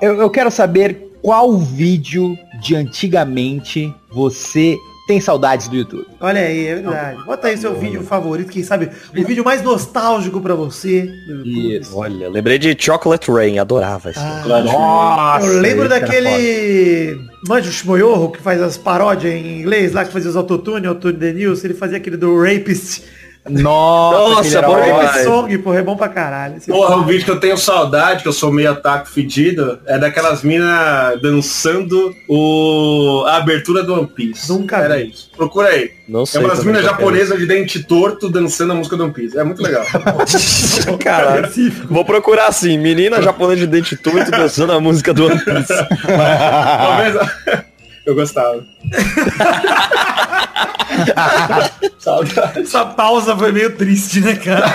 Eu, 0.00 0.20
eu 0.20 0.28
quero 0.28 0.50
saber 0.50 1.10
qual 1.22 1.56
vídeo 1.56 2.36
de 2.60 2.74
antigamente 2.74 3.94
você 4.10 4.76
tem 5.06 5.20
saudades 5.20 5.68
do 5.68 5.76
YouTube. 5.76 6.06
Olha 6.20 6.40
aí, 6.40 6.66
é 6.66 6.74
verdade. 6.76 7.24
Bota 7.24 7.48
aí 7.48 7.56
seu 7.56 7.74
vídeo 7.74 8.02
favorito, 8.02 8.50
quem 8.50 8.62
sabe 8.62 8.90
o 9.16 9.26
vídeo 9.26 9.44
mais 9.44 9.62
nostálgico 9.62 10.40
pra 10.40 10.54
você. 10.54 11.10
Isso. 11.44 11.96
Olha, 11.96 12.28
lembrei 12.28 12.58
de 12.58 12.76
Chocolate 12.78 13.30
Rain, 13.30 13.58
adorava 13.58 14.10
isso. 14.10 14.20
Ah, 14.20 14.44
Nossa, 14.62 15.46
eu 15.46 15.60
lembro 15.60 15.88
daquele. 15.88 17.28
Manja 17.48 17.70
o 17.70 17.72
Shmoyorro, 17.72 18.30
que 18.30 18.40
faz 18.40 18.60
as 18.60 18.76
paródias 18.76 19.32
em 19.32 19.60
inglês 19.60 19.92
lá, 19.92 20.04
que 20.04 20.12
fazia 20.12 20.28
os 20.28 20.36
autotune, 20.36 20.86
autotune 20.86 21.16
Denilson, 21.16 21.68
ele 21.68 21.74
fazia 21.74 21.96
aquele 21.96 22.16
do 22.16 22.40
Rapist. 22.42 23.02
Nossa, 23.50 24.58
Nossa, 24.58 24.62
bom 24.62 24.80
demais. 24.80 25.24
Song, 25.24 25.58
porra, 25.58 25.78
é 25.78 25.82
bom 25.82 25.96
pra 25.96 26.08
caralho. 26.08 26.56
Esse 26.56 26.70
Porra, 26.70 26.96
o 26.96 27.04
vídeo 27.04 27.24
que 27.24 27.30
eu 27.30 27.40
tenho 27.40 27.56
saudade, 27.56 28.22
que 28.22 28.28
eu 28.28 28.32
sou 28.32 28.52
meio 28.52 28.70
ataque 28.72 29.10
fedido, 29.10 29.78
é 29.86 29.98
daquelas 29.98 30.42
minas 30.42 31.20
dançando 31.20 32.14
o... 32.28 33.24
a 33.26 33.36
abertura 33.36 33.82
do 33.82 33.94
One 33.94 34.06
Piece. 34.06 34.48
Nunca 34.50 34.78
Era 34.78 34.96
vi. 34.96 35.10
isso. 35.10 35.30
Procura 35.36 35.68
aí. 35.68 35.90
Não 36.08 36.22
É 36.22 36.26
sei. 36.26 36.40
umas 36.40 36.58
também 36.58 36.66
minas 36.74 36.84
é. 36.84 36.88
japonesas 36.88 37.38
de 37.38 37.46
dente 37.46 37.82
torto 37.84 38.28
dançando 38.28 38.72
a 38.72 38.76
música 38.76 38.96
do 38.96 39.04
One 39.04 39.12
Piece. 39.12 39.38
É 39.38 39.44
muito 39.44 39.62
legal. 39.62 39.84
Caralho. 41.02 41.48
Vou 41.88 42.04
procurar 42.04 42.46
assim, 42.48 42.76
menina 42.78 43.20
japonesa 43.22 43.60
de 43.60 43.66
dente 43.66 43.96
torto 43.96 44.30
dançando 44.30 44.72
a 44.72 44.80
música 44.80 45.12
do 45.14 45.26
One 45.26 45.38
Piece. 45.38 45.74
Talvez... 46.06 47.69
Eu 48.10 48.14
gostava. 48.16 48.64
Saudade. 51.96 52.62
Essa 52.62 52.84
pausa 52.84 53.36
foi 53.36 53.52
meio 53.52 53.76
triste, 53.76 54.20
né, 54.20 54.34
cara? 54.34 54.66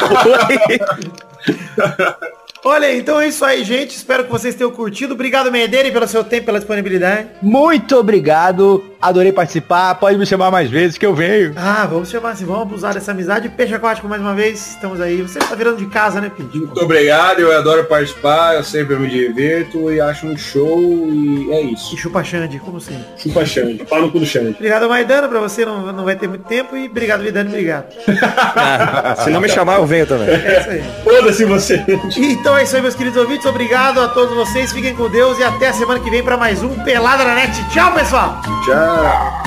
Olha 2.68 2.88
aí, 2.88 2.97
então 2.97 3.22
é 3.22 3.28
isso 3.28 3.45
aí, 3.45 3.63
gente. 3.63 3.95
Espero 3.95 4.24
que 4.24 4.32
vocês 4.32 4.55
tenham 4.55 4.72
curtido. 4.72 5.13
Obrigado, 5.13 5.51
Medeira, 5.51 5.91
pelo 5.91 6.07
seu 6.07 6.24
tempo, 6.24 6.47
pela 6.47 6.57
disponibilidade. 6.57 7.28
Muito 7.39 7.95
obrigado, 7.95 8.84
adorei 8.99 9.32
participar, 9.32 9.93
pode 9.95 10.18
me 10.18 10.26
chamar 10.26 10.49
mais 10.49 10.68
vezes 10.68 10.97
que 10.97 11.05
eu 11.05 11.13
venho. 11.13 11.53
Ah, 11.55 11.86
vamos 11.88 12.09
chamar 12.09 12.32
assim, 12.32 12.43
vamos 12.43 12.63
abusar 12.63 12.95
dessa 12.95 13.11
amizade. 13.11 13.49
Peixe 13.49 13.76
aquático 13.76 14.07
mais 14.07 14.20
uma 14.20 14.34
vez, 14.34 14.72
estamos 14.72 14.99
aí. 14.99 15.22
Você 15.22 15.38
tá 15.38 15.53
virando 15.53 15.78
de 15.78 15.86
casa, 15.86 16.20
né, 16.20 16.32
Pinto? 16.36 16.57
Muito 16.57 16.82
obrigado, 16.82 17.39
eu 17.39 17.55
adoro 17.55 17.86
participar, 17.86 18.55
eu 18.55 18.63
sempre 18.63 18.95
me 18.95 19.07
divirto 19.07 19.91
e 19.91 20.01
acho 20.01 20.26
um 20.26 20.36
show 20.36 20.80
e 21.13 21.51
é 21.51 21.63
E 21.66 21.74
isso. 21.76 21.95
chupa 21.95 22.24
Xande, 22.24 22.57
como 22.57 22.82
sempre. 22.82 23.05
Chupa 23.16 23.45
Xande, 23.45 23.86
pau 23.86 24.01
no 24.01 24.11
cu 24.11 24.18
do 24.20 24.26
Xande. 24.26 24.55
Obrigado, 24.55 24.89
Maidana, 24.89 25.28
pra 25.28 25.39
você 25.39 25.63
não, 25.66 25.93
não 25.93 26.03
vai 26.03 26.16
ter 26.16 26.28
muito 26.28 26.45
tempo. 26.45 26.76
E 26.76 26.88
obrigado, 26.88 27.22
Vidani, 27.22 27.49
obrigado. 27.49 27.93
Ah, 28.57 29.16
se 29.18 29.30
não 29.30 29.39
me 29.41 29.47
chamar, 29.49 29.78
eu 29.80 29.86
venho 29.86 30.07
também. 30.07 30.30
É 30.30 30.59
isso 30.61 30.70
aí. 30.70 30.84
Foda-se 31.03 31.45
você. 31.45 31.84
Então 32.18 32.55
é 32.58 32.64
isso 32.64 32.76
aí, 32.76 32.82
meus 32.82 32.95
queridos 32.95 33.20
ouvintes. 33.20 33.45
Obrigado 33.45 34.01
a 34.01 34.08
todos 34.08 34.36
vocês. 34.36 34.72
Fiquem 34.72 34.95
com 34.95 35.10
Deus 35.10 35.38
e 35.39 35.43
até 35.43 35.70
a 35.70 35.74
semana 35.74 35.99
que 35.99 36.10
vem 36.10 36.24
pra 36.24 36.38
mais 36.38 36.64
um 36.64 36.84
Pelada 36.84 37.24
na 37.24 37.36
Net. 37.36 37.70
Tchau, 37.70 37.93
pessoal! 37.93 38.41
Tchau. 38.66 39.45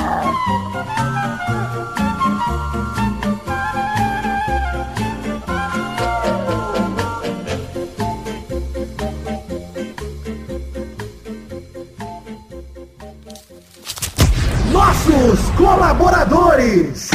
Colaboradores! 15.56 17.07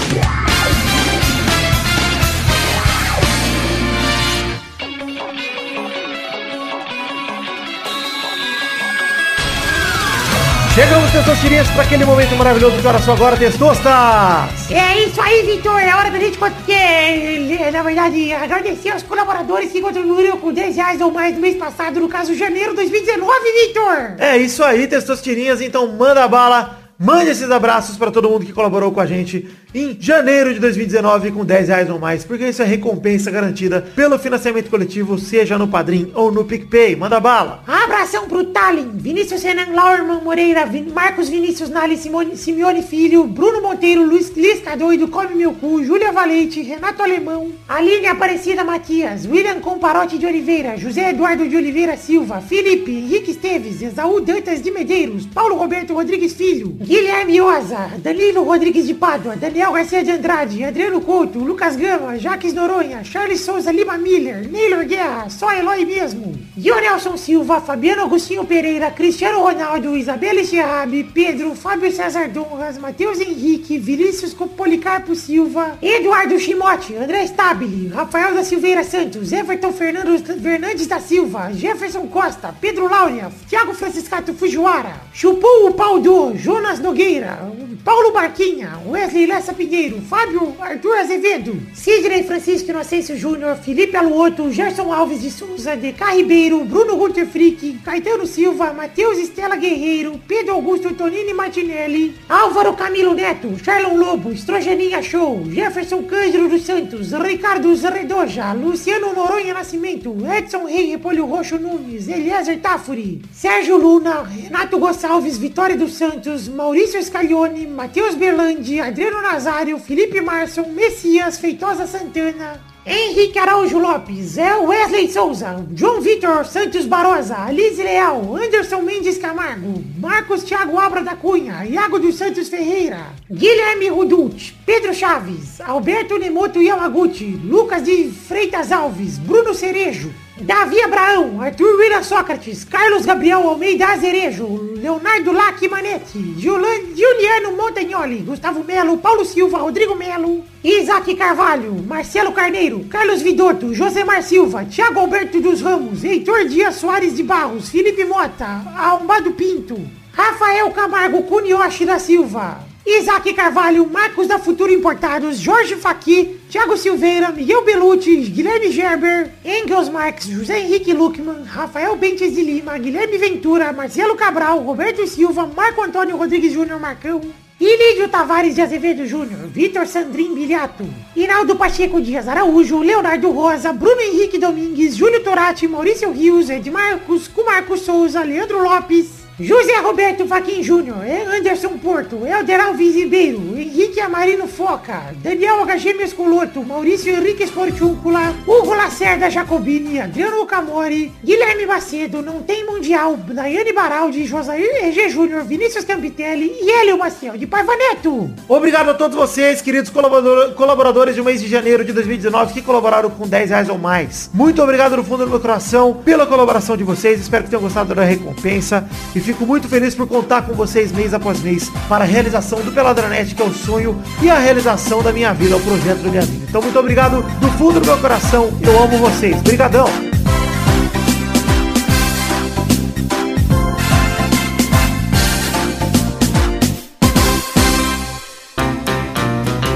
Chegamos, 10.73 11.11
testosterinhas, 11.11 11.69
para 11.69 11.83
aquele 11.83 12.03
momento 12.03 12.35
maravilhoso 12.35 12.75
do 12.77 12.87
Hora 12.87 12.97
Só 12.97 13.13
Agora, 13.13 13.37
Testostas! 13.37 14.71
É 14.71 15.03
isso 15.05 15.21
aí, 15.21 15.43
Vitor. 15.43 15.79
É 15.79 15.95
hora 15.95 16.09
da 16.09 16.17
gente, 16.17 16.39
é, 16.71 17.69
na 17.71 17.83
verdade, 17.83 18.33
agradecer 18.33 18.89
aos 18.89 19.03
colaboradores 19.03 19.71
que 19.71 19.79
contribuíram 19.79 20.35
com 20.37 20.51
10 20.51 20.75
reais 20.75 20.99
ou 20.99 21.11
mais 21.11 21.35
no 21.35 21.41
mês 21.41 21.57
passado, 21.57 21.99
no 21.99 22.09
caso, 22.09 22.33
janeiro 22.33 22.71
de 22.71 22.77
2019, 22.77 23.31
Vitor. 23.67 24.15
É 24.17 24.35
isso 24.35 24.63
aí, 24.63 24.87
testosterinhas. 24.87 25.61
Então 25.61 25.85
manda 25.95 26.27
bala, 26.27 26.79
mande 26.97 27.29
esses 27.29 27.51
abraços 27.51 27.95
para 27.95 28.09
todo 28.09 28.27
mundo 28.27 28.43
que 28.43 28.51
colaborou 28.51 28.91
com 28.91 28.99
a 28.99 29.05
gente 29.05 29.47
em 29.73 29.97
janeiro 29.99 30.53
de 30.53 30.59
2019 30.59 31.31
com 31.31 31.43
10 31.43 31.67
reais 31.67 31.89
ou 31.89 31.97
mais, 31.99 32.23
porque 32.23 32.47
isso 32.47 32.61
é 32.61 32.65
recompensa 32.65 33.31
garantida 33.31 33.81
pelo 33.95 34.19
financiamento 34.19 34.69
coletivo, 34.69 35.17
seja 35.17 35.57
no 35.57 35.67
Padrim 35.67 36.11
ou 36.13 36.31
no 36.31 36.45
PicPay. 36.45 36.95
Manda 36.95 37.19
bala! 37.19 37.63
Abração 37.65 38.27
pro 38.27 38.43
Tallin, 38.45 38.91
Vinícius 38.93 39.41
Renan 39.43 39.73
Laurman 39.73 40.21
Moreira, 40.23 40.65
Vin- 40.65 40.91
Marcos 40.93 41.27
Vinícius 41.29 41.69
Nali 41.69 41.97
Simone, 41.97 42.37
Simeone 42.37 42.83
Filho, 42.83 43.23
Bruno 43.25 43.61
Monteiro, 43.61 44.03
Luiz 44.05 44.29
Lisca 44.35 44.77
Doido, 44.77 45.07
Come 45.07 45.35
Meu 45.35 45.53
Cu, 45.53 45.83
Júlia 45.83 46.11
Valente, 46.11 46.61
Renato 46.61 47.01
Alemão, 47.01 47.51
Aline 47.67 48.07
Aparecida 48.07 48.63
Matias, 48.63 49.25
William 49.25 49.59
Comparote 49.59 50.17
de 50.17 50.25
Oliveira, 50.25 50.77
José 50.77 51.09
Eduardo 51.09 51.47
de 51.47 51.55
Oliveira 51.55 51.97
Silva, 51.97 52.41
Felipe, 52.41 52.91
Henrique 52.91 53.31
Esteves, 53.31 53.81
Esaú 53.81 54.21
Dantas 54.21 54.61
de 54.61 54.69
Medeiros, 54.71 55.25
Paulo 55.25 55.55
Roberto 55.55 55.93
Rodrigues 55.93 56.33
Filho, 56.33 56.67
Guilherme 56.79 57.41
Oza, 57.41 57.89
Danilo 57.97 58.43
Rodrigues 58.43 58.85
de 58.85 58.93
Pádua, 58.93 59.35
Daniel 59.35 59.62
Garcia 59.71 60.03
de 60.03 60.11
Andrade, 60.11 60.63
Adriano 60.63 60.99
Couto, 60.99 61.39
Lucas 61.39 61.75
Gama, 61.75 62.17
Jaques 62.17 62.53
Noronha, 62.53 63.03
Charles 63.03 63.41
Souza 63.41 63.71
Lima 63.71 63.97
Miller, 63.97 64.47
Neylor 64.49 64.83
Guerra, 64.85 65.29
só 65.29 65.51
Eloy 65.53 65.85
mesmo, 65.85 66.33
Dionelson 66.57 67.15
Silva, 67.17 67.61
Fabiano 67.61 68.03
Agostinho 68.03 68.43
Pereira, 68.45 68.91
Cristiano 68.91 69.39
Ronaldo, 69.39 69.95
Isabela 69.95 70.43
Xerrabi, 70.43 71.03
Pedro, 71.03 71.55
Fábio 71.55 71.91
César 71.91 72.27
Donras, 72.29 72.77
Matheus 72.77 73.19
Henrique, 73.19 73.77
Vinícius 73.77 74.33
Policarpo 74.33 75.15
Silva, 75.15 75.77
Eduardo 75.81 76.37
Chimote, 76.39 76.95
André 76.95 77.23
Stabile, 77.27 77.89
Rafael 77.89 78.33
da 78.33 78.43
Silveira 78.43 78.83
Santos, 78.83 79.31
Everton 79.31 79.71
Fernando 79.71 80.17
Fernandes 80.41 80.87
da 80.87 80.99
Silva, 80.99 81.51
Jefferson 81.53 82.07
Costa, 82.07 82.53
Pedro 82.59 82.89
Laura, 82.89 83.31
Thiago 83.47 83.73
Franciscato 83.73 84.33
Fujiwara, 84.33 84.93
Chupou 85.13 85.67
o 85.67 85.73
Pau 85.73 85.99
do, 85.99 86.35
Jonas 86.35 86.79
Nogueira, 86.79 87.39
Paulo 87.83 88.11
Barquinha, 88.11 88.79
Wesley 88.85 89.25
Lessa 89.27 89.52
Pinheiro, 89.53 90.01
Fábio 90.01 90.55
Arthur 90.59 90.97
Azevedo, 90.97 91.55
Sidney 91.73 92.23
Francisco 92.23 92.71
Inocêncio 92.71 93.17
Júnior, 93.17 93.55
Felipe 93.57 93.95
Aluoto, 93.95 94.51
Gerson 94.51 94.91
Alves 94.91 95.21
de 95.21 95.31
Souza, 95.31 95.75
DK 95.75 96.01
Ribeiro, 96.15 96.63
Bruno 96.65 96.95
Gunter 96.95 97.25
Frick, 97.25 97.81
Caetano 97.83 98.25
Silva, 98.25 98.73
Matheus 98.73 99.17
Estela 99.17 99.55
Guerreiro, 99.55 100.19
Pedro 100.27 100.53
Augusto 100.55 100.93
Tonini 100.93 101.33
Martinelli, 101.33 102.15
Álvaro 102.27 102.73
Camilo 102.73 103.13
Neto, 103.13 103.57
Charlon 103.63 103.97
Lobo, 103.97 104.31
Estrogeninha 104.31 105.01
Show, 105.01 105.43
Jefferson 105.49 106.03
Cândido 106.03 106.47
dos 106.47 106.63
Santos, 106.63 107.11
Ricardo 107.11 107.73
Zredoja, 107.75 108.53
Luciano 108.53 109.13
Noronha 109.13 109.53
Nascimento, 109.53 110.15
Edson 110.37 110.65
Rei 110.65 110.91
Repolho 110.91 111.25
Roxo 111.25 111.57
Nunes, 111.57 112.07
Eliezer 112.07 112.59
Tafuri, 112.59 113.21
Sérgio 113.31 113.77
Luna, 113.77 114.23
Renato 114.23 114.77
Gonçalves, 114.77 115.37
Vitória 115.37 115.77
dos 115.77 115.93
Santos, 115.93 116.47
Maurício 116.47 117.01
Scaglione, 117.01 117.67
Matheus 117.67 118.15
Berlandi, 118.15 118.79
Adriano 118.79 119.21
Nazário, 119.43 119.77
Felipe 119.77 120.21
Marson, 120.21 120.69
Messias, 120.71 121.37
Feitosa 121.37 121.85
Santana, 121.85 122.61
Henrique 122.85 123.37
Araújo 123.37 123.77
Lopes, 123.77 124.37
é 124.37 124.55
Wesley 124.55 125.11
Souza, 125.11 125.67
João 125.75 125.99
Vitor 125.99 126.45
Santos 126.45 126.85
Barosa, 126.85 127.35
Alice 127.35 127.83
Leal, 127.83 128.37
Anderson 128.37 128.81
Mendes 128.83 129.17
Camargo, 129.17 129.83
Marcos 129.99 130.43
Thiago 130.43 130.79
Abra 130.79 131.03
da 131.03 131.17
Cunha, 131.17 131.65
Iago 131.65 131.99
dos 131.99 132.15
Santos 132.15 132.47
Ferreira, 132.47 133.07
Guilherme 133.29 133.89
Rudut, 133.89 134.55
Pedro 134.65 134.93
Chaves, 134.93 135.59
Alberto 135.59 136.17
Nemoto 136.17 136.61
Yamaguchi, 136.61 137.37
Lucas 137.43 137.83
de 137.83 138.09
Freitas 138.11 138.71
Alves, 138.71 139.17
Bruno 139.17 139.53
Cerejo, 139.53 140.09
Davi 140.41 140.81
Abraão, 140.81 141.39
Arthur 141.41 141.77
Vira 141.77 142.01
Sócrates, 142.01 142.63
Carlos 142.65 143.05
Gabriel 143.05 143.47
Almeida 143.47 143.89
Azerejo, 143.89 144.73
Leonardo 144.75 145.31
Lac 145.31 145.61
Manetti, 145.69 146.35
Juliano 146.39 147.51
Montagnoli, 147.55 148.23
Gustavo 148.23 148.63
Melo, 148.63 148.97
Paulo 148.97 149.23
Silva, 149.25 149.59
Rodrigo 149.59 149.93
Melo, 149.93 150.43
Isaac 150.63 151.13
Carvalho, 151.13 151.75
Marcelo 151.87 152.31
Carneiro, 152.31 152.83
Carlos 152.89 153.21
Vidotto, 153.21 153.75
Josemar 153.75 154.23
Silva, 154.23 154.65
Thiago 154.65 155.01
Alberto 155.01 155.39
dos 155.39 155.61
Ramos, 155.61 156.03
Heitor 156.03 156.45
Dias 156.45 156.75
Soares 156.77 157.15
de 157.15 157.21
Barros, 157.21 157.69
Felipe 157.69 158.03
Mota, 158.03 158.63
Arrombado 158.75 159.33
Pinto, 159.33 159.79
Rafael 160.13 160.71
Camargo 160.71 161.21
Cunioche 161.23 161.85
da 161.85 161.99
Silva, 161.99 162.62
Isaac 162.85 163.33
Carvalho, 163.33 163.85
Marcos 163.85 164.27
da 164.27 164.37
Futuro 164.37 164.69
Importados, 164.69 165.41
Jorge 165.41 165.77
Faqui, 165.77 166.37
Thiago 166.49 166.75
Silveira, 166.75 167.31
Miguel 167.31 167.63
Belucci, 167.63 168.17
Guilherme 168.17 168.69
Gerber, 168.71 169.31
Engels 169.45 169.87
Marques, 169.87 170.29
José 170.29 170.59
Henrique 170.59 170.91
Luckman, 170.91 171.45
Rafael 171.45 171.95
Bentes 171.95 172.35
de 172.35 172.41
Lima, 172.41 172.77
Guilherme 172.77 173.17
Ventura, 173.17 173.71
Marcelo 173.71 174.15
Cabral, 174.15 174.59
Roberto 174.59 175.07
Silva, 175.07 175.47
Marco 175.47 175.81
Antônio 175.81 176.17
Rodrigues 176.17 176.51
Júnior 176.51 176.77
Marcão, 176.77 177.21
Ilídio 177.57 178.09
Tavares 178.09 178.55
de 178.55 178.61
Azevedo 178.61 179.07
Júnior, 179.07 179.47
Vitor 179.47 179.87
Sandrin 179.87 180.35
Biliato, 180.35 180.83
Hinaldo 181.15 181.55
Pacheco 181.55 182.01
Dias 182.01 182.27
Araújo, 182.27 182.83
Leonardo 182.83 183.31
Rosa, 183.31 183.71
Bruno 183.71 184.01
Henrique 184.01 184.37
Domingues, 184.37 184.97
Júlio 184.97 185.23
Torati, 185.23 185.69
Maurício 185.69 186.11
Rios, 186.11 186.49
Edmarcos, 186.49 187.29
Cumarco 187.29 187.77
Souza, 187.77 188.25
Leandro 188.25 188.61
Lopes, 188.61 189.22
José 189.39 189.75
Roberto 189.81 190.27
Faquin 190.27 190.61
Júnior, 190.61 190.97
Anderson 191.35 191.77
Porto, 191.79 192.25
Helder 192.25 192.61
Alves 192.61 192.93
Ribeiro, 192.95 193.39
Henrique 193.57 193.99
Amarino 193.99 194.47
Foca, 194.47 195.01
Daniel 195.23 195.65
HG 195.65 195.93
Mescoloto, 195.95 196.63
Maurício 196.63 197.11
Henrique 197.11 197.43
Esportúncula, 197.43 198.33
Hugo 198.45 198.73
Lacerda 198.75 199.29
Jacobini, 199.31 199.99
Adriano 199.99 200.45
Camori, 200.45 201.11
Guilherme 201.23 201.65
Macedo, 201.65 202.21
Não 202.21 202.43
Tem 202.43 202.63
Mundial, 202.65 203.17
Daiane 203.17 203.73
Baraldi, 203.73 204.23
Josair 204.25 204.85
EG 204.85 205.09
Júnior, 205.09 205.43
Vinícius 205.43 205.83
Campitelli 205.83 206.51
e 206.61 206.69
Hélio 206.71 206.97
Maciel 206.99 207.35
de 207.37 207.47
Paiva 207.47 207.75
Neto. 207.75 208.29
Obrigado 208.47 208.89
a 208.89 208.93
todos 208.93 209.17
vocês, 209.17 209.61
queridos 209.61 209.89
colaborador- 209.89 210.53
colaboradores 210.53 211.15
do 211.15 211.23
mês 211.23 211.41
de 211.41 211.47
janeiro 211.47 211.83
de 211.83 211.91
2019 211.91 212.53
que 212.53 212.61
colaboraram 212.61 213.09
com 213.09 213.27
10 213.27 213.49
reais 213.49 213.69
ou 213.69 213.79
mais. 213.79 214.29
Muito 214.31 214.61
obrigado 214.61 214.95
no 214.95 215.03
fundo 215.03 215.25
do 215.25 215.29
meu 215.31 215.39
coração 215.39 216.01
pela 216.05 216.27
colaboração 216.27 216.77
de 216.77 216.83
vocês. 216.83 217.19
Espero 217.19 217.45
que 217.45 217.49
tenham 217.49 217.61
gostado 217.63 217.95
da 217.95 218.03
recompensa. 218.03 218.87
E 219.15 219.22
fico 219.23 219.45
muito 219.45 219.69
feliz 219.69 219.95
por 219.95 220.05
contar 220.05 220.41
com 220.41 220.53
vocês 220.53 220.91
mês 220.91 221.13
após 221.13 221.39
mês 221.41 221.71
para 221.87 222.03
a 222.03 222.07
realização 222.07 222.59
do 222.59 222.71
Peladranet, 222.73 223.33
que 223.33 223.41
é 223.41 223.45
o 223.45 223.53
sonho 223.53 224.01
e 224.21 224.29
a 224.29 224.37
realização 224.37 225.01
da 225.01 225.13
minha 225.13 225.33
vida, 225.33 225.55
o 225.55 225.61
projeto 225.61 225.99
da 225.99 226.09
minha 226.09 226.21
vida. 226.21 226.45
Então 226.49 226.61
muito 226.61 226.77
obrigado 226.77 227.23
do 227.39 227.49
fundo 227.51 227.79
do 227.79 227.85
meu 227.85 227.97
coração. 227.97 228.51
Eu 228.61 228.83
amo 228.83 228.97
vocês. 228.97 229.37
Obrigadão. 229.37 229.85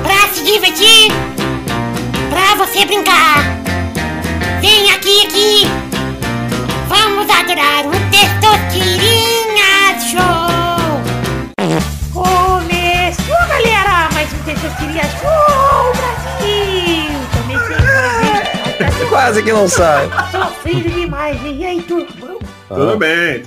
Pra 0.04 0.34
se 0.34 0.44
divertir, 0.44 1.12
pra 2.30 2.66
você 2.66 2.86
brincar. 2.86 3.44
Vem 4.60 4.92
aqui, 4.92 5.26
aqui. 5.26 5.68
Vamos 6.90 7.30
adorar 7.30 7.86
o 7.86 7.92
Testosterinha 8.12 9.07
Brasil! 14.98 15.30
Comecei 17.34 17.78
Quase 19.10 19.44
que 19.44 19.54
não 19.54 19.68
sai. 19.68 20.10
Sofrido 20.32 20.90
demais, 20.90 21.44
hein? 21.46 21.58
E 21.60 21.66
aí, 21.66 21.82
turma? 21.84 22.08
Tudo 22.68 22.98
bem, 22.98 23.10
Ah, 23.10 23.36
é, 23.36 23.40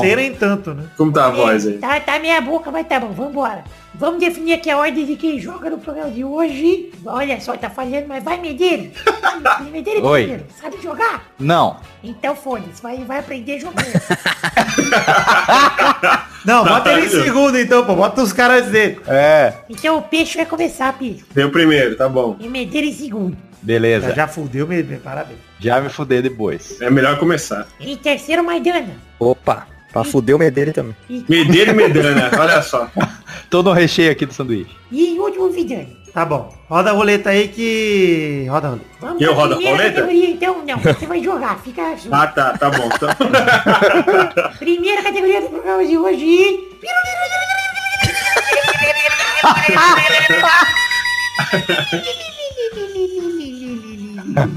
Ser 0.00 0.16
nem 0.16 0.32
tanto, 0.34 0.72
né? 0.72 0.84
Como 0.96 1.10
tá 1.10 1.26
a 1.26 1.30
voz 1.30 1.66
aí? 1.66 1.78
Tá, 1.78 1.98
tá 1.98 2.20
meia 2.20 2.40
boca, 2.40 2.70
mas 2.70 2.86
tá 2.86 3.00
bom, 3.00 3.08
vambora. 3.08 3.64
Vamos 3.94 4.20
definir 4.20 4.52
aqui 4.54 4.70
a 4.70 4.78
ordem 4.78 5.04
de 5.04 5.16
quem 5.16 5.40
joga 5.40 5.68
no 5.68 5.78
programa 5.78 6.10
de 6.10 6.24
hoje. 6.24 6.92
Olha 7.04 7.40
só, 7.40 7.56
tá 7.56 7.68
falhando, 7.68 8.06
mas 8.06 8.22
vai, 8.22 8.38
Medeiros. 8.38 8.92
Medeiros, 9.72 10.04
Oi. 10.04 10.20
Medeiros, 10.22 10.46
sabe 10.60 10.76
jogar? 10.80 11.24
Não. 11.40 11.76
Então 12.04 12.36
foda-se, 12.36 12.80
vai, 12.80 12.98
vai 12.98 13.18
aprender 13.18 13.58
jogando. 13.58 13.82
Não, 16.44 16.64
Tá, 16.64 16.70
bota 16.74 16.92
ele 16.92 17.06
em 17.06 17.10
tá. 17.10 17.22
segundo 17.22 17.58
então, 17.58 17.84
pô. 17.86 17.94
Bota 17.94 18.22
os 18.22 18.32
caras 18.32 18.66
dele. 18.66 18.98
É. 19.06 19.52
Então 19.70 19.98
o 19.98 20.02
peixe 20.02 20.36
vai 20.36 20.46
começar, 20.46 20.92
peixe. 20.98 21.24
Veio 21.32 21.50
primeiro, 21.50 21.96
tá 21.96 22.08
bom. 22.08 22.36
E 22.40 22.48
Medeiros 22.48 22.90
em 22.90 22.94
segundo. 23.04 23.36
Beleza. 23.62 24.08
Já, 24.08 24.14
já 24.14 24.28
fudeu, 24.28 24.66
me, 24.66 24.82
me- 24.82 24.96
parabéns. 24.96 25.38
Já 25.60 25.80
me 25.80 25.88
fudei 25.88 26.20
depois. 26.20 26.80
É 26.80 26.90
melhor 26.90 27.16
começar. 27.18 27.66
Em 27.78 27.96
terceiro, 27.96 28.42
Maidana. 28.42 28.90
Opa, 29.20 29.68
pra 29.92 30.02
fuder 30.02 30.34
o 30.34 30.38
Medeira 30.38 30.72
também. 30.72 30.96
Medeira 31.28 31.70
e 31.70 31.74
Medana, 31.74 32.30
olha 32.38 32.60
só. 32.62 32.90
Tô 33.48 33.62
no 33.62 33.70
recheio 33.72 34.10
aqui 34.10 34.26
do 34.26 34.34
sanduíche. 34.34 34.74
E 34.90 35.14
em 35.14 35.18
último, 35.20 35.48
Vidani. 35.50 35.96
Tá 36.12 36.26
bom. 36.26 36.52
Roda 36.68 36.90
a 36.90 36.92
roleta 36.92 37.30
aí 37.30 37.48
que... 37.48 38.46
Roda 38.50 38.66
a 38.66 38.70
roleta. 38.72 38.86
Vamos 39.00 39.22
Eu 39.22 39.32
rodo 39.34 39.54
a 39.54 39.56
primeira 39.56 39.76
roleta? 39.78 40.00
categoria, 40.02 40.30
então. 40.30 40.62
Não, 40.66 40.78
você 40.78 41.06
vai 41.06 41.22
jogar, 41.22 41.58
fica... 41.60 41.96
Ah, 42.10 42.26
tá, 42.26 42.58
tá 42.58 42.70
bom. 42.70 42.88
Tá. 42.90 43.16
Primeira 44.58 45.02
categoria 45.02 45.40
do 45.40 45.48
programa 45.48 45.86
de 45.86 45.96
hoje. 45.96 46.58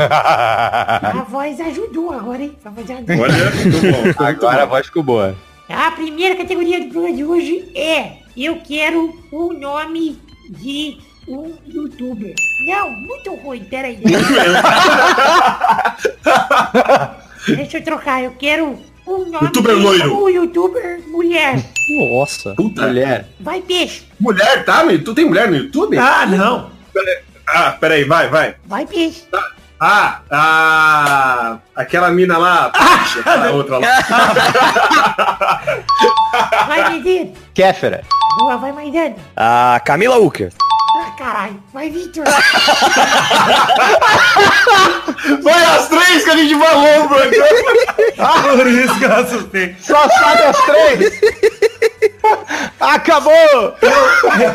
A 0.10 1.26
voz 1.30 1.60
ajudou 1.60 2.14
agora, 2.14 2.42
hein? 2.44 2.56
A 2.64 2.70
voz 2.70 2.90
ajudou. 2.90 3.18
Olha, 3.20 3.52
muito 3.52 4.16
bom. 4.18 4.24
Agora 4.26 4.64
a 4.64 4.66
voz 4.66 4.86
ficou 4.88 5.04
boa. 5.04 5.36
A 5.70 5.92
primeira 5.92 6.36
categoria 6.36 6.80
do 6.80 6.90
programa 6.92 7.16
de 7.16 7.24
hoje 7.24 7.72
é 7.76 8.18
Eu 8.38 8.60
quero 8.62 9.18
o 9.32 9.54
nome 9.54 10.20
de 10.50 10.98
um 11.28 11.54
youtuber. 11.68 12.34
Não, 12.68 12.92
muito 12.92 13.34
ruim, 13.36 13.64
peraí. 13.64 13.98
Deixa 17.48 17.78
eu 17.78 17.84
trocar, 17.84 18.24
eu 18.24 18.32
quero 18.32 18.78
o 19.06 19.18
nome 19.26 19.46
Youtuber 19.46 19.78
loiro. 19.78 20.24
um 20.24 20.30
youtuber 20.30 21.02
mulher. 21.08 21.64
Nossa. 22.12 22.56
Puta. 22.56 22.88
Mulher. 22.88 23.28
Vai, 23.40 23.62
peixe. 23.62 24.04
Mulher, 24.20 24.66
tá? 24.66 24.84
meu? 24.84 25.04
Tu 25.04 25.14
tem 25.14 25.26
mulher 25.26 25.48
no 25.50 25.58
YouTube? 25.58 25.98
Ah, 25.98 26.26
não. 26.26 26.72
Ah, 27.48 27.72
peraí, 27.80 28.04
vai, 28.04 28.28
vai. 28.30 28.56
Vai, 28.66 28.86
peixe. 28.88 29.24
Ah, 29.80 30.22
a... 30.32 31.58
aquela 31.76 32.10
mina 32.10 32.38
lá, 32.38 32.72
aquela 32.74 33.52
outra 33.52 33.78
lá. 33.78 33.88
Vai, 36.68 36.94
Medeiros. 36.94 37.38
Kéfera. 37.54 38.02
Boa, 38.40 38.58
vai, 38.58 38.72
Maidana. 38.72 39.16
A 39.36 39.80
Camila 39.86 40.18
Ucker. 40.18 40.52
Ah, 40.98 41.12
caralho. 41.18 41.62
Vai, 41.74 41.90
Victor. 41.90 42.24
Foi 45.44 45.52
as 45.52 45.90
três 45.90 46.24
que 46.24 46.30
a 46.30 46.38
gente 46.38 46.56
falou 46.58 47.02
no 47.02 47.08
programa. 47.10 48.54
Por 48.56 48.68
isso 48.68 48.98
que 48.98 49.04
eu 49.04 49.14
assustei. 49.14 49.76
Só 49.82 50.08
sabe 50.08 50.44
as 50.44 50.58
três. 50.66 51.20
Acabou. 52.80 53.76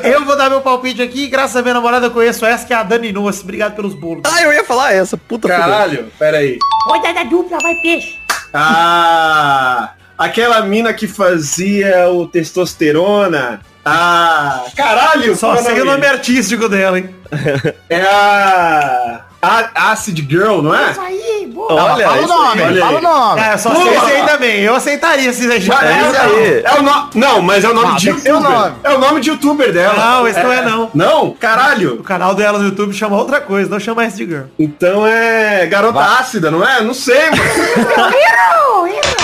Eu 0.02 0.24
vou 0.24 0.34
dar 0.34 0.48
meu 0.48 0.62
palpite 0.62 1.02
aqui. 1.02 1.26
Graças 1.28 1.56
a 1.56 1.62
minha 1.62 1.74
namorada 1.74 2.06
eu 2.06 2.10
conheço 2.10 2.46
essa, 2.46 2.66
que 2.66 2.72
é 2.72 2.76
a 2.76 2.82
Dani 2.82 3.12
Nuas. 3.12 3.42
Obrigado 3.42 3.76
pelos 3.76 3.92
bolos. 3.94 4.22
Ah, 4.24 4.42
eu 4.42 4.50
ia 4.52 4.64
falar 4.64 4.94
essa. 4.94 5.18
Puta 5.18 5.46
Caralho, 5.46 6.10
peraí. 6.18 6.58
Rodada 6.86 7.22
dupla, 7.26 7.58
vai, 7.60 7.74
peixe. 7.76 8.18
Ah, 8.54 9.90
aquela 10.16 10.62
mina 10.62 10.94
que 10.94 11.06
fazia 11.06 12.08
o 12.08 12.26
testosterona 12.26 13.60
Ah, 13.84 14.64
caralho! 14.76 15.34
Só 15.36 15.52
qual 15.54 15.58
é 15.60 15.62
sei 15.62 15.80
o 15.80 15.84
nome 15.84 16.06
artístico 16.06 16.68
dela, 16.68 16.98
hein? 16.98 17.10
É 17.88 18.02
a... 18.02 19.20
a 19.40 19.92
Acid 19.92 20.18
Girl, 20.28 20.60
não 20.60 20.74
é? 20.74 20.90
Isso 20.90 21.00
aí, 21.00 21.50
boa. 21.52 21.72
Olha, 21.72 22.06
fala 22.08 22.22
o 22.22 22.26
nome, 22.26 22.62
aí. 22.62 22.78
fala 22.78 22.98
o 22.98 23.02
nome. 23.02 23.40
É, 23.40 23.56
só 23.56 23.74
sei 23.74 23.88
esse 23.96 24.04
aí 24.06 24.26
também. 24.26 24.60
Eu 24.60 24.74
aceitaria 24.74 25.32
se 25.32 25.46
deixar. 25.48 25.82
É 25.84 25.92
é, 25.92 26.62
é 26.64 26.78
o 26.78 26.82
nome. 26.82 27.08
Não, 27.14 27.40
mas 27.40 27.64
é 27.64 27.68
o 27.68 27.74
nome 27.74 27.88
Não, 27.88 27.96
de 27.96 28.10
o 28.10 28.16
youtuber. 28.16 28.40
nome. 28.40 28.74
É 28.84 28.90
o 28.90 28.98
nome 28.98 29.20
de 29.20 29.30
youtuber 29.30 29.72
dela. 29.72 29.94
Não, 29.94 30.28
esse 30.28 30.42
não 30.42 30.52
é 30.52 30.62
não. 30.62 30.90
Não? 30.94 31.24
O 31.28 31.34
Caralho. 31.34 32.02
canal 32.02 32.34
dela 32.34 32.58
no 32.58 32.66
YouTube 32.66 32.92
chama 32.92 33.16
outra 33.16 33.40
coisa, 33.40 33.70
não 33.70 33.80
chama 33.80 34.04
esse 34.04 34.18
de 34.18 34.26
girl. 34.26 34.44
Então 34.58 35.06
é 35.06 35.66
garota 35.66 36.00
ácida, 36.00 36.50
não 36.50 36.66
é? 36.66 36.82
Não 36.82 36.92
sei, 36.92 37.30
mano. 37.30 37.42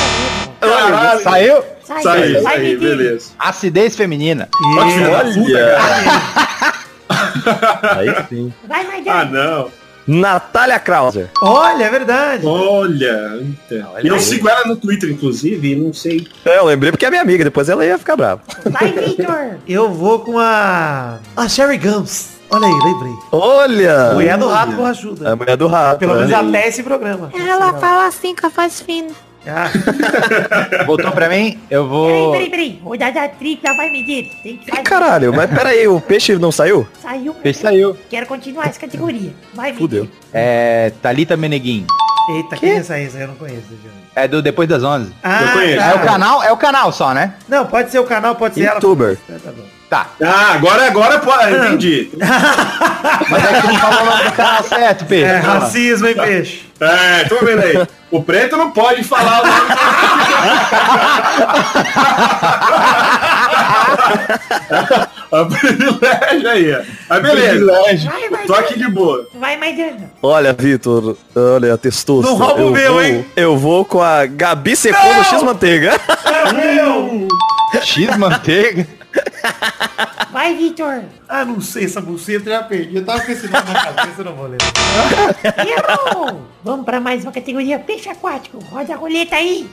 Caralho. 0.70 1.22
Saiu? 1.22 1.62
Sai, 1.84 2.02
Saiu, 2.02 2.42
saiu, 2.42 2.64
Didi. 2.64 2.76
beleza. 2.76 3.30
Acidez 3.38 3.94
feminina. 3.96 4.48
Olha. 4.78 5.78
Aí 7.96 8.08
sim. 8.28 8.52
Vai. 8.66 8.86
Ah, 9.08 9.24
não. 9.24 9.70
Natália 10.06 10.78
Krauser. 10.78 11.28
Olha, 11.42 11.84
é 11.84 11.90
verdade. 11.90 12.46
Olha. 12.46 13.40
então. 13.40 13.92
E 14.02 14.06
eu 14.06 14.18
sigo 14.20 14.48
ela 14.48 14.64
no 14.64 14.76
Twitter, 14.76 15.10
inclusive, 15.10 15.72
e 15.72 15.76
não 15.76 15.92
sei. 15.92 16.26
É, 16.44 16.58
eu 16.58 16.64
lembrei 16.64 16.92
porque 16.92 17.04
é 17.06 17.10
minha 17.10 17.22
amiga, 17.22 17.42
depois 17.42 17.68
ela 17.68 17.84
ia 17.84 17.98
ficar 17.98 18.16
brava. 18.16 18.40
Vai, 18.64 18.92
Victor. 18.92 19.56
Eu 19.66 19.90
vou 19.92 20.20
com 20.20 20.38
a. 20.38 21.18
A 21.36 21.48
Sherry 21.48 21.78
Gums. 21.78 22.36
Olha 22.48 22.66
aí, 22.68 22.72
lembrei. 22.72 23.12
Olha! 23.32 24.10
Mulher 24.14 24.38
do 24.38 24.46
rato 24.48 24.70
É 24.72 24.74
borrachuda. 24.76 25.32
a 25.32 25.36
mulher 25.36 25.56
do 25.56 25.66
rato. 25.66 25.98
Pelo 25.98 26.14
menos 26.14 26.28
olha 26.32 26.38
aí. 26.38 26.48
até 26.48 26.68
esse 26.68 26.82
programa. 26.84 27.30
Ela 27.34 27.72
fala 27.74 28.06
assim 28.06 28.36
com 28.36 28.46
a 28.46 28.50
voz 28.50 28.80
fina. 28.80 29.08
Ah, 29.48 30.84
Voltou 30.84 31.10
pra 31.12 31.28
mim? 31.28 31.58
Eu 31.70 31.84
Peraí, 31.84 31.88
vou. 31.88 32.32
peraí, 32.32 32.50
peraí. 32.50 32.80
Rodada 32.82 33.28
tripla 33.28 33.74
vai 33.76 33.90
medir. 33.90 34.30
Tem 34.42 34.56
que 34.56 34.68
fazer. 34.70 34.82
caralho, 34.82 35.32
mas 35.34 35.48
peraí, 35.50 35.86
o 35.86 36.00
peixe 36.00 36.36
não 36.36 36.50
saiu? 36.50 36.86
Saiu. 37.00 37.34
Peixe 37.34 37.60
saiu. 37.60 37.96
Quero 38.10 38.26
continuar 38.26 38.66
essa 38.68 38.80
categoria. 38.80 39.30
Vai, 39.54 39.66
medir. 39.70 39.78
Fudeu. 39.78 40.08
É. 40.32 40.92
Thalita 41.00 41.36
Meneguin. 41.36 41.86
eita, 42.34 42.56
quem 42.56 42.70
é 42.70 42.76
essa 42.76 42.94
aí? 42.94 43.04
Essa 43.06 43.16
aí 43.18 43.22
eu 43.22 43.28
não 43.28 43.34
conheço. 43.36 43.60
ver. 43.70 43.90
É 44.14 44.26
do 44.26 44.40
Depois 44.42 44.68
das 44.68 44.82
11. 44.82 45.12
Ah, 45.22 45.42
Eu 45.42 45.52
conheço. 45.52 45.78
tá. 45.78 45.90
É 45.90 45.94
o 45.94 46.00
canal? 46.04 46.42
É 46.42 46.52
o 46.52 46.56
canal 46.56 46.92
só, 46.92 47.12
né? 47.14 47.34
Não, 47.48 47.66
pode 47.66 47.90
ser 47.90 47.98
o 47.98 48.04
canal, 48.04 48.34
pode 48.34 48.54
ser 48.54 48.64
Youtuber. 48.64 49.16
ela. 49.28 49.38
Tá 49.38 49.50
bom. 49.52 49.62
Tá. 49.88 50.08
Ah, 50.20 50.54
agora, 50.54 50.86
agora 50.86 51.18
pode. 51.20 51.54
Entendi. 51.54 52.10
Mas 53.30 53.44
é 53.44 53.60
que 53.60 53.66
não 53.68 53.76
falou 53.78 54.02
o 54.02 54.06
nome 54.06 54.24
do 54.24 54.32
canal 54.32 54.64
certo, 54.64 55.04
Pedro. 55.04 55.30
É 55.32 55.38
racismo, 55.38 56.08
hein, 56.08 56.14
peixe? 56.14 56.66
É, 56.80 57.24
tô 57.24 57.44
vendo 57.44 57.62
aí. 57.62 57.86
O 58.10 58.22
preto 58.22 58.56
não 58.56 58.70
pode 58.72 59.04
falar 59.04 59.42
o 59.42 59.46
nome. 59.46 59.60
A 65.32 65.44
privilégio 65.44 66.48
aí, 66.48 66.72
ó. 66.72 66.82
Mas 67.08 67.22
beleza. 67.22 67.66
Vai, 68.10 68.28
vai, 68.28 68.46
Tô 68.46 68.54
aqui 68.54 68.78
de 68.78 68.88
boa. 68.88 69.26
Vai, 69.34 69.56
Maidana. 69.56 70.10
Olha, 70.22 70.52
Vitor, 70.52 71.16
olha, 71.34 71.76
testoso. 71.76 72.28
Não 72.28 72.36
rouba 72.36 72.62
o 72.62 72.66
eu 72.66 72.70
meu, 72.70 72.92
vou, 72.92 73.02
hein? 73.02 73.26
Eu 73.34 73.56
vou 73.56 73.84
com 73.84 74.00
a 74.00 74.24
Gabi 74.26 74.76
Secondo 74.76 75.24
X-Manteiga. 75.24 76.00
X 77.82 78.16
manteiga. 78.16 78.86
Vai, 80.32 80.54
Victor. 80.54 81.04
Ah, 81.28 81.44
não 81.44 81.60
sei, 81.60 81.84
essa 81.84 82.00
buceta 82.00 82.48
eu 82.50 82.52
já 82.54 82.62
perdi. 82.62 82.96
Eu 82.96 83.04
tava 83.04 83.20
com 83.20 83.32
esse 83.32 83.48
nome 83.48 83.72
na 83.72 83.84
cabeça, 83.92 84.24
não 84.24 84.34
vou 84.34 84.46
ler. 84.48 84.58
Errou. 85.66 86.42
Vamos 86.62 86.84
pra 86.84 87.00
mais 87.00 87.22
uma 87.24 87.32
categoria 87.32 87.78
peixe 87.78 88.08
aquático. 88.08 88.58
Roda 88.70 88.92
a 88.94 88.96
roleta 88.96 89.36
aí. 89.36 89.68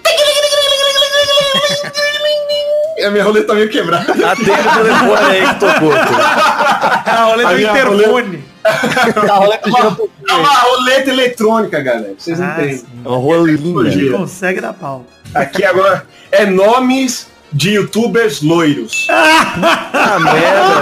A 3.06 3.10
minha 3.10 3.24
roleta 3.24 3.48
tá 3.48 3.54
meio 3.56 3.70
quebrada. 3.70 4.12
Atende 4.14 4.52
o 4.52 4.84
telefone 4.84 5.26
aí 5.32 5.48
que 5.48 5.60
tocou. 5.60 5.92
A 5.94 7.24
roleta 7.26 7.50
do 7.50 7.56
minha 7.56 7.72
interfone. 7.72 8.44
A 8.64 9.34
roleta 9.36 9.70
gira 9.72 9.88
um 9.90 9.96
pouquinho. 9.96 10.30
É 10.30 10.34
uma 10.34 10.54
roleta 10.60 11.10
eletrônica, 11.10 11.82
galera. 11.82 12.14
Vocês 12.18 12.40
Ah, 12.40 12.54
entendem. 12.58 12.86
É 13.04 13.08
uma 13.10 13.18
rolinha. 13.18 14.18
Consegue 14.18 14.62
dar 14.62 14.74
pau. 14.74 15.06
Aqui 15.34 15.66
agora 15.66 16.06
é 16.32 16.46
nomes 16.46 17.28
de 17.54 17.72
youtubers 17.76 18.42
loiros. 18.42 19.08
Ah, 20.06 20.20
merda, 20.20 20.82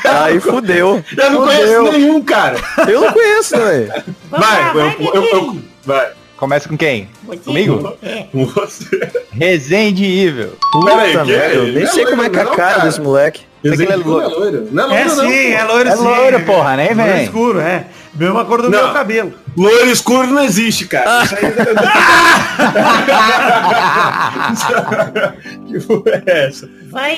velho. 0.00 0.22
Aí 0.24 0.40
fudeu. 0.40 1.04
Eu 1.16 1.30
não 1.30 1.46
Fudeu. 1.46 1.82
conheço 1.84 1.92
nenhum, 1.92 2.22
cara. 2.22 2.56
Eu 2.88 3.00
não 3.02 3.12
conheço, 3.12 3.56
velho. 3.56 3.92
Vai, 4.30 4.68
eu, 4.70 4.74
vai, 4.74 4.96
eu, 4.98 5.14
eu, 5.14 5.50
Didi. 5.52 5.64
vai. 5.84 6.08
Começa 6.36 6.68
com 6.68 6.76
quem? 6.76 7.08
Você. 7.24 7.36
Comigo? 7.38 7.96
É. 8.02 8.26
Você. 8.34 9.10
Resende 9.32 10.04
Evil. 10.04 10.54
Peraí, 10.84 11.12
Puta 11.12 11.24
que? 11.24 11.30
merda, 11.30 11.54
eu 11.54 11.62
nem 11.64 11.72
Não 11.74 11.82
é 11.82 11.86
sei 11.86 12.04
como 12.06 12.22
é 12.22 12.30
que 12.30 12.36
é 12.36 12.40
a 12.40 12.44
loiro, 12.44 12.56
cara 12.56 12.78
não, 12.78 12.84
desse 12.84 12.96
cara. 12.98 13.08
moleque. 13.08 13.40
Não 13.62 13.72
é 13.72 13.96
loiro. 13.96 14.68
Não 14.72 14.92
é 14.92 15.00
É 15.02 15.04
loiro, 15.04 15.16
não. 15.22 15.30
sim, 15.30 15.52
é 15.52 15.64
loiro 15.64 15.88
É 15.88 15.96
sim. 15.96 16.02
loiro, 16.02 16.40
porra, 16.40 16.76
nem 16.76 16.94
Loiro 16.94 17.12
vem. 17.12 17.24
escuro, 17.24 17.60
é. 17.60 17.84
Mesma 18.14 18.44
cor 18.44 18.60
do 18.60 18.68
Não. 18.68 18.84
meu 18.84 18.92
cabelo. 18.92 19.32
Loiro 19.56 19.90
escuro 19.90 20.26
não 20.26 20.42
existe, 20.42 20.86
cara. 20.86 21.24
Isso 21.24 21.34
aí... 21.34 21.42
que 25.66 25.80
porra 25.86 26.22
é 26.26 26.46
essa? 26.46 26.68
Vai. 26.90 27.16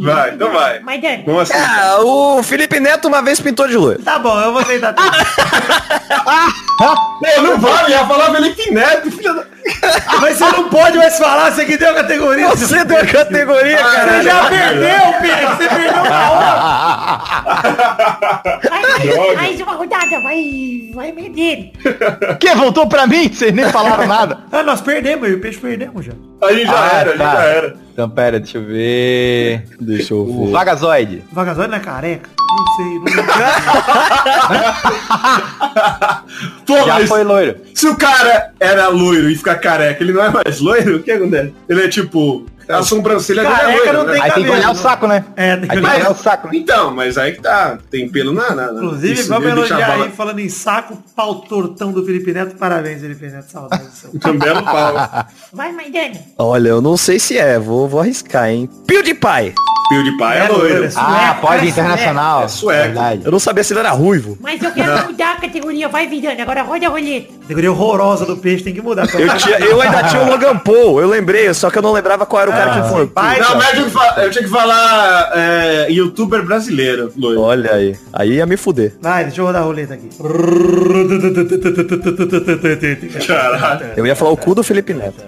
Vai, 0.00 0.34
então 0.34 0.52
vai. 0.52 0.80
Maidana. 0.80 1.22
Vamos 1.26 1.50
assim. 1.50 1.60
Ah, 1.60 1.98
o 2.00 2.42
Felipe 2.42 2.78
Neto 2.78 3.08
uma 3.08 3.22
vez 3.22 3.40
pintou 3.40 3.66
de 3.66 3.76
loiro. 3.76 4.02
Tá 4.02 4.18
bom, 4.18 4.38
eu 4.40 4.52
vou 4.52 4.62
tudo. 4.62 4.80
Pô, 6.78 6.94
não 7.42 7.58
vale, 7.58 7.90
ia 7.90 8.06
falar 8.06 8.30
Felipe 8.32 8.70
Neto, 8.70 9.10
filha 9.10 9.34
da... 9.34 9.53
Mas 10.20 10.36
você 10.36 10.44
não 10.44 10.68
pode 10.68 10.98
mais 10.98 11.16
falar, 11.18 11.50
você 11.50 11.64
que 11.64 11.76
deu 11.78 11.90
a 11.90 11.94
categoria. 11.94 12.48
Você 12.50 12.84
deu 12.84 12.98
a 12.98 13.06
categoria, 13.06 13.78
Ah, 13.80 13.82
cara. 13.92 14.12
Você 14.12 14.22
já 14.22 14.44
perdeu, 14.48 15.14
Pedro. 15.20 15.56
Você 15.56 15.68
perdeu 15.68 16.04
na 16.04 16.30
hora. 16.30 17.20
Vai, 18.68 19.34
mais, 19.36 19.60
uma 19.60 19.72
rodada. 19.74 20.20
Vai. 20.20 20.90
Vai, 20.94 21.12
medir. 21.12 21.72
Que? 22.40 22.54
Voltou 22.54 22.86
pra 22.88 23.06
mim? 23.06 23.28
Vocês 23.32 23.52
nem 23.52 23.68
falaram 23.70 24.06
nada. 24.06 24.38
Ah, 24.52 24.62
nós 24.62 24.80
perdemos, 24.80 25.28
e 25.28 25.32
o 25.34 25.40
peixe 25.40 25.58
perdemos 25.58 26.04
já. 26.04 26.12
A 26.42 26.52
gente 26.52 26.66
já 26.66 26.72
Ah, 26.78 26.98
era, 27.00 27.08
a 27.10 27.12
gente 27.12 27.18
tá. 27.18 27.32
já 27.34 27.42
era. 27.44 27.76
Então 27.92 28.10
pera, 28.10 28.40
deixa 28.40 28.58
eu 28.58 28.64
ver. 28.64 29.64
Deixa 29.80 30.12
eu 30.14 30.20
O 30.20 30.46
ver. 30.46 30.52
Vagazoide. 30.52 31.24
Vagazoide 31.32 31.70
não 31.70 31.78
é 31.78 31.80
careca? 31.80 32.28
Não 32.50 32.66
sei, 32.76 32.98
não. 32.98 33.04
Pô, 36.66 36.76
Já 36.86 36.94
mas 36.94 37.08
foi 37.08 37.24
loiro. 37.24 37.56
se 37.74 37.88
o 37.88 37.96
cara 37.96 38.52
era 38.60 38.88
loiro 38.88 39.28
e 39.30 39.36
fica 39.36 39.54
careca, 39.56 40.02
ele 40.02 40.12
não 40.12 40.22
é 40.22 40.30
mais 40.30 40.60
loiro? 40.60 40.96
O 40.96 41.02
que 41.02 41.10
acontece? 41.10 41.52
Ele 41.68 41.82
é 41.84 41.88
tipo... 41.88 42.46
A 42.68 42.82
sobrancelha 42.82 43.42
dele 43.42 43.54
é 43.54 43.56
Careca 43.58 43.76
loira, 43.76 43.92
não 43.92 44.04
né? 44.04 44.12
tem 44.12 44.22
Aí 44.22 44.32
tem 44.32 44.44
que 44.44 44.50
olhar 44.50 44.70
o 44.70 44.74
saco, 44.74 45.06
né? 45.06 45.24
É, 45.36 45.56
tem 45.56 45.68
que 45.68 45.76
olhar. 45.78 46.10
o 46.10 46.14
saco, 46.14 46.48
né? 46.48 46.56
Então, 46.56 46.90
mas 46.94 47.18
aí 47.18 47.32
que 47.32 47.42
tá. 47.42 47.78
Tem 47.90 48.08
pelo 48.08 48.32
na... 48.32 48.54
na, 48.54 48.72
na 48.72 48.84
Inclusive, 48.84 49.12
isso, 49.12 49.28
vamos 49.28 49.48
elogiar 49.48 49.90
aí, 49.90 50.10
falando 50.10 50.38
em 50.38 50.48
saco, 50.48 51.02
pau 51.14 51.36
tortão 51.42 51.92
do 51.92 52.04
Felipe 52.04 52.32
Neto. 52.32 52.56
Parabéns, 52.56 53.00
Felipe 53.00 53.26
Neto. 53.26 53.50
Saudades. 53.50 53.86
do 53.86 53.92
seu. 53.92 54.10
Um 54.34 54.38
belo 54.38 54.62
pau. 54.62 54.94
Vai, 55.52 55.72
Maidana. 55.72 56.18
Olha, 56.38 56.68
eu 56.70 56.80
não 56.80 56.96
sei 56.96 57.18
se 57.18 57.38
é, 57.38 57.58
vou, 57.58 57.88
vou 57.88 58.00
arriscar, 58.00 58.48
hein. 58.48 58.68
PewDiePie. 58.86 59.54
PewDiePie 59.88 60.24
é, 60.24 60.38
É 60.38 60.48
loiro, 60.48 60.68
loiro. 60.68 60.84
é 60.84 60.90
sueco. 60.90 61.06
Ah, 61.06 61.38
pode 61.40 61.66
é 61.66 61.68
internacional. 61.68 62.44
É 62.44 62.48
sueco. 62.48 62.84
Verdade. 62.84 63.22
Eu 63.24 63.30
não 63.30 63.38
sabia 63.38 63.62
se 63.62 63.72
ele 63.72 63.80
era 63.80 63.90
ruivo. 63.90 64.38
Mas 64.40 64.62
eu 64.62 64.72
quero 64.72 65.06
mudar 65.06 65.32
a 65.32 65.40
categoria. 65.40 65.88
Vai, 65.88 66.06
Vidana. 66.06 66.42
Agora 66.42 66.62
roda 66.62 66.86
a 66.86 66.90
roleta. 66.90 67.32
Categoria 67.42 67.70
horrorosa 67.70 68.24
do 68.24 68.36
peixe, 68.36 68.64
tem 68.64 68.74
que 68.74 68.80
mudar. 68.80 69.06
Eu, 69.14 69.36
tinha, 69.36 69.58
eu 69.58 69.80
ainda 69.80 70.04
tinha 70.04 70.22
o 70.22 70.30
Logan 70.30 70.56
Paul, 70.58 71.00
eu 71.00 71.08
lembrei, 71.08 71.52
só 71.52 71.70
que 71.70 71.78
eu 71.78 71.82
não 71.82 71.92
lembrava 71.92 72.24
qual 72.24 72.42
era 72.42 72.50
o 72.50 72.53
cara 72.54 72.82
que 72.82 72.88
for. 72.88 73.06
Pai, 73.08 73.40
Não, 73.40 73.56
mas 73.56 73.68
eu 73.68 73.72
tinha 73.74 73.84
que 73.84 73.90
falar, 73.90 74.24
eu 74.24 74.30
tinha 74.30 74.44
que 74.44 74.50
falar 74.50 75.30
é, 75.34 75.86
youtuber 75.90 76.42
brasileiro, 76.44 77.12
loiro. 77.16 77.40
Olha 77.40 77.74
aí, 77.74 77.96
aí 78.12 78.32
ia 78.34 78.46
me 78.46 78.56
fuder. 78.56 78.94
Vai, 79.00 79.24
deixa 79.24 79.40
eu 79.40 79.46
rodar 79.46 79.62
a 79.62 79.64
roleta 79.64 79.94
aqui. 79.94 80.08
Caralho. 83.26 83.86
Eu 83.96 84.06
ia 84.06 84.16
falar 84.16 84.30
o 84.30 84.36
cu 84.36 84.54
do 84.54 84.62
Felipe 84.62 84.94
Neto. 84.94 85.22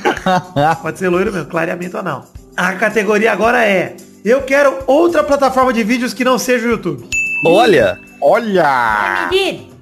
Pode 0.82 0.98
ser 0.98 1.08
loiro 1.08 1.32
mesmo, 1.32 1.48
clareamento 1.48 1.96
ou 1.96 2.02
não. 2.02 2.24
A 2.56 2.72
categoria 2.74 3.32
agora 3.32 3.64
é... 3.64 3.96
Eu 4.24 4.42
quero 4.42 4.80
outra 4.86 5.24
plataforma 5.24 5.72
de 5.72 5.82
vídeos 5.82 6.12
que 6.12 6.24
não 6.24 6.38
seja 6.38 6.66
o 6.66 6.70
YouTube. 6.72 7.08
Olha, 7.46 7.98
Olha! 8.20 9.30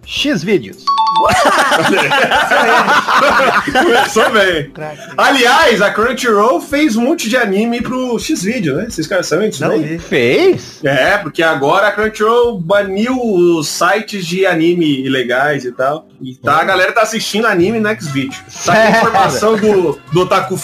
X 0.08 0.42
vídeos. 0.42 0.84
Começou 3.72 4.30
bem. 4.30 4.72
Aliás, 5.18 5.82
a 5.82 5.90
Crunchyroll 5.90 6.62
fez 6.62 6.96
um 6.96 7.02
monte 7.02 7.28
de 7.28 7.36
anime 7.36 7.82
pro 7.82 8.18
X-Video, 8.18 8.76
né? 8.76 8.86
Vocês 8.88 9.06
caras 9.06 9.26
sabem 9.26 9.50
disso 9.50 9.62
Não 9.68 9.78
vi. 9.78 9.98
Fez? 9.98 10.82
É, 10.82 11.18
porque 11.18 11.42
agora 11.42 11.88
a 11.88 11.92
Crunchyroll 11.92 12.58
baniu 12.58 13.20
os 13.20 13.68
sites 13.68 14.26
de 14.26 14.46
anime 14.46 15.04
ilegais 15.04 15.66
e 15.66 15.72
tal. 15.72 16.08
E 16.22 16.34
tá, 16.36 16.62
a 16.62 16.64
galera 16.64 16.92
tá 16.92 17.02
assistindo 17.02 17.46
anime 17.46 17.78
no 17.78 17.88
X-Video. 17.88 18.32
Tá 18.32 18.44
com 18.44 18.50
Sério? 18.50 18.96
informação 18.96 19.56
do, 19.56 20.00
do 20.10 20.20
Otaku 20.22 20.58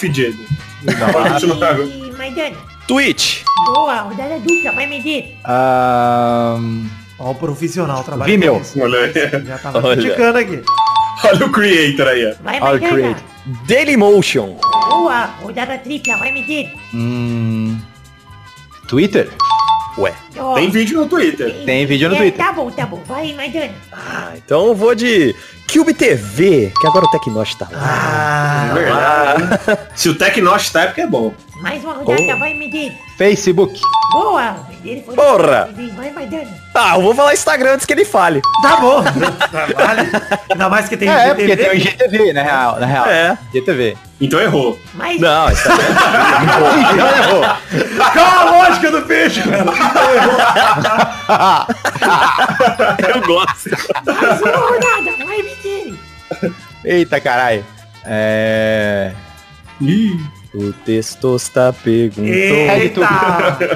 Maidana. 2.17 2.55
Twitch. 2.87 3.43
Boa, 3.67 4.01
rodada 4.01 4.39
dupla. 4.39 4.71
Vai, 4.71 4.87
medir. 4.87 5.37
Ahn, 5.43 6.87
Ó, 7.19 7.31
o 7.31 7.35
profissional 7.35 8.03
trabalha 8.03 8.31
Vimeo. 8.31 8.55
com 8.55 8.61
isso. 8.61 8.79
Olha 8.81 8.99
aí. 8.99 9.13
Já 9.45 9.57
tava 9.57 9.85
Olha. 9.85 10.01
criticando 10.01 10.37
aqui. 10.37 10.61
Olha 11.23 11.45
o 11.45 11.51
Creator 11.51 12.07
aí, 12.07 12.25
ó. 12.25 12.43
Vai, 12.43 12.61
Olha 12.61 12.75
o. 12.75 12.89
Creator. 12.93 13.23
Dailymotion. 13.67 14.57
Boa, 14.89 15.25
rodada 15.41 15.77
tripla, 15.77 16.17
vai 16.17 16.31
meter. 16.31 16.73
Hum. 16.93 17.79
Twitter? 18.87 19.29
Ué. 19.97 20.13
Ó, 20.37 20.55
Tem 20.55 20.69
vídeo 20.69 20.99
no 20.99 21.07
Twitter. 21.07 21.63
Tem 21.65 21.85
vídeo 21.85 22.09
no 22.09 22.15
é, 22.15 22.17
Twitter. 22.17 22.45
Tá 22.45 22.51
bom, 22.51 22.69
tá 22.69 22.85
bom. 22.85 23.01
Vai, 23.05 23.33
Maidana. 23.33 23.71
Ah, 23.93 24.33
então 24.35 24.67
eu 24.67 24.75
vou 24.75 24.93
de 24.93 25.33
Cube 25.71 25.93
TV, 25.93 26.71
que 26.79 26.87
agora 26.87 27.05
o 27.05 27.11
Tecnosh 27.11 27.55
tá 27.55 27.67
lá. 27.71 27.79
Ah, 27.81 28.73
Verdade. 28.73 29.79
Se 29.95 30.09
o 30.09 30.15
Tecnosh 30.15 30.69
tá 30.71 30.81
é 30.81 30.85
porque 30.87 31.01
é 31.01 31.07
bom. 31.07 31.33
Mais 31.61 31.81
uma 31.83 31.93
rodada, 31.93 32.35
Oh. 32.35 32.39
vai 32.39 32.53
meter. 32.53 32.93
Facebook. 33.17 33.79
Boa, 34.11 34.55
ele 34.83 35.01
foi. 35.03 35.15
Porra. 35.15 35.69
Vai, 35.95 36.11
Maidana. 36.11 36.51
Ah, 36.73 36.95
eu 36.95 37.01
vou 37.01 37.15
falar 37.15 37.33
Instagram 37.33 37.73
antes 37.75 37.85
que 37.85 37.93
ele 37.93 38.03
fale. 38.05 38.41
tá 38.61 38.75
bom. 38.77 39.01
Vale. 39.01 40.11
Ainda 40.51 40.69
mais 40.69 40.87
que 40.89 40.97
tem 40.97 41.09
É, 41.09 41.29
IGTV. 41.31 41.35
porque 41.35 41.57
tem 41.57 41.69
o 41.69 41.73
IGTV, 41.75 42.33
na 42.33 42.43
real. 42.43 42.79
Na 42.79 42.85
real. 42.85 43.05
É. 43.07 43.37
IGTV. 43.53 43.97
Então 44.19 44.39
errou. 44.39 44.77
Mais, 44.93 45.19
Não, 45.19 45.49
Instagram. 45.49 45.85
Então 46.93 47.07
errou. 47.07 47.41
Qual 48.13 48.25
a 48.25 48.43
lógica 48.51 48.91
do 48.91 49.01
peixe, 49.03 49.41
cara? 49.43 49.65
eu 53.15 53.21
gosto. 53.21 53.69
mais 54.05 54.41
uma 54.41 54.57
rodada, 54.57 55.25
vai 55.25 55.41
meter. 55.41 55.93
Eita, 56.83 57.19
caralho. 57.21 57.65
É... 58.05 59.11
O 60.55 60.71
Testosta 60.85 61.75
perguntou. 61.83 62.23
Eita! 62.33 63.05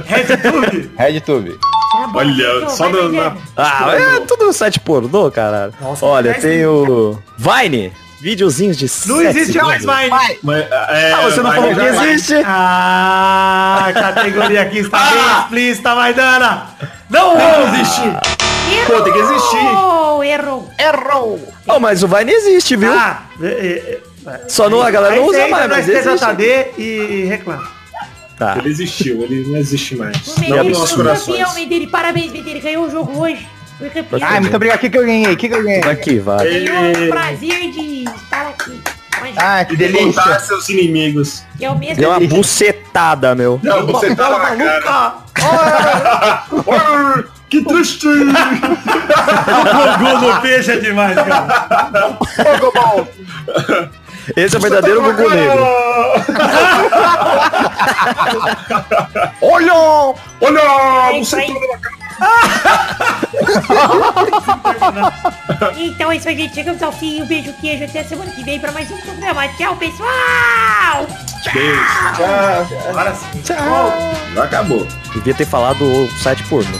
RedTube! 0.05 0.91
RedTube. 0.97 1.59
Tá 1.91 2.11
Olha, 2.13 2.31
então, 2.57 2.69
só 2.69 2.87
do- 2.87 3.03
Maidana. 3.11 3.37
Ah, 3.57 3.91
é 3.95 4.19
tudo 4.21 4.45
no 4.45 4.53
site 4.53 4.79
pornô, 4.79 5.29
caralho. 5.31 5.73
Nossa, 5.81 6.05
Olha, 6.05 6.33
tem 6.35 6.65
o 6.65 7.17
Vine. 7.37 7.91
Videozinhos 8.21 8.77
de 8.77 8.85
Não 9.07 9.21
existe 9.21 9.57
mais! 9.61 9.83
Mas, 10.43 10.65
é, 10.89 11.13
Ah, 11.13 11.21
você 11.23 11.41
não 11.41 11.51
falou 11.53 11.69
que 11.69 11.75
vai. 11.75 12.09
existe? 12.11 12.33
Ah, 12.45 13.85
a 13.87 13.93
categoria 13.93 14.61
aqui 14.61 14.79
está 14.79 14.99
bem 14.99 15.39
explícita, 15.41 15.95
Maidana! 15.95 16.67
Não 17.09 17.37
vamos 17.37 17.79
existir! 17.79 18.13
Pô, 18.87 19.01
tem 19.01 19.13
que 19.13 19.19
existir. 19.19 19.57
Errou, 19.57 20.23
errou. 20.23 20.69
Errou! 20.77 21.53
Oh, 21.67 21.79
mas 21.79 22.03
o 22.03 22.07
Vine 22.07 22.31
existe, 22.31 22.75
viu? 22.75 22.91
Ah, 22.93 23.21
é, 23.41 23.45
é, 23.47 23.49
é. 23.93 23.99
Só 24.47 24.69
não, 24.69 24.81
a 24.81 24.91
galera 24.91 25.13
Aí 25.15 25.19
não 25.19 25.27
usa 25.27 25.47
mais, 25.47 25.69
mas 25.69 25.89
existe. 25.89 26.17
STJD 26.17 26.67
e 26.77 27.25
reclama. 27.25 27.67
Tá. 28.37 28.55
Ele 28.57 28.69
existiu, 28.69 29.21
ele 29.23 29.45
não 29.47 29.57
existe 29.57 29.95
mais. 29.97 30.15
O 30.27 30.31
Não 30.31 30.39
Medeiros 30.39 30.67
nos 30.67 30.77
nossos 30.79 30.95
foi 30.95 31.03
corações. 31.03 31.43
campeão. 31.59 31.89
Parabéns, 31.89 32.31
Medeiros. 32.31 32.63
Ganhou 32.63 32.85
o 32.85 32.89
jogo 32.89 33.19
hoje. 33.19 33.45
Foi 33.77 33.89
campeão. 33.89 34.19
Ai, 34.23 34.39
muito 34.39 34.55
obrigado. 34.55 34.77
O 34.77 34.79
que, 34.79 34.89
que 34.89 34.97
eu 34.97 35.05
ganhei? 35.05 35.33
O 35.33 35.37
que, 35.37 35.49
que 35.49 35.53
eu 35.55 35.63
ganhei? 35.63 35.83
Aqui, 35.83 36.19
vai. 36.19 36.47
Tenho 36.47 37.07
o 37.07 37.09
prazer 37.09 37.71
de 37.71 38.03
estar 38.05 38.47
aqui. 38.47 38.79
Ah, 39.35 39.65
que 39.65 39.73
E 39.73 39.77
delícia. 39.77 40.39
seus 40.39 40.69
inimigos. 40.69 41.43
que 41.57 41.65
é 41.65 41.69
o 41.69 41.77
mesmo. 41.77 41.97
Deu 41.97 42.09
uma 42.09 42.19
bucetada, 42.21 43.35
meu. 43.35 43.59
Não, 43.61 43.85
tá 43.87 44.29
na 44.29 44.39
cara. 44.39 45.15
Maluca! 45.35 47.29
Que 47.49 47.61
triste! 47.63 48.07
O 49.49 49.97
Gugu 49.97 50.27
no 50.27 50.41
peixe 50.41 50.71
é 50.71 50.77
demais, 50.77 51.15
cara. 51.15 52.17
Esse 54.35 54.55
é 54.55 54.59
o 54.59 54.61
verdadeiro 54.61 55.01
Gugu 55.01 55.29
Negro. 55.29 55.63
Olha! 59.41 59.73
Olha! 60.41 61.19
Você. 61.19 61.47
Então 65.77 66.11
é 66.11 66.17
isso 66.17 66.29
aí, 66.29 66.37
gente. 66.37 66.55
Chegamos 66.55 66.83
ao 66.83 66.91
fim. 66.91 67.21
Um 67.21 67.25
beijo, 67.25 67.53
queijo. 67.61 67.85
Até 67.85 68.03
semana 68.03 68.31
que 68.31 68.43
vem 68.43 68.59
pra 68.59 68.71
mais 68.71 68.89
um 68.91 68.97
programa. 68.97 69.47
Tchau, 69.49 69.75
pessoal! 69.75 71.07
Agora 72.89 73.15
sim. 73.15 73.41
Já 74.35 74.43
acabou. 74.43 74.85
Devia 75.13 75.33
ter 75.33 75.45
falado 75.45 75.83
o 75.83 76.09
site 76.19 76.43
pornô. 76.43 76.77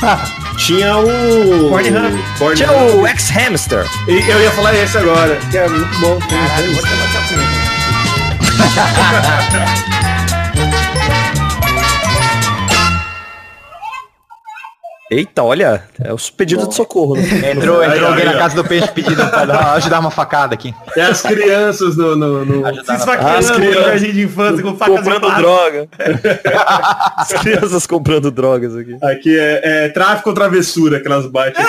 Tinha 0.60 0.98
o. 0.98 1.70
Pornhub. 1.70 2.22
Pornhub. 2.38 2.56
Tinha 2.56 2.70
o 2.72 3.06
X-Hamster. 3.06 3.86
Eu 4.06 4.42
ia 4.42 4.50
falar 4.50 4.74
esse 4.74 4.98
agora, 4.98 5.36
que 5.50 5.56
é 5.56 5.66
muito 5.66 5.98
bom. 6.00 6.18
Caralho, 6.18 6.70
Eita, 15.10 15.42
olha, 15.42 15.82
é 16.00 16.12
o 16.12 16.16
pedido 16.36 16.68
de 16.68 16.74
socorro. 16.76 17.16
né? 17.16 17.22
Entrou, 17.50 17.80
Aí, 17.80 17.90
entrou 17.90 18.10
alguém 18.10 18.28
aí, 18.28 18.32
na 18.32 18.38
casa 18.38 18.54
do 18.54 18.62
peixe 18.62 18.86
pedindo 18.92 19.26
pra 19.26 19.44
dar, 19.44 19.72
ajudar 19.72 19.98
uma 19.98 20.10
facada 20.10 20.54
aqui. 20.54 20.72
É 20.96 21.02
as 21.02 21.20
crianças 21.20 21.96
no. 21.96 22.14
no, 22.14 22.44
no... 22.44 22.84
Se 22.84 22.94
esfaqueando 22.94 23.38
As 23.38 23.58
no 23.58 23.72
jardim 23.72 24.12
de 24.12 24.22
infância 24.22 24.62
com 24.62 24.76
facas 24.76 24.98
comprando 24.98 25.34
droga. 25.34 25.88
As 27.16 27.32
crianças 27.32 27.86
comprando 27.88 28.30
drogas 28.30 28.76
aqui. 28.76 28.96
Aqui 29.02 29.36
é, 29.36 29.86
é 29.86 29.88
tráfico 29.88 30.28
ou 30.28 30.34
travessura 30.34 31.00
que 31.00 31.08
elas 31.08 31.26
batem. 31.26 31.64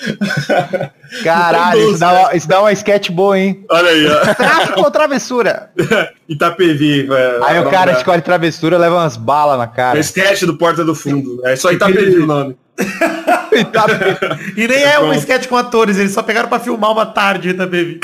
Caralho, 1.24 1.90
isso 1.90 1.98
dá, 2.00 2.12
uma, 2.12 2.34
isso 2.34 2.48
dá 2.48 2.60
uma 2.60 2.72
sketch 2.72 3.10
boa, 3.10 3.38
hein? 3.38 3.64
Olha 3.70 3.90
aí, 3.90 4.06
ó. 4.06 4.34
Tráfico 4.34 4.80
ou 4.80 4.90
travessura? 4.90 5.70
Itapevi. 6.28 7.02
velho. 7.02 7.44
Aí 7.44 7.58
o 7.58 7.68
cara 7.70 7.92
escolhe 7.92 8.22
travessura, 8.22 8.78
leva 8.78 8.96
umas 8.96 9.16
balas 9.16 9.58
na 9.58 9.64
É 9.64 9.68
cara. 9.68 9.98
o 9.98 10.00
sketch 10.00 10.42
do 10.44 10.56
Porta 10.56 10.84
do 10.84 10.94
Fundo. 10.94 11.40
É 11.44 11.56
só 11.56 11.72
Itapevi 11.72 12.18
o 12.18 12.26
nome. 12.26 12.56
E 14.56 14.68
nem 14.68 14.82
é 14.84 15.00
um 15.00 15.12
sketch 15.12 15.48
com 15.48 15.56
atores, 15.56 15.98
eles 15.98 16.12
só 16.12 16.22
pegaram 16.22 16.48
pra 16.48 16.60
filmar 16.60 16.92
uma 16.92 17.04
tarde 17.04 17.52
também. 17.52 17.98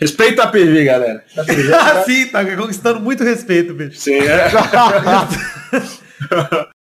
Respeita 0.00 0.42
a 0.42 0.46
PV, 0.48 0.84
galera. 0.84 1.24
Ah, 1.36 2.02
sim, 2.04 2.26
tá 2.26 2.44
conquistando 2.56 2.98
muito 3.00 3.22
respeito, 3.22 3.72
bicho. 3.72 4.00
Sim, 4.00 4.18
é. 4.18 4.50